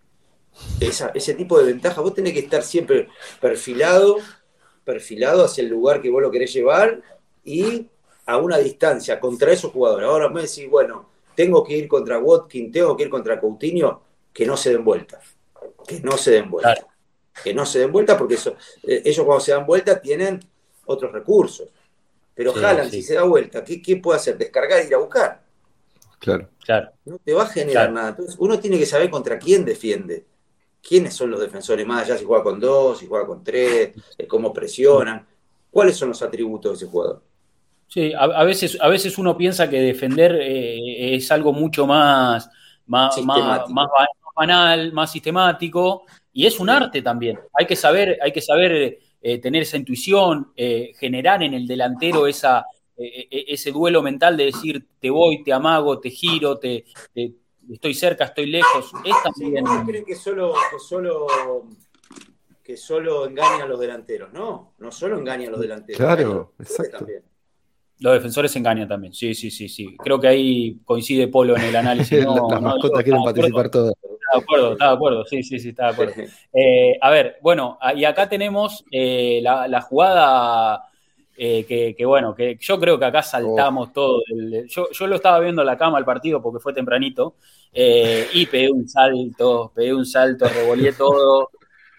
ese 0.80 1.34
tipo 1.34 1.60
de 1.60 1.66
ventaja. 1.66 2.02
Vos 2.02 2.14
tenés 2.14 2.34
que 2.34 2.40
estar 2.40 2.64
siempre 2.64 3.08
perfilado, 3.40 4.18
perfilado 4.84 5.46
hacia 5.46 5.64
el 5.64 5.70
lugar 5.70 6.02
que 6.02 6.10
vos 6.10 6.22
lo 6.22 6.32
querés 6.32 6.54
llevar 6.54 7.02
y 7.44 7.88
a 8.26 8.38
una 8.38 8.58
distancia 8.58 9.20
contra 9.20 9.52
esos 9.52 9.72
jugadores. 9.72 10.08
Ahora 10.08 10.30
me 10.30 10.42
decís, 10.42 10.70
bueno, 10.70 11.10
tengo 11.36 11.64
que 11.64 11.78
ir 11.78 11.88
contra 11.88 12.20
Watkin, 12.20 12.72
tengo 12.72 12.96
que 12.96 13.04
ir 13.04 13.10
contra 13.10 13.40
Coutinho, 13.40 14.02
que 14.34 14.46
no 14.46 14.58
se 14.58 14.72
den 14.72 14.84
vuelta. 14.84 15.20
Que 15.88 16.00
no 16.02 16.18
se 16.18 16.32
den 16.32 16.50
vuelta. 16.50 16.88
Que 17.44 17.54
no 17.54 17.66
se 17.66 17.80
den 17.80 17.92
vuelta 17.92 18.18
porque 18.18 18.36
eh, 18.36 19.02
ellos 19.06 19.26
cuando 19.26 19.40
se 19.40 19.52
dan 19.52 19.66
vuelta 19.66 20.00
tienen 20.02 20.40
otros 20.86 21.12
recursos. 21.12 21.70
Pero 22.34 22.54
jalan 22.54 22.90
si 22.90 23.04
se 23.04 23.16
da 23.16 23.24
vuelta, 23.24 23.64
¿qué, 23.64 23.82
¿qué, 23.82 23.98
puede 23.98 24.18
hacer? 24.18 24.38
Descargar 24.38 24.80
e 24.80 24.88
ir 24.88 24.96
a 24.96 25.00
buscar. 25.00 25.44
Claro. 26.18 26.50
claro. 26.64 26.92
No 27.06 27.18
te 27.18 27.34
va 27.34 27.44
a 27.44 27.48
generar 27.48 27.92
nada. 27.92 28.10
Entonces, 28.10 28.36
uno 28.40 28.60
tiene 28.60 28.78
que 28.78 28.86
saber 28.86 29.10
contra 29.10 29.38
quién 29.38 29.66
defiende 29.66 30.26
quiénes 30.82 31.14
son 31.14 31.32
los 31.32 31.40
defensores 31.40 31.86
más 31.86 32.04
allá, 32.04 32.18
si 32.18 32.26
juega 32.26 32.44
con 32.44 32.60
dos, 32.60 33.00
si 33.00 33.08
juega 33.08 33.26
con 33.26 33.44
tres, 33.44 33.94
eh, 34.18 34.28
cómo 34.28 34.52
presionan, 34.52 35.26
cuáles 35.70 35.96
son 35.96 36.10
los 36.10 36.22
atributos 36.22 36.72
de 36.72 36.76
ese 36.78 36.92
jugador. 36.92 37.22
Sí, 37.88 38.14
a, 38.18 38.44
veces, 38.46 38.78
a 38.80 38.88
veces 38.88 39.18
uno 39.18 39.36
piensa 39.36 39.70
que 39.70 39.82
defender 39.82 40.38
eh, 40.42 41.16
es 41.16 41.30
algo 41.30 41.52
mucho 41.52 41.86
más, 41.86 42.50
más, 42.86 43.22
más, 43.22 43.64
banal, 44.34 44.94
más 44.94 45.12
sistemático, 45.12 46.06
y 46.32 46.46
es 46.46 46.58
un 46.62 46.70
arte 46.70 47.02
también. 47.02 47.38
Hay 47.54 47.66
que 47.66 47.76
saber, 47.76 48.18
hay 48.24 48.32
que 48.32 48.42
saber 48.42 49.00
eh, 49.22 49.38
tener 49.40 49.64
esa 49.64 49.76
intuición, 49.76 50.54
generar 50.56 51.44
en 51.44 51.54
el 51.54 51.68
delantero 51.68 52.28
esa, 52.28 52.66
ese 52.96 53.72
duelo 53.74 54.02
mental 54.02 54.38
de 54.38 54.46
decir 54.46 54.88
te 54.98 55.10
voy, 55.10 55.44
te 55.44 55.52
amago, 55.52 56.00
te 56.00 56.12
giro, 56.12 56.58
te, 56.60 56.86
estoy 57.74 57.94
cerca, 57.94 58.26
estoy 58.26 58.48
lejos. 58.48 58.92
Es 59.04 59.16
también... 59.24 59.66
creen 59.86 60.06
que 60.06 60.16
solo, 60.16 60.54
que 60.72 60.80
solo 60.80 61.28
que 62.64 62.78
solo 62.78 63.26
engañan 63.26 63.62
a 63.62 63.66
los 63.66 63.80
delanteros? 63.80 64.32
No, 64.34 64.74
no 64.80 64.92
solo 64.92 65.18
engañan 65.18 65.50
a 65.50 65.52
los 65.52 65.62
delanteros. 65.62 65.98
Claro, 65.98 66.54
exacto. 66.60 67.06
Los 68.00 68.14
defensores 68.14 68.56
engañan 68.56 68.88
también, 68.88 69.14
sí, 69.14 69.36
sí, 69.36 69.52
sí, 69.52 69.70
sí. 69.70 69.96
Creo 69.98 70.20
que 70.20 70.28
ahí 70.28 70.80
coincide 70.86 71.28
Polo 71.28 71.56
en 71.56 71.64
el 71.64 71.76
análisis. 71.76 72.20
No, 72.26 72.50
Las 72.50 72.62
mascotas 72.62 73.04
quieren 73.04 73.24
participar 73.24 73.70
todas. 73.70 73.94
Está 73.94 74.38
de 74.38 74.44
acuerdo, 74.44 74.72
está 74.72 74.88
de 74.88 74.94
acuerdo, 74.94 75.26
sí, 75.26 75.44
sí, 75.44 75.60
sí, 75.60 75.70
está 75.70 75.86
de 75.88 75.92
acuerdo. 75.92 76.14
Eh, 76.54 76.98
a 77.00 77.10
ver, 77.12 77.38
bueno, 77.42 77.78
y 77.96 78.06
acá 78.06 78.28
tenemos 78.28 78.84
eh, 78.92 79.40
la, 79.42 79.68
la, 79.68 79.82
jugada 79.82 80.91
eh, 81.44 81.96
que, 81.98 82.06
bueno, 82.06 82.36
que 82.36 82.56
yo 82.60 82.80
creo 82.80 83.00
que 83.00 83.06
acá 83.06 83.24
saltamos 83.24 83.90
oh. 83.90 83.92
todo. 83.92 84.22
yo, 84.68 85.08
lo 85.08 85.16
estaba 85.16 85.40
viendo 85.40 85.64
en 85.64 85.66
la 85.66 85.76
cama 85.76 85.98
el 85.98 86.06
partido 86.06 86.40
porque 86.40 86.60
fue 86.60 86.72
tempranito 86.72 87.38
eh, 87.74 88.28
y 88.34 88.46
pegué 88.46 88.70
un 88.70 88.88
salto, 88.88 89.72
pegué 89.74 89.92
un 89.92 90.06
salto, 90.06 90.48
revolé 90.48 90.94
todo. 90.98 91.50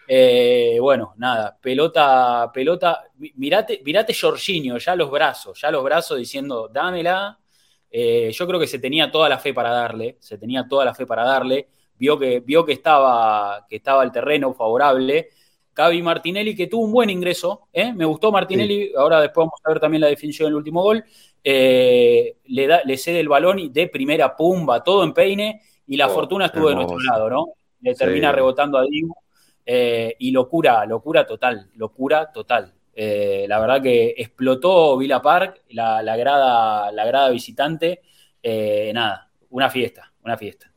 Eh, 0.07 0.77
bueno, 0.79 1.13
nada, 1.17 1.57
pelota, 1.61 2.49
pelota, 2.53 3.03
mirate, 3.35 3.81
mirate 3.83 4.13
Jorginho, 4.13 4.77
ya 4.77 4.95
los 4.95 5.11
brazos, 5.11 5.59
ya 5.59 5.69
los 5.69 5.83
brazos 5.83 6.19
diciendo, 6.19 6.69
dámela. 6.71 7.37
yo 7.91 8.47
creo 8.47 8.59
que 8.61 8.67
se 8.67 8.79
tenía 8.79 9.11
toda 9.11 9.27
la 9.27 9.39
fe 9.39 9.53
para 9.53 9.71
darle, 9.71 10.15
se 10.21 10.37
tenía 10.37 10.65
toda 10.69 10.85
la 10.85 10.95
fe 10.95 11.05
para 11.05 11.25
darle. 11.25 11.67
Vio 11.99 12.17
que, 12.17 12.39
vio 12.39 12.63
que, 12.65 12.71
estaba, 12.71 13.65
que 13.67 13.75
estaba 13.75 14.05
el 14.05 14.11
terreno 14.13 14.53
favorable 14.53 15.31
Gaby 15.75 16.01
Martinelli, 16.01 16.55
que 16.55 16.67
tuvo 16.67 16.85
un 16.85 16.91
buen 16.91 17.09
ingreso, 17.09 17.67
¿eh? 17.73 17.91
me 17.93 18.05
gustó 18.05 18.31
Martinelli, 18.31 18.91
ahora 18.95 19.19
después 19.21 19.45
vamos 19.45 19.59
a 19.63 19.69
ver 19.69 19.79
también 19.79 20.01
la 20.01 20.07
definición 20.07 20.47
del 20.47 20.55
último 20.55 20.83
gol, 20.83 21.03
eh, 21.43 22.37
le, 22.45 22.67
da, 22.67 22.81
le 22.85 22.97
cede 22.97 23.19
el 23.19 23.27
balón 23.27 23.59
y 23.59 23.69
de 23.69 23.87
primera 23.87 24.35
pumba, 24.35 24.83
todo 24.83 25.03
en 25.03 25.13
peine, 25.13 25.61
y 25.87 25.97
la 25.97 26.07
oh, 26.07 26.11
fortuna 26.11 26.45
estuvo 26.45 26.69
de 26.69 26.75
nuestro 26.75 26.99
lado, 26.99 27.29
¿no? 27.29 27.53
Le 27.81 27.95
termina 27.95 28.31
rebotando 28.31 28.77
a 28.77 28.83
Diego, 28.83 29.15
eh, 29.65 30.15
y 30.19 30.31
locura, 30.31 30.85
locura 30.85 31.25
total, 31.25 31.69
locura 31.75 32.31
total. 32.31 32.73
la 32.95 33.59
verdad 33.59 33.81
que 33.81 34.13
explotó 34.17 34.97
Villa 34.97 35.21
Park, 35.21 35.63
la, 35.69 36.01
grada, 36.15 36.91
la 36.91 37.05
grada 37.05 37.29
visitante, 37.29 38.01
nada, 38.93 39.29
una 39.49 39.69
fiesta, 39.69 40.13
una 40.23 40.37
fiesta. 40.37 40.72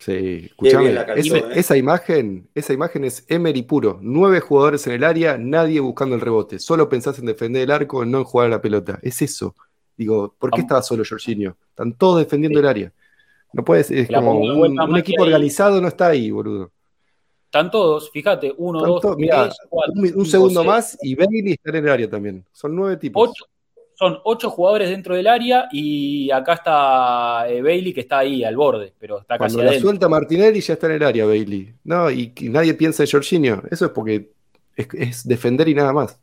Sí, 0.00 0.46
escuchame, 0.46 0.96
esa 1.54 1.76
imagen, 1.76 2.48
esa 2.54 2.72
imagen 2.72 3.04
es 3.04 3.22
Emery 3.28 3.62
puro. 3.62 3.98
Nueve 4.00 4.40
jugadores 4.40 4.86
en 4.86 4.94
el 4.94 5.04
área, 5.04 5.36
nadie 5.36 5.78
buscando 5.78 6.14
el 6.14 6.22
rebote. 6.22 6.58
Solo 6.58 6.88
pensás 6.88 7.18
en 7.18 7.26
defender 7.26 7.64
el 7.64 7.70
arco, 7.70 8.06
no 8.06 8.18
en 8.18 8.24
jugar 8.24 8.46
a 8.46 8.50
la 8.50 8.62
pelota. 8.62 8.98
Es 9.02 9.20
eso. 9.20 9.54
Digo, 9.98 10.34
¿por 10.38 10.52
qué 10.52 10.62
estaba 10.62 10.82
solo 10.82 11.04
Jorginho? 11.06 11.54
Están 11.68 11.92
todos 11.92 12.20
defendiendo 12.20 12.58
el 12.58 12.66
área. 12.66 12.90
No 13.52 13.62
puedes, 13.62 13.90
es 13.90 14.08
como 14.08 14.40
un, 14.40 14.96
equipo 14.96 15.22
organizado 15.22 15.82
no 15.82 15.88
está 15.88 16.06
ahí, 16.06 16.30
boludo. 16.30 16.72
Están 17.44 17.70
todos, 17.70 18.10
fíjate, 18.10 18.54
uno, 18.56 18.80
dos, 18.80 19.02
tres, 19.18 19.58
cuatro, 19.68 19.92
un, 20.14 20.24
segundo 20.24 20.64
más 20.64 20.96
y 21.02 21.14
Bailey 21.14 21.52
está 21.52 21.76
en 21.76 21.84
el 21.84 21.88
área 21.90 22.08
también. 22.08 22.42
Son 22.52 22.74
nueve 22.74 22.96
tipos. 22.96 23.32
Son 24.00 24.18
ocho 24.24 24.48
jugadores 24.48 24.88
dentro 24.88 25.14
del 25.14 25.26
área 25.26 25.68
y 25.70 26.30
acá 26.30 26.54
está 26.54 27.46
eh, 27.50 27.60
Bailey 27.60 27.92
que 27.92 28.00
está 28.00 28.20
ahí 28.20 28.42
al 28.42 28.56
borde, 28.56 28.94
pero 28.98 29.20
está 29.20 29.36
casi 29.36 29.56
Cuando 29.56 29.70
la 29.70 29.78
suelta 29.78 30.08
Martinelli 30.08 30.62
ya 30.62 30.72
está 30.72 30.86
en 30.86 30.94
el 30.94 31.02
área 31.02 31.26
Bailey. 31.26 31.74
No, 31.84 32.10
y, 32.10 32.32
nadie 32.44 32.72
piensa 32.72 33.02
en 33.02 33.10
Jorginho. 33.10 33.62
Eso 33.70 33.84
es 33.84 33.90
porque 33.90 34.30
es, 34.74 35.28
defender 35.28 35.68
y 35.68 35.74
nada 35.74 35.92
más. 35.92 36.18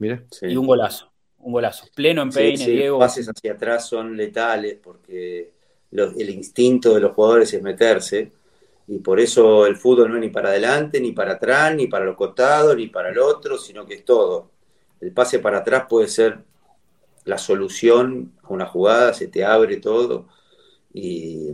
Mire. 0.00 0.24
Y 0.40 0.56
un 0.56 0.66
golazo, 0.66 1.08
un 1.38 1.52
golazo. 1.52 1.86
Pleno 1.94 2.22
en 2.22 2.30
peine, 2.30 2.66
Diego. 2.66 2.98
Los 2.98 3.06
pases 3.06 3.28
hacia 3.28 3.52
atrás 3.52 3.86
son 3.86 4.16
letales 4.16 4.76
porque 4.82 5.52
el 5.92 6.30
instinto 6.30 6.94
de 6.94 7.00
los 7.00 7.12
jugadores 7.12 7.54
es 7.54 7.62
meterse 7.62 8.32
y 8.88 8.98
por 8.98 9.20
eso 9.20 9.66
el 9.66 9.76
fútbol 9.76 10.08
no 10.08 10.16
es 10.16 10.20
ni 10.20 10.30
para 10.30 10.48
adelante, 10.48 11.00
ni 11.00 11.12
para 11.12 11.34
atrás, 11.34 11.76
ni 11.76 11.86
para 11.86 12.06
los 12.06 12.16
costados, 12.16 12.76
ni 12.76 12.88
para 12.88 13.10
el 13.10 13.20
otro, 13.20 13.56
sino 13.56 13.86
que 13.86 13.94
es 13.94 14.04
todo. 14.04 14.50
El 15.00 15.12
pase 15.12 15.38
para 15.38 15.58
atrás 15.58 15.84
puede 15.88 16.08
ser 16.08 16.50
la 17.24 17.38
solución 17.38 18.32
a 18.42 18.52
una 18.52 18.66
jugada, 18.66 19.14
se 19.14 19.28
te 19.28 19.44
abre 19.44 19.76
todo. 19.78 20.28
Y, 20.92 21.50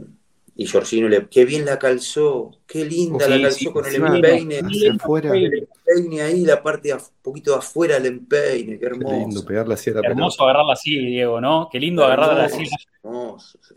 y 0.56 0.66
Georgino 0.66 1.08
le, 1.08 1.28
qué 1.28 1.44
bien 1.44 1.64
la 1.64 1.78
calzó, 1.78 2.50
qué 2.66 2.84
linda 2.84 3.28
la 3.28 3.40
calzó 3.42 3.72
con 3.72 3.86
el 3.86 3.94
empeine. 3.94 4.58
El 4.58 4.86
empeine 4.86 6.20
ahí, 6.20 6.44
la 6.44 6.60
parte 6.60 6.92
un 6.92 7.00
poquito 7.22 7.52
de 7.52 7.58
afuera 7.58 7.96
el 7.96 8.06
empeine, 8.06 8.76
qué 8.76 8.86
hermoso. 8.86 9.14
Qué 9.14 9.20
lindo 9.20 9.44
pegarla 9.44 9.74
así 9.74 9.90
a 9.90 10.00
hermoso 10.02 10.42
agarrarla 10.42 10.72
así, 10.72 10.98
Diego, 10.98 11.40
¿no? 11.40 11.68
Qué 11.70 11.78
lindo 11.78 12.04
agarrarla 12.04 12.46
así. 12.46 12.64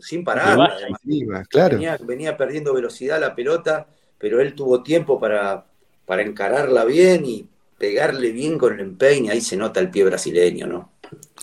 sin 0.00 0.24
parar. 0.24 0.72
claro. 1.48 1.78
venía, 2.04 2.36
perdiendo 2.36 2.74
velocidad 2.74 3.20
la 3.20 3.34
pelota, 3.36 3.86
pero 4.18 4.40
él 4.40 4.54
tuvo 4.54 4.82
tiempo 4.82 5.20
para, 5.20 5.66
para 6.04 6.22
encararla 6.22 6.84
bien 6.84 7.24
y 7.24 7.46
pegarle 7.78 8.32
bien 8.32 8.58
con 8.58 8.74
el 8.74 8.80
empeine. 8.80 9.30
Ahí 9.30 9.40
se 9.40 9.56
nota 9.56 9.78
el 9.78 9.90
pie 9.90 10.04
brasileño, 10.04 10.66
¿no? 10.66 10.91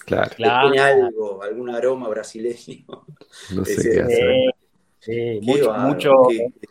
Claro. 0.09 0.71
Tiene 0.71 0.79
algo, 0.79 1.43
algún 1.43 1.69
aroma 1.69 2.09
brasileño. 2.09 2.85
No 3.53 3.63
sé 3.63 3.91
qué 3.91 4.01
hacer. 4.01 4.55
Sí, 4.99 5.39
mucho, 5.43 5.71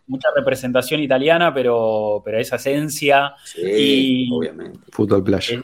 mucha 0.07 0.29
representación 0.37 1.01
italiana, 1.01 1.55
pero, 1.55 2.21
pero 2.25 2.39
esa 2.39 2.57
esencia. 2.57 3.35
y, 3.57 4.29
obviamente. 4.31 4.81
Fútbol 4.91 5.23
playa. 5.23 5.63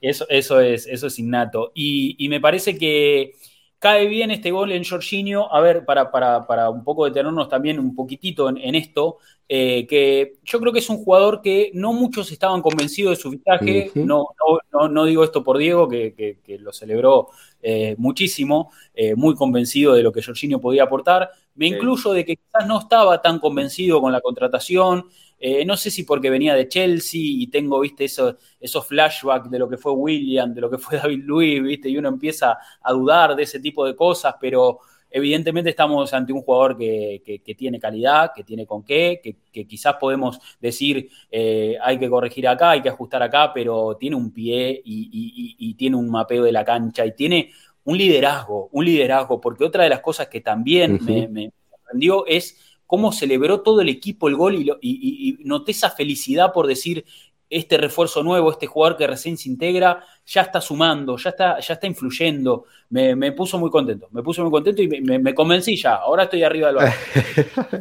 Eso, 0.00 0.26
eso, 0.28 0.60
es, 0.60 0.86
eso 0.86 1.06
es 1.08 1.18
innato. 1.18 1.72
Y, 1.74 2.26
me 2.28 2.40
parece 2.40 2.78
que 2.78 3.32
cae 3.78 4.08
bien 4.08 4.30
este 4.30 4.50
gol 4.50 4.72
en 4.72 4.84
Jorginho. 4.84 5.52
A 5.52 5.60
ver, 5.60 5.84
para, 5.84 6.10
para, 6.10 6.70
un 6.70 6.84
poco 6.84 7.04
detenernos 7.04 7.48
también 7.48 7.78
un 7.78 7.94
poquitito 7.94 8.48
en, 8.48 8.74
esto, 8.74 9.18
eh, 9.48 9.86
que 9.86 10.36
yo 10.44 10.60
creo 10.60 10.72
que 10.72 10.80
es 10.80 10.90
un 10.90 10.98
jugador 10.98 11.40
que 11.40 11.70
no 11.74 11.92
muchos 11.92 12.30
estaban 12.32 12.60
convencidos 12.62 13.16
de 13.16 13.22
su 13.22 13.30
fichaje. 13.30 13.90
no, 13.94 14.26
no, 14.72 14.88
no, 14.88 15.04
digo 15.04 15.24
esto 15.24 15.44
por 15.44 15.58
Diego, 15.58 15.88
que, 15.88 16.36
lo 16.60 16.72
celebró 16.72 17.28
eh, 17.62 17.94
muchísimo, 17.98 18.70
eh, 18.94 19.14
muy 19.14 19.34
convencido 19.34 19.94
de 19.94 20.02
lo 20.02 20.12
que 20.12 20.22
Jorginho 20.22 20.60
podía 20.60 20.84
aportar. 20.84 21.30
Me 21.54 21.66
incluyo 21.66 22.12
de 22.12 22.24
que 22.24 22.36
quizás 22.36 22.66
no 22.66 22.78
estaba 22.78 23.20
tan 23.20 23.38
convencido 23.40 24.00
con 24.00 24.12
la 24.12 24.20
contratación. 24.20 25.06
Eh, 25.40 25.64
no 25.64 25.76
sé 25.76 25.90
si 25.90 26.02
porque 26.02 26.30
venía 26.30 26.54
de 26.54 26.68
Chelsea 26.68 27.20
y 27.22 27.46
tengo, 27.46 27.80
viste, 27.80 28.04
esos, 28.04 28.34
esos 28.60 28.86
flashbacks 28.86 29.50
de 29.50 29.58
lo 29.58 29.68
que 29.68 29.76
fue 29.76 29.92
William, 29.92 30.52
de 30.52 30.60
lo 30.60 30.70
que 30.70 30.78
fue 30.78 30.98
David 31.02 31.22
Luiz, 31.24 31.62
viste, 31.62 31.88
y 31.88 31.96
uno 31.96 32.08
empieza 32.08 32.58
a 32.82 32.92
dudar 32.92 33.36
de 33.36 33.44
ese 33.44 33.60
tipo 33.60 33.86
de 33.86 33.94
cosas, 33.94 34.34
pero 34.40 34.80
evidentemente 35.10 35.70
estamos 35.70 36.12
ante 36.12 36.32
un 36.32 36.42
jugador 36.42 36.76
que, 36.76 37.42
tiene 37.56 37.78
calidad, 37.78 38.32
que 38.34 38.44
tiene 38.44 38.66
con 38.66 38.84
qué, 38.84 39.20
que, 39.52 39.66
quizás 39.66 39.94
podemos 39.94 40.38
decir 40.60 41.08
eh, 41.30 41.76
hay 41.82 41.98
que 41.98 42.08
corregir 42.08 42.46
acá, 42.46 42.70
hay 42.70 42.82
que 42.82 42.88
ajustar 42.88 43.22
acá, 43.22 43.52
pero 43.52 43.96
tiene 43.96 44.16
un 44.16 44.32
pie 44.32 44.80
y, 44.84 45.74
tiene 45.74 45.96
un 45.96 46.10
mapeo 46.10 46.42
de 46.44 46.52
la 46.52 46.64
cancha 46.64 47.06
y 47.06 47.14
tiene 47.14 47.52
un 47.84 47.96
liderazgo, 47.96 48.68
un 48.72 48.84
liderazgo, 48.84 49.40
porque 49.40 49.64
otra 49.64 49.84
de 49.84 49.90
las 49.90 50.00
cosas 50.00 50.28
que 50.28 50.40
también 50.40 50.98
me, 51.04 51.52
sorprendió 51.70 52.26
es 52.26 52.67
cómo 52.88 53.12
celebró 53.12 53.60
todo 53.60 53.82
el 53.82 53.90
equipo 53.90 54.28
el 54.28 54.34
gol 54.34 54.54
y, 54.80 55.38
noté 55.44 55.72
esa 55.72 55.90
felicidad 55.90 56.52
por 56.54 56.66
decir, 56.66 57.04
este 57.50 57.76
refuerzo 57.76 58.22
nuevo, 58.22 58.50
este 58.50 58.66
jugador 58.66 58.96
que 58.96 59.06
recién 59.06 59.36
se 59.36 59.50
integra, 59.50 60.02
ya 60.26 60.42
está 60.42 60.60
sumando, 60.60 61.16
ya 61.18 61.30
está, 61.30 61.60
ya 61.60 61.74
está 61.74 61.86
influyendo. 61.86 62.64
Me, 62.88 63.32
puso 63.32 63.58
muy 63.58 63.70
contento, 63.70 64.08
me 64.10 64.22
puso 64.22 64.42
muy 64.42 64.50
contento 64.50 64.82
y 64.82 64.88
me, 64.88 65.34
convencí 65.34 65.76
ya. 65.76 65.96
Ahora 65.96 66.24
estoy 66.24 66.42
arriba 66.42 66.68
del 66.68 66.76
barco. 66.76 66.96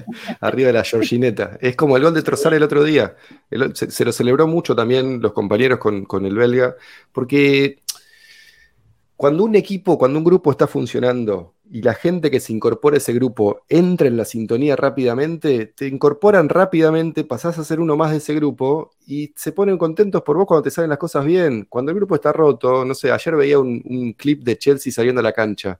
arriba 0.41 0.67
de 0.67 0.73
la 0.73 0.83
Georgineta. 0.83 1.57
Es 1.61 1.77
como 1.77 1.95
el 1.95 2.03
gol 2.03 2.13
de 2.13 2.21
Trozar 2.21 2.53
el 2.53 2.63
otro 2.63 2.83
día. 2.83 3.15
se, 3.73 4.05
lo 4.05 4.11
celebró 4.11 4.45
mucho 4.45 4.75
también 4.75 5.21
los 5.21 5.31
compañeros 5.31 5.79
con, 5.79 6.03
con 6.03 6.25
el 6.25 6.35
belga, 6.35 6.75
porque 7.13 7.81
cuando 9.15 9.45
un 9.45 9.55
equipo, 9.55 9.97
cuando 9.97 10.19
un 10.19 10.25
grupo 10.25 10.51
está 10.51 10.67
funcionando 10.67 11.55
y 11.69 11.81
la 11.81 11.93
gente 11.93 12.31
que 12.31 12.39
se 12.39 12.53
incorpora 12.53 12.95
a 12.95 12.97
ese 12.97 13.13
grupo 13.13 13.61
entra 13.67 14.07
en 14.07 14.17
la 14.17 14.25
sintonía 14.25 14.75
rápidamente, 14.75 15.67
te 15.67 15.87
incorporan 15.87 16.49
rápidamente, 16.49 17.23
pasás 17.23 17.57
a 17.59 17.63
ser 17.63 17.79
uno 17.79 17.97
más 17.97 18.11
de 18.11 18.17
ese 18.17 18.33
grupo 18.35 18.91
y 19.05 19.33
se 19.35 19.51
ponen 19.51 19.77
contentos 19.77 20.21
por 20.23 20.37
vos 20.37 20.45
cuando 20.45 20.63
te 20.63 20.71
salen 20.71 20.89
las 20.89 20.99
cosas 20.99 21.25
bien. 21.25 21.65
Cuando 21.69 21.91
el 21.91 21.97
grupo 21.97 22.15
está 22.15 22.31
roto, 22.31 22.85
no 22.85 22.93
sé, 22.93 23.11
ayer 23.11 23.35
veía 23.35 23.59
un, 23.59 24.13
clip 24.17 24.43
de 24.43 24.57
Chelsea 24.57 24.91
saliendo 24.91 25.19
a 25.19 25.23
la 25.23 25.33
cancha. 25.33 25.79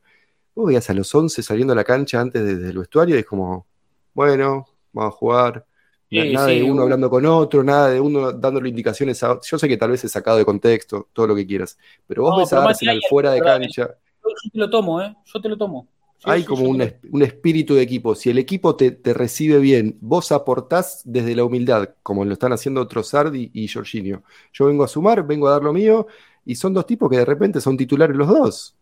Vos 0.56 0.68
veías 0.68 0.90
a 0.90 0.94
los 0.94 1.14
11 1.14 1.42
saliendo 1.42 1.74
a 1.74 1.76
la 1.76 1.84
cancha 1.84 2.20
antes 2.20 2.44
del 2.44 2.78
vestuario 2.78 3.16
y 3.16 3.20
es 3.20 3.26
como, 3.26 3.66
bueno, 4.14 4.68
vamos 4.92 5.14
a 5.14 5.18
jugar 5.18 5.66
nada 6.10 6.48
de 6.48 6.64
uno 6.64 6.84
hablando 6.84 7.10
con 7.10 7.26
otro, 7.26 7.64
nada 7.64 7.90
de 7.90 8.00
uno 8.00 8.32
dándole 8.32 8.70
indicaciones 8.70 9.22
a 9.24 9.40
Yo 9.42 9.60
sé 9.60 9.68
que 9.68 9.78
tal 9.78 9.92
vez 9.92 10.04
es 10.04 10.12
sacado 10.12 10.38
de 10.38 10.46
contexto, 10.46 11.10
todo 11.14 11.28
lo 11.28 11.36
que 11.36 11.46
quieras, 11.46 11.78
pero 12.06 12.24
vos 12.24 12.40
ves 12.40 12.54
a 12.54 12.64
Arsenal 12.64 13.02
fuera 13.10 13.32
de 13.32 13.42
cancha. 13.42 13.96
Yo, 14.28 14.52
te 14.52 14.58
lo 14.60 14.70
tomo, 14.70 15.02
¿eh? 15.02 15.16
Yo 15.26 15.42
te 15.42 15.50
lo 15.50 15.58
tomo. 15.58 15.88
hay 16.24 16.44
como 16.44 16.64
un, 16.64 16.82
espíritu 17.22 17.76
de 17.76 17.82
equipo. 17.82 18.16
Si 18.16 18.30
el 18.30 18.38
equipo 18.38 18.76
te, 18.76 19.00
recibe 19.14 19.60
bien, 19.60 19.98
vos 20.02 20.32
aportás 20.32 21.02
desde 21.06 21.36
la 21.36 21.44
humildad, 21.44 21.90
como 22.04 22.26
lo 22.26 22.34
están 22.34 22.54
haciendo 22.54 22.88
Trossardi 22.88 23.52
y 23.54 23.68
Jorginho. 23.68 24.24
Yo 24.54 24.66
vengo 24.66 24.84
a 24.84 24.88
sumar, 24.88 25.26
vengo 25.26 25.48
a 25.48 25.52
dar 25.52 25.64
lo 25.64 25.74
mío, 25.74 26.08
y 26.46 26.56
son 26.56 26.74
dos 26.74 26.86
tipos 26.86 27.10
que 27.10 27.18
de 27.18 27.26
repente 27.26 27.62
son 27.62 27.78
titulares 27.78 28.16
los 28.16 28.28
dos. 28.28 28.76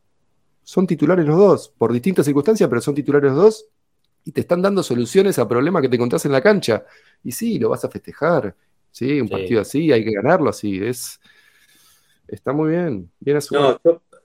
Son 0.64 0.88
titulares 0.88 1.26
los 1.26 1.38
dos, 1.38 1.74
por 1.78 1.92
distintas 1.94 2.26
circunstancias, 2.26 2.68
pero 2.70 2.82
son 2.82 2.96
titulares 2.96 3.32
los 3.32 3.42
dos, 3.42 3.66
y 4.24 4.32
te 4.32 4.42
están 4.42 4.62
dando 4.62 4.82
soluciones 4.82 5.38
a 5.38 5.48
problemas 5.48 5.82
que 5.84 5.90
te 5.90 5.96
encontrás 5.96 6.26
en 6.26 6.32
la 6.32 6.42
cancha. 6.42 6.84
Y 7.24 7.32
sí, 7.32 7.60
lo 7.60 7.70
vas 7.70 7.86
a 7.86 7.90
festejar. 7.90 8.56
Sí, 8.92 9.20
un 9.20 9.28
partido 9.28 9.62
así, 9.62 9.92
hay 9.92 10.04
que 10.04 10.12
ganarlo 10.12 10.50
así. 10.50 10.80
Es, 10.84 11.20
está 12.28 12.54
muy 12.54 12.72
bien. 12.72 13.12
bien 13.20 13.40
no, 13.52 13.80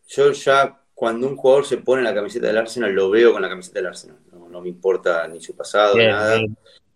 yo, 0.07 0.33
ya 0.33 0.80
cuando 1.01 1.27
un 1.27 1.35
jugador 1.35 1.65
se 1.65 1.79
pone 1.79 2.03
la 2.03 2.13
camiseta 2.13 2.49
del 2.49 2.59
Arsenal, 2.59 2.93
lo 2.93 3.09
veo 3.09 3.33
con 3.33 3.41
la 3.41 3.49
camiseta 3.49 3.79
del 3.79 3.87
Arsenal. 3.87 4.19
No, 4.51 4.61
me 4.61 4.69
importa 4.69 5.27
ni 5.29 5.41
su 5.41 5.57
pasado, 5.57 5.97
nada. 5.97 6.43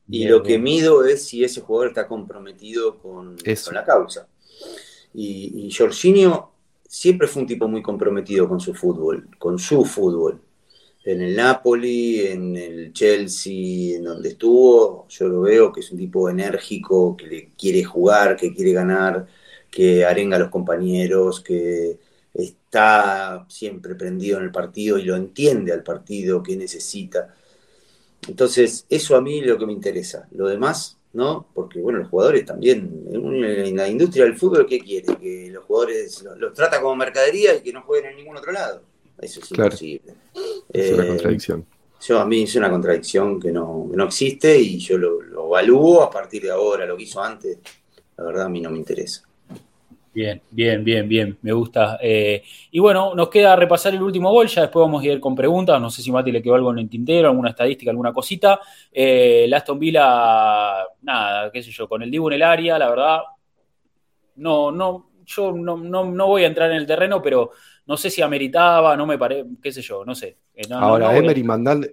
y 0.06 0.26
lo 0.26 0.42
que 0.42 0.58
mido 0.58 1.06
es 1.06 1.24
si 1.24 1.42
ese 1.42 1.62
jugador 1.62 1.88
está 1.88 2.06
comprometido 2.06 2.98
con, 2.98 3.34
con 3.38 3.74
la 3.74 3.82
causa. 3.82 4.28
Y, 5.14 5.66
y 5.66 5.72
Jorginho 5.72 6.52
siempre 6.86 7.26
fue 7.26 7.40
un 7.40 7.48
tipo 7.48 7.66
muy 7.66 7.80
comprometido 7.80 8.46
con 8.46 8.60
su 8.60 8.74
fútbol, 8.74 9.26
con 9.38 9.58
su 9.58 9.86
fútbol 9.86 10.38
en 11.06 11.22
el 11.22 11.34
Napoli, 11.34 12.26
en 12.26 12.56
el 12.58 12.92
Chelsea, 12.92 13.96
en 13.96 14.04
donde 14.04 14.28
estuvo, 14.28 15.08
yo 15.08 15.28
lo 15.28 15.40
veo 15.40 15.72
que 15.72 15.80
es 15.80 15.90
un 15.90 15.96
tipo 15.96 16.28
enérgico, 16.28 17.16
que 17.16 17.26
le 17.26 17.48
quiere 17.56 17.82
jugar, 17.82 18.36
que 18.36 18.52
quiere 18.52 18.72
ganar, 18.72 19.26
que 19.70 20.04
arenga 20.04 20.36
a 20.36 20.40
los 20.40 20.50
compañeros, 20.50 21.40
que 21.40 21.98
está 22.74 23.46
siempre 23.48 23.94
prendido 23.94 24.38
en 24.38 24.44
el 24.44 24.50
partido 24.50 24.98
y 24.98 25.04
lo 25.04 25.14
entiende 25.14 25.72
al 25.72 25.84
partido 25.84 26.42
que 26.42 26.56
necesita. 26.56 27.32
Entonces, 28.26 28.84
eso 28.90 29.14
a 29.14 29.20
mí 29.20 29.38
es 29.38 29.46
lo 29.46 29.56
que 29.56 29.66
me 29.66 29.72
interesa. 29.72 30.26
Lo 30.32 30.48
demás, 30.48 30.98
¿no? 31.12 31.46
Porque, 31.54 31.80
bueno, 31.80 32.00
los 32.00 32.08
jugadores 32.08 32.44
también, 32.44 33.06
en 33.12 33.76
la 33.76 33.88
industria 33.88 34.24
del 34.24 34.36
fútbol, 34.36 34.66
¿qué 34.66 34.80
quiere? 34.80 35.14
Que 35.16 35.50
los 35.52 35.64
jugadores 35.64 36.22
los, 36.22 36.36
los 36.36 36.52
trata 36.52 36.80
como 36.80 36.96
mercadería 36.96 37.54
y 37.54 37.60
que 37.60 37.72
no 37.72 37.82
jueguen 37.82 38.10
en 38.10 38.16
ningún 38.16 38.38
otro 38.38 38.50
lado. 38.50 38.82
Eso 39.20 39.40
es 39.40 39.50
imposible. 39.52 40.14
Es 40.72 40.92
una 40.92 41.04
eh, 41.04 41.08
contradicción. 41.08 41.66
Yo, 42.00 42.18
a 42.18 42.26
mí 42.26 42.42
es 42.42 42.56
una 42.56 42.70
contradicción 42.70 43.38
que 43.38 43.52
no, 43.52 43.88
existe 44.04 44.58
y 44.58 44.78
yo 44.78 44.98
lo, 44.98 45.22
evalúo 45.46 46.02
a 46.02 46.10
partir 46.10 46.42
de 46.42 46.50
ahora. 46.50 46.86
Lo 46.86 46.96
que 46.96 47.04
hizo 47.04 47.22
antes, 47.22 47.58
la 48.16 48.24
verdad, 48.24 48.46
a 48.46 48.48
mí 48.48 48.60
no 48.60 48.70
me 48.70 48.78
interesa. 48.78 49.22
Bien, 50.14 50.40
bien, 50.48 50.84
bien, 50.84 51.08
bien, 51.08 51.38
me 51.42 51.52
gusta. 51.52 51.98
Eh, 52.00 52.40
y 52.70 52.78
bueno, 52.78 53.16
nos 53.16 53.28
queda 53.28 53.56
repasar 53.56 53.94
el 53.94 54.02
último 54.02 54.30
gol, 54.30 54.46
ya 54.46 54.62
después 54.62 54.84
vamos 54.84 55.02
a 55.02 55.06
ir 55.06 55.18
con 55.18 55.34
preguntas, 55.34 55.80
no 55.80 55.90
sé 55.90 56.02
si 56.02 56.12
Mati 56.12 56.30
le 56.30 56.40
quedó 56.40 56.54
algo 56.54 56.70
en 56.70 56.78
el 56.78 56.88
tintero, 56.88 57.28
alguna 57.28 57.50
estadística, 57.50 57.90
alguna 57.90 58.12
cosita. 58.12 58.60
Eh, 58.92 59.42
el 59.44 59.52
Aston 59.52 59.76
Villa, 59.76 60.84
nada, 61.02 61.50
qué 61.50 61.60
sé 61.64 61.72
yo, 61.72 61.88
con 61.88 62.00
el 62.02 62.12
Dibu 62.12 62.28
en 62.28 62.34
el 62.34 62.42
área, 62.44 62.78
la 62.78 62.88
verdad, 62.90 63.18
no, 64.36 64.70
no, 64.70 65.10
yo 65.26 65.50
no, 65.50 65.76
no, 65.76 66.26
voy 66.28 66.44
a 66.44 66.46
entrar 66.46 66.70
en 66.70 66.76
el 66.76 66.86
terreno, 66.86 67.20
pero 67.20 67.50
no 67.86 67.96
sé 67.96 68.08
si 68.08 68.22
ameritaba, 68.22 68.96
no 68.96 69.06
me 69.06 69.18
parece, 69.18 69.48
qué 69.60 69.72
sé 69.72 69.82
yo, 69.82 70.04
no 70.04 70.14
sé. 70.14 70.36
Eh, 70.54 70.62
Ahora, 70.70 71.16
Emery 71.16 71.42
mandando, 71.42 71.88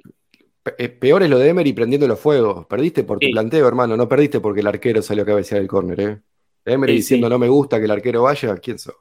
peor 1.00 1.24
es 1.24 1.30
lo 1.30 1.40
de 1.40 1.50
Emery 1.50 1.74
prendiendo 1.74 2.08
los 2.08 2.20
fuegos. 2.20 2.68
Perdiste 2.68 3.04
por 3.04 3.18
tu 3.18 3.32
planteo, 3.32 3.68
hermano, 3.68 3.98
no 3.98 4.08
perdiste 4.08 4.40
porque 4.40 4.60
el 4.60 4.68
arquero 4.68 5.02
salió 5.02 5.24
a 5.24 5.26
cabecear 5.26 5.60
el 5.60 5.68
córner, 5.68 6.00
¿eh? 6.00 6.22
Emery 6.66 6.94
diciendo 6.94 7.30
no 7.30 7.40
me 7.40 7.48
gusta 7.48 7.80
que 7.80 7.86
el 7.86 7.92
arquero 7.92 8.24
vaya, 8.24 8.56
¿quién 8.58 8.78
sos? 8.78 8.96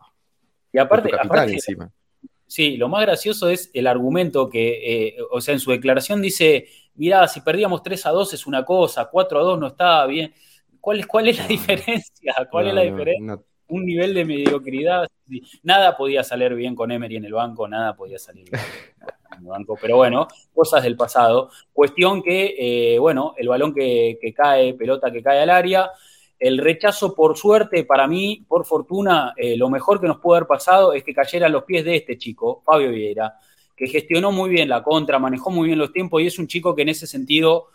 Y 0.73 0.78
aparte, 0.78 1.11
encima. 1.49 1.91
Sí, 2.47 2.77
lo 2.77 2.89
más 2.89 3.03
gracioso 3.03 3.49
es 3.49 3.70
el 3.74 3.87
argumento 3.87 4.49
que, 4.49 5.07
eh, 5.07 5.16
o 5.31 5.41
sea, 5.41 5.55
en 5.55 5.61
su 5.61 5.70
declaración 5.70 6.20
dice, 6.20 6.66
mira, 6.97 7.27
si 7.28 7.43
perdíamos 7.43 7.82
3 7.82 8.07
a 8.07 8.11
2 8.11 8.35
es 8.35 8.47
una 8.47 8.65
cosa, 8.65 9.09
4 9.11 9.39
a 9.39 9.43
2 9.43 9.61
no 9.61 9.66
estaba 9.69 10.07
bien. 10.07 10.35
¿Cuál 10.81 11.01
es, 11.01 11.07
cuál 11.07 11.28
es 11.28 11.39
la 11.39 11.47
diferencia? 11.47 12.35
¿Cuál 12.51 12.69
es 12.69 12.74
la 12.74 12.82
diferencia? 12.82 13.39
Un 13.69 13.85
nivel 13.85 14.15
de 14.15 14.24
mediocridad. 14.24 15.07
Nada 15.62 15.97
podía 15.97 16.24
salir 16.24 16.53
bien 16.55 16.74
con 16.74 16.91
Emery 16.91 17.16
en 17.16 17.27
el 17.27 17.35
banco, 17.35 17.69
nada 17.69 17.95
podía 17.95 18.19
salir 18.19 18.51
bien 18.51 18.62
en 19.37 19.39
el 19.39 19.47
banco. 19.47 19.78
Pero 19.81 19.99
bueno, 19.99 20.27
cosas 20.53 20.82
del 20.82 20.97
pasado. 20.97 21.51
Cuestión 21.73 22.20
que, 22.20 22.57
eh, 22.59 22.99
bueno, 22.99 23.35
el 23.37 23.47
balón 23.47 23.73
que, 23.73 24.19
que 24.20 24.35
cae, 24.35 24.74
pelota 24.74 25.12
que 25.12 25.23
cae 25.23 25.41
al 25.41 25.51
área, 25.51 25.93
el 26.40 26.56
rechazo, 26.56 27.14
por 27.14 27.36
suerte, 27.36 27.84
para 27.84 28.08
mí, 28.08 28.42
por 28.48 28.64
fortuna, 28.64 29.34
eh, 29.36 29.58
lo 29.58 29.68
mejor 29.68 30.00
que 30.00 30.06
nos 30.06 30.18
pudo 30.18 30.36
haber 30.36 30.48
pasado 30.48 30.94
es 30.94 31.04
que 31.04 31.12
cayera 31.12 31.46
a 31.46 31.50
los 31.50 31.64
pies 31.64 31.84
de 31.84 31.96
este 31.96 32.16
chico, 32.16 32.62
Fabio 32.64 32.90
Vieira, 32.90 33.34
que 33.76 33.86
gestionó 33.86 34.32
muy 34.32 34.48
bien 34.48 34.70
la 34.70 34.82
contra, 34.82 35.18
manejó 35.18 35.50
muy 35.50 35.66
bien 35.66 35.78
los 35.78 35.92
tiempos 35.92 36.22
y 36.22 36.26
es 36.26 36.38
un 36.38 36.46
chico 36.46 36.74
que 36.74 36.82
en 36.82 36.88
ese 36.88 37.06
sentido 37.06 37.66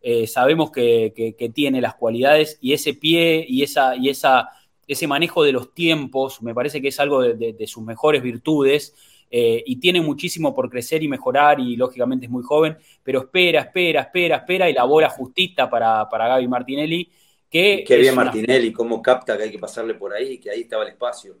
eh, 0.00 0.26
sabemos 0.26 0.70
que, 0.70 1.34
tiene 1.54 1.82
las 1.82 1.96
cualidades 1.96 2.58
y 2.62 2.72
ese 2.72 2.94
pie 2.94 3.44
y, 3.46 3.62
esa, 3.62 3.94
y 3.94 4.08
esa, 4.08 4.48
ese 4.88 5.06
manejo 5.06 5.44
de 5.44 5.52
los 5.52 5.74
tiempos 5.74 6.42
me 6.42 6.54
parece 6.54 6.80
que 6.80 6.88
es 6.88 7.00
algo 7.00 7.20
de, 7.20 7.66
sus 7.66 7.84
mejores 7.84 8.22
virtudes. 8.22 8.94
Eh, 9.36 9.64
y 9.66 9.76
tiene 9.80 10.00
muchísimo 10.00 10.54
por 10.54 10.70
crecer 10.70 11.02
y 11.02 11.08
mejorar 11.08 11.58
y 11.58 11.74
lógicamente 11.74 12.26
es 12.26 12.30
muy 12.30 12.44
joven, 12.44 12.76
pero 13.02 13.20
espera, 13.20 13.62
espera, 13.62 14.02
espera, 14.02 14.36
espera 14.36 14.70
y 14.70 14.72
la 14.72 14.84
bola 14.84 15.08
justita 15.08 15.68
para, 15.68 16.08
para 16.08 16.28
Gaby 16.28 16.46
Martinelli 16.46 17.10
Qué 17.54 17.96
bien 17.96 18.16
Martinelli, 18.16 18.72
cómo 18.72 19.00
capta 19.00 19.36
que 19.36 19.44
hay 19.44 19.50
que 19.52 19.60
pasarle 19.60 19.94
por 19.94 20.12
ahí, 20.12 20.38
que 20.38 20.50
ahí 20.50 20.62
estaba 20.62 20.82
el 20.82 20.88
espacio. 20.88 21.36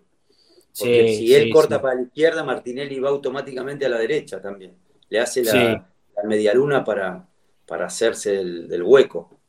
Porque 0.78 1.16
si 1.16 1.34
él 1.34 1.52
corta 1.52 1.82
para 1.82 1.96
la 1.96 2.02
izquierda, 2.02 2.44
Martinelli 2.44 3.00
va 3.00 3.08
automáticamente 3.08 3.84
a 3.84 3.88
la 3.88 3.98
derecha 3.98 4.40
también. 4.40 4.76
Le 5.08 5.18
hace 5.18 5.42
la, 5.42 5.88
media 6.22 6.54
luna 6.54 6.84
para, 6.84 7.26
para 7.66 7.86
hacerse 7.86 8.44
del 8.44 8.82
hueco. 8.84 9.40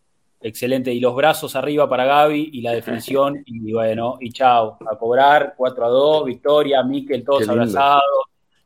Excelente. 0.42 0.92
Y 0.92 1.00
los 1.00 1.16
brazos 1.16 1.56
arriba 1.56 1.88
para 1.88 2.06
Gaby 2.06 2.50
y 2.54 2.62
la 2.62 2.72
definición. 2.72 3.42
y 3.46 3.72
bueno, 3.72 4.18
y 4.20 4.32
chao. 4.32 4.80
A 4.92 4.98
cobrar 4.98 5.54
4 5.56 5.86
a 5.86 5.90
2, 5.90 6.26
victoria, 6.26 6.82
Miquel, 6.82 7.24
todos 7.24 7.48
abrazados. 7.48 8.02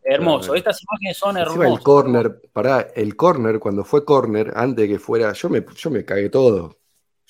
Hermoso. 0.01 0.55
Estas 0.55 0.81
imágenes 0.84 1.17
son 1.17 1.35
hermosas. 1.35 1.71
El 1.71 1.80
corner, 1.81 2.41
para 2.53 2.80
el 2.95 3.17
corner, 3.17 3.59
cuando 3.59 3.84
fue 3.84 4.05
corner, 4.05 4.53
antes 4.55 4.88
de 4.88 4.93
que 4.93 4.99
fuera, 4.99 5.34
yo 5.34 5.49
me, 5.49 5.65
yo 5.76 5.89
me 5.89 6.05
cagué 6.05 6.30
todo. 6.30 6.78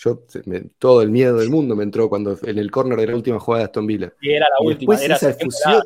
Yo, 0.01 0.23
todo 0.77 1.01
el 1.01 1.09
miedo 1.09 1.38
del 1.38 1.49
mundo 1.49 1.76
me 1.76 1.84
entró 1.84 2.07
cuando 2.07 2.38
en 2.43 2.57
el 2.57 2.71
córner 2.71 2.97
de 2.99 3.07
la 3.07 3.15
última 3.15 3.39
jugada 3.39 3.63
de 3.63 3.65
Aston 3.65 3.85
Villa. 3.85 4.13
Y 4.21 4.31
era 4.31 4.47
la 4.57 4.65
última. 4.65 4.95
Después 4.95 5.21
esa 5.21 5.34
fusión, 5.34 5.84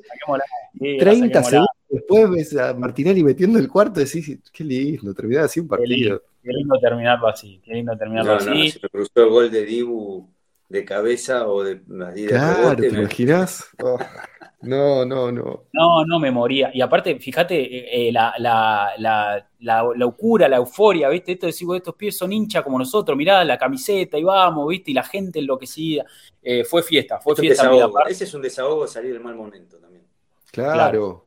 30 0.99 1.43
segundos 1.43 1.69
después 1.93 2.29
ves 2.29 2.57
a 2.57 2.73
Martinelli 2.73 3.23
metiendo 3.23 3.59
el 3.59 3.69
cuarto 3.69 4.01
y 4.01 4.05
decís, 4.05 4.39
qué 4.51 4.63
lindo, 4.63 5.13
terminar 5.13 5.45
así 5.45 5.59
un 5.59 5.67
partido. 5.67 6.21
Qué 6.41 6.51
lindo, 6.51 6.77
terminarlo 6.79 7.27
así, 7.27 7.61
qué 7.63 7.73
lindo 7.73 7.95
terminarlo 7.95 8.33
así. 8.33 8.71
se 8.71 8.79
me 8.81 8.89
cruzó 8.89 9.11
el 9.15 9.29
gol 9.29 9.51
de 9.51 9.63
Dibu 9.63 10.27
de 10.73 10.83
cabeza 10.83 11.47
o 11.47 11.63
de... 11.63 11.75
de 11.85 12.25
claro, 12.25 12.75
¿te 12.75 12.87
imaginas? 12.87 13.65
Oh. 13.83 13.97
No, 14.61 15.03
no, 15.03 15.29
no. 15.29 15.65
No, 15.73 16.05
no 16.05 16.19
me 16.19 16.31
moría. 16.31 16.71
Y 16.73 16.79
aparte, 16.79 17.19
fíjate, 17.19 17.59
eh, 17.59 18.07
eh, 18.07 18.11
la, 18.13 18.33
la, 18.37 18.91
la, 18.97 19.45
la, 19.59 19.83
locura, 19.93 20.47
la 20.47 20.55
euforia, 20.55 21.09
¿viste? 21.09 21.33
Esto 21.33 21.47
de 21.47 21.51
decir, 21.51 21.67
estos 21.75 21.95
pies 21.95 22.17
son 22.17 22.31
hinchas 22.31 22.63
como 22.63 22.79
nosotros, 22.79 23.17
mirá 23.17 23.43
la 23.43 23.57
camiseta 23.57 24.17
y 24.17 24.23
vamos, 24.23 24.69
¿viste? 24.69 24.91
Y 24.91 24.93
la 24.93 25.03
gente 25.03 25.39
enloquecida. 25.39 26.05
Eh, 26.41 26.63
fue 26.63 26.81
fiesta, 26.81 27.19
fue 27.19 27.35
fiesta. 27.35 27.69
Ese 28.07 28.23
es 28.23 28.33
un 28.33 28.41
desahogo 28.41 28.87
salir 28.87 29.11
del 29.11 29.21
mal 29.21 29.35
momento 29.35 29.77
también. 29.79 30.05
Claro. 30.49 31.25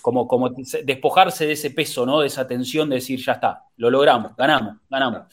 Como, 0.00 0.26
como 0.26 0.48
despojarse 0.84 1.46
de 1.46 1.52
ese 1.52 1.70
peso, 1.70 2.06
¿no? 2.06 2.20
De 2.20 2.28
esa 2.28 2.46
tensión 2.46 2.88
de 2.88 2.94
decir, 2.94 3.20
ya 3.22 3.32
está, 3.32 3.64
lo 3.76 3.90
logramos, 3.90 4.34
ganamos, 4.36 4.76
ganamos. 4.88 5.24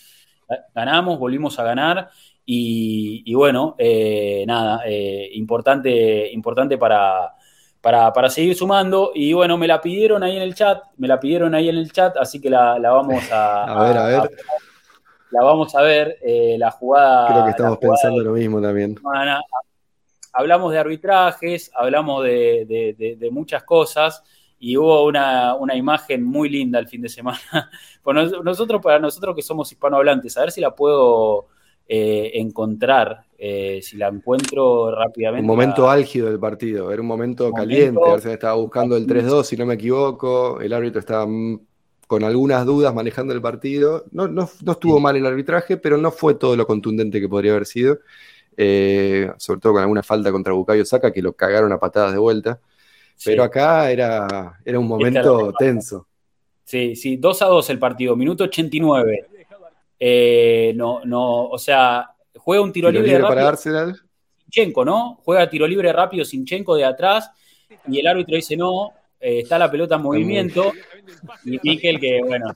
Ganamos, 0.76 1.18
volvimos 1.18 1.58
a 1.60 1.64
ganar 1.64 2.10
y, 2.46 3.34
bueno, 3.34 3.76
eh, 3.78 4.44
nada, 4.48 4.82
eh, 4.86 5.30
importante, 5.34 6.32
importante 6.32 6.78
para, 6.78 7.34
para, 7.82 8.30
seguir 8.30 8.56
sumando. 8.56 9.12
Y 9.14 9.34
bueno, 9.34 9.58
me 9.58 9.68
la 9.68 9.82
pidieron 9.82 10.24
ahí 10.24 10.36
en 10.36 10.44
el 10.44 10.56
chat, 10.56 10.84
me 10.98 11.08
la 11.08 11.20
pidieron 11.20 11.54
ahí 11.56 11.70
en 11.70 11.78
el 11.78 11.92
chat, 11.92 12.18
así 12.18 12.42
que 12.42 12.50
la, 12.50 12.78
vamos 12.80 13.32
a, 13.32 13.64
a 13.80 13.88
ver, 13.88 13.98
a 13.98 14.06
ver. 14.06 14.32
la 15.32 15.44
vamos 15.44 15.76
a 15.76 15.82
ver, 15.82 16.18
eh, 16.22 16.56
la 16.58 16.72
jugada. 16.72 17.28
Creo 17.28 17.46
que 17.46 17.52
estamos 17.52 17.78
pensando 17.78 18.24
lo 18.24 18.34
mismo 18.34 18.62
también. 18.62 18.96
hablamos 20.34 20.72
de 20.72 20.80
arbitrajes, 20.80 21.72
hablamos 21.76 22.24
de, 22.24 23.30
muchas 23.32 23.64
cosas 23.64 24.24
y 24.60 24.78
hubo 24.78 25.06
una, 25.06 25.56
una, 25.56 25.76
imagen 25.76 26.24
muy 26.24 26.48
linda 26.50 26.80
el 26.80 26.88
fin 26.88 27.02
de 27.02 27.10
semana. 27.10 27.40
nosotros, 28.44 28.82
para 28.82 29.00
nosotros 29.00 29.36
que 29.36 29.42
somos 29.42 29.72
hispanohablantes, 29.72 30.38
a 30.38 30.42
ver 30.42 30.52
si 30.52 30.62
la 30.62 30.76
puedo 30.76 31.48
eh, 31.94 32.40
encontrar, 32.40 33.26
eh, 33.38 33.82
si 33.84 33.98
la 33.98 34.08
encuentro 34.08 34.96
rápidamente. 34.96 35.42
Un 35.42 35.48
momento 35.48 35.90
álgido 35.90 36.30
del 36.30 36.40
partido, 36.40 36.90
era 36.90 37.02
un 37.02 37.08
momento, 37.10 37.52
caliente, 37.52 38.00
Arsenal 38.10 38.36
estaba 38.36 38.54
buscando 38.54 38.96
el 38.96 39.06
3-2, 39.06 39.44
si 39.44 39.58
no 39.58 39.66
me 39.66 39.74
equivoco, 39.74 40.62
el 40.62 40.72
árbitro 40.72 41.02
estaba 41.02 41.28
con 42.08 42.24
algunas 42.24 42.66
dudas 42.66 42.96
manejando 42.96 43.34
el 43.34 43.42
partido, 43.42 44.06
no, 44.12 44.30
no, 44.30 44.50
estuvo 44.72 45.02
mal 45.02 45.18
el 45.18 45.26
arbitraje, 45.26 45.76
pero 45.76 45.98
no 45.98 46.12
fue 46.12 46.36
todo 46.36 46.56
lo 46.56 46.66
contundente 46.66 47.20
que 47.20 47.28
podría 47.28 47.52
haber 47.52 47.66
sido, 47.66 48.00
eh, 48.56 49.30
sobre 49.36 49.60
todo 49.60 49.74
con 49.74 49.82
alguna 49.82 50.02
falta 50.02 50.32
contra 50.32 50.54
Bucayo 50.54 50.86
Saca, 50.86 51.12
que 51.12 51.22
lo 51.22 51.34
cagaron 51.34 51.74
a 51.74 51.78
patadas 51.78 52.14
de 52.14 52.20
vuelta, 52.20 52.62
pero 53.26 53.44
acá 53.44 53.92
era, 53.92 54.62
era 54.64 54.80
un 54.80 54.88
momento 54.88 55.52
tenso. 55.60 56.08
Sí, 56.64 56.96
sí, 56.96 57.18
2 57.18 57.42
a 57.42 57.48
2 57.48 57.70
el 57.70 57.80
partido, 57.80 58.16
minuto 58.16 58.46
89. 58.46 59.41
Eh, 60.03 60.73
no, 60.76 61.02
no, 61.06 61.45
o 61.45 61.60
sea, 61.60 62.10
juega 62.38 62.64
un 62.64 62.73
tiro, 62.73 62.90
libre, 62.90 63.19
rápido. 63.19 63.28
para 63.28 63.49
Arsenal. 63.49 64.02
Sinchenko, 64.45 64.84
¿no? 64.84 65.19
Juega 65.23 65.48
tiro 65.48 65.68
libre 65.68 65.94
rápido 65.94 66.26
Sinchenko 66.26 66.76
de 66.76 66.86
atrás 66.86 67.30
y 67.88 67.99
el 67.99 68.07
árbitro 68.07 68.36
dice 68.36 68.57
no, 68.57 68.94
eh, 69.19 69.41
está 69.41 69.60
la 69.60 69.69
pelota 69.69 69.98
en 69.98 70.02
movimiento 70.02 70.72
y 71.45 71.60
Miquel 71.61 71.99
que, 71.99 72.19
bueno. 72.23 72.48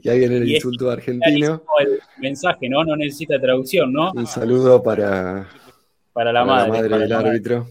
y 0.00 0.08
ahí 0.08 0.18
viene 0.18 0.38
el 0.38 0.48
insulto 0.48 0.90
argentino. 0.90 1.62
El 1.78 2.00
mensaje, 2.16 2.70
¿no? 2.70 2.84
No 2.84 2.96
necesita 2.96 3.38
traducción, 3.38 3.92
¿no? 3.92 4.12
Un 4.12 4.26
saludo 4.26 4.82
para, 4.82 5.46
para 6.14 6.32
la 6.32 6.42
madre, 6.46 6.88
del 6.88 7.12
árbitro. 7.12 7.68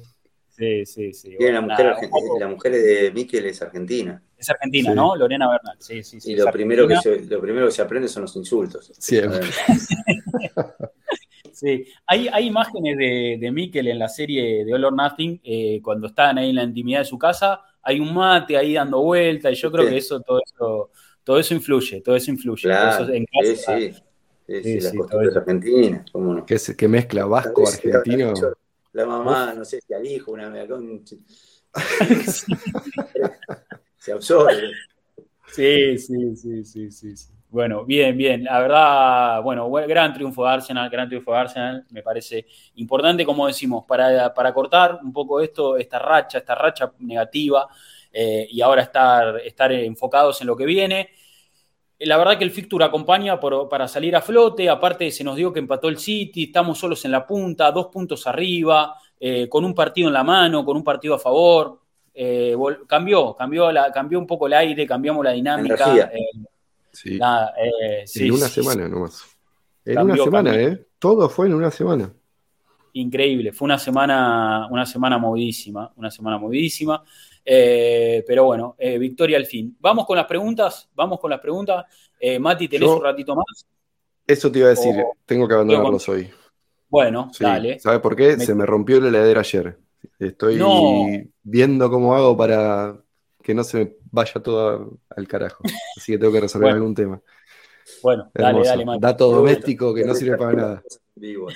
Sí, 0.48 0.86
sí, 0.86 1.12
sí. 1.12 1.36
la, 1.40 1.62
mujer, 1.62 1.96
la 2.40 2.48
mujer 2.48 2.74
de 2.74 3.12
Miquel 3.12 3.48
es 3.48 3.64
argentina. 3.64 4.22
Es 4.44 4.50
argentina, 4.50 4.94
¿no? 4.94 5.16
Lorena 5.16 5.50
Bernal. 5.50 5.78
Sí, 5.80 6.04
sí, 6.04 6.20
sí. 6.20 6.34
Y 6.34 6.36
lo 6.36 6.52
primero, 6.52 6.86
que 6.86 6.98
se, 6.98 7.22
lo 7.22 7.40
primero 7.40 7.68
que 7.68 7.72
se 7.72 7.82
aprende 7.82 8.10
son 8.10 8.24
los 8.24 8.36
insultos. 8.36 8.92
Siempre. 8.98 9.40
sí. 11.54 11.86
Hay, 12.06 12.28
hay 12.28 12.48
imágenes 12.48 12.98
de, 12.98 13.38
de 13.40 13.52
Miquel 13.52 13.88
en 13.88 14.00
la 14.00 14.10
serie 14.10 14.66
de 14.66 14.74
All 14.74 14.84
or 14.84 14.94
Nothing, 14.94 15.40
eh, 15.46 15.80
cuando 15.82 16.08
están 16.08 16.38
ahí 16.38 16.50
en 16.50 16.58
la 16.58 16.64
intimidad 16.64 17.00
de 17.00 17.06
su 17.06 17.18
casa. 17.18 17.62
Hay 17.82 18.02
un 18.02 18.14
mate 18.14 18.58
ahí 18.58 18.74
dando 18.74 19.02
vuelta, 19.02 19.50
y 19.50 19.56
yo 19.56 19.72
creo 19.72 19.88
que 19.88 19.98
eso, 19.98 20.20
todo 20.20 20.42
eso, 20.44 20.92
todo 21.24 21.40
eso 21.40 21.54
influye, 21.54 22.02
todo 22.02 22.18
eso 22.18 22.32
influye. 22.32 22.64
Claro, 22.64 23.14
en 23.14 23.26
casa, 23.26 23.78
sí, 23.78 23.94
sí. 23.94 24.62
Sí, 24.62 24.80
las 24.82 24.94
costumbres 24.94 25.38
argentinas, 25.38 26.12
¿cómo 26.12 26.34
no? 26.34 26.46
Que, 26.46 26.58
que 26.78 26.88
mezcla 26.90 27.26
vasco-argentino. 27.26 28.34
La 28.92 29.06
mamá, 29.06 29.54
no 29.54 29.64
sé 29.64 29.80
si 29.82 29.94
al 29.94 30.06
hijo, 30.06 30.34
una 30.34 30.68
con... 30.68 31.02
se 34.04 34.12
absorbe. 34.12 34.72
Sí, 35.48 35.98
sí, 35.98 36.36
sí, 36.36 36.66
sí, 36.66 36.92
sí, 36.92 37.14
Bueno, 37.50 37.86
bien, 37.86 38.18
bien. 38.18 38.44
La 38.44 38.60
verdad, 38.60 39.42
bueno, 39.42 39.72
gran 39.72 40.14
triunfo 40.14 40.44
de 40.44 40.50
Arsenal, 40.50 40.90
gran 40.90 41.08
triunfo 41.08 41.32
de 41.32 41.38
Arsenal. 41.38 41.86
Me 41.90 42.04
parece 42.04 42.46
importante, 42.76 43.26
como 43.26 43.48
decimos, 43.48 43.86
para, 43.88 44.34
para 44.34 44.54
cortar 44.54 45.00
un 45.02 45.14
poco 45.14 45.40
esto, 45.40 45.78
esta 45.78 46.00
racha, 46.00 46.40
esta 46.40 46.54
racha 46.54 46.92
negativa, 47.00 47.66
eh, 48.12 48.46
y 48.52 48.60
ahora 48.60 48.82
estar, 48.82 49.38
estar 49.38 49.72
enfocados 49.72 50.42
en 50.42 50.48
lo 50.48 50.58
que 50.58 50.66
viene. 50.66 51.10
la 52.00 52.18
verdad 52.18 52.38
que 52.38 52.44
el 52.44 52.52
fixture 52.52 52.84
acompaña 52.84 53.40
para 53.40 53.88
salir 53.88 54.18
a 54.18 54.22
flote, 54.22 54.68
aparte 54.70 55.10
se 55.12 55.24
nos 55.24 55.38
dio 55.38 55.54
que 55.54 55.60
empató 55.60 55.88
el 55.88 55.98
City, 55.98 56.44
estamos 56.44 56.78
solos 56.78 57.06
en 57.06 57.12
la 57.12 57.26
punta, 57.26 57.72
dos 57.72 57.88
puntos 57.88 58.28
arriba, 58.28 58.96
eh, 59.18 59.48
con 59.48 59.64
un 59.64 59.74
partido 59.74 60.10
en 60.10 60.14
la 60.14 60.26
mano, 60.26 60.66
con 60.66 60.76
un 60.76 60.84
partido 60.84 61.16
a 61.16 61.20
favor. 61.20 61.83
Eh, 62.14 62.56
cambió, 62.88 63.36
cambió, 63.36 63.72
la, 63.72 63.92
cambió 63.92 64.20
un 64.20 64.28
poco 64.28 64.48
el 64.48 64.54
aire, 64.54 64.86
cambiamos 64.86 65.24
la 65.24 65.32
dinámica. 65.32 66.12
Eh, 66.14 68.04
sí. 68.06 68.26
en 68.26 68.32
una 68.32 68.48
semana 68.48 68.88
nomás. 68.88 69.24
En 69.86 70.00
una 70.00 70.16
semana, 70.16 70.56
¿eh? 70.56 70.86
Todo 71.00 71.28
fue 71.28 71.48
en 71.48 71.56
una 71.56 71.72
semana. 71.72 72.14
Increíble, 72.94 73.52
fue 73.52 73.66
una 73.66 73.80
semana, 73.80 74.68
una 74.70 74.86
semana 74.86 75.18
movidísima, 75.18 75.92
una 75.96 76.12
semana 76.12 76.38
movidísima. 76.38 77.04
pero 77.44 78.46
bueno, 78.46 78.76
victoria 79.00 79.38
al 79.38 79.48
fin. 79.48 79.76
Vamos 79.80 80.06
con 80.06 80.16
las 80.16 80.28
preguntas, 80.28 80.90
vamos 80.94 81.20
con 81.20 81.32
las 81.32 81.40
preguntas. 81.40 81.86
Mati, 82.40 82.68
¿tenés 82.68 82.88
un 82.88 83.02
ratito 83.02 83.36
más? 83.36 83.66
Eso 84.28 84.52
te 84.52 84.60
iba 84.60 84.68
a 84.68 84.72
decir, 84.72 84.96
tengo 85.26 85.48
que 85.48 85.56
abandonarlos 85.56 86.08
hoy. 86.08 86.30
Bueno, 86.88 87.32
dale. 87.40 87.80
¿Sabes 87.80 88.00
por 88.00 88.16
qué? 88.16 88.38
Se 88.38 88.54
me 88.54 88.68
rompió 88.68 89.02
la 89.02 89.08
heladera 89.08 89.40
ayer. 89.40 89.80
Estoy 90.28 91.32
viendo 91.44 91.90
cómo 91.90 92.16
hago 92.16 92.36
para 92.36 92.98
que 93.42 93.54
no 93.54 93.64
se 93.64 93.78
me 93.78 93.96
vaya 94.12 94.42
todo 94.42 94.98
al 95.10 95.28
carajo. 95.28 95.64
Así 95.98 96.14
que 96.14 96.18
tengo 96.18 96.34
que 96.34 96.42
resolver 96.42 96.72
algún 96.72 96.96
tema. 96.96 97.22
Bueno, 98.02 98.32
dale, 98.34 98.64
dale, 98.64 98.86
Dato 99.00 99.30
doméstico 99.30 99.94
que 99.94 100.06
no 100.06 100.16
sirve 100.16 100.38
para 100.38 100.54
nada. 100.54 100.84
Vivo, 101.16 101.50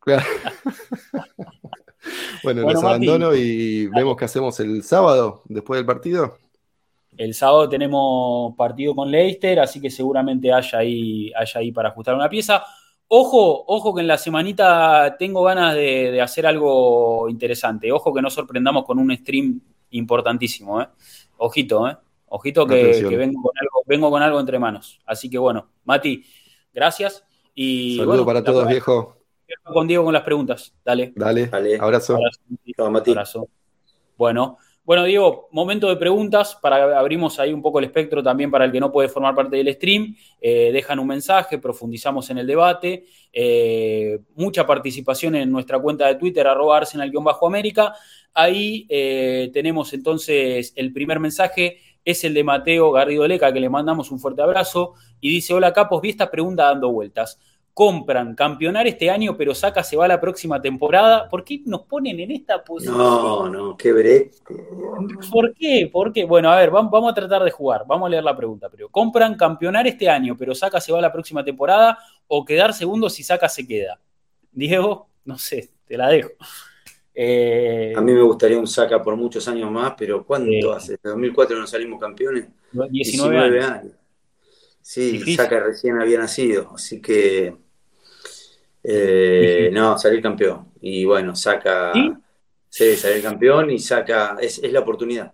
bueno, 2.42 2.62
los 2.62 2.82
abandono 2.82 3.34
y 3.34 3.86
vemos 3.88 4.16
qué 4.16 4.24
hacemos 4.24 4.58
el 4.60 4.82
sábado 4.82 5.42
después 5.44 5.78
del 5.78 5.84
partido. 5.84 6.38
El 7.16 7.34
sábado 7.34 7.68
tenemos 7.68 8.54
partido 8.56 8.94
con 8.94 9.10
Leicester, 9.10 9.60
así 9.60 9.78
que 9.80 9.90
seguramente 9.90 10.52
haya 10.52 10.78
ahí, 10.78 11.30
haya 11.36 11.60
ahí 11.60 11.70
para 11.70 11.90
ajustar 11.90 12.14
una 12.14 12.30
pieza. 12.30 12.64
Ojo, 13.12 13.64
ojo 13.66 13.92
que 13.92 14.02
en 14.02 14.06
la 14.06 14.16
semanita 14.16 15.16
tengo 15.18 15.42
ganas 15.42 15.74
de, 15.74 16.20
hacer 16.20 16.46
algo 16.46 17.28
interesante. 17.28 17.90
Ojo 17.90 18.14
que 18.14 18.22
no 18.22 18.30
sorprendamos 18.30 18.84
con 18.84 19.00
un 19.00 19.12
stream 19.16 19.60
importantísimo, 19.90 20.80
¿eh? 20.80 20.86
Ojito, 21.38 21.88
¿eh? 21.88 21.96
Ojito 22.28 22.64
que, 22.68 23.02
vengo, 23.16 24.10
con 24.10 24.22
algo, 24.22 24.38
entre 24.38 24.60
manos. 24.60 25.00
Así 25.04 25.28
que 25.28 25.38
bueno, 25.38 25.70
Mati, 25.86 26.24
gracias. 26.72 27.24
Y, 27.52 27.96
Saludos 27.96 28.24
para 28.24 28.44
todos, 28.44 28.68
viejo. 28.68 29.16
Con 29.64 29.88
Diego 29.88 30.04
con 30.04 30.12
las 30.12 30.22
preguntas. 30.22 30.72
Dale. 30.84 31.12
Dale. 31.16 31.50
Abrazo. 31.80 32.14
Abrazo. 32.14 32.90
Mati. 32.92 33.10
Abrazo. 33.10 33.48
Bueno. 34.16 34.56
Bueno, 34.82 35.04
Diego, 35.04 35.48
momento 35.52 35.88
de 35.88 35.96
preguntas, 35.96 36.56
para 36.60 36.98
abrimos 36.98 37.38
ahí 37.38 37.52
un 37.52 37.60
poco 37.60 37.78
el 37.78 37.84
espectro 37.84 38.22
también 38.22 38.50
para 38.50 38.64
el 38.64 38.72
que 38.72 38.80
no 38.80 38.90
puede 38.90 39.08
formar 39.08 39.34
parte 39.34 39.56
del 39.56 39.72
stream. 39.74 40.16
Eh, 40.40 40.70
dejan 40.72 40.98
un 40.98 41.06
mensaje, 41.06 41.58
profundizamos 41.58 42.28
en 42.30 42.38
el 42.38 42.46
debate. 42.46 43.04
Eh, 43.32 44.18
mucha 44.34 44.66
participación 44.66 45.36
en 45.36 45.50
nuestra 45.52 45.78
cuenta 45.78 46.06
de 46.06 46.14
Twitter, 46.14 46.46
arroba 46.46 46.78
arsenal-américa. 46.78 47.94
Ahí 48.32 48.86
eh, 48.88 49.50
tenemos 49.52 49.92
entonces 49.92 50.72
el 50.74 50.92
primer 50.92 51.20
mensaje, 51.20 51.78
es 52.02 52.24
el 52.24 52.32
de 52.32 52.42
Mateo 52.42 52.90
Garrido 52.90 53.28
Leca, 53.28 53.52
que 53.52 53.60
le 53.60 53.68
mandamos 53.68 54.10
un 54.10 54.18
fuerte 54.18 54.40
abrazo. 54.40 54.94
Y 55.20 55.28
dice, 55.30 55.52
hola 55.52 55.72
Capos, 55.74 56.00
vi 56.00 56.08
esta 56.08 56.30
pregunta 56.30 56.64
dando 56.64 56.90
vueltas 56.90 57.38
compran 57.74 58.34
campeonar 58.34 58.86
este 58.86 59.10
año, 59.10 59.36
pero 59.36 59.54
Saca 59.54 59.82
se 59.82 59.96
va 59.96 60.08
la 60.08 60.20
próxima 60.20 60.60
temporada. 60.60 61.28
¿Por 61.28 61.44
qué 61.44 61.62
nos 61.64 61.82
ponen 61.82 62.20
en 62.20 62.30
esta 62.30 62.62
posición? 62.62 62.98
No, 62.98 63.48
no, 63.48 63.76
qué 63.76 63.92
brete. 63.92 64.32
¿Por 65.30 65.54
qué? 65.54 65.88
¿Por 65.90 66.12
qué? 66.12 66.24
Bueno, 66.24 66.50
a 66.50 66.56
ver, 66.56 66.70
vamos 66.70 67.10
a 67.10 67.14
tratar 67.14 67.42
de 67.42 67.50
jugar. 67.50 67.84
Vamos 67.86 68.06
a 68.06 68.10
leer 68.10 68.24
la 68.24 68.36
pregunta. 68.36 68.68
Pero 68.68 68.88
¿compran 68.88 69.36
campeonar 69.36 69.86
este 69.86 70.08
año, 70.08 70.36
pero 70.36 70.54
Saca 70.54 70.80
se 70.80 70.92
va 70.92 71.00
la 71.00 71.12
próxima 71.12 71.44
temporada 71.44 71.98
o 72.26 72.44
quedar 72.44 72.74
segundo 72.74 73.08
si 73.08 73.22
Saca 73.22 73.48
se 73.48 73.66
queda? 73.66 74.00
Diego, 74.52 75.08
no 75.24 75.38
sé, 75.38 75.70
te 75.86 75.96
la 75.96 76.08
dejo. 76.08 76.30
Eh, 77.14 77.92
a 77.96 78.00
mí 78.00 78.12
me 78.12 78.22
gustaría 78.22 78.58
un 78.58 78.66
Saca 78.66 79.02
por 79.02 79.16
muchos 79.16 79.46
años 79.48 79.70
más, 79.70 79.94
pero 79.96 80.24
¿cuánto 80.24 80.72
hace? 80.72 80.94
¿En 80.94 80.98
2004 81.02 81.58
no 81.58 81.66
salimos 81.66 82.00
campeones? 82.00 82.48
19, 82.72 83.62
años. 83.62 83.92
Sí, 84.90 85.36
Saca 85.36 85.60
recién 85.60 86.00
había 86.00 86.18
nacido, 86.18 86.72
así 86.74 87.00
que 87.00 87.54
eh, 88.82 89.70
no, 89.72 89.96
salir 89.96 90.20
campeón. 90.20 90.72
Y 90.80 91.04
bueno, 91.04 91.36
saca. 91.36 91.92
¿Sí? 92.68 92.96
salir 92.96 93.22
campeón 93.22 93.70
y 93.70 93.78
saca. 93.78 94.36
Es, 94.40 94.60
la 94.64 94.80
oportunidad. 94.80 95.32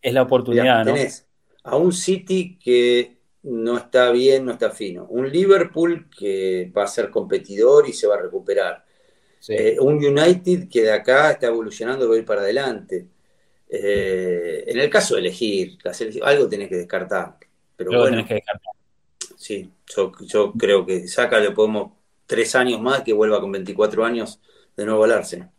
Es 0.00 0.14
la 0.14 0.22
oportunidad, 0.22 0.86
¿no? 0.86 0.94
Tenés 0.94 1.26
a 1.64 1.76
un 1.76 1.92
City 1.92 2.58
que 2.58 3.18
no 3.42 3.76
está 3.76 4.10
bien, 4.10 4.46
no 4.46 4.52
está 4.52 4.70
fino. 4.70 5.04
Un 5.04 5.30
Liverpool 5.30 6.08
que 6.08 6.72
va 6.74 6.84
a 6.84 6.86
ser 6.86 7.10
competidor 7.10 7.86
y 7.86 7.92
se 7.92 8.06
va 8.06 8.14
a 8.14 8.22
recuperar. 8.22 8.86
Eh, 9.48 9.76
un 9.78 9.96
United 9.96 10.66
que 10.66 10.80
de 10.80 10.92
acá 10.92 11.32
está 11.32 11.48
evolucionando 11.48 12.06
y 12.06 12.08
va 12.08 12.14
a 12.14 12.18
ir 12.20 12.24
para 12.24 12.40
adelante. 12.40 13.06
Eh, 13.68 14.64
en 14.66 14.78
el 14.78 14.88
caso 14.88 15.16
de 15.16 15.20
elegir, 15.20 15.76
algo 16.22 16.48
tenés 16.48 16.70
que 16.70 16.76
descartar. 16.76 17.36
Pero 17.76 17.90
bueno, 17.90 18.24
que 18.26 18.32
descartar. 18.32 18.77
Sí, 19.38 19.70
yo, 19.86 20.10
yo 20.26 20.52
creo 20.52 20.84
que 20.84 21.06
saca, 21.06 21.38
le 21.38 21.52
podemos 21.52 21.92
tres 22.26 22.56
años 22.56 22.80
más 22.80 23.02
que 23.02 23.12
vuelva 23.12 23.40
con 23.40 23.52
24 23.52 24.04
años 24.04 24.40
de 24.76 24.84
nuevo 24.84 25.04
al 25.04 25.12
Arsenal. 25.12 25.50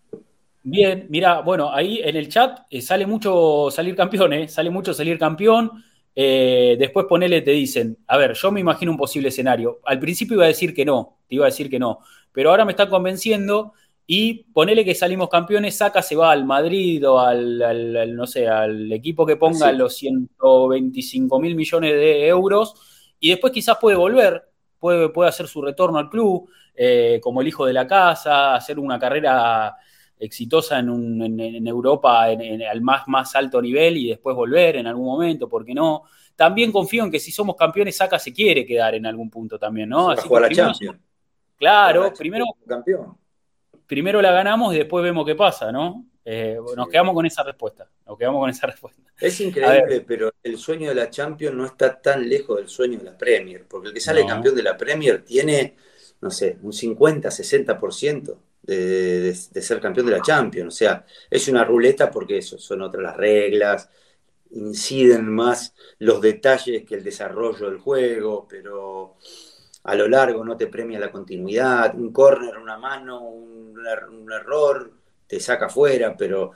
Bien, 0.62 1.08
mira, 1.10 1.40
bueno, 1.40 1.74
ahí 1.74 2.02
en 2.04 2.18
el 2.18 2.28
chat 2.28 2.60
eh, 2.70 2.82
sale 2.82 3.08
mucho 3.08 3.70
salir 3.72 3.96
campeón, 3.96 4.34
¿eh? 4.34 4.48
Sale 4.50 4.70
mucho 4.70 4.94
salir 4.94 5.18
campeón. 5.18 5.82
Eh, 6.14 6.76
después 6.78 7.06
ponele, 7.08 7.42
te 7.42 7.52
dicen, 7.52 7.98
a 8.08 8.18
ver, 8.18 8.34
yo 8.34 8.52
me 8.52 8.60
imagino 8.60 8.92
un 8.92 8.98
posible 8.98 9.30
escenario. 9.30 9.80
Al 9.86 9.98
principio 9.98 10.36
iba 10.36 10.44
a 10.44 10.50
decir 10.50 10.74
que 10.74 10.84
no, 10.84 11.20
te 11.30 11.36
iba 11.36 11.46
a 11.46 11.50
decir 11.50 11.70
que 11.70 11.80
no, 11.80 12.00
pero 12.34 12.50
ahora 12.50 12.66
me 12.66 12.74
está 12.74 12.90
convenciendo 12.90 13.72
y 14.06 14.44
ponele 14.52 14.84
que 14.84 14.94
salimos 14.94 15.30
campeones, 15.30 15.78
saca, 15.78 16.02
se 16.02 16.18
va 16.18 16.32
al 16.32 16.44
Madrid 16.44 17.08
o 17.08 17.18
al, 17.20 18.14
no 18.14 18.28
sé, 18.28 18.46
al 18.46 18.92
equipo 18.92 19.26
que 19.26 19.38
ponga 19.38 19.72
los 19.72 19.96
125 19.96 21.40
mil 21.40 21.56
millones 21.56 21.94
de 21.94 22.28
euros 22.28 22.74
y 23.20 23.30
después 23.30 23.54
quizás 23.54 23.78
puede 23.80 23.96
volver, 23.96 24.50
puede, 24.80 25.10
puede 25.10 25.30
hacer 25.30 25.48
su 25.48 25.62
retorno 25.62 25.98
al 25.98 26.10
club 26.10 26.50
eh, 26.76 27.20
como 27.22 27.42
el 27.42 27.48
hijo 27.48 27.66
de 27.66 27.74
la 27.74 27.86
casa, 27.86 28.56
hacer 28.56 28.80
una 28.80 28.98
carrera 28.98 29.76
exitosa 30.18 30.80
en, 30.80 31.68
Europa 31.68 32.24
al 32.24 32.82
más, 32.82 33.08
más 33.08 33.36
alto 33.36 33.62
nivel 33.62 33.98
y 33.98 34.10
después 34.10 34.36
volver 34.36 34.78
en 34.78 34.88
algún 34.88 35.06
momento, 35.06 35.48
¿por 35.48 35.66
qué 35.66 35.74
no? 35.74 36.04
También 36.36 36.72
confío 36.72 37.04
en 37.04 37.12
que 37.12 37.20
si 37.20 37.32
somos 37.32 37.56
campeones, 37.56 37.98
Saca 37.98 38.18
se 38.18 38.34
quiere 38.34 38.66
quedar 38.66 38.96
en 38.96 39.06
algún 39.06 39.30
punto 39.30 39.60
también, 39.60 39.90
¿no? 39.90 40.10
Así 40.10 40.28
que 40.28 40.40
la 40.40 40.74
Claro, 41.58 42.14
primero, 42.18 42.46
primero 43.86 44.22
la 44.22 44.32
ganamos 44.32 44.74
y 44.74 44.78
después 44.78 45.04
vemos 45.04 45.26
qué 45.26 45.36
pasa, 45.36 45.74
¿no? 45.74 46.06
Eh, 46.32 46.60
nos 46.76 46.88
quedamos 46.90 47.16
con 47.16 47.26
esa 47.26 47.42
respuesta. 47.42 47.90
Nos 48.06 48.16
quedamos 48.16 48.40
con 48.42 48.52
esa 48.52 48.68
respuesta. 48.72 49.02
Es 49.20 49.42
increíble, 49.42 50.02
pero 50.02 50.32
el 50.44 50.60
sueño 50.60 50.90
de 50.90 50.94
la 50.94 51.10
Champions 51.10 51.56
no 51.56 51.66
está 51.66 52.00
tan 52.00 52.30
lejos 52.30 52.58
del 52.58 52.70
sueño 52.70 53.00
de 53.00 53.06
la 53.06 53.18
Premier, 53.18 53.66
porque 53.68 53.88
el 53.88 53.96
que 53.96 54.00
sale 54.00 54.24
campeón 54.28 54.54
de 54.54 54.62
la 54.62 54.78
Premier 54.78 55.24
tiene, 55.24 55.76
no 56.22 56.30
sé, 56.30 56.60
un 56.62 56.72
50, 56.72 57.30
60% 57.30 58.38
de, 58.62 59.22
de, 59.52 59.62
ser 59.64 59.82
campeón 59.82 60.06
de 60.06 60.12
la 60.12 60.22
Champions. 60.22 60.76
O 60.76 60.78
sea, 60.78 61.04
es 61.32 61.48
una 61.48 61.64
ruleta 61.64 62.12
porque 62.12 62.38
eso, 62.38 62.60
son 62.60 62.84
otras 62.84 63.02
las 63.02 63.18
reglas, 63.18 63.90
inciden 64.52 65.28
más 65.28 65.74
los 65.98 66.22
detalles 66.22 66.86
que 66.86 66.94
el 66.94 67.04
desarrollo 67.04 67.72
del 67.72 67.80
juego, 67.80 68.48
pero 68.48 69.16
a 69.84 69.96
lo 69.96 70.08
largo 70.08 70.46
no 70.46 70.56
te 70.56 70.68
premia 70.68 71.00
la 71.00 71.12
continuidad, 71.12 71.96
un 71.96 72.14
córner, 72.14 72.56
una 72.60 72.78
mano, 72.78 73.20
un, 73.22 73.76
un 74.12 74.32
error 74.32 74.99
te 75.30 75.40
saca 75.40 75.70
fuera, 75.70 76.18
pero 76.18 76.54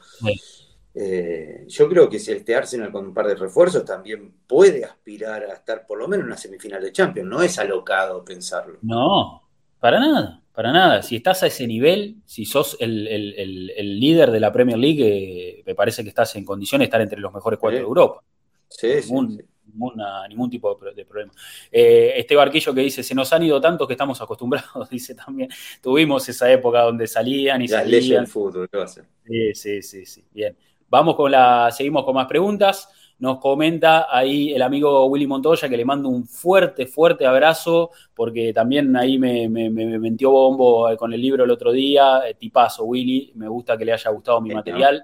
eh, 0.95 1.65
yo 1.67 1.87
creo 1.87 2.09
que 2.09 2.17
si 2.17 2.31
este 2.31 2.55
Arsenal 2.55 2.91
con 2.91 3.05
un 3.05 3.13
par 3.13 3.27
de 3.27 3.35
refuerzos 3.35 3.85
también 3.85 4.33
puede 4.47 4.83
aspirar 4.83 5.43
a 5.43 5.53
estar 5.53 5.85
por 5.85 5.99
lo 5.99 6.07
menos 6.07 6.23
en 6.23 6.27
una 6.27 6.37
semifinal 6.37 6.81
de 6.81 6.91
Champions, 6.91 7.29
no 7.29 7.43
es 7.43 7.59
alocado 7.59 8.25
pensarlo. 8.25 8.79
No, 8.81 9.43
para 9.79 9.99
nada, 9.99 10.41
para 10.51 10.71
nada. 10.71 11.03
Si 11.03 11.17
estás 11.17 11.43
a 11.43 11.47
ese 11.47 11.67
nivel, 11.67 12.15
si 12.25 12.45
sos 12.45 12.75
el, 12.79 13.99
líder 13.99 14.31
de 14.31 14.39
la 14.39 14.51
Premier 14.51 14.79
League, 14.79 15.59
eh, 15.59 15.63
me 15.67 15.75
parece 15.75 16.01
que 16.01 16.09
estás 16.09 16.35
en 16.35 16.43
condiciones 16.43 16.85
de 16.85 16.87
estar 16.87 17.01
entre 17.01 17.19
los 17.19 17.31
mejores 17.31 17.59
cuatro 17.59 17.77
de 17.77 17.83
Europa. 17.83 18.23
Sí, 18.69 19.03
sí 19.03 19.13
ningún 20.29 20.49
tipo 20.49 20.77
de, 20.95 21.05
problema. 21.05 21.31
Eh, 21.71 22.13
este 22.17 22.35
barquillo 22.35 22.73
que 22.73 22.81
dice, 22.81 23.03
se 23.03 23.15
nos 23.15 23.31
han 23.33 23.43
ido 23.43 23.59
tantos 23.59 23.87
que 23.87 23.93
estamos 23.93 24.21
acostumbrados, 24.21 24.89
dice 24.89 25.15
también. 25.15 25.49
Tuvimos 25.81 26.27
esa 26.29 26.51
época 26.51 26.81
donde 26.81 27.07
salían 27.07 27.61
y 27.61 27.67
salían. 27.67 28.27
fútbol, 28.27 28.69
¿qué 28.69 28.77
va 28.77 28.83
a 28.83 28.87
ser? 28.87 29.05
Sí, 29.25 29.53
sí, 29.53 29.81
sí, 29.81 30.05
sí. 30.05 30.25
Bien. 30.31 30.55
Vamos 30.89 31.15
con 31.15 31.31
la, 31.31 31.71
seguimos 31.71 32.03
con 32.05 32.15
más 32.15 32.27
preguntas. 32.27 32.89
Nos 33.19 33.39
comenta 33.39 34.07
ahí 34.09 34.51
el 34.51 34.61
amigo 34.61 35.05
Willy 35.05 35.27
Montoya 35.27 35.69
que 35.69 35.77
le 35.77 35.85
mando 35.85 36.09
un 36.09 36.25
fuerte, 36.25 36.87
fuerte 36.87 37.25
abrazo, 37.25 37.91
porque 38.13 38.51
también 38.51 38.95
ahí 38.97 39.17
me, 39.17 39.47
me, 39.47 39.69
metió 39.69 40.31
bombo 40.31 40.89
con 40.97 41.13
el 41.13 41.21
libro 41.21 41.45
el 41.45 41.51
otro 41.51 41.71
día. 41.71 42.27
Eh, 42.27 42.33
tipazo, 42.33 42.83
Willy, 42.83 43.31
me 43.35 43.47
gusta 43.47 43.77
que 43.77 43.85
le 43.85 43.93
haya 43.93 44.11
gustado 44.11 44.41
mi 44.41 44.53
material. 44.53 45.03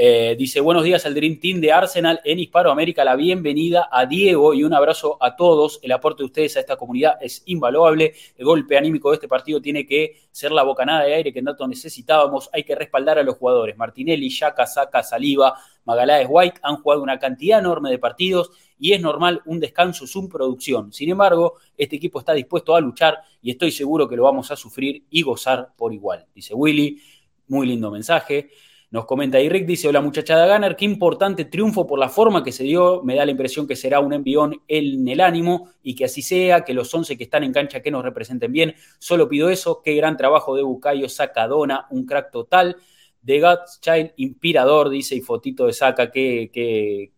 Eh, 0.00 0.36
dice, 0.38 0.60
buenos 0.60 0.84
días 0.84 1.04
al 1.06 1.14
Dream 1.14 1.40
Team 1.40 1.60
de 1.60 1.72
Arsenal 1.72 2.20
en 2.22 2.38
Hispanoamérica. 2.38 3.02
La 3.02 3.16
bienvenida 3.16 3.88
a 3.90 4.06
Diego 4.06 4.54
y 4.54 4.62
un 4.62 4.72
abrazo 4.72 5.18
a 5.20 5.34
todos. 5.34 5.80
El 5.82 5.90
aporte 5.90 6.22
de 6.22 6.26
ustedes 6.26 6.56
a 6.56 6.60
esta 6.60 6.76
comunidad 6.76 7.18
es 7.20 7.42
invaluable. 7.46 8.14
El 8.36 8.44
golpe 8.44 8.78
anímico 8.78 9.10
de 9.10 9.16
este 9.16 9.26
partido 9.26 9.60
tiene 9.60 9.84
que 9.84 10.28
ser 10.30 10.52
la 10.52 10.62
bocanada 10.62 11.02
de 11.02 11.14
aire 11.14 11.32
que 11.32 11.42
tanto 11.42 11.66
necesitábamos. 11.66 12.48
Hay 12.52 12.62
que 12.62 12.76
respaldar 12.76 13.18
a 13.18 13.24
los 13.24 13.38
jugadores. 13.38 13.76
Martinelli, 13.76 14.30
Yaka, 14.30 14.68
Saca, 14.68 15.02
Saliva, 15.02 15.54
Magaláes, 15.84 16.28
White 16.30 16.60
han 16.62 16.76
jugado 16.76 17.02
una 17.02 17.18
cantidad 17.18 17.58
enorme 17.58 17.90
de 17.90 17.98
partidos 17.98 18.52
y 18.78 18.92
es 18.92 19.00
normal 19.00 19.42
un 19.46 19.58
descanso 19.58 20.06
sin 20.06 20.28
producción. 20.28 20.92
Sin 20.92 21.10
embargo, 21.10 21.54
este 21.76 21.96
equipo 21.96 22.20
está 22.20 22.34
dispuesto 22.34 22.76
a 22.76 22.80
luchar 22.80 23.18
y 23.42 23.50
estoy 23.50 23.72
seguro 23.72 24.08
que 24.08 24.14
lo 24.14 24.22
vamos 24.22 24.48
a 24.52 24.54
sufrir 24.54 25.06
y 25.10 25.22
gozar 25.22 25.72
por 25.76 25.92
igual. 25.92 26.24
Dice 26.32 26.54
Willy, 26.54 27.02
muy 27.48 27.66
lindo 27.66 27.90
mensaje. 27.90 28.50
Nos 28.90 29.04
comenta 29.04 29.38
y 29.38 29.50
Rick, 29.50 29.66
dice, 29.66 29.86
hola 29.86 30.00
muchachada 30.00 30.50
Gunner, 30.50 30.74
qué 30.74 30.86
importante 30.86 31.44
triunfo 31.44 31.86
por 31.86 31.98
la 31.98 32.08
forma 32.08 32.42
que 32.42 32.52
se 32.52 32.64
dio, 32.64 33.02
me 33.02 33.16
da 33.16 33.26
la 33.26 33.32
impresión 33.32 33.66
que 33.66 33.76
será 33.76 34.00
un 34.00 34.14
envión 34.14 34.62
en 34.66 35.06
el 35.06 35.20
ánimo 35.20 35.68
y 35.82 35.94
que 35.94 36.06
así 36.06 36.22
sea, 36.22 36.62
que 36.62 36.72
los 36.72 36.92
11 36.94 37.18
que 37.18 37.24
están 37.24 37.44
en 37.44 37.52
cancha 37.52 37.82
que 37.82 37.90
nos 37.90 38.02
representen 38.02 38.50
bien, 38.50 38.74
solo 38.98 39.28
pido 39.28 39.50
eso, 39.50 39.82
qué 39.84 39.94
gran 39.94 40.16
trabajo 40.16 40.56
de 40.56 40.62
Bucayo 40.62 41.06
Sacadona, 41.10 41.86
un 41.90 42.06
crack 42.06 42.30
total, 42.30 42.76
de 43.20 43.40
God's 43.40 43.78
Child, 43.82 44.12
inspirador, 44.16 44.88
dice, 44.88 45.14
y 45.16 45.20
fotito 45.20 45.66
de 45.66 45.74
Saca, 45.74 46.10
que, 46.10 46.50
que, 46.50 47.12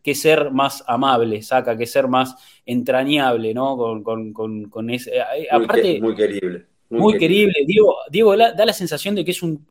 que, 0.00 0.14
ser 0.14 0.52
más 0.52 0.84
amable, 0.86 1.42
Saca, 1.42 1.76
que 1.76 1.86
ser 1.86 2.06
más 2.06 2.36
entrañable, 2.64 3.52
¿no? 3.52 3.76
Con, 3.76 4.32
con, 4.32 4.90
ese... 4.90 5.16
Eh, 5.16 5.48
aparte, 5.50 6.00
muy 6.00 6.14
querible 6.14 6.75
muy, 6.88 7.18
querible. 7.18 7.64
Diego, 7.66 7.96
Diego 8.10 8.36
da 8.36 8.64
la 8.64 8.72
sensación 8.72 9.14
de 9.14 9.24
que 9.24 9.32
es 9.32 9.42
un, 9.42 9.66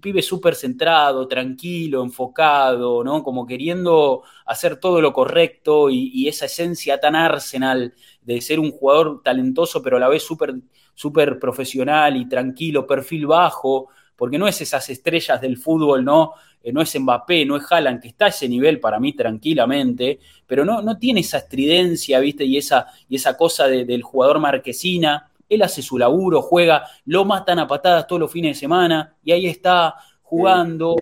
pibe 0.00 0.20
súper 0.20 0.54
centrado, 0.54 1.28
tranquilo, 1.28 2.02
enfocado, 2.02 3.04
¿no? 3.04 3.22
Como 3.22 3.46
queriendo 3.46 4.22
hacer 4.44 4.76
todo 4.76 5.00
lo 5.00 5.12
correcto 5.12 5.90
y, 5.90 6.26
esa 6.26 6.46
esencia 6.46 6.98
tan 6.98 7.14
arsenal 7.14 7.94
de 8.22 8.40
ser 8.40 8.58
un 8.58 8.72
jugador 8.72 9.22
talentoso, 9.22 9.80
pero 9.82 9.96
a 9.96 10.00
la 10.00 10.08
vez 10.08 10.22
súper 10.22 10.54
super 10.94 11.38
profesional 11.38 12.16
y 12.16 12.26
tranquilo, 12.26 12.86
perfil 12.86 13.26
bajo, 13.26 13.88
porque 14.16 14.38
no 14.38 14.48
es 14.48 14.60
esas 14.62 14.88
estrellas 14.88 15.40
del 15.40 15.58
fútbol, 15.58 16.04
¿no? 16.04 16.32
Eh, 16.62 16.72
no 16.72 16.80
es 16.80 16.98
Mbappé, 16.98 17.44
no 17.44 17.56
es 17.56 17.70
Haaland, 17.70 18.00
que 18.00 18.08
está 18.08 18.24
a 18.24 18.28
ese 18.28 18.48
nivel 18.48 18.80
para 18.80 18.98
mí 18.98 19.12
tranquilamente, 19.12 20.18
pero 20.46 20.64
no, 20.64 20.80
no 20.80 20.98
tiene 20.98 21.20
esa 21.20 21.38
estridencia, 21.38 22.18
¿viste? 22.18 22.44
Y 22.44 22.56
esa, 22.56 22.86
y 23.08 23.16
esa 23.16 23.36
cosa 23.36 23.68
del 23.68 24.02
jugador 24.02 24.40
marquesina 24.40 25.30
él 25.48 25.62
hace 25.62 25.82
su 25.82 25.98
laburo, 25.98 26.42
juega, 26.42 26.86
lo 27.04 27.24
matan 27.24 27.58
a 27.58 27.66
patadas 27.66 28.06
todos 28.06 28.20
los 28.20 28.32
fines 28.32 28.56
de 28.56 28.60
semana 28.60 29.16
y 29.22 29.32
ahí 29.32 29.46
está 29.46 29.94
jugando, 30.22 30.96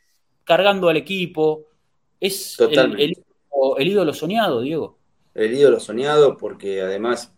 cargando 0.45 0.89
al 0.89 0.97
equipo. 0.97 1.67
Es 2.21 2.59
el, 2.61 3.17
ídolo 3.79 4.13
soñado, 4.13 4.61
Diego. 4.61 4.99
El 5.35 5.55
ídolo 5.55 5.81
soñado 5.81 6.37
porque 6.37 6.83
además 6.83 7.33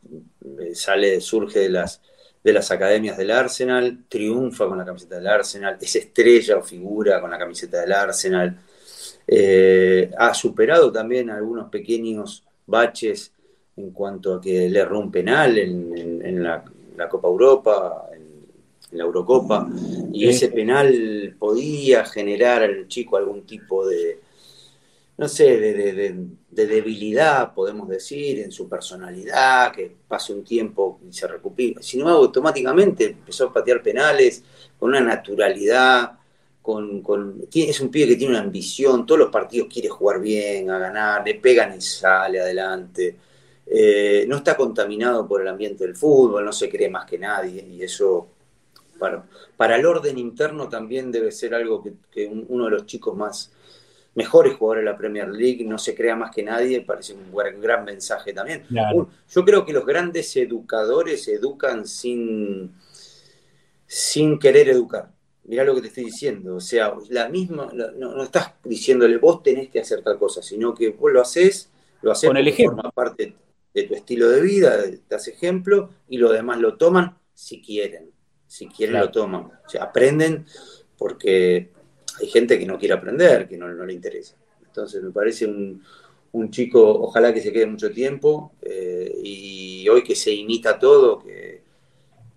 eh, 0.61 0.74
sale, 0.74 1.20
surge 1.20 1.61
de 1.61 1.70
las, 1.70 2.03
de 2.43 2.53
las 2.53 2.70
academias 2.70 3.16
del 3.16 3.31
Arsenal, 3.31 4.05
triunfa 4.09 4.66
con 4.66 4.78
la 4.78 4.85
camiseta 4.85 5.16
del 5.16 5.27
Arsenal, 5.28 5.78
es 5.81 5.97
estrella 5.97 6.59
o 6.59 6.62
figura 6.62 7.20
con 7.20 7.31
la 7.31 7.39
camiseta 7.39 7.81
del 7.81 7.93
Arsenal. 7.93 8.59
Eh, 9.28 10.11
ha 10.16 10.35
superado 10.35 10.93
también 10.93 11.31
algunos 11.31 11.69
pequeños 11.69 12.45
baches 12.66 13.33
en 13.77 13.91
cuanto 13.91 14.35
a 14.35 14.41
que 14.41 14.69
le 14.69 14.78
erró 14.81 15.01
un 15.01 15.11
penal 15.11 15.59
en 15.59 16.43
la, 16.43 16.65
la 16.97 17.09
Copa 17.09 17.28
Europa, 17.28 18.09
en, 18.14 18.36
la 18.93 19.05
Eurocopa, 19.05 19.68
y 20.12 20.28
ese 20.28 20.48
penal 20.48 21.35
podía 21.39 22.05
generar 22.05 22.62
al 22.62 22.86
chico 22.89 23.16
algún 23.16 23.44
tipo 23.44 23.86
de, 23.86 24.20
no 25.18 25.28
sé, 25.28 25.59
de, 25.59 26.66
debilidad, 26.66 27.52
podemos 27.55 27.89
decir, 27.89 28.39
en 28.40 28.52
su 28.52 28.68
personalidad, 28.68 29.73
que 29.73 29.94
pase 30.06 30.32
un 30.32 30.44
tiempo 30.44 31.01
y 31.09 31.12
se 31.12 31.27
recupera. 31.27 31.82
Sin 31.82 32.01
embargo, 32.01 32.23
automáticamente 32.23 33.06
empezó 33.06 33.47
a 33.47 33.52
patear 33.52 33.82
penales 33.82 34.44
con 34.78 34.90
una 34.90 35.01
naturalidad, 35.01 36.12
con, 36.62 37.02
es 37.52 37.81
un 37.81 37.90
pibe 37.90 38.09
que 38.09 38.16
tiene 38.16 38.35
una 38.35 38.43
ambición, 38.43 39.06
todos 39.06 39.20
los 39.20 39.31
partidos 39.31 39.68
quiere 39.73 39.89
jugar 39.89 40.20
bien, 40.20 40.70
a 40.70 40.78
ganar, 40.78 41.24
le 41.24 41.35
pegan 41.35 41.77
y 41.77 41.81
sale 41.81 42.40
adelante. 42.40 43.16
Eh, 43.69 44.27
no 44.29 44.37
está 44.37 44.57
contaminado 44.57 45.27
por 45.27 45.43
el 45.43 45.49
ambiente 45.49 45.85
del 45.85 45.97
fútbol, 45.97 46.45
no 46.45 46.53
se 46.53 46.71
cree 46.71 46.89
más 46.89 47.05
que 47.05 47.19
nadie 47.19 47.67
y 47.69 47.83
eso 47.83 48.29
para, 48.97 49.25
para 49.57 49.75
el 49.75 49.85
orden 49.85 50.19
interno 50.19 50.69
también 50.69 51.11
debe 51.11 51.33
ser 51.33 51.53
algo 51.53 51.83
que, 52.13 52.27
uno 52.27 52.67
de 52.67 52.71
los 52.71 52.87
chicos 52.87 53.17
más 53.17 53.53
mejores 54.15 54.55
jugadores 54.55 54.85
de 54.85 54.91
la 54.93 54.97
Premier 54.97 55.29
League 55.29 55.65
no 55.65 55.79
se 55.79 55.97
crea 55.97 56.15
más 56.15 56.31
que 56.31 56.45
nadie, 56.45 56.81
parece 56.83 57.15
un 57.15 57.61
gran 57.61 57.85
mensaje 57.85 58.33
también. 58.33 58.65
Yo 58.71 59.45
creo 59.45 59.67
que 59.67 59.73
los 59.73 59.85
grandes 59.85 60.35
educadores 60.37 61.27
educan 61.27 61.87
sin, 61.87 62.73
sin 63.85 64.39
querer 64.39 64.69
educar. 64.69 65.11
Mirá 65.45 65.65
lo 65.65 65.75
que 65.75 65.83
te 65.83 65.89
estoy 65.89 66.05
diciendo, 66.05 66.57
o 66.57 66.61
sea, 66.61 66.95
la 67.11 67.29
misma, 67.29 67.69
no, 67.73 68.15
no 68.15 68.23
estás 68.23 68.55
diciéndole 68.65 69.19
vos 69.19 69.43
tenés 69.43 69.69
que 69.69 69.81
hacer 69.81 70.03
tal 70.03 70.19
cosa, 70.19 70.41
sino 70.41 70.73
que 70.73 70.91
vos 70.91 71.13
lo 71.13 71.21
haces, 71.21 71.69
lo 72.01 72.13
haces 72.13 72.29
Con 72.29 72.37
el 72.37 72.49
ejemplo. 72.49 72.77
forma 72.77 72.91
parte 72.91 73.35
de 73.77 73.82
tu 73.82 73.94
estilo 73.94 74.31
de 74.31 74.40
vida, 74.40 74.82
das 75.07 75.28
ejemplo, 75.28 75.90
y 76.09 76.16
los 76.16 76.32
demás 76.32 76.59
lo 76.59 76.78
toman 76.78 77.19
si 77.35 77.61
quieren. 77.61 78.11
Si 78.47 78.69
quieren 78.69 78.98
lo 78.98 79.11
toman. 79.11 79.43
O 79.66 79.69
sea, 79.69 79.85
aprenden 79.85 80.47
porque 80.97 81.73
hay 82.19 82.27
gente 82.28 82.59
que 82.59 82.65
no 82.65 82.78
quiere 82.78 82.94
aprender, 82.94 83.47
que 83.47 83.59
no, 83.59 83.69
le 83.69 83.93
interesa. 83.93 84.35
Entonces 84.65 85.03
me 85.03 85.11
parece 85.11 85.47
un, 85.47 85.82
chico, 86.51 86.81
ojalá 86.82 87.35
que 87.35 87.43
se 87.43 87.53
quede 87.53 87.66
mucho 87.66 87.90
tiempo, 87.90 88.53
eh, 88.62 89.15
y 89.23 89.86
hoy 89.90 90.03
que 90.03 90.15
se 90.15 90.32
imita 90.32 90.78
todo, 90.78 91.19
que 91.19 91.61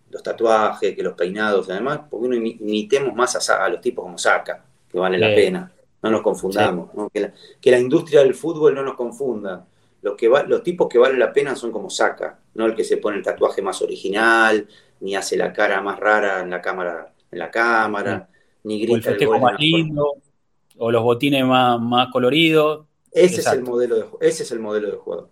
los 0.09 0.21
tatuajes, 0.21 0.93
que 0.93 1.03
los 1.03 1.13
peinados, 1.13 1.69
además, 1.69 2.01
porque 2.09 2.27
uno 2.27 2.35
imitemos 2.35 3.15
más 3.15 3.49
a, 3.49 3.69
los 3.69 3.79
tipos 3.79 4.03
como 4.03 4.17
Saca, 4.17 4.65
que 4.89 4.99
vale 4.99 5.17
la 5.17 5.33
pena. 5.33 5.71
No 6.01 6.11
nos 6.11 6.21
confundamos, 6.21 6.89
Que, 7.13 7.21
la, 7.21 7.33
que 7.61 7.71
la 7.71 7.79
industria 7.79 8.23
del 8.23 8.35
fútbol 8.35 8.75
no 8.75 8.83
nos 8.83 8.95
confunda 8.95 9.65
los, 10.01 10.15
que 10.15 10.29
los 10.29 10.63
tipos 10.63 10.87
que 10.87 10.97
valen 10.97 11.19
la 11.19 11.33
pena 11.33 11.55
son 11.55 11.71
como 11.71 11.89
Saca, 11.89 12.39
no 12.53 12.65
el 12.65 12.75
que 12.75 12.83
se 12.83 12.97
pone 12.97 13.17
el 13.17 13.23
tatuaje 13.23 13.61
más 13.61 13.81
original, 13.81 14.67
ni 15.01 15.15
hace 15.15 15.37
la 15.37 15.53
cara 15.53 15.81
más 15.81 15.99
rara 15.99 16.41
en 16.41 16.49
la 16.49 16.61
cámara, 16.61 17.13
en 17.31 17.39
la 17.39 17.51
cámara, 17.51 18.29
ni 18.63 18.81
grita 18.81 19.11
o 19.11 19.13
el, 19.13 19.25
gol 19.25 19.41
más 19.41 19.59
lindo, 19.59 20.15
o 20.77 20.91
los 20.91 21.03
botines 21.03 21.45
más, 21.45 21.79
más 21.79 22.09
coloridos. 22.11 22.85
Ese 23.11 23.41
es, 23.41 23.47
el 23.47 23.63
modelo 23.63 23.95
de, 23.95 24.05
ese 24.21 24.43
es 24.43 24.51
el 24.51 24.59
modelo 24.59 24.91
de 24.91 24.97
jugador. 24.97 25.29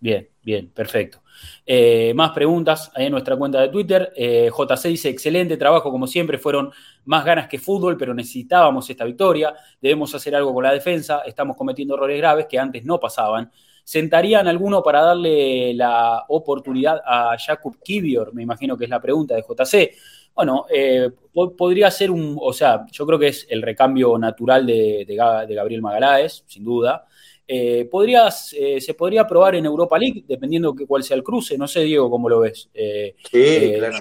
Bien, 0.00 0.28
bien, 0.42 0.70
perfecto. 0.70 1.22
Eh, 1.66 2.12
más 2.14 2.30
preguntas 2.30 2.90
ahí 2.94 3.06
en 3.06 3.12
nuestra 3.12 3.36
cuenta 3.36 3.60
de 3.60 3.68
Twitter. 3.68 4.12
Eh, 4.16 4.50
JC 4.50 4.88
dice, 4.88 5.08
excelente 5.08 5.56
trabajo 5.56 5.90
como 5.90 6.06
siempre, 6.06 6.38
fueron 6.38 6.70
más 7.04 7.24
ganas 7.24 7.48
que 7.48 7.58
fútbol, 7.58 7.96
pero 7.96 8.14
necesitábamos 8.14 8.88
esta 8.88 9.04
victoria. 9.04 9.54
Debemos 9.80 10.14
hacer 10.14 10.36
algo 10.36 10.54
con 10.54 10.62
la 10.62 10.72
defensa, 10.72 11.22
estamos 11.26 11.56
cometiendo 11.56 11.94
errores 11.94 12.18
graves 12.18 12.46
que 12.48 12.58
antes 12.58 12.84
no 12.84 13.00
pasaban. 13.00 13.50
¿Sentarían 13.88 14.46
alguno 14.46 14.82
para 14.82 15.00
darle 15.00 15.72
la 15.72 16.26
oportunidad 16.28 17.00
a 17.02 17.34
Jakub 17.38 17.78
Kivior? 17.82 18.34
Me 18.34 18.42
imagino 18.42 18.76
que 18.76 18.84
es 18.84 18.90
la 18.90 19.00
pregunta 19.00 19.34
de 19.34 19.40
JC. 19.40 19.96
Bueno, 20.34 20.66
eh, 20.68 21.08
podría 21.56 21.90
ser 21.90 22.10
un, 22.10 22.36
o 22.38 22.52
sea, 22.52 22.84
yo 22.92 23.06
creo 23.06 23.18
que 23.18 23.28
es 23.28 23.46
el 23.48 23.62
recambio 23.62 24.18
natural 24.18 24.66
de, 24.66 25.06
Gabriel 25.08 25.80
Magaláes, 25.80 26.44
sin 26.46 26.64
duda. 26.64 27.06
Eh, 27.46 27.88
eh, 27.90 28.80
se 28.82 28.92
podría 28.92 29.26
probar 29.26 29.54
en 29.54 29.64
Europa 29.64 29.98
League, 29.98 30.22
dependiendo 30.28 30.72
de 30.72 30.86
cuál 30.86 31.02
sea 31.02 31.16
el 31.16 31.22
cruce. 31.22 31.56
No 31.56 31.66
sé, 31.66 31.80
Diego, 31.80 32.10
cómo 32.10 32.28
lo 32.28 32.40
ves. 32.40 32.68
sí, 32.74 33.74
claro. 33.78 34.00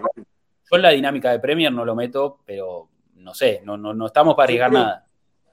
Yo, 0.70 0.76
en 0.76 0.82
la 0.82 0.90
dinámica 0.90 1.32
de 1.32 1.40
Premier 1.40 1.72
no 1.72 1.86
lo 1.86 1.96
meto, 1.96 2.42
pero 2.46 2.90
no 3.16 3.34
sé, 3.34 3.62
no, 3.64 3.78
no, 3.78 3.94
no 3.94 4.08
estamos 4.08 4.36
para 4.36 4.44
arriesgar 4.48 4.70
nada. 4.74 5.07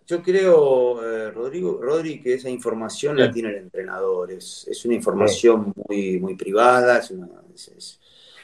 Yo 0.06 0.22
creo, 0.22 1.02
eh, 1.02 1.30
Rodrigo, 1.30 1.78
Rodri, 1.80 2.20
que 2.20 2.34
esa 2.34 2.50
información 2.50 3.16
la 3.16 3.30
tiene 3.30 3.48
el 3.50 3.56
entrenador. 3.56 4.30
Es, 4.32 4.84
una 4.84 4.94
información 4.94 5.72
muy, 5.88 6.20
muy 6.20 6.34
privada, 6.34 7.02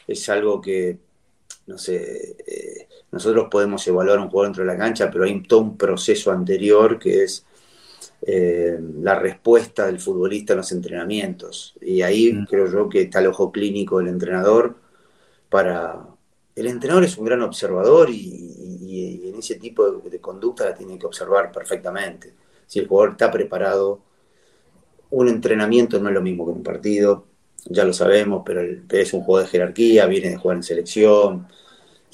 es, 0.07 0.29
algo 0.31 0.61
que, 0.61 0.99
no 1.67 1.77
sé, 1.77 2.37
eh, 2.47 2.89
nosotros 3.13 3.49
podemos 3.51 3.87
evaluar 3.87 4.19
un 4.21 4.31
jugador 4.31 4.49
dentro 4.49 4.65
de 4.65 4.73
la 4.73 4.79
cancha, 4.79 5.11
pero 5.11 5.25
hay 5.25 5.43
todo 5.43 5.61
un 5.61 5.77
proceso 5.77 6.33
anterior 6.33 6.99
que 6.99 7.25
es 7.25 7.45
eh, 8.23 8.79
la 9.03 9.19
respuesta 9.19 9.87
del 9.87 10.01
futbolista 10.01 10.55
en 10.55 10.59
los 10.59 10.73
entrenamientos. 10.73 11.75
Y 11.83 12.01
ahí 12.01 12.33
mm. 12.33 12.47
creo 12.47 12.73
yo 12.73 12.89
que 12.89 13.03
está 13.03 13.21
el 13.21 13.27
ojo 13.27 13.53
clínico 13.53 13.99
del 13.99 14.09
entrenador 14.09 14.77
para, 15.51 16.07
el 16.61 16.67
entrenador 16.67 17.05
es 17.05 17.17
un 17.17 17.25
gran 17.25 17.43
observador 17.43 18.11
y, 18.11 19.29
en 19.29 19.39
ese 19.39 19.55
tipo 19.55 19.91
de, 19.91 20.21
conducta 20.21 20.67
la 20.67 20.75
tiene 20.75 20.99
que 20.99 21.07
observar 21.07 21.51
perfectamente. 21.51 22.35
Si 22.67 22.79
el 22.79 22.87
jugador 22.87 23.13
está 23.13 23.31
preparado, 23.31 24.01
un 25.11 25.29
entrenamiento 25.29 25.99
no 25.99 26.09
es 26.09 26.15
lo 26.15 26.21
mismo 26.21 26.45
que 26.45 26.53
un 26.53 26.63
partido, 26.63 27.25
ya 27.67 27.85
lo 27.85 27.95
sabemos, 27.95 28.43
pero, 28.45 28.61
es 28.91 29.13
un 29.15 29.23
juego 29.23 29.41
de 29.41 29.49
jerarquía, 29.49 30.07
viene 30.07 30.31
de 30.31 30.37
jugar 30.37 30.59
en 30.59 30.63
selección, 30.63 31.49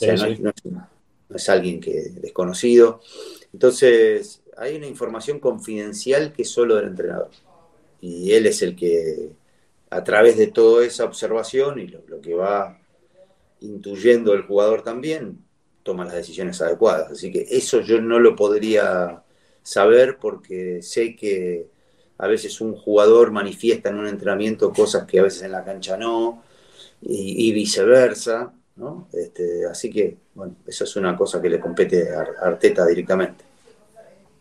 no, 0.00 0.54
Es, 1.34 1.48
alguien 1.48 1.80
que 1.80 2.10
desconocido. 2.20 3.00
Entonces, 3.52 4.42
hay 4.56 4.76
una 4.76 4.86
información 4.86 5.40
confidencial 5.40 6.32
que 6.32 6.42
es 6.42 6.50
solo 6.50 6.76
del 6.76 6.86
entrenador. 6.86 7.30
Y 8.00 8.32
él 8.32 8.46
es 8.46 8.62
el 8.62 8.76
que, 8.76 9.30
a 9.90 10.04
través 10.04 10.36
de 10.36 10.48
toda 10.48 10.84
esa 10.84 11.04
observación 11.04 11.80
y 11.80 11.88
lo, 11.88 12.20
que 12.20 12.34
va 12.34 12.78
intuyendo 13.66 14.34
el 14.34 14.42
jugador 14.42 14.82
también, 14.82 15.38
toma 15.82 16.04
las 16.04 16.14
decisiones 16.14 16.60
adecuadas. 16.62 17.12
Así 17.12 17.30
que 17.30 17.46
eso 17.50 17.80
yo 17.80 18.00
no 18.00 18.18
lo 18.18 18.34
podría 18.34 19.22
saber 19.62 20.18
porque 20.20 20.82
sé 20.82 21.16
que 21.16 21.68
a 22.18 22.26
veces 22.26 22.60
un 22.60 22.74
jugador 22.74 23.30
manifiesta 23.30 23.90
en 23.90 23.98
un 23.98 24.06
entrenamiento 24.06 24.72
cosas 24.72 25.04
que 25.06 25.20
a 25.20 25.24
veces 25.24 25.42
en 25.42 25.52
la 25.52 25.64
cancha 25.64 25.96
no, 25.96 26.42
y, 27.00 27.52
viceversa. 27.52 28.52
¿no? 28.76 29.08
Este, 29.12 29.66
así 29.66 29.90
que, 29.90 30.16
bueno, 30.34 30.56
eso 30.66 30.84
es 30.84 30.96
una 30.96 31.16
cosa 31.16 31.40
que 31.40 31.48
le 31.48 31.60
compete 31.60 32.10
a 32.14 32.26
Arteta 32.42 32.86
directamente. 32.86 33.44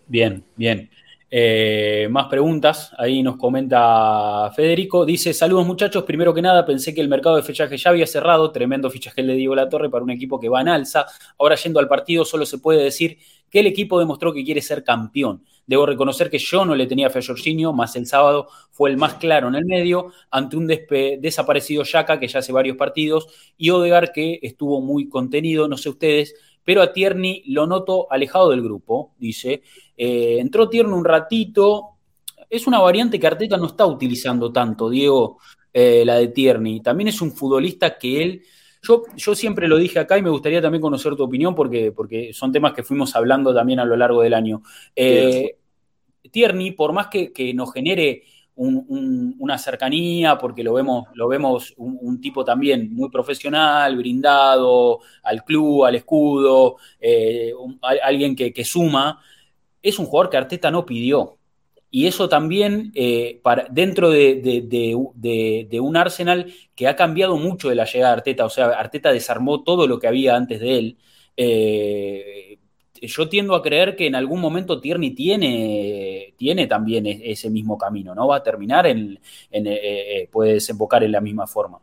Bien, 0.08 0.44
bien. 0.56 0.90
Eh, 1.38 2.08
más 2.12 2.28
preguntas, 2.28 2.94
ahí 2.98 3.22
nos 3.22 3.36
comenta 3.36 4.50
Federico. 4.56 5.06
Dice: 5.06 5.34
Saludos 5.34 5.68
muchachos. 5.68 6.06
Primero 6.06 6.34
que 6.34 6.42
nada, 6.42 6.66
pensé 6.66 6.96
que 6.96 7.02
el 7.02 7.10
mercado 7.10 7.36
de 7.36 7.44
fichaje 7.44 7.76
ya 7.76 7.90
había 7.90 8.08
cerrado. 8.08 8.54
Tremendo 8.54 8.90
fichaje 8.90 9.22
le 9.22 9.34
Diego 9.34 9.54
La 9.54 9.68
Torre 9.68 9.90
para 9.90 10.02
un 10.02 10.12
equipo 10.12 10.40
que 10.40 10.48
va 10.48 10.62
en 10.62 10.70
alza. 10.70 11.06
Ahora, 11.38 11.56
yendo 11.58 11.82
al 11.82 11.90
partido, 11.90 12.24
solo 12.24 12.46
se 12.46 12.60
puede 12.60 12.82
decir 12.82 13.18
que 13.50 13.60
el 13.60 13.68
equipo 13.68 14.00
demostró 14.00 14.34
que 14.34 14.46
quiere 14.46 14.62
ser 14.62 14.86
campeón. 14.86 15.44
Debo 15.68 15.86
reconocer 15.86 16.30
que 16.30 16.38
yo 16.38 16.64
no 16.64 16.74
le 16.74 16.88
tenía 16.88 17.10
fe 17.10 17.20
a 17.20 17.24
Jorginho, 17.24 17.74
más 17.74 17.98
el 17.98 18.06
sábado 18.06 18.48
fue 18.72 18.90
el 18.90 18.96
más 18.96 19.16
claro 19.16 19.50
en 19.50 19.56
el 19.56 19.66
medio, 19.66 20.14
ante 20.32 20.56
un 20.56 20.68
desaparecido 20.68 21.84
Yaka 21.84 22.18
que 22.18 22.30
ya 22.30 22.40
hace 22.40 22.54
varios 22.54 22.78
partidos, 22.78 23.28
y 23.58 23.72
Odegar 23.72 24.14
que 24.14 24.40
estuvo 24.42 24.80
muy 24.80 25.10
contenido, 25.10 25.68
no 25.68 25.76
sé 25.76 25.90
ustedes, 25.90 26.34
pero 26.64 26.82
a 26.82 26.94
Tierney 26.94 27.44
lo 27.48 27.68
noto 27.68 28.08
alejado 28.12 28.52
del 28.52 28.62
grupo, 28.62 29.14
dice. 29.18 29.64
Eh, 29.98 30.38
entró 30.40 30.70
Tierney 30.70 30.94
un 30.94 31.06
ratito. 31.06 31.90
Es 32.50 32.68
una 32.68 32.80
variante 32.80 33.20
que 33.20 33.28
Arteta 33.28 33.58
no 33.58 33.68
está 33.68 33.86
utilizando 33.86 34.52
tanto, 34.52 34.90
Diego, 34.90 35.40
eh, 35.74 36.04
la 36.06 36.16
de 36.16 36.30
Tierney. 36.30 36.82
También 36.82 37.10
es 37.10 37.22
un 37.22 37.32
futbolista 37.32 37.98
que 37.98 38.22
él. 38.22 38.42
Yo, 38.82 39.04
yo, 39.16 39.34
siempre 39.34 39.68
lo 39.68 39.78
dije 39.78 39.98
acá 39.98 40.18
y 40.18 40.22
me 40.22 40.30
gustaría 40.30 40.62
también 40.62 40.82
conocer 40.82 41.16
tu 41.16 41.24
opinión 41.24 41.56
porque, 41.56 41.92
porque 41.92 42.34
son 42.34 42.52
temas 42.52 42.74
que 42.74 42.84
fuimos 42.84 43.16
hablando 43.16 43.54
también 43.54 43.80
a 43.80 43.86
lo 43.86 43.96
largo 43.96 44.22
del 44.22 44.36
año. 44.36 44.62
Eh, 44.96 45.58
Tierney, 46.32 46.72
por 46.72 46.94
más 46.94 47.08
que, 47.08 47.32
que 47.34 47.54
nos 47.54 47.74
genere 47.74 48.24
una 48.58 49.58
cercanía, 49.58 50.38
porque 50.38 50.64
lo 50.64 50.74
vemos, 50.74 51.08
lo 51.14 51.28
vemos 51.28 51.74
un, 51.78 52.22
tipo 52.22 52.46
también 52.46 52.94
muy 52.94 53.10
profesional, 53.10 53.98
brindado 53.98 55.02
al 55.24 55.44
club, 55.44 55.84
al 55.84 55.96
escudo, 55.96 56.78
eh, 57.00 57.52
alguien 57.82 58.36
que, 58.36 58.64
suma. 58.64 59.22
Es 59.86 60.00
un 60.00 60.08
jugador 60.08 60.32
que 60.32 60.38
Arteta 60.38 60.72
no 60.72 60.84
pidió. 60.84 61.38
Y 61.92 62.08
eso 62.08 62.28
también 62.28 62.92
eh, 62.96 63.40
para, 63.44 63.68
dentro 63.70 64.10
de, 64.10 65.80
un 65.80 65.96
Arsenal 65.96 66.52
que 66.76 66.88
ha 66.88 66.96
cambiado 66.96 67.38
mucho 67.38 67.70
de 67.70 67.76
la 67.76 67.86
llegada 67.86 68.14
de 68.14 68.18
Arteta. 68.18 68.46
O 68.46 68.50
sea, 68.50 68.70
Arteta 68.70 69.14
desarmó 69.14 69.64
todo 69.64 69.86
lo 69.86 70.00
que 70.00 70.08
había 70.08 70.36
antes 70.36 70.60
de 70.60 70.78
él. 70.80 70.98
Eh, 71.38 72.58
yo 73.00 73.30
tiendo 73.30 73.54
a 73.54 73.62
creer 73.62 73.96
que 73.96 74.08
en 74.08 74.16
algún 74.16 74.42
momento 74.42 74.82
Tierney 74.82 75.12
tiene, 75.12 76.34
tiene 76.36 76.66
también 76.66 77.06
e-, 77.06 77.32
ese 77.32 77.52
mismo 77.52 77.78
camino, 77.78 78.16
¿no? 78.16 78.28
Va 78.28 78.38
a 78.38 78.44
terminar 78.44 78.88
en, 78.88 79.20
eh, 79.52 80.28
puede 80.32 80.54
desembocar 80.54 81.04
en 81.04 81.12
la 81.12 81.22
misma 81.22 81.46
forma. 81.46 81.80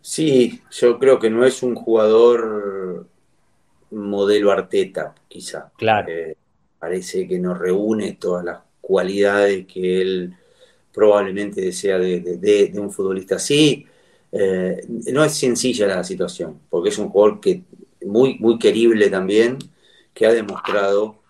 Sí, 0.00 0.60
yo 0.72 0.98
creo 0.98 1.20
que 1.20 1.30
no 1.30 1.46
es 1.46 1.62
un 1.62 1.76
jugador 1.76 3.08
modelo 3.94 4.50
Arteta, 4.50 5.14
quizá. 5.28 5.72
Claro. 5.76 6.08
Eh, 6.10 6.36
parece 6.78 7.26
que 7.26 7.38
no 7.38 7.54
reúne 7.54 8.12
todas 8.20 8.44
las 8.44 8.58
cualidades 8.80 9.66
que 9.66 10.02
él 10.02 10.34
probablemente 10.92 11.60
desea 11.60 11.98
de, 11.98 12.72
un 12.76 12.92
futbolista 12.92 13.36
así. 13.36 13.86
no 14.32 15.24
es 15.24 15.32
sencilla 15.32 15.86
la 15.86 16.04
situación, 16.04 16.60
porque 16.68 16.90
es 16.90 16.98
un 16.98 17.08
jugador 17.08 17.40
que 17.40 17.62
muy, 18.04 18.38
muy 18.38 18.58
querible 18.58 19.08
también, 19.10 19.58
que 20.12 20.26
ha 20.26 20.32
demostrado 20.32 21.24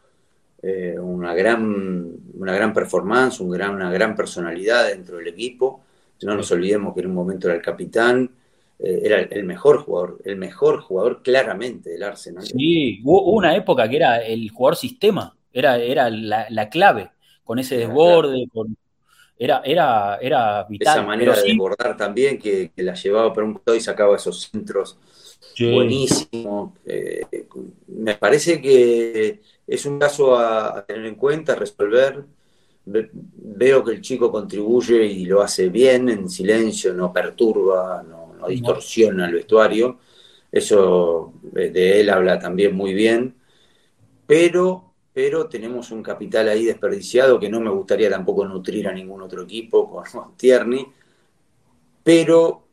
eh, 0.66 0.98
una, 0.98 1.34
gran, 1.34 2.16
una 2.38 2.54
gran 2.54 2.72
performance, 2.72 3.40
un 3.40 3.50
gran, 3.50 3.74
una 3.74 3.90
gran 3.92 4.16
personalidad 4.16 4.88
dentro 4.88 5.18
del 5.18 5.28
equipo. 5.28 5.82
No 6.22 6.34
nos 6.34 6.50
olvidemos 6.52 6.94
que 6.94 7.00
en 7.00 7.08
un 7.08 7.14
momento 7.14 7.48
era 7.48 7.56
el 7.56 7.62
capitán, 7.62 8.30
eh, 8.78 9.00
era 9.04 9.20
el 9.20 9.44
mejor 9.44 9.78
jugador, 9.78 10.20
el 10.24 10.36
mejor 10.36 10.80
jugador 10.80 11.22
claramente 11.22 11.90
del 11.90 12.02
Arsenal. 12.02 12.44
Sí, 12.44 13.00
hubo 13.04 13.32
una 13.32 13.54
época 13.54 13.88
que 13.88 13.96
era 13.96 14.18
el 14.18 14.50
jugador 14.50 14.76
sistema, 14.76 15.36
era, 15.52 15.78
era 15.78 16.10
la, 16.10 16.68
clave, 16.68 17.10
con 17.44 17.58
ese 17.58 17.76
desborde, 17.76 18.48
con, 18.52 18.76
era, 19.38 19.62
era, 19.64 20.18
era 20.20 20.64
vital. 20.64 20.98
Esa 20.98 21.06
manera 21.06 21.34
de 21.34 21.42
desbordar 21.42 21.96
también, 21.96 22.38
que, 22.38 22.70
que, 22.74 22.82
la 22.82 22.94
llevaba 22.94 23.32
por 23.32 23.44
un 23.44 23.60
lado 23.64 23.76
y 23.76 23.80
sacaba 23.80 24.16
esos 24.16 24.50
centros 24.50 24.98
buenísimo. 25.58 26.74
Eh, 26.84 27.46
me 27.88 28.14
parece 28.16 28.60
que 28.60 29.40
es 29.66 29.86
un 29.86 29.98
caso 29.98 30.36
a, 30.36 30.84
tener 30.86 31.06
en 31.06 31.14
cuenta, 31.14 31.52
a 31.52 31.56
resolver. 31.56 32.24
veo 32.84 33.84
que 33.84 33.92
el 33.92 34.00
chico 34.00 34.30
contribuye 34.30 35.04
y 35.06 35.24
lo 35.24 35.42
hace 35.42 35.68
bien, 35.68 36.08
en 36.08 36.28
silencio, 36.28 36.92
no 36.92 37.12
perturba, 37.12 38.02
no, 38.02 38.23
distorsiona 38.48 39.26
el 39.26 39.34
vestuario. 39.34 39.98
Eso 40.50 41.32
de 41.42 42.00
él 42.00 42.10
habla 42.10 42.38
también 42.38 42.74
muy 42.74 42.94
bien. 42.94 43.34
Pero, 44.26 44.94
pero 45.12 45.48
tenemos 45.48 45.90
un 45.90 46.02
capital 46.02 46.48
ahí 46.48 46.64
desperdiciado 46.64 47.38
que 47.38 47.48
no 47.48 47.60
me 47.60 47.70
gustaría 47.70 48.08
tampoco 48.08 48.46
nutrir 48.46 48.88
a 48.88 48.92
ningún 48.92 49.22
otro 49.22 49.42
equipo 49.42 49.90
con 50.12 50.36
Tierney. 50.36 50.86
Pero 52.02 52.64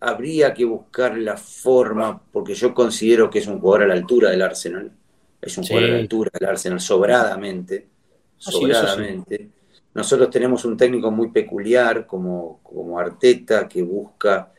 habría 0.00 0.54
que 0.54 0.64
buscar 0.64 1.16
la 1.18 1.36
forma, 1.36 2.20
porque 2.32 2.54
yo 2.54 2.72
considero 2.72 3.28
que 3.28 3.40
es 3.40 3.46
un 3.46 3.60
jugador 3.60 3.84
a 3.84 3.88
la 3.88 3.94
altura 3.94 4.30
del 4.30 4.42
Arsenal, 4.42 4.92
es 5.40 5.58
un 5.58 5.64
jugador 5.64 5.90
a 5.90 5.92
la 5.92 5.98
altura 5.98 6.30
del 6.38 6.48
Arsenal, 6.48 6.80
sobradamente, 6.80 7.86
ah, 7.88 8.50
sobradamente. 8.50 9.50
Nosotros 9.94 10.30
tenemos 10.30 10.64
un 10.64 10.76
técnico 10.76 11.10
muy 11.10 11.30
peculiar 11.30 12.06
como, 12.06 12.60
como 12.62 12.98
Arteta, 12.98 13.68
que 13.68 13.82
busca 13.82 14.52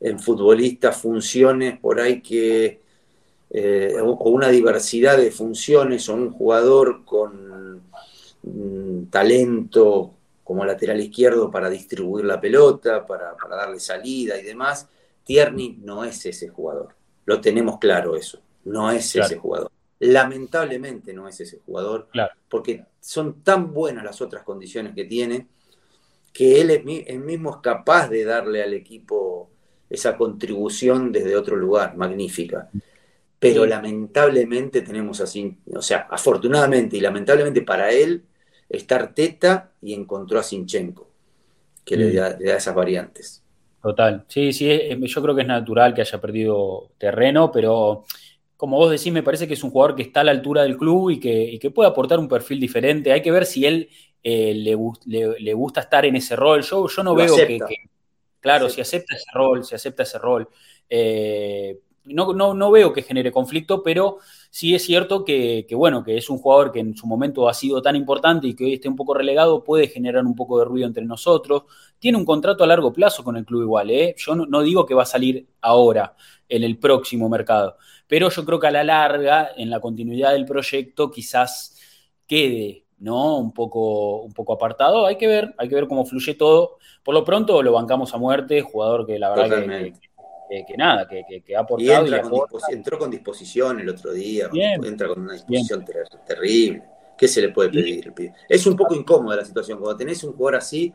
en 0.00 0.18
futbolistas 0.18 0.96
funciones 0.96 1.78
por 1.78 2.00
ahí 2.00 2.20
que, 2.20 2.80
eh, 3.50 3.94
o 4.00 4.30
una 4.30 4.48
diversidad 4.48 5.16
de 5.16 5.30
funciones, 5.30 6.08
o 6.08 6.14
un 6.14 6.30
jugador 6.30 7.04
con 7.04 7.82
mm, 8.42 9.06
talento 9.10 10.12
como 10.42 10.64
lateral 10.64 11.00
izquierdo 11.00 11.50
para 11.50 11.70
distribuir 11.70 12.26
la 12.26 12.40
pelota, 12.40 13.06
para, 13.06 13.34
darle 13.48 13.80
salida 13.80 14.38
y 14.38 14.42
demás. 14.42 14.88
Tierney 15.24 15.78
no 15.82 16.04
es 16.04 16.26
ese 16.26 16.48
jugador. 16.48 16.94
Lo 17.24 17.40
tenemos 17.40 17.78
claro 17.78 18.14
eso. 18.14 18.40
No 18.64 18.90
es 18.90 19.16
ese 19.16 19.36
jugador. 19.36 19.70
Lamentablemente 20.00 21.14
no 21.14 21.26
es 21.28 21.40
ese 21.40 21.60
jugador, 21.64 22.08
porque 22.50 22.84
son 23.00 23.42
tan 23.42 23.72
buenas 23.72 24.04
las 24.04 24.20
otras 24.20 24.42
condiciones 24.42 24.94
que 24.94 25.04
tiene 25.04 25.46
que 26.34 26.60
él, 26.60 26.70
es, 26.70 26.84
mismo 27.20 27.50
es 27.50 27.56
capaz 27.62 28.08
de 28.08 28.24
darle 28.24 28.62
al 28.62 28.74
equipo 28.74 29.48
esa 29.94 30.16
contribución 30.16 31.12
desde 31.12 31.36
otro 31.36 31.56
lugar, 31.56 31.96
magnífica. 31.96 32.70
Pero 33.38 33.66
lamentablemente 33.66 34.82
tenemos 34.82 35.20
así, 35.20 35.58
o 35.74 35.82
sea, 35.82 36.06
afortunadamente 36.10 36.96
y 36.96 37.00
lamentablemente 37.00 37.62
para 37.62 37.90
él, 37.90 38.24
estar 38.68 39.14
Teta 39.14 39.72
y 39.82 39.92
encontró 39.92 40.38
a 40.38 40.42
Sinchenko, 40.42 41.10
que 41.84 41.96
le, 41.96 42.12
mm. 42.12 42.14
da, 42.14 42.56
esas 42.56 42.74
variantes. 42.74 43.42
Total, 43.82 44.24
sí, 44.28 44.52
sí, 44.54 44.80
yo 45.02 45.22
creo 45.22 45.34
que 45.34 45.42
es 45.42 45.48
natural 45.48 45.92
que 45.92 46.00
haya 46.00 46.20
perdido 46.20 46.90
terreno, 46.96 47.52
pero 47.52 48.04
como 48.56 48.78
vos 48.78 48.90
decís, 48.90 49.12
me 49.12 49.22
parece 49.22 49.46
que 49.46 49.52
es 49.54 49.62
un 49.62 49.70
jugador 49.70 49.94
que 49.94 50.02
está 50.02 50.20
a 50.20 50.24
la 50.24 50.30
altura 50.30 50.62
del 50.62 50.78
club 50.78 51.10
y 51.10 51.20
que, 51.20 51.70
puede 51.74 51.90
aportar 51.90 52.18
un 52.18 52.28
perfil 52.28 52.58
diferente. 52.58 53.12
Hay 53.12 53.20
que 53.20 53.30
ver 53.30 53.44
si 53.44 53.66
él 53.66 53.90
eh, 54.22 54.54
le, 54.54 55.54
gusta 55.54 55.80
estar 55.80 56.06
en 56.06 56.16
ese 56.16 56.34
rol. 56.34 56.62
Yo, 56.62 56.88
yo 56.88 57.02
no 57.02 57.14
veo 57.14 57.36
que, 57.36 57.58
claro, 58.44 58.68
si 58.68 58.82
acepta 58.82 59.16
ese 59.16 59.30
rol, 59.32 59.64
si 59.64 59.74
acepta 59.74 60.02
ese 60.02 60.18
rol. 60.18 60.46
Eh, 60.90 61.80
no, 62.04 62.34
no, 62.52 62.70
veo 62.70 62.92
que 62.92 63.00
genere 63.00 63.32
conflicto, 63.32 63.82
pero 63.82 64.18
sí 64.50 64.74
es 64.74 64.84
cierto 64.84 65.24
que, 65.24 65.66
bueno, 65.72 66.04
que 66.04 66.18
es 66.18 66.28
un 66.28 66.36
jugador 66.36 66.70
que 66.70 66.80
en 66.80 66.94
su 66.94 67.06
momento 67.06 67.48
ha 67.48 67.54
sido 67.54 67.80
tan 67.80 67.96
importante 67.96 68.46
y 68.46 68.54
que 68.54 68.64
hoy 68.64 68.74
esté 68.74 68.86
un 68.86 68.96
poco 68.96 69.14
relegado, 69.14 69.64
puede 69.64 69.88
generar 69.88 70.26
un 70.26 70.34
poco 70.34 70.58
de 70.58 70.66
ruido 70.66 70.86
entre 70.86 71.06
nosotros. 71.06 71.62
Tiene 71.98 72.18
un 72.18 72.26
contrato 72.26 72.64
a 72.64 72.66
largo 72.66 72.92
plazo 72.92 73.24
con 73.24 73.38
el 73.38 73.46
club 73.46 73.62
igual, 73.62 73.90
¿eh? 73.90 74.14
Yo 74.18 74.34
no, 74.36 74.60
digo 74.60 74.84
que 74.84 74.92
va 74.92 75.04
a 75.04 75.06
salir 75.06 75.48
ahora, 75.62 76.14
en 76.46 76.64
el 76.64 76.78
próximo 76.78 77.30
mercado, 77.30 77.78
pero 78.06 78.28
yo 78.28 78.44
creo 78.44 78.60
que 78.60 78.66
a 78.66 78.70
la 78.70 78.84
larga, 78.84 79.52
en 79.56 79.70
la 79.70 79.80
continuidad 79.80 80.32
del 80.32 80.44
proyecto, 80.44 81.10
quizás 81.10 81.80
quede, 82.26 82.83
¿no? 83.04 83.38
Un 83.38 83.52
poco, 83.52 84.22
un 84.22 84.32
poco 84.32 84.54
apartado. 84.54 85.06
Hay 85.06 85.16
que 85.16 85.26
ver, 85.26 85.54
hay 85.58 85.68
que 85.68 85.74
ver 85.74 85.86
cómo 85.86 86.06
fluye 86.06 86.34
todo. 86.34 86.78
Por 87.04 87.14
lo 87.14 87.22
pronto 87.22 87.62
lo 87.62 87.72
bancamos 87.72 88.14
a 88.14 88.16
muerte, 88.16 88.62
jugador 88.62 89.06
que 89.06 89.18
la 89.18 89.30
verdad 89.30 89.64
que 90.48 90.64
que, 90.66 90.76
nada, 90.76 91.08
que, 91.08 91.24
que, 91.44 91.56
ha 91.56 91.60
aportado. 91.60 92.06
Y, 92.06 92.74
entró 92.74 92.98
con 92.98 93.10
disposición 93.10 93.80
el 93.80 93.88
otro 93.88 94.12
día, 94.12 94.48
entra 94.52 95.08
con 95.08 95.22
una 95.22 95.32
disposición 95.34 95.84
terrible. 96.26 96.82
¿Qué 97.16 97.28
se 97.28 97.40
le 97.40 97.48
puede 97.50 97.70
pedir? 97.70 98.12
Es 98.48 98.66
un 98.66 98.76
poco 98.76 98.94
incómoda 98.94 99.36
la 99.36 99.44
situación. 99.44 99.78
Cuando 99.78 99.96
tenés 99.96 100.22
un 100.24 100.32
jugador 100.32 100.56
así, 100.56 100.92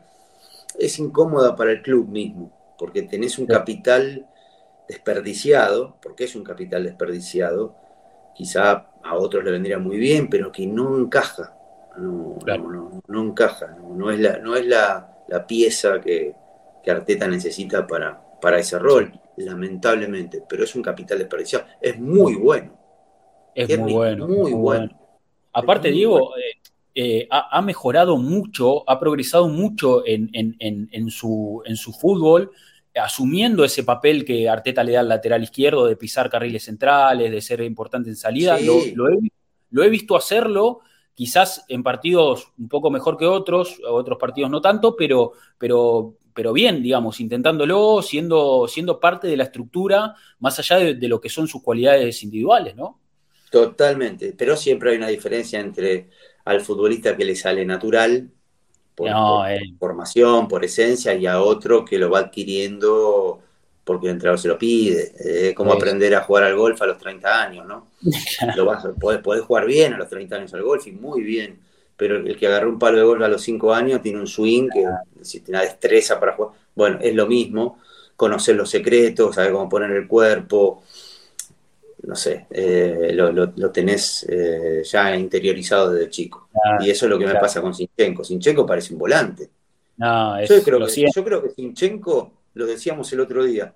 es 0.78 1.00
incómoda 1.00 1.56
para 1.56 1.72
el 1.72 1.82
club 1.82 2.08
mismo, 2.08 2.52
porque 2.78 3.04
tenés 3.04 3.38
un 3.38 3.46
capital 3.46 4.28
desperdiciado, 4.88 5.98
porque 6.02 6.26
es 6.26 6.36
un 6.36 6.44
capital 6.44 6.84
desperdiciado, 6.84 7.76
quizá 8.36 8.90
a 9.04 9.16
otros 9.18 9.44
le 9.44 9.52
vendría 9.52 9.80
muy 9.80 9.98
bien, 9.98 10.30
pero 10.30 10.52
que 10.52 10.66
no 10.68 10.98
encaja. 10.98 11.59
No, 12.00 13.02
no, 13.08 13.24
encaja. 13.24 13.78
No, 13.96 14.12
es 14.12 14.20
la, 14.20 14.38
no 14.40 14.56
es 14.56 14.66
la, 14.66 15.16
pieza 15.48 16.00
que, 16.02 16.34
que, 16.84 16.92
Arteta 16.92 17.28
necesita 17.28 17.86
para, 17.86 18.22
para 18.42 18.60
ese 18.60 18.80
rol, 18.80 19.12
lamentablemente. 19.38 20.44
Pero 20.48 20.64
es 20.64 20.76
un 20.76 20.82
capital 20.82 21.20
desperdiciado. 21.20 21.66
Es 21.82 22.00
muy 22.00 22.36
bueno. 22.36 22.78
Es, 23.54 23.78
muy, 23.78 23.94
bueno. 23.94 24.28
Muy, 24.28 24.54
bueno. 24.54 24.90
Aparte, 25.54 25.92
Diego, 25.92 26.36
eh, 26.38 26.60
eh, 26.96 27.28
ha, 27.30 27.62
mejorado 27.62 28.18
mucho, 28.18 28.90
ha 28.90 29.00
progresado 29.00 29.48
mucho 29.48 30.04
en, 30.06 30.30
en, 30.34 31.10
su, 31.10 31.62
en 31.66 31.76
su 31.76 31.92
fútbol 31.92 32.52
asumiendo 32.96 33.64
ese 33.64 33.84
papel 33.84 34.26
que 34.26 34.50
Arteta 34.50 34.84
le 34.84 34.94
da 34.94 35.02
al 35.02 35.10
lateral 35.10 35.44
izquierdo 35.44 35.86
de 35.86 35.96
pisar 35.96 36.30
carriles 36.30 36.64
centrales, 36.64 37.32
de 37.32 37.42
ser 37.42 37.62
importante 37.62 38.10
en 38.10 38.16
salida. 38.16 38.58
Lo, 38.60 39.84
he, 39.84 39.90
visto 39.90 40.16
hacerlo, 40.16 40.82
quizás 41.20 41.66
en 41.68 41.84
partidos 41.84 42.54
un 42.58 42.70
poco 42.70 42.90
mejor 42.90 43.18
que 43.18 43.26
otros, 43.26 43.82
otros 43.86 44.18
partidos 44.18 44.50
no 44.50 44.62
tanto, 44.62 44.96
pero, 44.96 45.34
pero, 45.58 46.16
pero 46.34 46.54
bien, 46.54 46.82
digamos, 46.82 47.20
intentándolo, 47.20 48.02
siendo, 48.02 48.70
siendo 48.70 49.02
parte 49.02 49.28
de 49.28 49.36
la 49.36 49.44
estructura, 49.44 50.16
más 50.40 50.58
allá 50.60 50.78
de, 50.78 51.08
lo 51.10 51.20
que 51.20 51.28
son 51.28 51.46
sus 51.46 51.62
cualidades 51.62 52.24
individuales, 52.24 52.78
¿no? 52.78 53.02
Totalmente, 53.52 54.34
pero 54.38 54.56
siempre 54.56 54.92
hay 54.92 54.98
una 54.98 55.10
diferencia 55.10 55.60
entre 55.60 56.08
al 56.46 56.62
futbolista 56.62 57.18
que 57.18 57.26
le 57.26 57.36
sale 57.36 57.66
natural 57.66 58.32
por, 58.96 59.10
eh. 59.10 59.60
formación, 59.78 60.48
por 60.48 60.64
esencia, 60.64 61.16
y 61.16 61.26
a 61.26 61.42
otro 61.42 61.84
que 61.84 61.98
lo 61.98 62.10
va 62.10 62.20
adquiriendo 62.20 63.42
porque 63.90 64.06
el 64.06 64.12
entrenador 64.14 64.40
se 64.40 64.48
lo 64.48 64.60
pide. 64.60 65.14
Es 65.18 65.56
como 65.56 65.74
aprender 65.74 66.14
a 66.14 66.22
jugar 66.22 66.44
al 66.44 66.56
golf 66.56 66.80
a 66.80 66.86
los 66.86 67.00
30 67.00 67.42
años, 67.42 67.66
¿no? 67.66 67.88
lo 68.56 68.64
vas, 68.64 68.86
podés, 69.00 69.42
jugar 69.42 69.66
bien 69.66 69.96
a 69.96 69.98
los 69.98 70.08
30 70.08 70.36
años 70.36 70.54
al 70.54 70.62
golf 70.62 70.86
y 70.86 70.92
muy 70.92 71.24
bien, 71.24 71.58
pero 71.98 72.18
el 72.18 72.38
que 72.38 72.46
agarró 72.46 72.70
un 72.70 72.78
palo 72.78 73.00
de 73.00 73.04
golf 73.04 73.24
a 73.24 73.28
los 73.28 73.42
5 73.42 73.74
años 73.74 74.00
tiene 74.04 74.20
un 74.20 74.28
swing 74.28 74.70
que 74.72 74.86
tiene 75.24 75.44
una 75.48 75.62
destreza 75.62 76.20
para 76.20 76.34
jugar. 76.34 76.54
Bueno, 76.76 77.00
es 77.02 77.16
lo 77.16 77.26
mismo, 77.26 77.80
conocer 78.16 78.56
los 78.56 78.70
secretos, 78.70 79.34
saber 79.34 79.54
cómo 79.54 79.68
poner 79.68 79.90
el 79.90 80.08
cuerpo, 80.08 80.84
no 82.04 82.16
sé, 82.16 82.46
eh, 82.52 83.10
lo, 83.12 83.72
tenés 83.72 84.24
eh, 84.30 84.84
ya 84.86 85.16
interiorizado 85.16 85.94
desde 85.94 86.12
chico. 86.12 86.50
y 86.80 86.92
eso 86.92 87.08
es 87.08 87.10
lo 87.10 87.18
que 87.18 87.26
me 87.26 87.34
pasa 87.40 87.60
con 87.60 87.74
Sinchenko. 87.74 88.24
Sinchenko 88.24 88.68
parece 88.68 88.94
un 88.94 89.00
volante. 89.00 89.50
yo, 89.98 90.64
creo 90.64 90.86
que, 90.86 91.08
yo 91.12 91.24
creo 91.24 91.42
que 91.42 91.50
Sinchenko, 91.50 92.39
lo 92.54 92.66
decíamos 92.66 93.12
el 93.14 93.20
otro 93.20 93.44
día, 93.44 93.74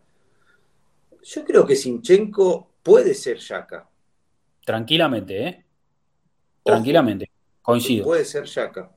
yo 1.23 1.45
creo 1.45 1.65
que 1.65 1.75
Sinchenko 1.75 2.69
puede 2.83 3.13
ser 3.13 3.37
Yaka. 3.37 3.89
Tranquilamente, 4.65 5.47
¿eh? 5.47 5.65
Tranquilamente, 6.63 7.29
coincido. 7.61 8.05
Puede 8.05 8.25
ser 8.25 8.45
Yaka. 8.45 8.91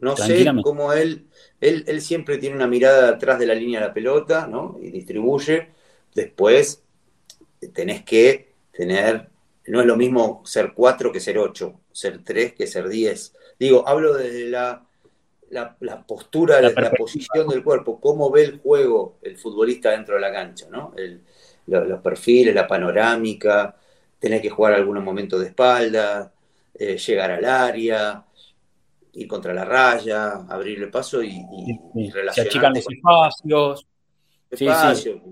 No 0.00 0.16
sé 0.16 0.44
cómo 0.62 0.92
él, 0.92 1.28
él, 1.60 1.84
él 1.86 2.00
siempre 2.00 2.38
tiene 2.38 2.56
una 2.56 2.66
mirada 2.66 3.10
atrás 3.10 3.38
de 3.38 3.46
la 3.46 3.54
línea 3.54 3.80
de 3.80 3.86
la 3.86 3.94
pelota, 3.94 4.46
¿no? 4.46 4.78
Y 4.82 4.90
distribuye. 4.90 5.68
Después 6.14 6.82
tenés 7.72 8.04
que 8.04 8.52
tener, 8.72 9.30
no 9.66 9.80
es 9.80 9.86
lo 9.86 9.96
mismo 9.96 10.42
ser 10.44 10.72
4 10.74 11.12
que 11.12 11.20
ser 11.20 11.38
8, 11.38 11.80
ser 11.92 12.22
3 12.22 12.52
que 12.54 12.66
ser 12.66 12.88
10. 12.88 13.34
Digo, 13.58 13.88
hablo 13.88 14.14
de 14.14 14.48
la, 14.50 14.86
la, 15.54 16.04
postura, 16.06 16.60
la, 16.60 16.70
la, 16.70 16.90
posición 16.90 17.48
del 17.48 17.62
cuerpo, 17.62 18.00
cómo 18.00 18.30
ve 18.30 18.44
el 18.44 18.58
juego 18.58 19.18
el 19.22 19.36
futbolista 19.36 19.90
dentro 19.90 20.14
de 20.14 20.20
la 20.20 20.32
cancha, 20.32 20.66
¿no? 20.70 20.94
los 21.66 22.00
perfiles, 22.00 22.54
la 22.54 22.66
panorámica, 22.66 23.76
tener 24.18 24.40
que 24.42 24.50
jugar 24.50 24.74
algunos 24.74 25.02
momentos 25.02 25.40
de 25.40 25.46
espalda, 25.46 26.32
eh, 26.74 26.96
llegar 26.98 27.30
al 27.30 27.44
área, 27.44 28.24
ir 29.12 29.28
contra 29.28 29.54
la 29.54 29.64
raya, 29.64 30.44
abrirle 30.48 30.88
paso 30.88 31.22
y, 31.22 31.40
y, 31.94 32.10
Se 32.32 32.42
achican 32.42 32.74
los 32.74 32.84
espacios. 32.88 33.86
Espacio. 34.50 35.22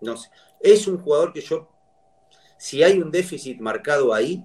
No 0.00 0.16
sé. 0.16 0.30
Es 0.60 0.86
un 0.86 0.98
jugador 0.98 1.32
que 1.32 1.40
yo 1.40 1.68
si 2.60 2.82
hay 2.82 3.00
un 3.00 3.10
déficit 3.10 3.58
marcado 3.58 4.12
ahí, 4.12 4.44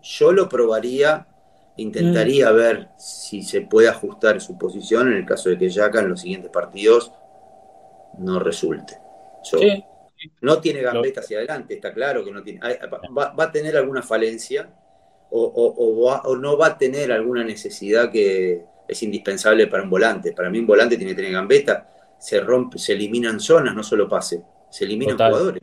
yo 0.00 0.32
lo 0.32 0.48
probaría, 0.48 1.26
intentaría 1.78 2.52
mm. 2.52 2.54
ver 2.54 2.88
si 2.98 3.42
se 3.42 3.62
puede 3.62 3.88
ajustar 3.88 4.40
su 4.40 4.58
posición 4.58 5.08
en 5.08 5.18
el 5.18 5.26
caso 5.26 5.48
de 5.48 5.58
que 5.58 5.70
Yaka 5.70 6.00
en 6.00 6.10
los 6.10 6.20
siguientes 6.20 6.50
partidos 6.50 7.12
no 8.18 8.38
resulte. 8.38 8.98
No 10.40 10.60
tiene 10.60 10.82
gambeta 10.82 11.20
hacia 11.20 11.38
adelante, 11.38 11.74
está 11.74 11.94
claro 11.94 12.24
que 12.24 12.32
no 12.32 12.42
tiene. 12.42 12.60
Va, 13.16 13.32
a 13.36 13.52
tener 13.52 13.76
alguna 13.76 14.02
falencia 14.02 14.68
o, 15.30 16.36
no 16.40 16.58
va 16.58 16.66
a 16.66 16.78
tener 16.78 17.12
alguna 17.12 17.44
necesidad 17.44 18.10
que 18.10 18.64
es 18.88 19.02
indispensable 19.02 19.68
para 19.68 19.84
un 19.84 19.90
volante. 19.90 20.32
Para 20.32 20.50
mí 20.50 20.58
un 20.58 20.66
volante 20.66 20.96
tiene 20.96 21.12
que 21.12 21.16
tener 21.16 21.32
gambeta, 21.32 22.16
se 22.18 22.40
rompe, 22.40 22.78
se 22.78 22.94
eliminan 22.94 23.38
zonas, 23.38 23.74
no 23.74 23.84
solo 23.84 24.08
pase, 24.08 24.42
se 24.70 24.84
eliminan 24.84 25.16
jugadores. 25.16 25.62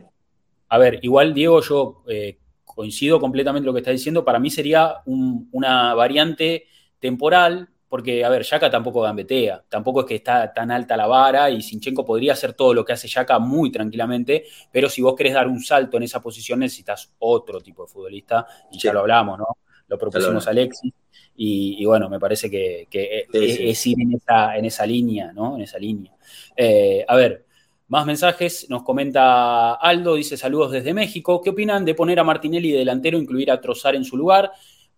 A 0.68 0.78
ver, 0.78 0.98
igual 1.02 1.34
Diego, 1.34 1.60
yo 1.60 2.02
eh, 2.08 2.38
coincido 2.76 3.18
completamente 3.18 3.64
lo 3.64 3.72
que 3.72 3.80
está 3.80 3.90
diciendo. 3.90 4.22
Para 4.22 4.38
mí 4.38 4.50
sería 4.50 4.96
una 5.06 5.94
variante 5.94 6.66
temporal, 7.00 7.70
porque, 7.88 8.22
a 8.22 8.28
ver, 8.28 8.42
Yaka 8.42 8.70
tampoco 8.70 9.00
gambetea, 9.00 9.64
tampoco 9.68 10.00
es 10.00 10.06
que 10.06 10.16
está 10.16 10.52
tan 10.52 10.70
alta 10.70 10.94
la 10.94 11.06
vara 11.06 11.48
y 11.48 11.62
Sinchenko 11.62 12.04
podría 12.04 12.34
hacer 12.34 12.52
todo 12.52 12.74
lo 12.74 12.84
que 12.84 12.92
hace 12.92 13.08
Yaka 13.08 13.38
muy 13.38 13.72
tranquilamente, 13.72 14.44
pero 14.70 14.90
si 14.90 15.00
vos 15.00 15.14
querés 15.16 15.32
dar 15.32 15.48
un 15.48 15.62
salto 15.62 15.96
en 15.96 16.02
esa 16.02 16.20
posición 16.20 16.58
necesitas 16.58 17.14
otro 17.18 17.62
tipo 17.62 17.86
de 17.86 17.88
futbolista, 17.88 18.46
y 18.70 18.78
ya 18.78 18.92
lo 18.92 19.00
hablamos, 19.00 19.38
¿no? 19.38 19.46
Lo 19.88 19.96
propusimos 19.96 20.46
a 20.46 20.50
Alexis, 20.50 20.92
y, 21.34 21.82
bueno, 21.86 22.10
me 22.10 22.20
parece 22.20 22.50
que, 22.50 22.86
es, 23.32 23.86
ir 23.86 24.00
en 24.00 24.12
esa, 24.12 24.56
en 24.56 24.66
esa 24.66 24.84
línea, 24.84 25.32
¿no? 25.32 25.56
En 25.56 25.62
esa 25.62 25.78
línea. 25.78 26.12
Eh, 26.54 27.04
a 27.08 27.16
ver, 27.16 27.45
más 27.88 28.04
mensajes, 28.06 28.68
nos 28.68 28.82
comenta 28.82 29.74
Aldo, 29.74 30.16
dice 30.16 30.36
saludos 30.36 30.72
desde 30.72 30.92
México. 30.92 31.40
¿Qué 31.40 31.50
opinan 31.50 31.84
de 31.84 31.94
poner 31.94 32.18
a 32.18 32.24
Martinelli 32.24 32.72
de 32.72 32.78
delantero, 32.78 33.18
incluir 33.18 33.50
a 33.50 33.60
Trozar 33.60 33.94
en 33.94 34.04
su 34.04 34.16
lugar? 34.16 34.50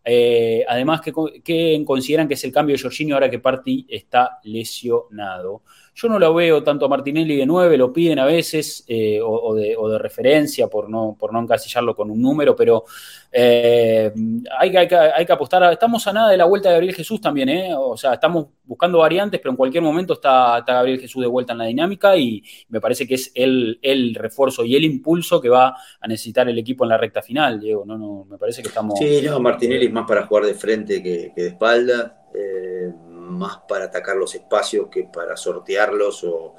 Eh, 0.04 0.64
además, 0.66 1.02
¿qué, 1.02 1.82
consideran 1.86 2.28
que 2.28 2.34
es 2.34 2.44
el 2.44 2.52
cambio 2.52 2.76
de 2.76 2.82
Jorginho 2.82 3.14
ahora 3.14 3.28
que 3.28 3.40
Parti 3.40 3.86
está 3.90 4.38
lesionado? 4.44 5.62
Yo 6.00 6.08
no 6.08 6.16
lo 6.20 6.32
veo 6.32 6.62
tanto 6.62 6.86
a 6.86 6.88
Martinelli 6.88 7.34
de 7.34 7.44
9, 7.44 7.76
lo 7.76 7.92
piden 7.92 8.20
a 8.20 8.24
veces, 8.24 8.84
eh, 8.86 9.18
o, 9.20 9.52
de, 9.56 9.98
referencia 9.98 10.68
por 10.68 10.88
no, 10.88 11.16
por 11.18 11.32
no 11.32 11.40
encasillarlo 11.40 11.92
con 11.96 12.08
un 12.08 12.22
número, 12.22 12.54
pero 12.54 12.84
eh, 13.32 14.12
hay, 14.60 14.76
hay, 14.76 15.26
que 15.26 15.32
apostar. 15.32 15.72
estamos 15.72 16.06
a 16.06 16.12
nada 16.12 16.30
de 16.30 16.36
la 16.36 16.44
vuelta 16.44 16.68
de 16.68 16.76
Gabriel 16.76 16.94
Jesús 16.94 17.20
también, 17.20 17.48
¿eh? 17.48 17.74
O 17.76 17.96
sea, 17.96 18.14
estamos 18.14 18.46
buscando 18.62 18.98
variantes, 18.98 19.40
pero 19.40 19.50
en 19.50 19.56
cualquier 19.56 19.82
momento 19.82 20.12
está, 20.12 20.62
Gabriel 20.64 21.00
Jesús 21.00 21.20
de 21.20 21.26
vuelta 21.26 21.52
en 21.52 21.58
la 21.58 21.64
dinámica 21.64 22.16
y 22.16 22.44
me 22.68 22.80
parece 22.80 23.04
que 23.04 23.14
es 23.16 23.32
el, 23.34 23.80
el, 23.82 24.14
refuerzo 24.14 24.64
y 24.64 24.76
el 24.76 24.84
impulso 24.84 25.40
que 25.40 25.48
va 25.48 25.74
a 26.00 26.06
necesitar 26.06 26.48
el 26.48 26.58
equipo 26.58 26.84
en 26.84 26.90
la 26.90 26.98
recta 26.98 27.22
final, 27.22 27.58
Diego. 27.58 27.84
No, 27.84 27.98
no, 27.98 28.24
me 28.30 28.38
parece 28.38 28.62
que 28.62 28.68
estamos. 28.68 28.96
Sí, 29.00 29.20
no, 29.24 29.40
Martinelli 29.40 29.86
es 29.86 29.92
más 29.92 30.06
para 30.06 30.26
jugar 30.26 30.44
de 30.44 30.54
frente 30.54 31.02
que, 31.02 31.32
de 31.34 31.48
espalda. 31.48 32.22
Eh, 32.32 32.92
más 33.30 33.58
para 33.68 33.86
atacar 33.86 34.16
los 34.16 34.34
espacios 34.34 34.88
que 34.88 35.04
para 35.04 35.36
sortearlos 35.36 36.24
o, 36.24 36.54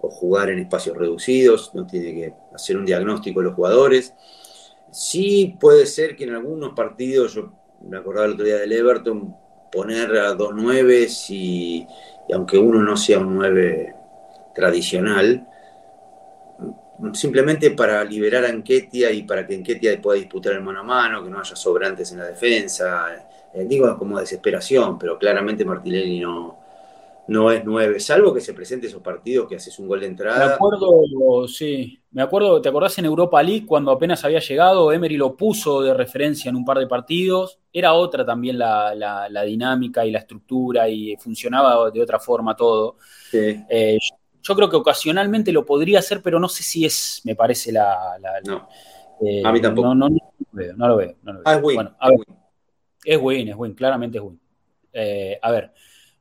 jugar 0.00 0.50
en 0.50 0.60
espacios 0.60 0.96
reducidos, 0.96 1.74
no 1.74 1.84
tiene 1.84 2.14
que 2.14 2.34
hacer 2.54 2.76
un 2.76 2.86
diagnóstico 2.86 3.40
de 3.40 3.46
los 3.46 3.54
jugadores. 3.54 4.14
Sí 4.92 5.56
puede 5.58 5.86
ser 5.86 6.14
que 6.14 6.24
en 6.24 6.34
algunos 6.34 6.72
partidos, 6.72 7.34
yo 7.34 7.52
me 7.80 7.98
acordaba 7.98 8.26
el 8.26 8.34
otro 8.34 8.44
día 8.44 8.58
del 8.58 8.72
Everton, 8.72 9.36
poner 9.72 10.16
a 10.16 10.34
dos 10.34 10.54
nueves 10.54 11.28
y, 11.30 11.86
aunque 12.32 12.58
uno 12.58 12.80
no 12.82 12.96
sea 12.96 13.18
un 13.18 13.34
nueve 13.34 13.94
tradicional, 14.54 15.46
simplemente 17.12 17.70
para 17.70 18.02
liberar 18.04 18.44
a 18.44 18.48
Enquetia 18.48 19.10
y 19.10 19.22
para 19.22 19.46
que 19.46 19.54
Enquetia 19.54 20.00
pueda 20.00 20.18
disputar 20.18 20.54
el 20.54 20.62
mano 20.62 20.80
a 20.80 20.84
mano, 20.84 21.22
que 21.22 21.30
no 21.30 21.40
haya 21.40 21.56
sobrantes 21.56 22.12
en 22.12 22.18
la 22.18 22.26
defensa, 22.26 23.28
eh, 23.54 23.64
digo 23.64 23.96
como 23.98 24.18
desesperación, 24.18 24.98
pero 24.98 25.18
claramente 25.18 25.64
Martinelli 25.64 26.20
no, 26.20 26.58
no 27.28 27.50
es 27.50 27.62
nueve, 27.64 28.00
salvo 28.00 28.32
que 28.32 28.40
se 28.40 28.54
presente 28.54 28.86
esos 28.86 29.02
partidos 29.02 29.46
que 29.48 29.56
haces 29.56 29.78
un 29.78 29.86
gol 29.86 30.00
de 30.00 30.06
entrada. 30.06 30.46
Me 30.46 30.52
acuerdo, 30.54 31.46
sí, 31.46 32.00
me 32.10 32.22
acuerdo, 32.22 32.60
¿te 32.60 32.70
acordás 32.70 32.98
en 32.98 33.04
Europa 33.04 33.42
League 33.42 33.66
cuando 33.66 33.90
apenas 33.90 34.24
había 34.24 34.40
llegado? 34.40 34.92
Emery 34.92 35.16
lo 35.16 35.36
puso 35.36 35.82
de 35.82 35.92
referencia 35.92 36.48
en 36.48 36.56
un 36.56 36.64
par 36.64 36.78
de 36.78 36.86
partidos. 36.86 37.58
Era 37.70 37.92
otra 37.92 38.24
también 38.24 38.58
la, 38.58 39.44
dinámica 39.44 40.06
y 40.06 40.10
la 40.10 40.20
estructura 40.20 40.88
y 40.88 41.16
funcionaba 41.16 41.90
de 41.90 42.00
otra 42.00 42.18
forma 42.18 42.56
todo. 42.56 42.96
Eh, 43.32 43.98
yo 44.42 44.56
creo 44.56 44.70
que 44.70 44.76
ocasionalmente 44.76 45.52
lo 45.52 45.66
podría 45.66 45.98
hacer, 45.98 46.22
pero 46.22 46.40
no 46.40 46.48
sé 46.48 46.62
si 46.62 46.86
es, 46.86 47.20
me 47.24 47.36
parece, 47.36 47.72
la. 47.72 48.18
no. 48.46 48.68
Eh, 49.20 49.42
a 49.44 49.52
mí 49.52 49.60
tampoco. 49.60 49.94
No, 49.94 50.08
lo 50.08 50.16
veo, 50.52 50.74
no 50.76 50.88
lo 50.88 50.96
veo. 50.96 51.16
Ah, 51.44 51.56
bueno, 51.58 51.94
a 51.98 52.08
ver. 52.08 52.18
Es 52.20 52.26
win, 52.26 52.38
es 53.04 53.18
win, 53.20 53.74
claramente 53.74 54.18
es 54.18 54.24
win. 54.24 54.40
Eh, 54.92 55.38
a 55.40 55.50
ver, 55.50 55.72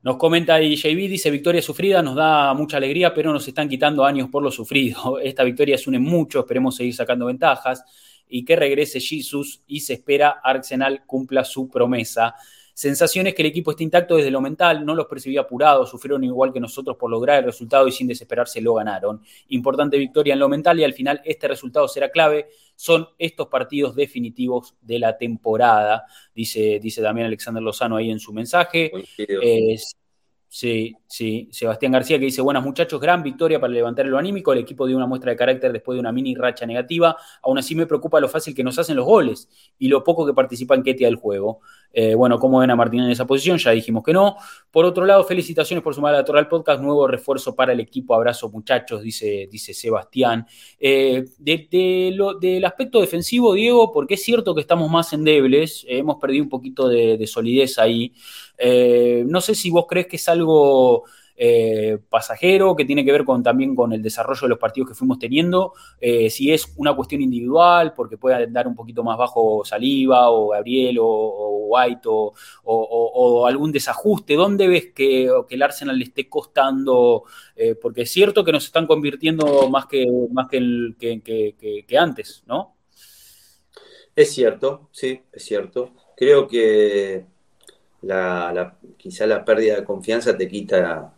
nos 0.03 0.17
comenta 0.17 0.55
ahí 0.55 0.75
JB, 0.75 1.09
dice, 1.09 1.31
victoria 1.31 1.61
sufrida, 1.61 2.01
nos 2.01 2.15
da 2.15 2.53
mucha 2.53 2.77
alegría, 2.77 3.13
pero 3.13 3.33
nos 3.33 3.47
están 3.47 3.67
quitando 3.67 4.05
años 4.05 4.29
por 4.29 4.43
lo 4.43 4.51
sufrido. 4.51 5.19
Esta 5.23 5.43
victoria 5.43 5.77
se 5.77 5.89
une 5.89 5.99
mucho, 5.99 6.39
esperemos 6.39 6.75
seguir 6.75 6.93
sacando 6.93 7.25
ventajas 7.25 7.83
y 8.29 8.45
que 8.45 8.55
regrese 8.55 8.99
Jesus 8.99 9.63
y 9.67 9.79
se 9.79 9.93
espera 9.93 10.39
Arsenal 10.43 11.05
cumpla 11.05 11.43
su 11.43 11.69
promesa. 11.69 12.35
Sensaciones 12.77 13.33
que 13.33 13.41
el 13.41 13.47
equipo 13.47 13.71
está 13.71 13.81
intacto 13.81 14.17
desde 14.17 14.29
lo 14.29 14.39
mental, 14.39 14.85
no 14.85 14.93
los 14.93 15.07
percibí 15.07 15.35
apurados, 15.35 15.89
sufrieron 15.89 16.23
igual 16.23 16.53
que 16.53 16.59
nosotros 16.59 16.95
por 16.95 17.09
lograr 17.09 17.39
el 17.39 17.45
resultado 17.45 17.87
y 17.87 17.91
sin 17.91 18.05
desesperarse 18.05 18.61
lo 18.61 18.75
ganaron. 18.75 19.19
Importante 19.47 19.97
victoria 19.97 20.33
en 20.33 20.39
lo 20.39 20.47
mental 20.47 20.79
y 20.79 20.83
al 20.83 20.93
final 20.93 21.19
este 21.25 21.47
resultado 21.47 21.87
será 21.87 22.11
clave. 22.11 22.49
Son 22.75 23.07
estos 23.17 23.47
partidos 23.47 23.95
definitivos 23.95 24.75
de 24.79 24.99
la 24.99 25.17
temporada, 25.17 26.05
dice, 26.35 26.79
dice 26.79 27.01
también 27.01 27.25
Alexander 27.25 27.63
Lozano 27.63 27.95
ahí 27.95 28.11
en 28.11 28.19
su 28.19 28.31
mensaje. 28.31 28.91
Sí, 30.49 30.95
sí. 31.07 31.49
Sebastián 31.51 31.91
García 31.91 32.17
que 32.17 32.25
dice, 32.25 32.41
buenas 32.41 32.63
muchachos, 32.63 33.01
gran 33.01 33.21
victoria 33.21 33.59
para 33.59 33.73
levantar 33.73 34.05
lo 34.05 34.17
anímico. 34.17 34.53
El 34.53 34.59
equipo 34.59 34.87
dio 34.87 34.95
una 34.95 35.05
muestra 35.05 35.31
de 35.31 35.37
carácter 35.37 35.73
después 35.73 35.97
de 35.97 35.99
una 35.99 36.13
mini 36.13 36.35
racha 36.35 36.65
negativa. 36.65 37.17
Aún 37.43 37.57
así 37.57 37.75
me 37.75 37.85
preocupa 37.85 38.19
lo 38.21 38.29
fácil 38.29 38.55
que 38.55 38.63
nos 38.63 38.79
hacen 38.79 38.95
los 38.95 39.05
goles 39.05 39.49
y 39.77 39.89
lo 39.89 40.03
poco 40.03 40.25
que 40.25 40.33
participa 40.33 40.73
en 40.75 40.83
Ketia 40.83 41.07
del 41.07 41.17
juego. 41.17 41.59
Eh, 41.91 42.15
bueno, 42.15 42.39
¿cómo 42.39 42.59
ven 42.59 42.71
a 42.71 42.75
Martín 42.75 43.01
en 43.01 43.09
esa 43.09 43.25
posición? 43.25 43.57
Ya 43.57 43.71
dijimos 43.71 44.03
que 44.03 44.13
no. 44.13 44.37
Por 44.71 44.85
otro 44.85 45.05
lado, 45.05 45.23
felicitaciones 45.25 45.83
por 45.83 45.93
sumar 45.93 46.13
a 46.13 46.19
la 46.19 46.25
Toral 46.25 46.47
Podcast. 46.47 46.81
Nuevo 46.81 47.07
refuerzo 47.07 47.53
para 47.53 47.73
el 47.73 47.81
equipo. 47.81 48.15
Abrazo 48.15 48.49
muchachos, 48.49 49.01
dice, 49.01 49.49
dice 49.51 49.73
Sebastián. 49.73 50.45
Eh, 50.79 51.25
del 51.39 52.65
aspecto 52.65 53.01
defensivo, 53.01 53.53
Diego, 53.53 53.91
porque 53.91 54.13
es 54.13 54.23
cierto 54.23 54.55
que 54.55 54.61
estamos 54.61 54.89
más 54.89 55.11
endebles. 55.11 55.83
Eh, 55.89 55.97
hemos 55.97 56.17
perdido 56.17 56.43
un 56.43 56.49
poquito 56.49 56.87
de, 56.87 57.17
de 57.17 57.27
solidez 57.27 57.77
ahí. 57.79 58.13
Eh, 58.57 59.23
no 59.27 59.41
sé 59.41 59.55
si 59.55 59.69
vos 59.69 59.85
crees 59.87 60.07
que 60.07 60.15
es 60.15 60.27
algo 60.27 61.05
eh, 61.35 61.99
pasajero, 62.09 62.75
que 62.75 62.85
tiene 62.85 63.05
que 63.05 63.11
ver 63.11 63.23
con, 63.23 63.43
también 63.43 63.75
con 63.75 63.93
el 63.93 64.01
desarrollo 64.01 64.41
de 64.41 64.49
los 64.49 64.57
partidos 64.57 64.89
que 64.89 64.95
fuimos 64.95 65.19
teniendo, 65.19 65.73
eh, 66.01 66.29
si 66.29 66.51
es 66.51 66.73
una 66.77 66.95
cuestión 66.95 67.21
individual, 67.21 67.93
porque 67.93 68.17
puede 68.17 68.47
dar 68.47 68.67
un 68.67 68.75
poquito 68.75 69.03
más 69.03 69.17
bajo 69.17 69.63
Saliva 69.63 70.31
o 70.31 70.49
Gabriel 70.49 70.97
o, 70.99 71.67
White 71.69 72.07
o, 72.07 73.45
algún 73.45 73.71
desajuste, 73.71 74.35
¿dónde 74.35 74.67
ves 74.67 74.93
que, 74.95 75.29
que 75.47 75.55
el 75.55 75.61
Arsenal 75.61 75.97
le 75.97 76.05
esté 76.05 76.29
costando? 76.29 77.23
porque 77.81 78.03
es 78.03 78.11
cierto 78.11 78.43
que 78.43 78.51
nos 78.51 78.65
están 78.65 78.87
convirtiendo 78.87 79.69
más 79.69 79.87
que, 79.87 80.05
más 80.31 80.47
que 80.47 81.97
antes, 81.97 82.43
¿no? 82.47 82.77
Es 84.17 84.33
cierto, 84.33 84.89
sí, 84.91 85.21
es 85.31 85.43
cierto. 85.43 85.91
Creo 86.15 86.47
que 86.47 87.25
la, 88.01 88.75
quizá 88.97 89.25
la 89.25 89.43
pérdida 89.43 89.77
de 89.77 89.83
confianza 89.83 90.37
te 90.37 90.47
quita, 90.47 91.13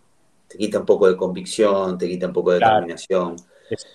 te 0.47 0.57
quita 0.57 0.79
un 0.79 0.85
poco 0.85 1.07
de 1.07 1.17
convicción, 1.17 1.97
te 1.97 2.07
quita 2.07 2.27
un 2.27 2.33
poco 2.33 2.51
de 2.51 2.59
determinación. 2.59 3.35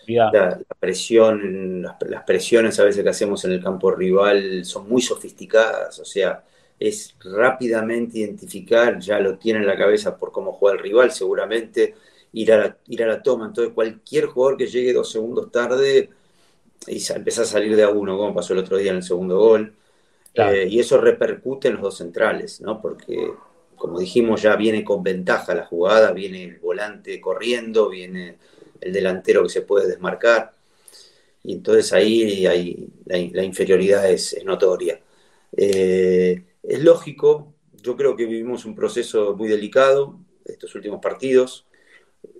La, 0.06 0.60
presión, 0.78 1.82
las, 1.82 2.22
presiones 2.24 2.78
a 2.78 2.84
veces 2.84 3.02
que 3.02 3.08
hacemos 3.08 3.44
en 3.44 3.52
el 3.52 3.62
campo 3.62 3.90
rival 3.90 4.64
son 4.64 4.88
muy 4.88 5.02
sofisticadas, 5.02 5.98
o 5.98 6.04
sea, 6.04 6.44
es 6.78 7.16
rápidamente 7.24 8.18
identificar, 8.18 9.00
ya 9.00 9.18
lo 9.18 9.36
tiene 9.36 9.60
en 9.60 9.66
la 9.66 9.76
cabeza 9.76 10.16
por 10.16 10.30
cómo 10.30 10.52
juega 10.52 10.76
el 10.76 10.82
rival, 10.82 11.10
seguramente 11.10 11.94
ir 12.32 12.52
a 12.52 12.58
la, 12.58 12.76
ir 12.86 13.02
a 13.02 13.06
la 13.06 13.22
toma. 13.22 13.46
Entonces, 13.46 13.74
cualquier 13.74 14.26
jugador 14.26 14.56
que 14.56 14.66
llegue 14.66 14.92
dos 14.92 15.10
segundos 15.10 15.50
tarde 15.50 16.10
y 16.86 17.12
empieza 17.12 17.42
a 17.42 17.46
salir 17.46 17.74
de 17.76 17.82
a 17.82 17.88
uno, 17.88 18.16
como 18.16 18.34
pasó 18.34 18.52
el 18.52 18.60
otro 18.60 18.76
día 18.76 18.90
en 18.90 18.98
el 18.98 19.02
segundo 19.02 19.38
gol, 19.38 19.74
eh, 20.34 20.66
y 20.68 20.80
eso 20.80 20.98
repercute 20.98 21.68
en 21.68 21.74
los 21.74 21.82
dos 21.82 21.98
centrales, 21.98 22.60
¿no? 22.60 22.80
Porque, 22.80 23.32
como 23.76 24.00
dijimos, 24.00 24.42
ya 24.42 24.56
viene 24.56 24.82
con 24.84 25.02
ventaja 25.02 25.54
la 25.54 25.66
jugada, 25.66 26.12
viene 26.12 26.44
el 26.44 26.58
volante 26.58 27.20
corriendo, 27.20 27.88
viene 27.88 28.38
el 28.80 28.92
delantero 28.92 29.44
que 29.44 29.48
se 29.48 29.62
puede 29.62 29.88
desmarcar. 29.88 30.52
Y 31.44 31.52
entonces 31.52 31.92
ahí 31.92 32.46
hay, 32.46 32.88
la, 33.06 33.44
inferioridad 33.44 34.10
es, 34.10 34.36
notoria. 34.44 35.00
Eh, 35.56 36.42
es 36.62 36.82
lógico, 36.82 37.54
yo 37.82 37.96
creo 37.96 38.16
que 38.16 38.26
vivimos 38.26 38.64
un 38.64 38.74
proceso 38.74 39.36
muy 39.36 39.48
delicado 39.48 40.18
estos 40.44 40.74
últimos 40.74 41.00
partidos. 41.00 41.66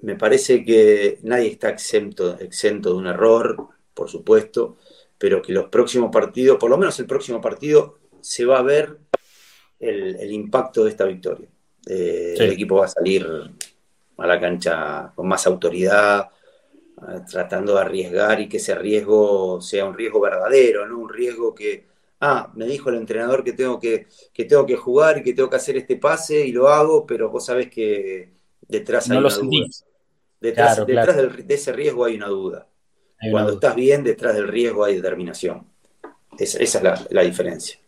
Me 0.02 0.16
parece 0.16 0.64
que 0.64 1.18
nadie 1.22 1.48
está 1.48 1.68
exento, 1.70 2.38
exento 2.40 2.90
de 2.90 2.96
un 2.96 3.06
error, 3.06 3.68
por 3.94 4.10
supuesto 4.10 4.78
pero 5.24 5.40
que 5.40 5.54
los 5.54 5.70
próximos 5.70 6.10
partidos, 6.10 6.58
por 6.58 6.68
lo 6.68 6.76
menos 6.76 7.00
el 7.00 7.06
próximo 7.06 7.40
partido, 7.40 7.98
se 8.20 8.44
va 8.44 8.58
a 8.58 8.62
ver 8.62 8.98
el, 9.80 10.30
impacto 10.30 10.84
de 10.84 10.90
esta 10.90 11.06
victoria. 11.06 11.48
Eh, 11.86 12.34
el 12.36 12.52
equipo 12.52 12.76
va 12.76 12.84
a 12.84 12.88
salir 12.88 13.26
a 14.18 14.26
la 14.26 14.38
cancha 14.38 15.14
con 15.14 15.26
más 15.26 15.46
autoridad, 15.46 16.28
eh, 16.98 17.20
tratando 17.26 17.74
de 17.74 17.80
arriesgar 17.80 18.38
y 18.38 18.50
que 18.50 18.58
ese 18.58 18.74
riesgo 18.74 19.62
sea 19.62 19.86
un 19.86 19.94
riesgo 19.94 20.20
verdadero, 20.20 20.86
no 20.86 20.98
un 20.98 21.08
riesgo 21.08 21.54
que, 21.54 21.86
ah, 22.20 22.52
me 22.54 22.66
dijo 22.66 22.90
el 22.90 22.96
entrenador 22.96 23.42
que 23.42 23.54
tengo 23.54 23.80
que, 23.80 24.08
que 24.30 24.44
tengo 24.44 24.66
que 24.66 24.76
jugar 24.76 25.16
y 25.16 25.22
que 25.22 25.32
tengo 25.32 25.48
que 25.48 25.56
hacer 25.56 25.78
este 25.78 25.96
pase 25.96 26.46
y 26.46 26.52
lo 26.52 26.68
hago, 26.68 27.06
pero 27.06 27.30
vos 27.30 27.46
sabés 27.46 27.70
que 27.70 28.28
detrás 28.68 29.10
hay 29.10 29.16
una 29.16 29.34
duda. 29.34 29.58
Detrás, 30.38 30.86
de 30.86 31.54
ese 31.54 31.72
riesgo 31.72 32.04
hay 32.04 32.16
una 32.16 32.28
duda. 32.28 32.68
Cuando 33.30 33.52
estás 33.52 33.74
bien, 33.74 34.02
detrás 34.02 34.34
del 34.34 34.48
riesgo 34.48 34.84
hay 34.84 34.96
determinación. 34.96 35.66
esa 36.38 36.58
es 36.58 37.10
la, 37.10 37.22
diferencia. 37.22 37.78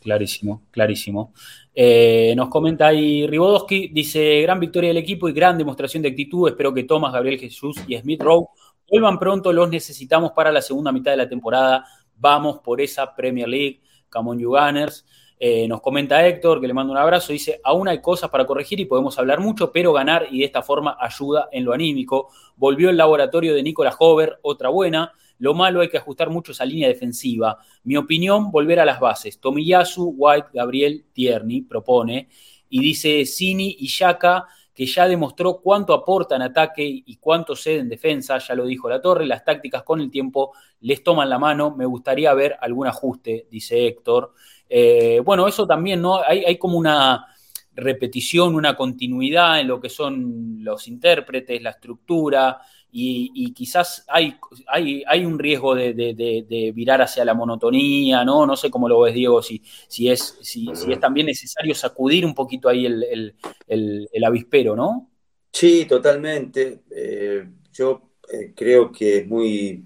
Clarísimo, 0.00 0.62
clarísimo. 0.70 1.32
Eh, 1.74 2.34
nos 2.36 2.48
comenta 2.48 2.86
ahí 2.86 3.26
Ribodowski, 3.26 3.88
dice, 3.88 4.40
gran 4.42 4.60
victoria 4.60 4.88
del 4.88 4.98
equipo 4.98 5.28
y 5.28 5.32
gran 5.32 5.58
demostración 5.58 6.02
de 6.02 6.10
actitud. 6.10 6.48
Espero 6.48 6.72
que 6.72 6.84
Thomas, 6.84 7.12
Gabriel 7.12 7.38
Jesús 7.38 7.76
y 7.86 7.96
Smith 7.96 8.22
Rowe 8.22 8.48
vuelvan 8.88 9.18
pronto, 9.18 9.52
los 9.52 9.68
necesitamos 9.68 10.32
para 10.32 10.52
la 10.52 10.62
segunda 10.62 10.92
mitad 10.92 11.10
de 11.10 11.16
la 11.18 11.28
temporada. 11.28 11.84
Vamos 12.16 12.60
por 12.60 12.80
esa 12.80 13.14
Premier 13.14 13.48
League, 13.48 13.80
Come 14.08 14.30
on, 14.30 14.38
you 14.38 14.50
Gunners. 14.50 15.04
Eh, 15.38 15.68
nos 15.68 15.82
comenta 15.82 16.26
Héctor, 16.26 16.60
que 16.60 16.66
le 16.66 16.72
manda 16.72 16.92
un 16.92 16.98
abrazo, 16.98 17.32
dice, 17.32 17.60
aún 17.62 17.88
hay 17.88 18.00
cosas 18.00 18.30
para 18.30 18.46
corregir 18.46 18.80
y 18.80 18.86
podemos 18.86 19.18
hablar 19.18 19.40
mucho, 19.40 19.70
pero 19.70 19.92
ganar 19.92 20.26
y 20.30 20.38
de 20.38 20.46
esta 20.46 20.62
forma 20.62 20.96
ayuda 20.98 21.48
en 21.52 21.64
lo 21.64 21.72
anímico. 21.72 22.30
Volvió 22.56 22.88
el 22.88 22.96
laboratorio 22.96 23.54
de 23.54 23.62
Nicolás 23.62 23.96
Hover, 23.98 24.38
otra 24.42 24.70
buena. 24.70 25.12
Lo 25.38 25.52
malo 25.52 25.82
hay 25.82 25.90
que 25.90 25.98
ajustar 25.98 26.30
mucho 26.30 26.52
esa 26.52 26.64
línea 26.64 26.88
defensiva. 26.88 27.58
Mi 27.84 27.96
opinión, 27.98 28.50
volver 28.50 28.80
a 28.80 28.86
las 28.86 28.98
bases. 28.98 29.38
Tomiyasu, 29.38 30.14
White, 30.16 30.48
Gabriel, 30.54 31.04
Tierney, 31.12 31.60
propone. 31.62 32.28
Y 32.70 32.80
dice 32.80 33.26
Cini 33.26 33.76
y 33.78 33.88
Yaka, 33.88 34.46
que 34.76 34.86
ya 34.86 35.08
demostró 35.08 35.60
cuánto 35.62 35.94
aporta 35.94 36.36
en 36.36 36.42
ataque 36.42 36.84
y 36.84 37.16
cuánto 37.16 37.56
cede 37.56 37.78
en 37.78 37.88
defensa, 37.88 38.36
ya 38.38 38.54
lo 38.54 38.66
dijo 38.66 38.90
la 38.90 39.00
torre, 39.00 39.24
las 39.24 39.42
tácticas 39.42 39.82
con 39.82 40.02
el 40.02 40.10
tiempo 40.10 40.52
les 40.80 41.02
toman 41.02 41.30
la 41.30 41.38
mano, 41.38 41.74
me 41.74 41.86
gustaría 41.86 42.34
ver 42.34 42.56
algún 42.60 42.86
ajuste, 42.86 43.46
dice 43.50 43.86
Héctor. 43.86 44.34
Eh, 44.68 45.20
bueno, 45.24 45.46
eso 45.46 45.66
también, 45.66 46.00
¿no? 46.02 46.20
Hay, 46.22 46.58
como 46.58 46.78
una 46.78 47.26
repetición, 47.74 48.54
una 48.54 48.76
continuidad 48.76 49.60
en 49.60 49.68
lo 49.68 49.80
que 49.80 49.88
son 49.88 50.58
los 50.60 50.88
intérpretes, 50.88 51.62
la 51.62 51.70
estructura, 51.70 52.60
y, 52.98 53.52
quizás 53.52 54.06
hay, 54.08 54.36
hay, 54.68 55.02
hay, 55.06 55.26
un 55.26 55.38
riesgo 55.38 55.74
de, 55.74 56.72
virar 56.74 57.02
hacia 57.02 57.26
la 57.26 57.34
monotonía, 57.34 58.24
¿no? 58.24 58.46
No 58.46 58.56
sé 58.56 58.70
cómo 58.70 58.88
lo 58.88 59.00
ves, 59.00 59.12
Diego, 59.12 59.42
si, 59.42 59.62
si, 59.86 60.08
es, 60.08 60.38
si, 60.40 60.70
es 60.70 61.00
también 61.00 61.26
necesario 61.26 61.74
sacudir 61.74 62.24
un 62.24 62.34
poquito 62.34 62.70
ahí 62.70 62.86
el, 62.86 64.24
avispero, 64.24 64.74
¿no? 64.74 65.10
Sí, 65.52 65.84
totalmente. 65.84 66.84
Eh, 66.90 67.46
yo 67.70 68.12
eh, 68.32 68.52
creo 68.56 68.90
que 68.90 69.18
es 69.18 69.26
muy 69.26 69.84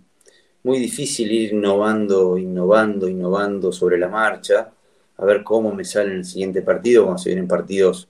muy 0.62 0.78
difícil 0.78 1.30
ir 1.32 1.52
innovando, 1.52 2.36
innovando, 2.36 3.08
innovando 3.08 3.72
sobre 3.72 3.98
la 3.98 4.08
marcha, 4.08 4.72
a 5.16 5.24
ver 5.24 5.42
cómo 5.42 5.74
me 5.74 5.84
sale 5.84 6.12
en 6.12 6.18
el 6.18 6.24
siguiente 6.24 6.62
partido, 6.62 7.04
cuando 7.04 7.22
se 7.22 7.30
vienen 7.30 7.48
partidos 7.48 8.08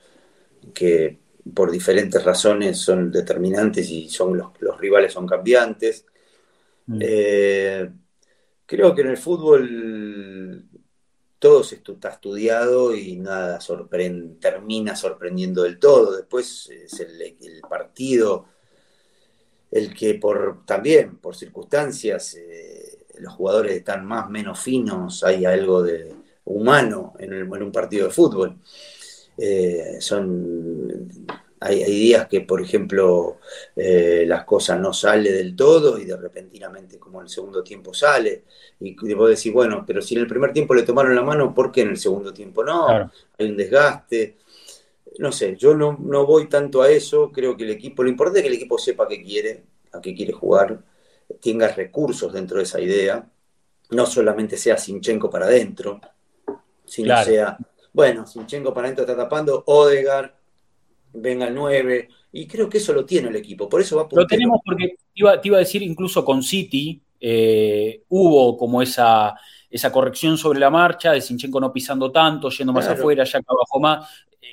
que 0.74 1.18
por 1.55 1.70
diferentes 1.70 2.22
razones 2.22 2.78
son 2.78 3.10
determinantes 3.10 3.89
y 3.90 4.09
son 4.09 4.36
los, 4.36 4.78
rivales 4.78 5.12
son 5.12 5.27
cambiantes. 5.27 6.05
Mm. 6.86 6.98
Eh, 7.01 7.90
creo 8.66 8.94
que 8.94 9.02
en 9.02 9.09
el 9.09 9.16
fútbol 9.16 10.64
todo 11.39 11.64
se 11.64 11.77
está 11.77 12.10
estudiado 12.10 12.94
y 12.94 13.16
nada 13.16 13.59
termina 14.39 14.94
sorprendiendo 14.94 15.62
del 15.62 15.78
todo. 15.78 16.16
Después 16.16 16.68
es 16.70 17.01
el 17.01 17.60
partido 17.68 18.47
el 19.70 19.94
que 19.94 20.14
por 20.14 20.64
también 20.64 21.18
por 21.18 21.36
circunstancias 21.36 22.34
eh, 22.34 23.05
los 23.18 23.34
jugadores 23.34 23.76
están 23.76 24.05
más 24.05 24.26
o 24.26 24.30
menos 24.30 24.59
finos, 24.59 25.22
hay 25.24 25.44
algo 25.44 25.82
de 25.82 26.14
humano 26.44 27.14
en, 27.18 27.32
un 27.32 27.72
partido 27.72 28.06
de 28.06 28.12
fútbol. 28.12 28.56
Eh, 29.36 29.97
son 30.01 31.09
hay, 31.60 31.84
días 31.84 32.26
que, 32.26 32.40
por 32.40 32.62
ejemplo, 32.62 33.38
eh, 33.76 34.24
las 34.26 34.44
cosas 34.44 34.80
no 34.80 34.94
salen 34.94 35.34
del 35.34 35.55
todo 35.55 35.98
y 35.98 36.06
de 36.06 36.16
repentinamente, 36.16 36.98
como 36.98 37.20
en 37.20 37.24
el 37.24 37.30
segundo 37.30 37.62
tiempo, 37.62 37.92
sale. 37.92 38.44
Y 38.80 38.94
vos 39.12 39.28
decir 39.28 39.52
bueno, 39.52 39.84
pero 39.86 40.01
si 40.01 40.14
en 40.14 40.22
el 40.22 40.26
primer 40.26 40.52
tiempo 40.55 40.74
le 40.74 40.84
tomaron 40.84 41.14
la 41.14 41.22
mano, 41.22 41.55
¿por 41.55 41.70
qué 41.70 41.82
en 41.82 41.90
el 41.90 41.98
segundo 41.98 42.32
tiempo 42.32 42.64
no? 42.64 42.88
Hay 42.88 43.47
un 43.47 43.56
desgaste. 43.59 44.38
No 45.18 45.32
sé, 45.32 45.56
yo 45.56 45.74
no, 45.74 45.98
no 46.00 46.26
voy 46.26 46.48
tanto 46.48 46.82
a 46.82 46.90
eso. 46.90 47.30
Creo 47.32 47.56
que 47.56 47.64
el 47.64 47.70
equipo, 47.70 48.02
lo 48.02 48.08
importante 48.08 48.40
es 48.40 48.42
que 48.44 48.48
el 48.48 48.54
equipo 48.54 48.78
sepa 48.78 49.08
qué 49.08 49.22
quiere, 49.22 49.64
a 49.92 50.00
qué 50.00 50.14
quiere 50.14 50.32
jugar, 50.32 50.82
tenga 51.40 51.68
recursos 51.68 52.32
dentro 52.32 52.58
de 52.58 52.64
esa 52.64 52.80
idea. 52.80 53.28
No 53.90 54.06
solamente 54.06 54.56
sea 54.56 54.76
Sinchenko 54.76 55.28
para 55.28 55.46
adentro, 55.46 56.00
sino 56.84 57.22
sea, 57.24 57.58
bueno, 57.92 58.26
Sinchenko 58.26 58.72
para 58.72 58.86
adentro 58.86 59.04
está 59.04 59.16
tapando, 59.16 59.64
Odegar 59.66 60.40
venga 61.12 61.48
el 61.48 61.54
9, 61.54 62.08
y 62.32 62.46
creo 62.46 62.68
que 62.68 62.78
eso 62.78 62.92
lo 62.92 63.04
tiene 63.04 63.28
el 63.28 63.36
equipo, 63.36 63.68
por 63.68 63.80
eso 63.80 63.96
va 63.96 64.08
Lo 64.10 64.26
tenemos 64.26 64.60
porque 64.64 64.88
te 64.88 65.48
iba, 65.48 65.56
a 65.56 65.60
decir, 65.60 65.82
incluso 65.82 66.24
con 66.24 66.42
City 66.42 67.00
eh, 67.20 68.02
hubo 68.08 68.56
como 68.56 68.80
esa, 68.80 69.34
esa 69.68 69.90
corrección 69.90 70.38
sobre 70.38 70.60
la 70.60 70.70
marcha, 70.70 71.12
de 71.12 71.20
Sinchenko 71.20 71.60
no 71.60 71.72
pisando 71.72 72.10
tanto, 72.12 72.48
yendo 72.50 72.72
más 72.72 72.86
afuera, 72.86 73.24
ya 73.24 73.38
abajo 73.38 73.80
más. 73.80 74.08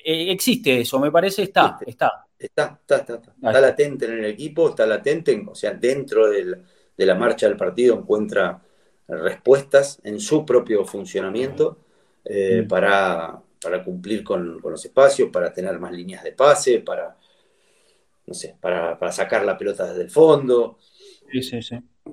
Eh, 0.10 0.32
existe 0.32 0.80
eso, 0.80 1.02
me 1.02 1.12
parece, 1.12 1.44
está, 1.44 1.78
está. 1.86 2.26
Está, 2.40 2.80
está, 2.80 2.96
está, 2.96 3.16
está. 3.16 3.60
latente 3.60 4.06
en 4.06 4.14
el 4.14 4.26
equipo, 4.26 4.70
está 4.70 4.86
latente, 4.86 5.44
o 5.46 5.54
sea, 5.54 5.74
dentro 5.74 6.30
de 6.30 7.06
la 7.06 7.16
marcha 7.16 7.46
del 7.46 7.58
partido 7.58 8.00
encuentra 8.00 8.62
respuestas 9.06 10.00
en 10.06 10.22
su 10.22 10.46
propio 10.46 10.86
funcionamiento 10.86 11.80
eh, 12.24 12.62
mm. 12.64 12.68
para, 12.70 13.38
para 13.62 13.84
cumplir 13.84 14.24
con, 14.24 14.62
los 14.62 14.86
espacios, 14.86 15.30
para 15.30 15.52
tener 15.52 15.78
más 15.78 15.92
líneas 15.92 16.24
de 16.24 16.32
pase, 16.32 16.80
para, 16.80 17.18
no 18.28 18.34
sé, 18.34 18.56
para, 18.62 19.12
sacar 19.12 19.44
la 19.44 19.58
pelota 19.58 19.88
desde 19.88 20.04
el 20.04 20.10
fondo, 20.10 20.78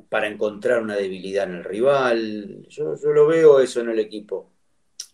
para 0.08 0.26
encontrar 0.26 0.82
una 0.82 0.96
debilidad 0.96 1.48
en 1.48 1.58
el 1.58 1.64
rival. 1.64 2.66
Yo, 2.68 2.96
lo 3.12 3.28
veo 3.28 3.60
eso 3.60 3.82
en 3.82 3.90
el 3.90 4.00
equipo. 4.00 4.50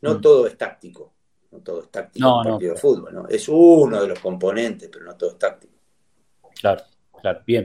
No 0.01 0.15
mm. 0.15 0.21
todo 0.23 0.47
es 0.47 0.57
táctico, 0.57 1.13
no 1.51 1.59
todo 1.59 1.83
es 1.83 1.91
táctico 1.91 2.27
en 2.27 2.35
un 2.35 2.45
partido 2.45 2.75
de 2.75 2.81
fútbol, 2.81 3.15
¿no? 3.15 3.29
Es 3.29 3.49
uno 3.49 4.01
de 4.01 4.09
los 4.09 4.19
componentes, 4.19 4.89
pero 4.93 5.05
no 5.05 5.17
todo 5.17 5.31
es 5.31 5.39
táctico. 5.39 5.75
Claro. 6.61 6.83
Claro, 7.21 7.43
bien. 7.47 7.65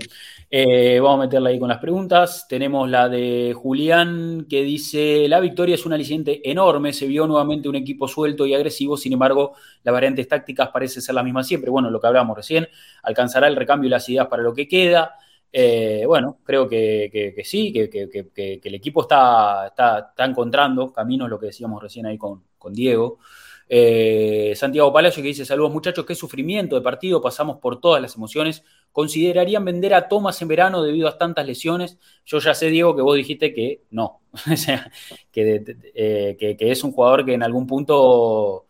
Eh, 0.50 1.00
vamos 1.00 1.20
a 1.20 1.26
meterla 1.26 1.50
ahí 1.50 1.60
con 1.60 1.70
las 1.70 1.80
preguntas. 1.80 2.46
Tenemos 2.48 2.90
la 2.90 3.10
de 3.10 3.54
Julián 3.56 4.46
que 4.50 4.64
dice, 4.64 5.28
la 5.28 5.40
victoria 5.40 5.76
es 5.76 5.86
un 5.86 5.94
aliciente 5.94 6.50
enorme, 6.50 6.94
se 6.94 7.08
vio 7.08 7.26
nuevamente 7.28 7.70
un 7.70 7.76
equipo 7.76 8.08
suelto 8.08 8.46
y 8.46 8.54
agresivo, 8.54 8.98
sin 8.98 9.14
embargo, 9.14 9.56
las 9.84 9.94
variantes 9.94 10.28
tácticas 10.28 10.70
parecen 10.70 11.02
ser 11.02 11.16
las 11.16 11.24
mismas 11.24 11.48
siempre. 11.48 11.70
Bueno, 11.70 11.90
lo 11.90 12.00
que 12.00 12.08
hablábamos 12.08 12.38
recién, 12.38 12.68
alcanzará 13.04 13.48
el 13.48 13.56
recambio 13.56 13.88
y 13.88 13.92
las 13.92 14.08
ideas 14.10 14.28
para 14.28 14.44
lo 14.44 14.54
que 14.54 14.68
queda. 14.68 15.16
Eh, 15.52 16.04
bueno, 16.06 16.40
creo 16.44 16.68
que, 16.68 17.34
sí, 17.46 17.72
que, 17.72 18.60
el 18.64 18.76
equipo 18.76 19.02
está, 19.02 19.68
está, 19.68 20.14
encontrando 20.26 20.92
caminos, 20.92 21.30
lo 21.30 21.40
que 21.40 21.48
decíamos 21.48 21.82
recién 21.82 22.06
ahí 22.06 22.18
con, 22.18 22.44
con 22.58 22.74
Diego. 22.74 23.20
Eh, 23.68 24.54
Santiago 24.56 24.94
Palacio 24.94 25.24
que 25.24 25.30
dice, 25.30 25.44
saludos 25.44 25.74
muchachos, 25.74 26.06
qué 26.06 26.14
sufrimiento 26.14 26.76
de 26.76 26.82
partido, 26.82 27.22
pasamos 27.22 27.58
por 27.58 27.80
todas 27.80 28.02
las 28.02 28.16
emociones. 28.16 28.64
¿Considerarían 28.92 29.66
vender 29.66 29.94
a 29.94 30.08
Thomas 30.08 30.42
en 30.42 30.48
verano 30.48 30.84
debido 30.84 31.08
a 31.08 31.18
tantas 31.18 31.46
lesiones? 31.46 31.98
Yo 32.26 32.40
ya 32.40 32.54
sé, 32.54 32.68
Diego, 32.68 32.96
que 32.96 33.02
vos 33.02 33.16
dijiste 33.16 33.54
que 33.54 33.82
no, 33.92 34.22
o 34.52 34.56
sea, 34.56 34.92
eh, 35.34 36.36
que, 36.40 36.58
que, 36.58 36.72
es 36.72 36.84
un 36.84 36.92
jugador 36.92 37.26
que 37.26 37.34
en 37.34 37.44
algún 37.44 37.66
punto 37.66 38.68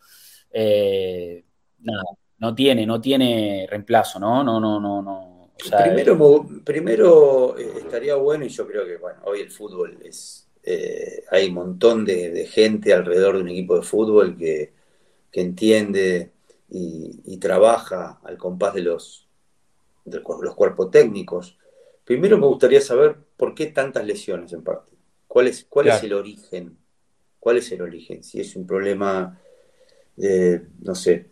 eh, 0.52 1.44
no 2.38 2.56
tiene, 2.56 2.86
no 2.86 3.02
tiene 3.02 3.68
reemplazo, 3.70 4.20
¿no? 4.20 4.44
No, 4.44 4.60
no, 4.60 4.80
no, 4.80 5.02
no. 5.02 5.52
primero, 5.84 6.48
primero 6.64 7.58
estaría 7.58 8.16
bueno, 8.16 8.46
y 8.46 8.50
yo 8.50 8.66
creo 8.66 8.86
que 8.86 8.98
bueno, 8.98 9.20
hoy 9.26 9.42
el 9.42 9.52
fútbol 9.52 10.00
es, 10.04 10.50
hay 11.30 11.50
un 11.50 11.54
montón 11.54 12.06
de, 12.06 12.48
gente 12.50 12.94
alrededor 12.94 13.36
de 13.36 13.42
un 13.42 13.50
equipo 13.50 13.76
de 13.76 13.84
fútbol 13.84 14.38
que, 14.38 14.75
que 15.32 15.42
entiende 15.42 16.32
y, 16.70 17.38
trabaja 17.38 18.20
al 18.24 18.38
compás 18.38 18.74
de 18.74 18.82
los, 18.82 19.28
de 20.06 20.22
los 20.42 20.56
cuerpos 20.56 20.90
técnicos. 20.90 21.58
Primero 22.04 22.38
me 22.38 22.48
gustaría 22.48 22.82
saber 22.82 23.18
por 23.38 23.54
qué 23.54 23.68
tantas 23.68 24.06
lesiones 24.06 24.54
en 24.54 24.64
parte. 24.64 24.92
¿Cuál 25.28 25.48
es, 25.48 25.66
cuál 25.68 25.88
es 25.90 26.02
el 26.02 26.14
origen? 26.14 26.78
¿Cuál 27.40 27.58
es 27.58 27.72
el 27.72 27.82
origen? 27.82 28.24
Si 28.24 28.40
es 28.40 28.56
un 28.56 28.66
problema, 28.66 29.40
de, 30.16 30.66
no 30.82 30.96
sé, 30.96 31.30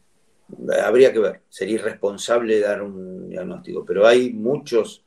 habría 0.84 1.12
que 1.14 1.20
ver. 1.20 1.42
Sería 1.50 1.76
irresponsable 1.76 2.60
dar 2.60 2.82
un 2.82 3.30
diagnóstico, 3.30 3.86
pero 3.86 4.06
hay 4.06 4.34
muchos 4.34 5.04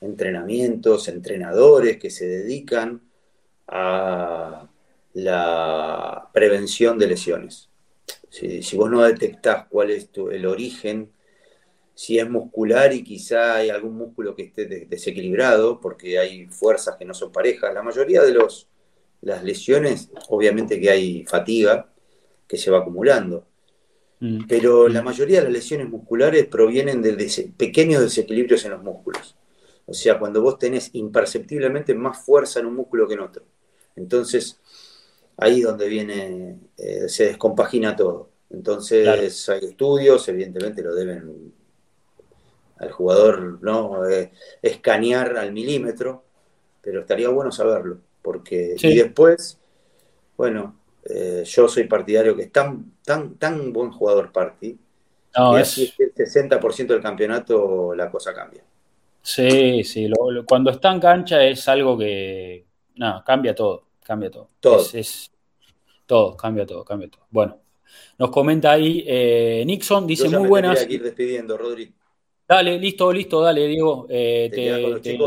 entrenamientos, 0.00 1.08
entrenadores 1.08 1.96
que 1.98 2.10
se 2.10 2.26
dedican 2.26 3.02
a 3.66 4.68
la 5.14 6.28
prevención 6.32 6.98
de 6.98 7.06
lesiones. 7.06 7.70
Si, 8.34 8.76
vos 8.76 8.90
no 8.90 9.02
detectás 9.02 9.66
cuál 9.68 9.92
es 9.92 10.10
el 10.32 10.44
origen, 10.46 11.12
si 11.94 12.18
es 12.18 12.28
muscular 12.28 12.92
y 12.92 13.04
quizá 13.04 13.54
hay 13.54 13.70
algún 13.70 13.96
músculo 13.96 14.34
que 14.34 14.42
esté 14.42 14.66
desequilibrado, 14.66 15.80
porque 15.80 16.18
hay 16.18 16.46
fuerzas 16.46 16.96
que 16.96 17.04
no 17.04 17.14
son 17.14 17.30
parejas. 17.30 17.72
La 17.72 17.84
mayoría 17.84 18.22
de 18.22 18.34
los, 18.34 18.66
las 19.20 19.44
lesiones, 19.44 20.10
obviamente 20.30 20.80
que 20.80 20.90
hay 20.90 21.24
fatiga 21.24 21.92
que 22.48 22.56
se 22.56 22.72
va 22.72 22.78
acumulando. 22.78 23.46
Mm. 24.18 24.46
Pero 24.48 24.88
la 24.88 25.02
mayoría 25.02 25.38
de 25.38 25.44
las 25.44 25.52
lesiones 25.52 25.88
musculares 25.88 26.46
provienen 26.46 27.02
de 27.02 27.52
pequeños 27.56 28.02
desequilibrios 28.02 28.64
en 28.64 28.72
los 28.72 28.82
músculos. 28.82 29.36
O 29.86 29.94
sea, 29.94 30.18
cuando 30.18 30.42
vos 30.42 30.58
tenés 30.58 30.90
imperceptiblemente 30.94 31.94
más 31.94 32.18
fuerza 32.18 32.58
en 32.58 32.66
un 32.66 32.74
músculo 32.74 33.06
que 33.06 33.14
en 33.14 33.20
otro. 33.20 33.44
Entonces, 33.94 34.58
ahí 35.36 35.60
donde 35.60 35.88
viene, 35.88 36.58
eh, 36.76 37.08
se 37.08 37.26
descompagina 37.26 37.96
todo. 37.96 38.30
Entonces 38.50 39.48
hay 39.48 39.64
estudios, 39.64 40.28
evidentemente 40.28 40.82
lo 40.82 40.94
deben 40.94 41.52
al 42.78 42.90
jugador 42.90 43.62
no 43.62 44.06
eh, 44.08 44.32
escanear 44.62 45.36
al 45.36 45.52
milímetro, 45.52 46.24
pero 46.82 47.00
estaría 47.00 47.28
bueno 47.28 47.50
saberlo, 47.50 47.98
porque 48.22 48.76
y 48.80 48.94
después, 48.94 49.58
bueno, 50.36 50.76
eh, 51.04 51.42
yo 51.46 51.68
soy 51.68 51.84
partidario 51.84 52.36
que 52.36 52.42
es 52.42 52.52
tan, 52.52 52.92
tan, 53.04 53.36
tan 53.36 53.72
buen 53.72 53.90
jugador 53.90 54.32
Party, 54.32 54.78
no, 55.36 55.58
es... 55.58 55.78
el 55.98 56.14
60% 56.14 56.86
del 56.86 57.02
campeonato 57.02 57.94
la 57.94 58.10
cosa 58.10 58.32
cambia. 58.32 58.62
Sí, 59.22 59.82
sí, 59.84 60.10
cuando 60.46 60.70
está 60.70 60.92
en 60.92 61.00
cancha 61.00 61.42
es 61.42 61.66
algo 61.66 61.96
que, 61.96 62.66
no, 62.96 63.22
cambia 63.24 63.54
todo 63.54 63.84
cambia 64.04 64.30
todo. 64.30 64.48
Todo. 64.60 64.86
Es, 64.92 65.32
todo, 66.06 66.36
cambia 66.36 66.64
todo, 66.64 66.84
cambia 66.84 67.08
todo. 67.08 67.26
Bueno, 67.30 67.58
nos 68.18 68.30
comenta 68.30 68.70
ahí 68.70 69.02
eh, 69.06 69.64
Nixon, 69.66 70.06
dice 70.06 70.28
muy 70.28 70.46
buenas. 70.46 70.88
ir 70.88 71.02
despidiendo, 71.02 71.56
Rodri. 71.56 71.92
Dale, 72.46 72.78
listo, 72.78 73.12
listo, 73.12 73.40
dale, 73.40 73.66
Diego. 73.66 74.06
Eh, 74.08 74.50
¿Te, 75.02 75.18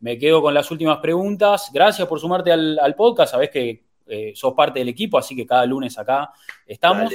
me 0.00 0.18
quedo 0.18 0.42
con 0.42 0.52
las 0.52 0.68
últimas 0.70 0.98
preguntas. 0.98 1.70
Gracias 1.72 2.08
por 2.08 2.18
sumarte 2.18 2.50
al, 2.50 2.94
podcast. 2.96 3.32
Sabés 3.32 3.50
que 3.50 3.84
eh, 4.06 4.32
sos 4.34 4.54
parte 4.54 4.80
del 4.80 4.88
equipo, 4.88 5.18
así 5.18 5.36
que 5.36 5.46
cada 5.46 5.64
lunes 5.66 5.96
acá 5.98 6.32
estamos. 6.66 7.12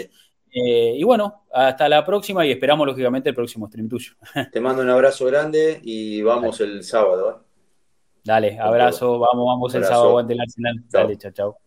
y 0.49 1.03
bueno, 1.03 1.45
hasta 1.51 1.89
la 1.89 2.05
próxima 2.05 2.45
y 2.45 2.51
esperamos 2.51 2.87
lógicamente 2.87 3.29
el 3.29 3.35
próximo 3.35 3.67
stream 3.67 3.89
tuyo. 3.89 4.13
Te 4.53 4.61
mando 4.61 4.83
un 4.83 4.89
abrazo 4.89 5.25
grande 5.25 5.81
y 5.83 6.21
vamos 6.21 6.61
el 6.61 6.83
sábado. 6.83 7.46
Dale, 8.27 8.59
abrazo, 8.59 9.19
vamos, 9.19 9.45
vamos 9.45 9.75
el 9.75 9.85
sábado 9.85 10.19
ante 10.19 10.33
el 10.33 10.41
Arsenal. 10.41 10.83
Dale, 10.89 11.17
chao, 11.17 11.31
chao. 11.31 11.57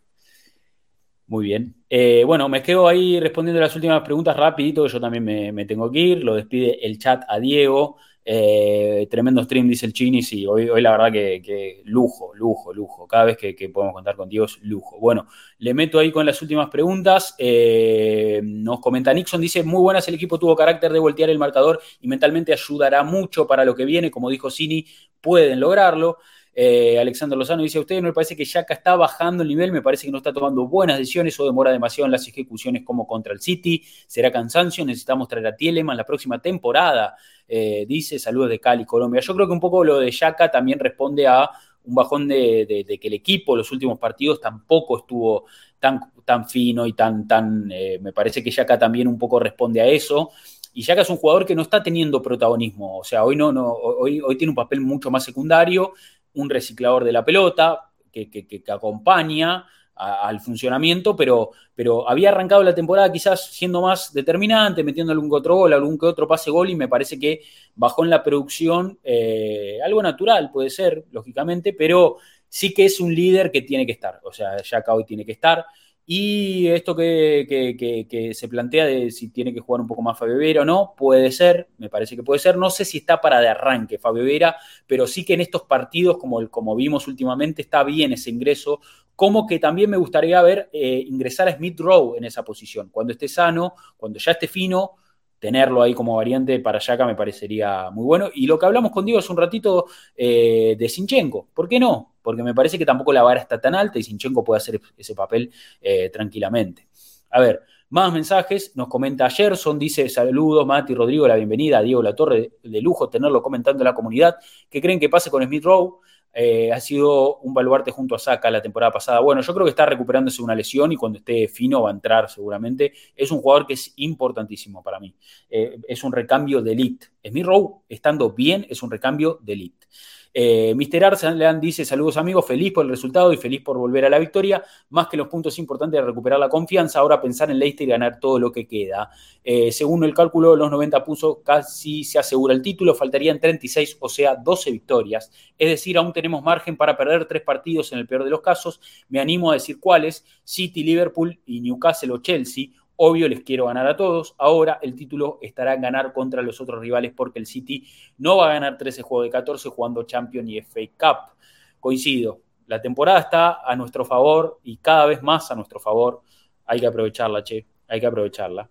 Muy 1.26 1.46
bien. 1.46 1.74
Eh, 1.88 2.22
bueno, 2.26 2.50
me 2.50 2.62
quedo 2.62 2.86
ahí 2.86 3.18
respondiendo 3.18 3.62
las 3.62 3.74
últimas 3.74 4.02
preguntas 4.02 4.36
rapidito, 4.36 4.86
yo 4.86 5.00
también 5.00 5.54
me, 5.54 5.64
tengo 5.64 5.90
que 5.90 5.98
ir. 5.98 6.22
Lo 6.22 6.34
despide 6.34 6.84
el 6.86 6.98
chat 6.98 7.24
a 7.26 7.40
Diego. 7.40 7.96
Eh, 8.22 9.08
tremendo 9.10 9.42
stream, 9.42 9.68
dice 9.68 9.86
el 9.86 9.94
Chini. 9.94 10.22
Sí, 10.22 10.46
hoy, 10.46 10.68
hoy 10.68 10.82
la 10.82 10.90
verdad 10.90 11.10
que, 11.10 11.80
lujo, 11.86 12.34
lujo, 12.34 12.74
lujo. 12.74 13.08
Cada 13.08 13.24
vez 13.24 13.38
que, 13.38 13.70
podemos 13.70 13.94
contar 13.94 14.14
con 14.14 14.28
Diego 14.28 14.44
es 14.44 14.58
lujo. 14.60 14.98
Bueno, 15.00 15.28
le 15.60 15.72
meto 15.72 15.98
ahí 15.98 16.12
con 16.12 16.26
las 16.26 16.42
últimas 16.42 16.68
preguntas. 16.68 17.34
Eh, 17.38 18.42
nos 18.44 18.80
comenta 18.80 19.14
Nixon, 19.14 19.40
dice, 19.40 19.62
muy 19.62 19.80
buenas, 19.80 20.06
el 20.08 20.14
equipo 20.16 20.38
tuvo 20.38 20.54
carácter 20.54 20.92
de 20.92 20.98
voltear 20.98 21.30
el 21.30 21.38
marcador 21.38 21.80
y 22.02 22.06
mentalmente 22.06 22.52
ayudará 22.52 23.02
mucho 23.02 23.46
para 23.46 23.64
lo 23.64 23.74
que 23.74 23.86
viene. 23.86 24.10
Como 24.10 24.28
dijo 24.28 24.50
Cini, 24.50 24.84
pueden 25.22 25.58
lograrlo. 25.58 26.18
Eh, 26.62 26.98
Alexander 26.98 27.38
Lozano 27.38 27.62
dice, 27.62 27.78
a 27.78 27.80
ustedes 27.80 28.02
no 28.02 28.08
me 28.08 28.12
parece 28.12 28.36
que 28.36 28.44
Yaka 28.44 28.74
está 28.74 28.94
bajando 28.94 29.42
el 29.42 29.48
nivel, 29.48 29.72
me 29.72 29.80
parece 29.80 30.04
que 30.04 30.12
no 30.12 30.18
está 30.18 30.30
tomando 30.30 30.66
buenas 30.66 30.98
decisiones 30.98 31.40
o 31.40 31.46
demora 31.46 31.72
demasiado 31.72 32.04
en 32.04 32.12
las 32.12 32.28
ejecuciones 32.28 32.82
como 32.84 33.06
contra 33.06 33.32
el 33.32 33.40
City, 33.40 33.82
será 34.06 34.30
cansancio, 34.30 34.84
necesitamos 34.84 35.26
traer 35.26 35.46
a 35.46 35.56
Tieleman 35.56 35.96
la 35.96 36.04
próxima 36.04 36.38
temporada, 36.38 37.16
eh, 37.48 37.86
dice, 37.88 38.18
saludos 38.18 38.50
de 38.50 38.60
Cali, 38.60 38.84
Colombia. 38.84 39.22
Yo 39.22 39.34
creo 39.34 39.46
que 39.46 39.54
un 39.54 39.58
poco 39.58 39.82
lo 39.82 40.00
de 40.00 40.10
Yaka 40.10 40.50
también 40.50 40.78
responde 40.78 41.26
a 41.26 41.48
un 41.82 41.94
bajón 41.94 42.28
de, 42.28 42.98
que 43.00 43.08
el 43.08 43.14
equipo 43.14 43.56
los 43.56 43.72
últimos 43.72 43.98
partidos 43.98 44.38
tampoco 44.38 44.98
estuvo 44.98 45.46
tan, 45.78 46.12
tan 46.26 46.46
fino 46.46 46.86
y 46.86 46.92
tan, 46.92 47.26
tan, 47.26 47.72
eh, 47.72 47.98
me 48.02 48.12
parece 48.12 48.44
que 48.44 48.50
Yaka 48.50 48.78
también 48.78 49.08
un 49.08 49.18
poco 49.18 49.40
responde 49.40 49.80
a 49.80 49.86
eso. 49.86 50.30
Y 50.74 50.82
Yaka 50.82 51.00
es 51.00 51.10
un 51.10 51.16
jugador 51.16 51.46
que 51.46 51.54
no 51.54 51.62
está 51.62 51.82
teniendo 51.82 52.20
protagonismo. 52.20 52.98
O 52.98 53.04
sea, 53.04 53.24
hoy, 53.24 53.34
no, 53.34 53.50
no, 53.50 53.72
hoy, 53.72 54.20
hoy 54.20 54.36
tiene 54.36 54.50
un 54.50 54.54
papel 54.54 54.82
mucho 54.82 55.10
más 55.10 55.24
secundario, 55.24 55.94
un 56.34 56.50
reciclador 56.50 57.04
de 57.04 57.12
la 57.12 57.24
pelota 57.24 57.90
que, 58.12 58.62
acompaña 58.68 59.66
al 59.94 60.40
funcionamiento, 60.40 61.14
pero, 61.14 61.50
pero 61.74 62.08
había 62.08 62.30
arrancado 62.30 62.62
la 62.62 62.74
temporada 62.74 63.12
quizás 63.12 63.52
siendo 63.52 63.82
más 63.82 64.12
determinante, 64.14 64.82
metiendo 64.82 65.12
algún 65.12 65.28
que 65.28 65.36
otro 65.36 65.56
gol, 65.56 65.72
algún 65.74 65.98
que 65.98 66.06
otro 66.06 66.26
pase 66.26 66.50
gol, 66.50 66.70
y 66.70 66.74
me 66.74 66.88
parece 66.88 67.18
que 67.18 67.42
bajó 67.74 68.02
en 68.04 68.10
la 68.10 68.22
producción 68.22 68.98
eh, 69.04 69.78
algo 69.84 70.02
natural, 70.02 70.50
puede 70.50 70.70
ser, 70.70 71.04
lógicamente, 71.10 71.74
pero 71.74 72.16
sí 72.48 72.72
que 72.72 72.86
es 72.86 72.98
un 73.00 73.14
líder 73.14 73.50
que 73.50 73.62
tiene 73.62 73.84
que 73.84 73.92
estar. 73.92 74.20
O 74.24 74.32
sea, 74.32 74.56
acá 74.72 74.94
hoy 74.94 75.04
tiene 75.04 75.24
que 75.24 75.32
estar. 75.32 75.64
Y 76.12 76.66
esto 76.66 76.96
que, 76.96 78.32
se 78.34 78.48
plantea 78.48 78.84
de 78.84 79.12
si 79.12 79.28
tiene 79.28 79.54
que 79.54 79.60
jugar 79.60 79.80
un 79.80 79.86
poco 79.86 80.02
más 80.02 80.18
Fabio 80.18 80.38
Vera 80.38 80.62
o 80.62 80.64
no, 80.64 80.92
puede 80.96 81.30
ser, 81.30 81.68
me 81.78 81.88
parece 81.88 82.16
que 82.16 82.24
puede 82.24 82.40
ser. 82.40 82.56
No 82.56 82.68
sé 82.68 82.84
si 82.84 82.98
está 82.98 83.20
para 83.20 83.40
de 83.40 83.46
arranque 83.46 83.96
Fabio 83.96 84.24
Vera, 84.24 84.56
pero 84.88 85.06
sí 85.06 85.24
que 85.24 85.34
en 85.34 85.40
estos 85.40 85.62
partidos, 85.62 86.18
como, 86.18 86.50
como 86.50 86.74
vimos 86.74 87.06
últimamente, 87.06 87.62
está 87.62 87.84
bien 87.84 88.12
ese 88.12 88.28
ingreso. 88.28 88.80
Como 89.14 89.46
que 89.46 89.60
también 89.60 89.88
me 89.88 89.98
gustaría 89.98 90.42
ver 90.42 90.68
eh, 90.72 91.00
ingresar 91.06 91.46
a 91.46 91.56
Smith 91.56 91.78
Rowe 91.78 92.18
en 92.18 92.24
esa 92.24 92.42
posición. 92.42 92.88
Cuando 92.88 93.12
esté 93.12 93.28
sano, 93.28 93.74
cuando 93.96 94.18
ya 94.18 94.32
esté 94.32 94.48
fino, 94.48 94.96
tenerlo 95.40 95.82
ahí 95.82 95.94
como 95.94 96.14
variante 96.14 96.60
para 96.60 96.78
Yaka 96.78 97.06
me 97.06 97.16
parecería 97.16 97.90
muy 97.90 98.04
bueno. 98.04 98.28
Y 98.32 98.46
lo 98.46 98.58
que 98.58 98.66
hablamos 98.66 98.92
con 98.92 99.04
Diego 99.04 99.18
hace 99.18 99.32
un 99.32 99.38
ratito 99.38 99.86
eh, 100.14 100.76
de 100.78 100.88
Sinchenko, 100.88 101.48
¿por 101.52 101.68
qué 101.68 101.80
no? 101.80 102.14
Porque 102.22 102.42
me 102.42 102.54
parece 102.54 102.78
que 102.78 102.86
tampoco 102.86 103.12
la 103.12 103.22
vara 103.22 103.40
está 103.40 103.60
tan 103.60 103.74
alta 103.74 103.98
y 103.98 104.02
Sinchenko 104.02 104.44
puede 104.44 104.58
hacer 104.58 104.80
ese 104.96 105.14
papel 105.14 105.50
eh, 105.80 106.10
tranquilamente. 106.10 106.86
A 107.30 107.40
ver, 107.40 107.62
más 107.88 108.12
mensajes, 108.12 108.76
nos 108.76 108.88
comenta 108.88 109.28
Gerson, 109.30 109.78
dice 109.78 110.08
saludos 110.08 110.66
Mati, 110.66 110.94
Rodrigo, 110.94 111.26
la 111.26 111.36
bienvenida, 111.36 111.80
Diego 111.80 112.02
La 112.02 112.14
Torre, 112.14 112.52
de 112.62 112.80
lujo 112.80 113.08
tenerlo 113.08 113.42
comentando 113.42 113.82
en 113.82 113.86
la 113.86 113.94
comunidad. 113.94 114.36
¿Qué 114.68 114.80
creen 114.80 115.00
que 115.00 115.08
pase 115.08 115.30
con 115.30 115.42
Smith 115.42 115.64
Rowe? 115.64 116.00
Eh, 116.32 116.72
ha 116.72 116.80
sido 116.80 117.38
un 117.38 117.52
baluarte 117.52 117.90
junto 117.90 118.14
a 118.14 118.18
Saka 118.18 118.50
la 118.50 118.62
temporada 118.62 118.92
pasada. 118.92 119.20
Bueno, 119.20 119.40
yo 119.42 119.52
creo 119.52 119.64
que 119.64 119.70
está 119.70 119.86
recuperándose 119.86 120.42
una 120.42 120.54
lesión 120.54 120.92
y 120.92 120.96
cuando 120.96 121.18
esté 121.18 121.48
fino 121.48 121.82
va 121.82 121.90
a 121.90 121.92
entrar 121.92 122.30
seguramente. 122.30 122.92
Es 123.16 123.30
un 123.30 123.40
jugador 123.40 123.66
que 123.66 123.74
es 123.74 123.92
importantísimo 123.96 124.82
para 124.82 125.00
mí. 125.00 125.14
Eh, 125.48 125.78
es 125.88 126.04
un 126.04 126.12
recambio 126.12 126.62
de 126.62 126.72
elite. 126.72 127.06
Smith 127.24 127.44
Rowe, 127.44 127.82
estando 127.88 128.30
bien, 128.32 128.66
es 128.68 128.82
un 128.82 128.90
recambio 128.90 129.38
de 129.42 129.52
elite. 129.52 129.86
Eh, 130.32 130.74
Mr. 130.76 131.04
Arsenal 131.04 131.60
dice: 131.60 131.84
Saludos 131.84 132.16
amigos, 132.16 132.46
feliz 132.46 132.72
por 132.72 132.84
el 132.84 132.90
resultado 132.90 133.32
y 133.32 133.36
feliz 133.36 133.62
por 133.62 133.76
volver 133.78 134.04
a 134.04 134.10
la 134.10 134.18
victoria. 134.18 134.62
Más 134.90 135.08
que 135.08 135.16
los 135.16 135.28
puntos 135.28 135.58
importantes 135.58 136.00
de 136.00 136.06
recuperar 136.06 136.38
la 136.38 136.48
confianza, 136.48 137.00
ahora 137.00 137.20
pensar 137.20 137.50
en 137.50 137.58
Leicester 137.58 137.88
y 137.88 137.90
ganar 137.90 138.20
todo 138.20 138.38
lo 138.38 138.52
que 138.52 138.66
queda. 138.66 139.10
Eh, 139.42 139.72
según 139.72 140.04
el 140.04 140.14
cálculo, 140.14 140.54
los 140.54 140.70
90 140.70 141.04
puso 141.04 141.42
casi 141.42 142.04
se 142.04 142.18
asegura 142.18 142.54
el 142.54 142.62
título, 142.62 142.94
faltarían 142.94 143.40
36, 143.40 143.96
o 144.00 144.08
sea, 144.08 144.36
12 144.36 144.70
victorias. 144.70 145.30
Es 145.58 145.68
decir, 145.68 145.98
aún 145.98 146.12
tenemos 146.12 146.42
margen 146.42 146.76
para 146.76 146.96
perder 146.96 147.24
tres 147.24 147.42
partidos 147.42 147.92
en 147.92 147.98
el 147.98 148.06
peor 148.06 148.24
de 148.24 148.30
los 148.30 148.40
casos. 148.40 148.80
Me 149.08 149.20
animo 149.20 149.50
a 149.50 149.54
decir 149.54 149.80
cuáles: 149.80 150.24
City, 150.44 150.84
Liverpool 150.84 151.40
y 151.44 151.60
Newcastle 151.60 152.12
o 152.12 152.18
Chelsea 152.18 152.66
Obvio, 153.02 153.30
les 153.30 153.40
quiero 153.40 153.64
ganar 153.64 153.86
a 153.86 153.96
todos. 153.96 154.34
Ahora 154.36 154.78
el 154.82 154.94
título 154.94 155.38
estará 155.40 155.72
en 155.72 155.80
ganar 155.80 156.12
contra 156.12 156.42
los 156.42 156.60
otros 156.60 156.82
rivales 156.82 157.14
porque 157.16 157.38
el 157.38 157.46
City 157.46 157.88
no 158.18 158.36
va 158.36 158.50
a 158.50 158.52
ganar 158.52 158.76
13 158.76 159.00
juegos 159.00 159.24
de 159.24 159.30
14 159.30 159.70
jugando 159.70 160.02
Champions 160.02 160.50
y 160.50 160.58
FA 160.60 160.80
Cup. 160.98 161.38
Coincido. 161.80 162.42
La 162.66 162.82
temporada 162.82 163.20
está 163.20 163.62
a 163.64 163.74
nuestro 163.74 164.04
favor 164.04 164.60
y 164.64 164.76
cada 164.76 165.06
vez 165.06 165.22
más 165.22 165.50
a 165.50 165.54
nuestro 165.54 165.80
favor. 165.80 166.20
Hay 166.66 166.78
que 166.78 166.86
aprovecharla, 166.88 167.42
che. 167.42 167.66
Hay 167.88 168.00
que 168.00 168.06
aprovecharla. 168.06 168.68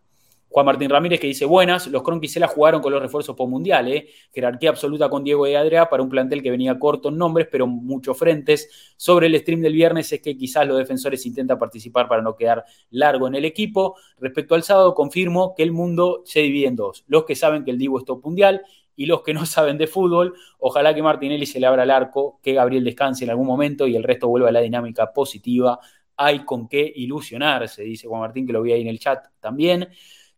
Juan 0.49 0.65
Martín 0.65 0.89
Ramírez 0.89 1.19
que 1.19 1.27
dice, 1.27 1.45
buenas, 1.45 1.87
los 1.87 2.01
Cronquisela 2.01 2.47
jugaron 2.47 2.81
con 2.81 2.91
los 2.91 3.01
refuerzos 3.01 3.35
por 3.35 3.47
mundial, 3.47 3.87
¿eh? 3.87 4.09
jerarquía 4.33 4.71
absoluta 4.71 5.07
con 5.07 5.23
Diego 5.23 5.47
y 5.47 5.53
Adria 5.53 5.87
para 5.89 6.01
un 6.01 6.09
plantel 6.09 6.41
que 6.41 6.49
venía 6.49 6.79
corto 6.79 7.09
en 7.09 7.17
nombres, 7.17 7.47
pero 7.51 7.67
muchos 7.67 8.17
frentes. 8.17 8.93
Sobre 8.97 9.27
el 9.27 9.39
stream 9.39 9.61
del 9.61 9.73
viernes 9.73 10.11
es 10.11 10.21
que 10.21 10.35
quizás 10.35 10.67
los 10.67 10.77
defensores 10.77 11.23
intentan 11.27 11.59
participar 11.59 12.07
para 12.07 12.23
no 12.23 12.35
quedar 12.35 12.65
largo 12.89 13.27
en 13.27 13.35
el 13.35 13.45
equipo. 13.45 13.95
Respecto 14.17 14.55
al 14.55 14.63
sábado, 14.63 14.95
confirmo 14.95 15.53
que 15.55 15.61
el 15.61 15.71
mundo 15.71 16.23
se 16.25 16.39
divide 16.39 16.67
en 16.67 16.75
dos, 16.75 17.03
los 17.07 17.25
que 17.25 17.35
saben 17.35 17.63
que 17.63 17.71
el 17.71 17.77
Divo 17.77 17.99
es 17.99 18.05
top 18.05 18.25
mundial 18.25 18.63
y 18.95 19.05
los 19.05 19.21
que 19.21 19.33
no 19.33 19.45
saben 19.45 19.77
de 19.77 19.85
fútbol. 19.85 20.33
Ojalá 20.57 20.95
que 20.95 21.03
Martinelli 21.03 21.45
se 21.45 21.59
le 21.59 21.67
abra 21.67 21.83
el 21.83 21.91
arco, 21.91 22.39
que 22.41 22.53
Gabriel 22.53 22.83
descanse 22.83 23.23
en 23.23 23.29
algún 23.29 23.47
momento 23.47 23.87
y 23.87 23.95
el 23.95 24.03
resto 24.03 24.27
vuelva 24.27 24.49
a 24.49 24.51
la 24.51 24.61
dinámica 24.61 25.13
positiva. 25.13 25.79
Hay 26.17 26.43
con 26.43 26.67
qué 26.67 26.91
ilusionarse, 26.95 27.83
dice 27.83 28.07
Juan 28.07 28.21
Martín, 28.21 28.47
que 28.47 28.51
lo 28.51 28.61
vi 28.61 28.73
ahí 28.73 28.81
en 28.81 28.87
el 28.87 28.99
chat 28.99 29.25
también. 29.39 29.87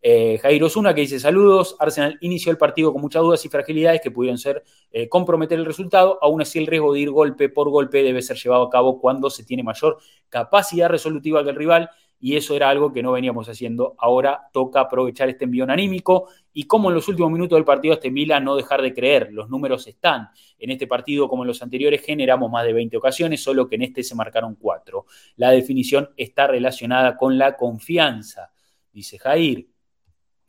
Eh, 0.03 0.39
Jairo 0.41 0.67
que 0.95 1.01
dice 1.01 1.19
saludos, 1.19 1.75
Arsenal 1.77 2.17
inició 2.21 2.51
el 2.51 2.57
partido 2.57 2.91
con 2.91 3.01
muchas 3.01 3.21
dudas 3.21 3.45
y 3.45 3.49
fragilidades 3.49 4.01
que 4.01 4.09
pudieron 4.09 4.39
ser 4.39 4.63
eh, 4.91 5.07
comprometer 5.07 5.59
el 5.59 5.65
resultado, 5.65 6.17
aún 6.21 6.41
así 6.41 6.57
el 6.57 6.65
riesgo 6.65 6.93
de 6.93 7.01
ir 7.01 7.11
golpe 7.11 7.49
por 7.49 7.69
golpe 7.69 8.01
debe 8.01 8.21
ser 8.23 8.37
llevado 8.37 8.63
a 8.63 8.69
cabo 8.69 8.99
cuando 8.99 9.29
se 9.29 9.43
tiene 9.43 9.61
mayor 9.61 9.99
capacidad 10.29 10.89
resolutiva 10.89 11.43
que 11.43 11.51
el 11.51 11.55
rival 11.55 11.89
y 12.21 12.35
eso 12.35 12.55
era 12.55 12.69
algo 12.69 12.93
que 12.93 13.01
no 13.01 13.11
veníamos 13.11 13.49
haciendo. 13.49 13.95
Ahora 13.97 14.47
toca 14.53 14.81
aprovechar 14.81 15.27
este 15.27 15.45
envión 15.45 15.71
anímico 15.71 16.29
y 16.53 16.65
como 16.65 16.89
en 16.89 16.95
los 16.95 17.07
últimos 17.07 17.31
minutos 17.31 17.57
del 17.57 17.65
partido 17.65 17.95
este 17.95 18.11
Milan 18.11 18.43
no 18.43 18.55
dejar 18.55 18.81
de 18.83 18.93
creer, 18.93 19.29
los 19.31 19.49
números 19.49 19.87
están. 19.87 20.29
En 20.59 20.69
este 20.69 20.85
partido 20.85 21.27
como 21.27 21.43
en 21.43 21.47
los 21.47 21.63
anteriores 21.63 22.01
generamos 22.03 22.49
más 22.51 22.63
de 22.63 22.73
20 22.73 22.95
ocasiones, 22.97 23.43
solo 23.43 23.67
que 23.67 23.75
en 23.75 23.81
este 23.81 24.03
se 24.03 24.13
marcaron 24.13 24.55
4. 24.55 25.05
La 25.37 25.49
definición 25.49 26.09
está 26.15 26.45
relacionada 26.45 27.17
con 27.17 27.39
la 27.39 27.57
confianza, 27.57 28.51
dice 28.93 29.17
Jair. 29.17 29.67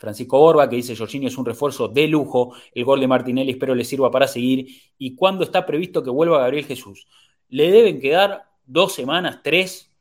Francisco 0.02 0.36
Borba, 0.36 0.68
que 0.68 0.74
dice 0.74 0.96
Jorginho 0.96 1.28
es 1.28 1.38
un 1.38 1.46
refuerzo 1.46 1.86
de 1.86 2.08
lujo, 2.08 2.56
el 2.74 2.84
gol 2.84 2.98
de 2.98 3.06
Martinelli 3.06 3.52
espero 3.52 3.72
le 3.72 3.84
sirva 3.84 4.10
para 4.10 4.26
seguir. 4.26 4.66
¿Y 4.98 5.14
cuándo 5.14 5.44
está 5.44 5.64
previsto 5.64 6.02
que 6.02 6.10
vuelva 6.10 6.40
Gabriel 6.40 6.64
Jesús? 6.64 7.06
Le 7.48 7.70
deben 7.70 8.00
quedar 8.00 8.46
dos 8.66 8.94
semanas, 8.94 9.38
tres, 9.44 9.92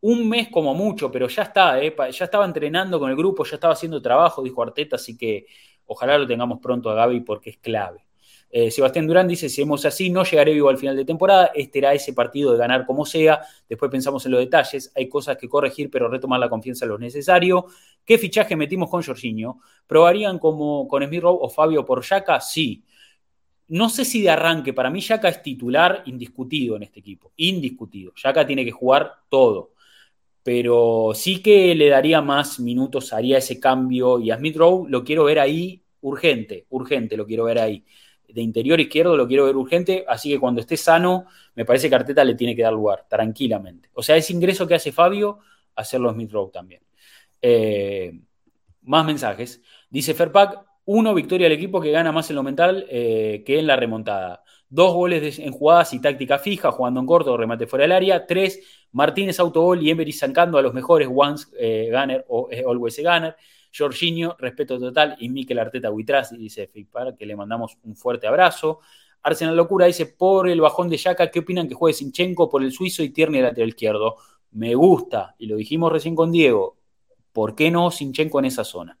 un 0.00 0.26
mes 0.30 0.48
como 0.48 0.74
mucho, 0.74 1.12
pero 1.12 1.28
ya 1.28 1.42
está, 1.42 1.78
eh, 1.78 1.94
ya 2.10 2.24
estaba 2.24 2.46
entrenando 2.46 2.98
con 2.98 3.10
el 3.10 3.16
grupo, 3.16 3.44
ya 3.44 3.56
estaba 3.56 3.74
haciendo 3.74 4.00
trabajo, 4.00 4.42
dijo 4.42 4.62
Arteta, 4.62 4.96
así 4.96 5.14
que 5.14 5.44
ojalá 5.84 6.16
lo 6.16 6.26
tengamos 6.26 6.58
pronto 6.58 6.88
a 6.88 6.94
Gaby 6.94 7.20
porque 7.20 7.50
es 7.50 7.58
clave. 7.58 8.06
Eh, 8.52 8.70
Sebastián 8.70 9.06
Durán 9.06 9.28
dice, 9.28 9.48
si 9.48 9.62
hemos 9.62 9.84
así, 9.84 10.10
no 10.10 10.24
llegaré 10.24 10.52
vivo 10.52 10.68
al 10.68 10.78
final 10.78 10.96
de 10.96 11.04
temporada. 11.04 11.52
Este 11.54 11.78
era 11.78 11.94
ese 11.94 12.12
partido 12.12 12.52
de 12.52 12.58
ganar 12.58 12.84
como 12.84 13.06
sea. 13.06 13.42
Después 13.68 13.90
pensamos 13.90 14.26
en 14.26 14.32
los 14.32 14.40
detalles. 14.40 14.90
Hay 14.96 15.08
cosas 15.08 15.36
que 15.36 15.48
corregir, 15.48 15.88
pero 15.88 16.08
retomar 16.08 16.40
la 16.40 16.48
confianza 16.48 16.84
lo 16.84 16.98
necesario. 16.98 17.66
¿Qué 18.04 18.18
fichaje 18.18 18.56
metimos 18.56 18.90
con 18.90 19.02
Jorginho? 19.02 19.60
¿Probarían 19.86 20.38
como 20.38 20.86
con 20.88 21.04
Smith 21.06 21.22
Rowe 21.22 21.38
o 21.42 21.48
Fabio 21.48 21.84
por 21.84 22.02
Yaka? 22.02 22.40
Sí. 22.40 22.84
No 23.68 23.88
sé 23.88 24.04
si 24.04 24.22
de 24.22 24.30
arranque. 24.30 24.72
Para 24.72 24.90
mí 24.90 25.00
Yaka 25.00 25.28
es 25.28 25.42
titular 25.42 26.02
indiscutido 26.06 26.76
en 26.76 26.82
este 26.84 27.00
equipo. 27.00 27.32
Indiscutido. 27.36 28.12
Yaka 28.16 28.46
tiene 28.46 28.64
que 28.64 28.72
jugar 28.72 29.12
todo. 29.28 29.72
Pero 30.42 31.12
sí 31.14 31.42
que 31.42 31.74
le 31.74 31.88
daría 31.88 32.22
más 32.22 32.60
minutos, 32.60 33.12
haría 33.12 33.38
ese 33.38 33.60
cambio. 33.60 34.18
Y 34.18 34.30
a 34.30 34.38
Smith 34.38 34.56
Rowe 34.56 34.88
lo 34.88 35.04
quiero 35.04 35.24
ver 35.24 35.38
ahí 35.38 35.82
urgente, 36.02 36.66
urgente 36.70 37.16
lo 37.16 37.26
quiero 37.26 37.44
ver 37.44 37.58
ahí 37.58 37.84
de 38.32 38.42
interior 38.42 38.80
izquierdo 38.80 39.16
lo 39.16 39.26
quiero 39.26 39.46
ver 39.46 39.56
urgente, 39.56 40.04
así 40.08 40.30
que 40.30 40.38
cuando 40.38 40.60
esté 40.60 40.76
sano, 40.76 41.26
me 41.54 41.64
parece 41.64 41.88
que 41.88 41.94
Arteta 41.94 42.24
le 42.24 42.34
tiene 42.34 42.54
que 42.54 42.62
dar 42.62 42.72
lugar, 42.72 43.06
tranquilamente. 43.08 43.90
O 43.94 44.02
sea, 44.02 44.16
ese 44.16 44.32
ingreso 44.32 44.66
que 44.66 44.74
hace 44.74 44.92
Fabio, 44.92 45.38
hacerlo 45.74 46.12
Smith 46.12 46.32
Rowe 46.32 46.50
también. 46.50 46.82
Eh, 47.42 48.20
más 48.82 49.04
mensajes. 49.04 49.62
Dice 49.88 50.14
Ferpac, 50.14 50.64
uno, 50.84 51.14
victoria 51.14 51.48
del 51.48 51.56
equipo 51.56 51.80
que 51.80 51.90
gana 51.90 52.12
más 52.12 52.30
en 52.30 52.36
lo 52.36 52.42
mental 52.42 52.86
eh, 52.88 53.42
que 53.46 53.58
en 53.58 53.66
la 53.66 53.76
remontada. 53.76 54.42
Dos 54.68 54.94
goles 54.94 55.38
en 55.38 55.52
jugadas 55.52 55.92
y 55.94 56.00
táctica 56.00 56.38
fija, 56.38 56.70
jugando 56.72 57.00
en 57.00 57.06
corto, 57.06 57.36
remate 57.36 57.66
fuera 57.66 57.84
del 57.84 57.92
área. 57.92 58.26
Tres, 58.26 58.60
Martínez 58.92 59.38
autogol 59.40 59.82
y 59.82 59.90
Emery 59.90 60.12
zancando 60.12 60.58
a 60.58 60.62
los 60.62 60.74
mejores 60.74 61.08
once 61.12 61.48
eh, 61.58 61.90
gunner 61.92 62.24
o 62.28 62.48
always 62.68 62.96
gunner. 62.98 63.36
Jorginho, 63.76 64.36
respeto 64.38 64.78
total, 64.78 65.16
y 65.20 65.28
Mikel 65.28 65.58
Arteta 65.58 65.90
Huitraz, 65.90 66.36
dice 66.36 66.66
Fipar, 66.66 67.16
que 67.16 67.24
le 67.24 67.36
mandamos 67.36 67.78
un 67.84 67.94
fuerte 67.94 68.26
abrazo. 68.26 68.80
Arsenal 69.22 69.56
Locura 69.56 69.86
dice, 69.86 70.06
por 70.06 70.48
el 70.48 70.60
bajón 70.60 70.88
de 70.88 70.96
Yaka, 70.96 71.30
¿qué 71.30 71.40
opinan 71.40 71.68
que 71.68 71.74
juegue 71.74 71.94
Sinchenko 71.94 72.48
por 72.48 72.62
el 72.62 72.72
suizo 72.72 73.02
y 73.02 73.10
Tierney 73.10 73.42
lateral 73.42 73.68
izquierdo? 73.68 74.16
Me 74.52 74.74
gusta, 74.74 75.36
y 75.38 75.46
lo 75.46 75.56
dijimos 75.56 75.92
recién 75.92 76.16
con 76.16 76.32
Diego, 76.32 76.78
¿por 77.32 77.54
qué 77.54 77.70
no 77.70 77.90
Sinchenko 77.90 78.38
en 78.38 78.44
esa 78.46 78.64
zona? 78.64 78.98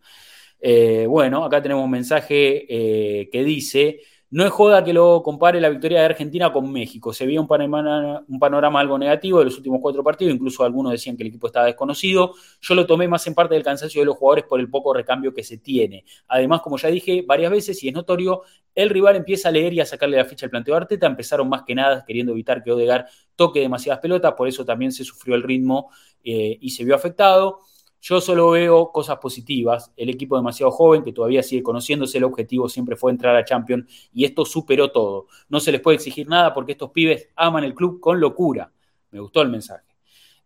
Eh, 0.60 1.06
bueno, 1.08 1.44
acá 1.44 1.62
tenemos 1.62 1.84
un 1.84 1.90
mensaje 1.90 2.66
eh, 2.68 3.30
que 3.30 3.44
dice, 3.44 4.00
no 4.32 4.44
es 4.44 4.50
joda 4.52 4.84
que 4.84 4.92
lo 4.92 5.22
compare 5.24 5.60
la 5.60 5.68
victoria 5.68 5.98
de 6.00 6.04
Argentina 6.04 6.52
con 6.52 6.70
México. 6.70 7.12
Se 7.12 7.26
veía 7.26 7.40
un 7.40 7.48
panorama, 7.48 8.24
un 8.28 8.38
panorama, 8.38 8.78
algo 8.78 8.96
negativo 8.96 9.40
de 9.40 9.46
los 9.46 9.56
últimos 9.56 9.80
cuatro 9.82 10.04
partidos, 10.04 10.32
incluso 10.34 10.62
algunos 10.62 10.92
decían 10.92 11.16
que 11.16 11.24
el 11.24 11.30
equipo 11.30 11.48
estaba 11.48 11.66
desconocido. 11.66 12.34
Yo 12.60 12.74
lo 12.76 12.86
tomé 12.86 13.08
más 13.08 13.26
en 13.26 13.34
parte 13.34 13.54
del 13.54 13.64
cansancio 13.64 14.00
de 14.00 14.04
los 14.04 14.16
jugadores 14.16 14.44
por 14.44 14.60
el 14.60 14.70
poco 14.70 14.94
recambio 14.94 15.34
que 15.34 15.42
se 15.42 15.58
tiene. 15.58 16.04
Además, 16.28 16.60
como 16.60 16.78
ya 16.78 16.88
dije 16.90 17.24
varias 17.26 17.50
veces 17.50 17.82
y 17.82 17.88
es 17.88 17.94
notorio, 17.94 18.42
el 18.72 18.90
rival 18.90 19.16
empieza 19.16 19.48
a 19.48 19.52
leer 19.52 19.72
y 19.72 19.80
a 19.80 19.86
sacarle 19.86 20.16
la 20.16 20.24
ficha 20.24 20.46
al 20.46 20.50
planteo 20.50 20.74
de 20.74 20.82
Arteta. 20.82 21.08
Empezaron 21.08 21.48
más 21.48 21.64
que 21.64 21.74
nada 21.74 22.04
queriendo 22.06 22.30
evitar 22.30 22.62
que 22.62 22.70
Odegar 22.70 23.08
toque 23.34 23.58
demasiadas 23.58 24.00
pelotas, 24.00 24.34
por 24.34 24.46
eso 24.46 24.64
también 24.64 24.92
se 24.92 25.02
sufrió 25.02 25.34
el 25.34 25.42
ritmo 25.42 25.90
eh, 26.22 26.56
y 26.60 26.70
se 26.70 26.84
vio 26.84 26.94
afectado. 26.94 27.62
Yo 28.00 28.20
solo 28.20 28.50
veo 28.50 28.90
cosas 28.92 29.18
positivas. 29.18 29.92
El 29.96 30.08
equipo 30.08 30.36
demasiado 30.36 30.72
joven 30.72 31.02
que 31.02 31.12
todavía 31.12 31.42
sigue 31.42 31.62
conociéndose, 31.62 32.18
el 32.18 32.24
objetivo 32.24 32.68
siempre 32.68 32.96
fue 32.96 33.12
entrar 33.12 33.36
a 33.36 33.44
Champions 33.44 34.08
y 34.12 34.24
esto 34.24 34.44
superó 34.44 34.90
todo. 34.90 35.26
No 35.48 35.60
se 35.60 35.70
les 35.70 35.80
puede 35.80 35.96
exigir 35.96 36.28
nada 36.28 36.54
porque 36.54 36.72
estos 36.72 36.90
pibes 36.90 37.28
aman 37.36 37.64
el 37.64 37.74
club 37.74 38.00
con 38.00 38.18
locura. 38.18 38.72
Me 39.10 39.20
gustó 39.20 39.42
el 39.42 39.50
mensaje. 39.50 39.90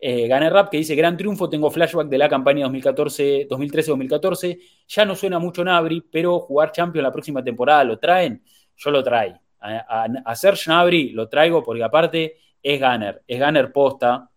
Eh, 0.06 0.28
Rap 0.51 0.68
que 0.68 0.76
dice, 0.76 0.94
gran 0.94 1.16
triunfo, 1.16 1.48
tengo 1.48 1.70
flashback 1.70 2.09
de 2.09 2.18
la 2.18 2.28
campaña 2.28 2.68
2013-2014. 2.68 4.59
Ya 4.89 5.05
no 5.06 5.14
suena 5.14 5.39
mucho 5.39 5.64
Nabri, 5.64 6.02
pero 6.02 6.40
jugar 6.40 6.72
Champions 6.72 7.05
la 7.05 7.12
próxima 7.12 7.43
temporada, 7.43 7.85
¿lo 7.85 7.98
traen? 7.98 8.43
Yo 8.76 8.90
lo 8.90 9.02
traigo. 9.02 9.39
A, 9.60 10.06
hacer 10.26 10.59
Nabri 10.66 11.12
lo 11.12 11.26
traigo 11.28 11.62
porque 11.62 11.82
aparte 11.82 12.36
es 12.62 12.78
Gunner, 12.78 13.22
es 13.26 13.40
Gunner 13.40 13.72
posta, 13.72 14.28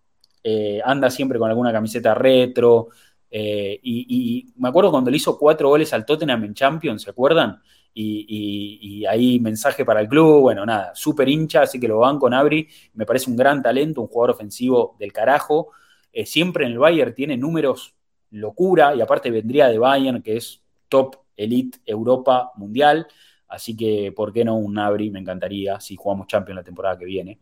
eh, 0.41 0.79
anda 0.85 1.09
siempre 1.09 1.37
con 1.37 1.49
alguna 1.49 1.73
camiseta 1.73 2.13
retro, 2.13 2.87
eh, 3.29 3.79
y, 3.83 4.53
me 4.57 4.69
acuerdo 4.69 4.91
cuando 4.91 5.11
le 5.11 5.17
hizo 5.17 5.37
cuatro 5.37 5.69
goles 5.69 5.93
al 5.93 6.05
Tottenham 6.05 6.43
en 6.45 6.53
Champions, 6.53 7.03
¿se 7.03 7.09
acuerdan? 7.09 7.61
Y, 7.93 9.05
ahí 9.09 9.39
mensaje 9.39 9.83
para 9.85 10.01
el 10.01 10.07
club, 10.07 10.41
bueno, 10.41 10.65
nada, 10.65 10.91
súper 10.93 11.27
hincha, 11.29 11.61
así 11.63 11.79
que 11.79 11.87
lo 11.87 11.99
van 11.99 12.19
con 12.19 12.33
Abri, 12.33 12.67
me 12.93 13.05
parece 13.05 13.29
un 13.29 13.35
gran 13.35 13.61
talento, 13.61 14.01
un 14.01 14.07
jugador 14.07 14.35
ofensivo 14.35 14.95
del 14.99 15.11
carajo, 15.11 15.71
eh, 16.11 16.25
siempre 16.25 16.65
en 16.65 16.73
el 16.73 16.79
Bayern 16.79 17.13
tiene 17.13 17.37
números 17.37 17.95
locura, 18.31 18.93
y 18.95 19.01
aparte 19.01 19.31
vendría 19.31 19.67
de 19.67 19.79
Bayern, 19.79 20.21
que 20.21 20.37
es 20.37 20.61
top 20.89 21.15
elite 21.35 21.79
Europa 21.85 22.51
mundial, 22.55 23.07
así 23.47 23.75
que, 23.75 24.11
¿por 24.15 24.31
qué 24.31 24.45
no 24.45 24.57
un 24.57 24.77
Abri? 24.77 25.09
Me 25.09 25.19
encantaría 25.19 25.79
si 25.79 25.95
jugamos 25.95 26.27
Champions 26.27 26.57
la 26.57 26.63
temporada 26.63 26.97
que 26.97 27.05
viene. 27.05 27.39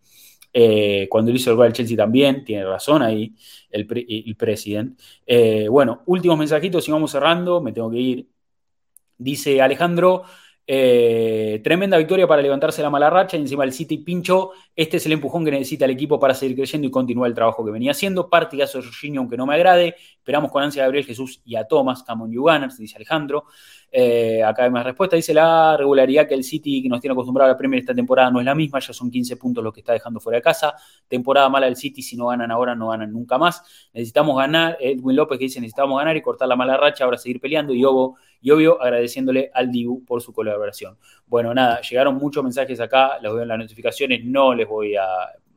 Eh, 0.57 1.09
cuando 1.09 1.31
hizo 1.31 1.51
el 1.51 1.57
gol 1.57 1.65
al 1.65 1.73
Chelsea 1.73 1.97
también, 1.97 2.45
tiene 2.45 2.63
razón 2.63 3.01
ahí 3.01 3.35
el, 3.69 3.85
presidente. 4.37 5.03
Eh, 5.25 5.67
bueno, 5.67 6.03
últimos 6.05 6.37
mensajitos 6.37 6.87
y 6.87 6.91
vamos 6.93 7.11
cerrando, 7.11 7.59
me 7.59 7.73
tengo 7.73 7.91
que 7.91 7.97
ir. 7.97 8.29
Dice 9.17 9.61
Alejandro, 9.61 10.23
eh, 10.65 11.59
tremenda 11.61 11.97
victoria 11.97 12.25
para 12.25 12.41
levantarse 12.41 12.81
la 12.81 12.89
mala 12.89 13.09
racha 13.09 13.35
y 13.35 13.41
encima 13.41 13.65
el 13.65 13.73
City 13.73 13.97
pincho. 13.97 14.51
Este 14.73 14.95
es 14.95 15.05
el 15.05 15.11
empujón 15.11 15.43
que 15.43 15.51
necesita 15.51 15.83
el 15.83 15.91
equipo 15.91 16.21
para 16.21 16.33
seguir 16.33 16.55
creyendo 16.55 16.87
y 16.87 16.91
continuar 16.91 17.27
el 17.29 17.35
trabajo 17.35 17.65
que 17.65 17.71
venía 17.71 17.91
haciendo. 17.91 18.29
Partidazo 18.29 18.77
de 18.77 18.85
Jorginho, 18.85 19.19
aunque 19.21 19.35
no 19.35 19.45
me 19.45 19.55
agrade. 19.55 19.95
Esperamos 20.25 20.51
con 20.51 20.63
ansia 20.63 20.81
a 20.81 20.85
Gabriel 20.87 21.05
Jesús 21.05 21.39
y 21.45 21.55
a 21.55 21.65
Thomas, 21.65 22.01
Camon 22.01 22.31
You 22.31 22.47
dice 22.79 22.95
Alejandro. 22.95 23.45
Eh, 23.91 24.41
acá 24.41 24.63
hay 24.63 24.71
más 24.71 24.83
respuesta. 24.83 25.15
Dice 25.15 25.35
la 25.35 25.77
regularidad 25.77 26.27
que 26.27 26.33
el 26.33 26.43
City 26.43 26.81
que 26.81 26.89
nos 26.89 26.99
tiene 26.99 27.11
acostumbrado 27.11 27.51
a 27.51 27.53
la 27.53 27.57
Premier 27.59 27.81
esta 27.81 27.93
temporada 27.93 28.31
no 28.31 28.39
es 28.39 28.45
la 28.45 28.55
misma. 28.55 28.79
Ya 28.79 28.91
son 28.91 29.11
15 29.11 29.37
puntos 29.37 29.63
los 29.63 29.71
que 29.71 29.81
está 29.81 29.93
dejando 29.93 30.19
fuera 30.19 30.37
de 30.37 30.41
casa. 30.41 30.73
Temporada 31.07 31.47
mala 31.47 31.67
del 31.67 31.75
City. 31.75 32.01
Si 32.01 32.17
no 32.17 32.25
ganan 32.29 32.49
ahora, 32.49 32.73
no 32.73 32.87
ganan 32.87 33.13
nunca 33.13 33.37
más. 33.37 33.61
Necesitamos 33.93 34.35
ganar. 34.35 34.79
Edwin 34.79 35.15
López 35.15 35.37
que 35.37 35.43
dice 35.43 35.61
necesitamos 35.61 35.99
ganar 35.99 36.17
y 36.17 36.23
cortar 36.23 36.47
la 36.47 36.55
mala 36.55 36.75
racha. 36.75 37.03
Ahora 37.03 37.19
seguir 37.19 37.39
peleando. 37.39 37.71
Y, 37.75 37.85
obvio, 37.85 38.15
obvio 38.51 38.81
agradeciéndole 38.81 39.51
al 39.53 39.69
Dibu 39.71 40.03
por 40.05 40.23
su 40.23 40.33
colaboración. 40.33 40.97
Bueno, 41.27 41.53
nada, 41.53 41.81
llegaron 41.81 42.15
muchos 42.15 42.43
mensajes 42.43 42.79
acá. 42.79 43.19
Los 43.21 43.35
veo 43.35 43.43
en 43.43 43.49
las 43.49 43.59
notificaciones. 43.59 44.25
No 44.25 44.55
les 44.55 44.67
voy 44.67 44.95
a, 44.95 45.05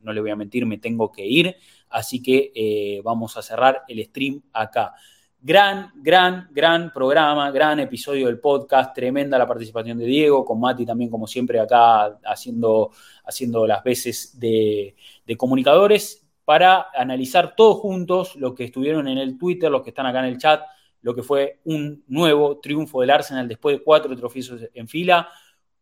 no 0.03 0.13
les 0.13 0.21
voy 0.21 0.31
a 0.31 0.35
mentir, 0.35 0.65
me 0.65 0.77
tengo 0.77 1.11
que 1.11 1.25
ir. 1.25 1.55
Así 1.89 2.21
que 2.21 2.51
eh, 2.53 3.01
vamos 3.03 3.35
a 3.37 3.41
cerrar 3.41 3.83
el 3.87 4.03
stream 4.05 4.41
acá. 4.53 4.93
Gran, 5.41 5.93
gran, 5.95 6.49
gran 6.51 6.91
programa, 6.91 7.49
gran 7.49 7.79
episodio 7.79 8.27
del 8.27 8.39
podcast, 8.39 8.93
tremenda 8.93 9.37
la 9.37 9.47
participación 9.47 9.97
de 9.97 10.05
Diego, 10.05 10.43
con 10.43 10.59
Mati 10.59 10.85
también 10.85 11.09
como 11.09 11.27
siempre 11.27 11.61
acá 11.61 12.19
haciendo, 12.25 12.91
haciendo 13.23 13.65
las 13.65 13.81
veces 13.81 14.37
de, 14.37 14.97
comunicadores 15.37 16.27
para 16.43 16.87
analizar 16.93 17.55
todos 17.55 17.77
juntos 17.77 18.35
lo 18.35 18.53
que 18.53 18.65
estuvieron 18.65 19.07
en 19.07 19.17
el 19.17 19.37
Twitter, 19.37 19.71
los 19.71 19.81
que 19.81 19.91
están 19.91 20.07
acá 20.07 20.19
en 20.19 20.25
el 20.25 20.37
chat, 20.37 20.61
lo 21.03 21.15
que 21.15 21.23
fue 21.23 21.61
un 21.63 22.03
nuevo 22.07 22.59
triunfo 22.59 22.99
del 22.99 23.11
Arsenal 23.11 23.47
después 23.47 23.77
de 23.77 23.83
cuatro 23.83 24.13
trofiezos 24.17 24.61
en 24.73 24.89
fila. 24.89 25.29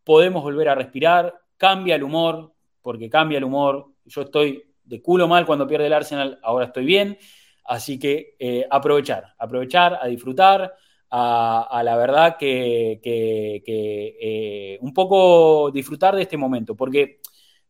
Podemos 0.03 0.43
volver 0.43 0.69
a 0.69 0.75
respirar, 0.75 1.33
cambia 1.57 1.95
el 1.95 2.03
humor, 2.03 2.53
porque 2.83 3.09
cambia 3.09 3.39
el 3.39 3.43
humor. 3.43 3.87
Yo 4.05 4.21
estoy 4.21 4.66
de 4.87 5.01
culo 5.01 5.27
mal 5.27 5.45
cuando 5.45 5.67
pierde 5.67 5.87
el 5.87 5.93
Arsenal, 5.93 6.39
ahora 6.41 6.65
estoy 6.65 6.85
bien. 6.85 7.17
Así 7.65 7.99
que 7.99 8.35
eh, 8.39 8.65
aprovechar, 8.69 9.35
aprovechar, 9.37 9.99
a 10.01 10.07
disfrutar, 10.07 10.73
a, 11.09 11.81
la 11.83 11.97
verdad 11.97 12.37
que, 12.37 12.99
eh, 13.03 14.77
un 14.81 14.93
poco 14.93 15.69
disfrutar 15.71 16.15
de 16.15 16.21
este 16.23 16.37
momento, 16.37 16.75
porque 16.75 17.19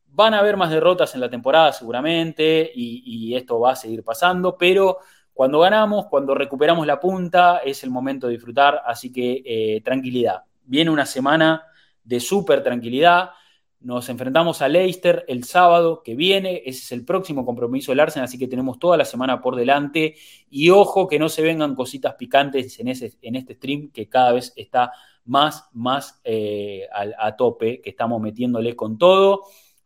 van 0.07 0.34
a 0.34 0.39
haber 0.39 0.57
más 0.57 0.69
derrotas 0.69 1.14
en 1.15 1.22
la 1.22 1.30
temporada 1.30 1.72
seguramente 1.73 2.72
y, 2.73 3.35
esto 3.35 3.60
va 3.60 3.72
a 3.72 3.76
seguir 3.76 4.03
pasando, 4.03 4.57
pero 4.57 4.98
cuando 5.34 5.60
ganamos, 5.60 6.07
cuando 6.07 6.34
recuperamos 6.34 6.88
la 6.88 6.99
punta, 6.99 7.60
es 7.60 7.84
el 7.84 7.91
momento 7.91 8.27
de 8.27 8.34
disfrutar, 8.34 8.81
así 8.85 9.11
que 9.11 9.44
eh, 9.45 9.81
tranquilidad. 9.81 10.44
Viene 10.64 10.89
una 10.89 11.06
semana 11.06 11.64
de 12.03 12.19
súper 12.19 12.64
tranquilidad. 12.64 13.31
Nos 13.79 14.09
enfrentamos 14.09 14.61
a 14.63 14.67
Leicester 14.67 15.23
el 15.27 15.43
sábado 15.43 16.01
que 16.03 16.15
viene, 16.15 16.63
ese 16.65 16.79
es 16.79 16.91
el 16.91 17.05
próximo 17.05 17.45
compromiso 17.45 17.91
del 17.91 17.99
Arsenal, 17.99 18.25
así 18.25 18.37
que 18.37 18.47
tenemos 18.47 18.79
toda 18.79 18.97
la 18.97 19.05
semana 19.05 19.39
por 19.39 19.55
delante. 19.55 20.15
Y 20.49 20.71
ojo 20.71 21.07
que 21.07 21.19
no 21.19 21.29
se 21.29 21.43
vengan 21.43 21.75
cositas 21.75 22.15
picantes 22.15 22.79
en, 22.79 22.87
en 22.87 23.35
este 23.35 23.53
stream 23.53 23.91
que 23.91 24.09
cada 24.09 24.31
vez 24.33 24.51
está 24.55 24.91
más, 25.25 25.69
más 25.73 26.19
eh, 26.23 26.87
a, 26.91 27.35
tope, 27.35 27.81
que 27.81 27.91
estamos 27.91 28.19
metiéndole 28.19 28.75
con 28.75 28.97
todo. 28.97 29.43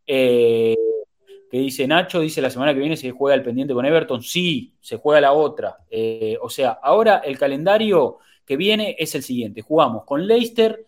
Eh, 0.08 0.76
que 1.50 1.60
dice 1.60 1.86
Nacho, 1.86 2.22
dice 2.22 2.42
la 2.42 2.50
semana 2.50 2.74
que 2.74 2.80
viene 2.80 2.96
se 2.96 3.12
juega 3.12 3.36
el 3.36 3.44
pendiente 3.44 3.74
con 3.74 3.86
Everton. 3.86 4.22
Sí, 4.22 4.74
se 4.80 4.98
juega 4.98 5.20
la 5.20 5.34
otra. 5.34 5.80
Eh, 5.90 6.38
o 6.42 6.50
sea, 6.50 6.80
ahora 6.82 7.18
el 7.18 7.38
calendario 7.38 8.20
que 8.46 8.56
viene 8.56 8.96
es 8.98 9.16
el 9.16 9.24
siguiente. 9.24 9.62
Jugamos 9.62 10.06
con 10.06 10.26
Leicester 10.26 10.86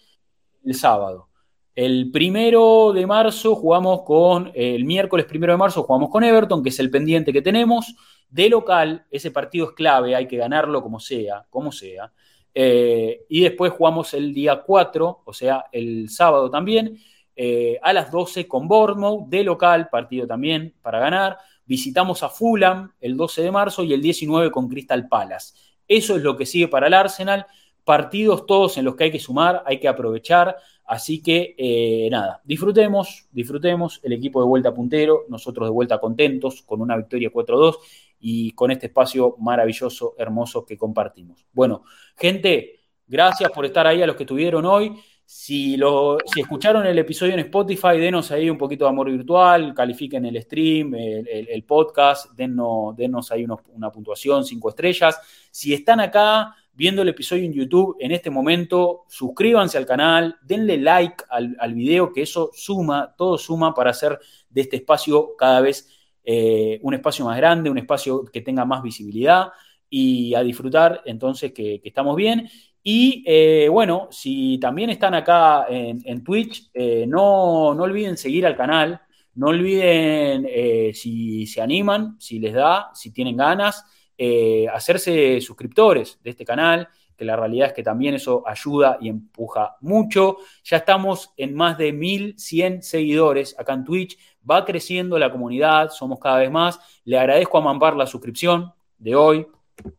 el 0.63 0.75
sábado. 0.75 1.27
El 1.75 2.11
primero 2.11 2.93
de 2.93 3.07
marzo 3.07 3.55
jugamos 3.55 4.03
con, 4.03 4.51
el 4.53 4.85
miércoles 4.85 5.25
primero 5.25 5.53
de 5.53 5.57
marzo 5.57 5.83
jugamos 5.83 6.09
con 6.09 6.23
Everton, 6.23 6.61
que 6.61 6.69
es 6.69 6.79
el 6.79 6.91
pendiente 6.91 7.33
que 7.33 7.41
tenemos. 7.41 7.95
De 8.29 8.49
local, 8.49 9.05
ese 9.09 9.31
partido 9.31 9.67
es 9.67 9.71
clave, 9.73 10.15
hay 10.15 10.27
que 10.27 10.37
ganarlo 10.37 10.83
como 10.83 10.99
sea, 10.99 11.45
como 11.49 11.71
sea. 11.71 12.11
Eh, 12.53 13.25
y 13.29 13.41
después 13.41 13.71
jugamos 13.73 14.13
el 14.13 14.33
día 14.33 14.61
4, 14.61 15.23
o 15.25 15.33
sea, 15.33 15.65
el 15.71 16.09
sábado 16.09 16.51
también, 16.51 16.97
eh, 17.35 17.79
a 17.81 17.91
las 17.93 18.11
12 18.11 18.47
con 18.47 18.67
Bournemouth, 18.67 19.27
de 19.27 19.43
local, 19.43 19.89
partido 19.89 20.27
también 20.27 20.75
para 20.81 20.99
ganar. 20.99 21.37
Visitamos 21.65 22.21
a 22.21 22.29
Fulham 22.29 22.93
el 22.99 23.17
12 23.17 23.41
de 23.41 23.51
marzo 23.51 23.83
y 23.83 23.93
el 23.93 24.01
19 24.01 24.51
con 24.51 24.69
Crystal 24.69 25.07
Palace. 25.07 25.55
Eso 25.87 26.15
es 26.15 26.21
lo 26.21 26.37
que 26.37 26.45
sigue 26.45 26.67
para 26.67 26.87
el 26.87 26.93
Arsenal. 26.93 27.47
Partidos 27.83 28.45
todos 28.45 28.77
en 28.77 28.85
los 28.85 28.95
que 28.95 29.05
hay 29.05 29.11
que 29.11 29.19
sumar, 29.19 29.63
hay 29.65 29.79
que 29.79 29.87
aprovechar. 29.87 30.57
Así 30.85 31.21
que 31.21 31.55
eh, 31.57 32.09
nada, 32.11 32.41
disfrutemos, 32.43 33.27
disfrutemos 33.31 33.99
el 34.03 34.13
equipo 34.13 34.41
de 34.41 34.47
vuelta 34.47 34.73
puntero, 34.73 35.25
nosotros 35.29 35.67
de 35.67 35.71
vuelta 35.71 35.99
contentos 35.99 36.61
con 36.63 36.81
una 36.81 36.97
victoria 36.97 37.31
4-2 37.31 37.75
y 38.19 38.51
con 38.51 38.71
este 38.71 38.87
espacio 38.87 39.35
maravilloso, 39.39 40.15
hermoso 40.17 40.65
que 40.65 40.77
compartimos. 40.77 41.45
Bueno, 41.53 41.83
gente, 42.17 42.79
gracias 43.07 43.51
por 43.51 43.65
estar 43.65 43.87
ahí 43.87 44.01
a 44.01 44.07
los 44.07 44.15
que 44.15 44.23
estuvieron 44.23 44.65
hoy. 44.65 44.93
Si, 45.25 45.77
si 46.25 46.41
escucharon 46.41 46.85
el 46.85 46.99
episodio 46.99 47.33
en 47.33 47.39
Spotify, 47.39 47.97
denos 47.97 48.29
ahí 48.31 48.49
un 48.49 48.57
poquito 48.57 48.85
de 48.85 48.89
amor 48.89 49.09
virtual, 49.09 49.73
califiquen 49.73 50.25
el 50.25 50.41
stream, 50.41 50.93
el, 50.95 51.63
podcast, 51.63 52.31
denos, 52.33 52.95
denos 52.95 53.31
ahí 53.31 53.45
una 53.45 53.89
puntuación, 53.89 54.43
cinco 54.43 54.69
estrellas. 54.69 55.19
Si 55.49 55.73
están 55.73 56.01
acá, 56.01 56.55
viendo 56.73 57.03
el 57.03 57.09
episodio 57.09 57.45
en 57.45 57.53
YouTube 57.53 57.95
en 57.99 58.11
este 58.11 58.29
momento, 58.29 59.05
suscríbanse 59.07 59.77
al 59.77 59.85
canal, 59.85 60.35
denle 60.41 60.77
like 60.77 61.23
al, 61.29 61.73
video, 61.73 62.11
que 62.11 62.23
eso 62.23 62.49
suma, 62.53 63.13
todo 63.15 63.37
suma 63.37 63.73
para 63.73 63.91
hacer 63.91 64.19
de 64.49 64.61
este 64.61 64.77
espacio 64.77 65.35
cada 65.37 65.61
vez 65.61 65.87
eh, 66.23 66.79
un 66.81 66.93
espacio 66.95 67.25
más 67.25 67.37
grande, 67.37 67.69
un 67.69 67.77
espacio 67.77 68.25
que 68.25 68.41
tenga 68.41 68.65
más 68.65 68.81
visibilidad 68.81 69.49
y 69.89 70.33
a 70.33 70.41
disfrutar 70.41 71.01
entonces 71.05 71.53
que, 71.53 71.79
estamos 71.83 72.15
bien. 72.15 72.49
Y 72.81 73.23
eh, 73.25 73.69
bueno, 73.69 74.07
si 74.11 74.57
también 74.57 74.89
están 74.89 75.13
acá 75.13 75.67
en, 75.69 76.23
Twitch, 76.23 76.71
eh, 76.73 77.05
no, 77.07 77.73
no, 77.75 77.83
olviden 77.83 78.17
seguir 78.17 78.45
al 78.45 78.57
canal, 78.57 78.99
no 79.35 79.47
olviden 79.47 80.47
si 80.93 81.45
se 81.45 81.61
animan, 81.61 82.19
si 82.19 82.39
les 82.39 82.53
da, 82.53 82.89
si 82.93 83.11
tienen 83.11 83.37
ganas. 83.37 83.85
Eh, 84.25 84.69
hacerse 84.69 85.41
suscriptores 85.41 86.17
de 86.23 86.29
este 86.29 86.45
canal, 86.45 86.87
que 87.17 87.25
la 87.25 87.35
realidad 87.35 87.67
es 87.67 87.73
que 87.73 87.83
también 87.83 88.15
eso 88.15 88.41
ayuda 88.47 88.97
y 89.01 89.09
empuja 89.09 89.75
mucho. 89.81 90.37
Ya 90.63 90.77
estamos 90.77 91.33
en 91.35 91.53
más 91.53 91.77
de 91.77 91.91
1100 91.91 92.83
seguidores 92.83 93.53
acá 93.59 93.73
en 93.73 93.83
Twitch, 93.83 94.17
va 94.49 94.63
creciendo 94.63 95.19
la 95.19 95.29
comunidad, 95.29 95.89
somos 95.89 96.19
cada 96.19 96.37
vez 96.37 96.49
más. 96.49 96.79
Le 97.03 97.19
agradezco 97.19 97.57
a 97.57 97.61
Mampar 97.61 97.97
la 97.97 98.07
suscripción 98.07 98.71
de 98.97 99.13
hoy, 99.13 99.45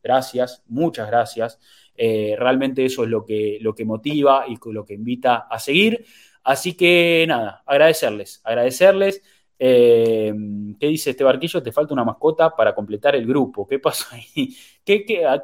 gracias, 0.03 0.63
muchas 0.69 1.07
gracias. 1.07 1.61
Eh, 1.95 2.35
realmente 2.39 2.83
eso 2.83 3.05
es 3.05 3.11
lo 3.11 3.27
que, 3.27 3.59
lo 3.61 3.75
que 3.75 3.85
motiva 3.85 4.47
y 4.49 4.57
lo 4.73 4.87
que 4.87 4.95
invita 4.95 5.49
a 5.51 5.59
seguir. 5.59 6.07
Así 6.43 6.73
que 6.75 7.27
nada, 7.29 7.63
agradecerles, 7.67 8.41
agradecerles. 8.43 9.23
Eh, 9.59 10.35
¿Qué 10.79 10.87
dice 10.89 11.11
este 11.11 11.25
barquillo? 11.25 11.63
Te 11.63 11.73
falta 11.73 11.95
una 11.95 12.05
mascota 12.05 12.55
para 12.55 12.75
completar 12.75 13.15
el 13.15 13.27
grupo. 13.27 13.67
¿Qué 13.67 13.79
pasó 13.79 14.07
ahí? 14.13 14.55
¿Qué, 14.85 15.25
a, 15.27 15.43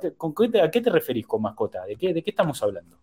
qué 0.71 0.81
te, 0.81 0.91
referís 0.91 1.27
con 1.27 1.43
mascota? 1.43 1.85
¿De 1.85 1.97
qué, 1.97 2.23
estamos 2.27 2.63
hablando? 2.63 2.99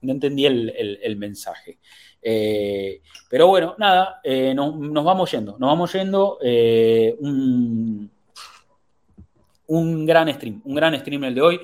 No 0.00 0.12
entendí 0.12 0.46
el, 0.46 1.16
mensaje. 1.16 1.78
Eh, 2.20 3.00
pero 3.30 3.46
bueno, 3.46 3.76
nada, 3.78 4.20
eh, 4.24 4.52
nos 4.54 5.04
vamos 5.04 5.30
yendo. 5.30 5.52
Nos 5.58 5.68
vamos 5.68 5.92
yendo. 5.92 6.38
un, 7.20 8.10
un 9.66 10.06
gran 10.06 10.32
stream, 10.34 10.60
un 10.64 10.74
gran 10.74 10.98
stream 10.98 11.24
el 11.24 11.34
de 11.36 11.40
hoy. 11.40 11.60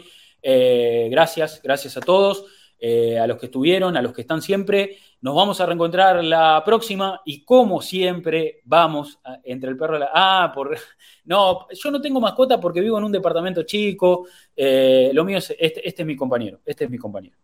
gracias, 1.11 1.61
gracias 1.63 1.97
a 1.97 2.01
todos. 2.01 2.45
a 2.81 3.27
los 3.27 3.39
que 3.39 3.47
estuvieron, 3.47 3.97
a 3.97 4.03
los 4.03 4.13
que 4.13 4.21
están 4.21 4.41
siempre. 4.41 4.99
Nos 5.21 5.35
vamos 5.35 5.61
a 5.61 5.67
reencontrar 5.67 6.23
la 6.23 6.63
próxima 6.65 7.21
y 7.25 7.45
como 7.45 7.83
siempre 7.83 8.61
vamos 8.65 9.19
entre 9.43 9.71
el 9.71 9.77
perro 9.77 9.97
y 9.97 10.01
la... 10.01 10.11
Ah, 10.13 10.53
por... 10.55 10.77
No, 11.25 11.67
yo 11.71 11.91
no 11.91 12.01
tengo 12.01 12.21
mascota 12.21 12.59
porque 12.59 12.81
vivo 12.81 12.97
en 12.99 13.05
un 13.05 13.13
departamento 13.13 13.65
chico. 13.65 14.27
Eh, 14.57 15.11
lo 15.13 15.25
mío 15.25 15.39
es... 15.39 15.51
Este, 15.59 15.87
este, 15.87 16.03
es 16.03 16.07
mi 16.07 16.17
compañero, 16.17 16.61
este 16.65 16.85
es 16.85 16.91
mi 16.91 16.99
compañero. 16.99 17.37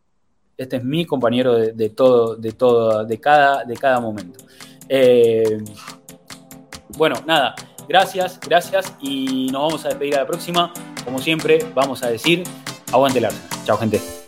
Este 0.57 0.77
es 0.77 0.85
mi 0.85 1.05
compañero 1.05 1.55
de, 1.55 1.91
todo, 1.91 2.37
de 2.37 2.53
todo, 2.53 3.05
de 3.05 3.21
cada, 3.21 3.65
de 3.65 3.75
cada 3.75 3.99
momento. 4.01 4.45
Eh, 4.89 5.59
bueno, 6.97 7.17
nada, 7.27 7.55
gracias, 7.89 8.39
gracias 8.41 8.95
y 9.01 9.49
nos 9.51 9.63
vamos 9.63 9.85
a 9.85 9.89
despedir 9.89 10.15
a 10.15 10.21
la 10.21 10.27
próxima. 10.27 10.73
Como 11.05 11.19
siempre, 11.19 11.59
vamos 11.75 12.03
a 12.05 12.09
decir, 12.09 12.45
aguante 12.93 13.19
el. 13.19 13.27
Chao, 13.65 13.77
gente. 13.77 14.24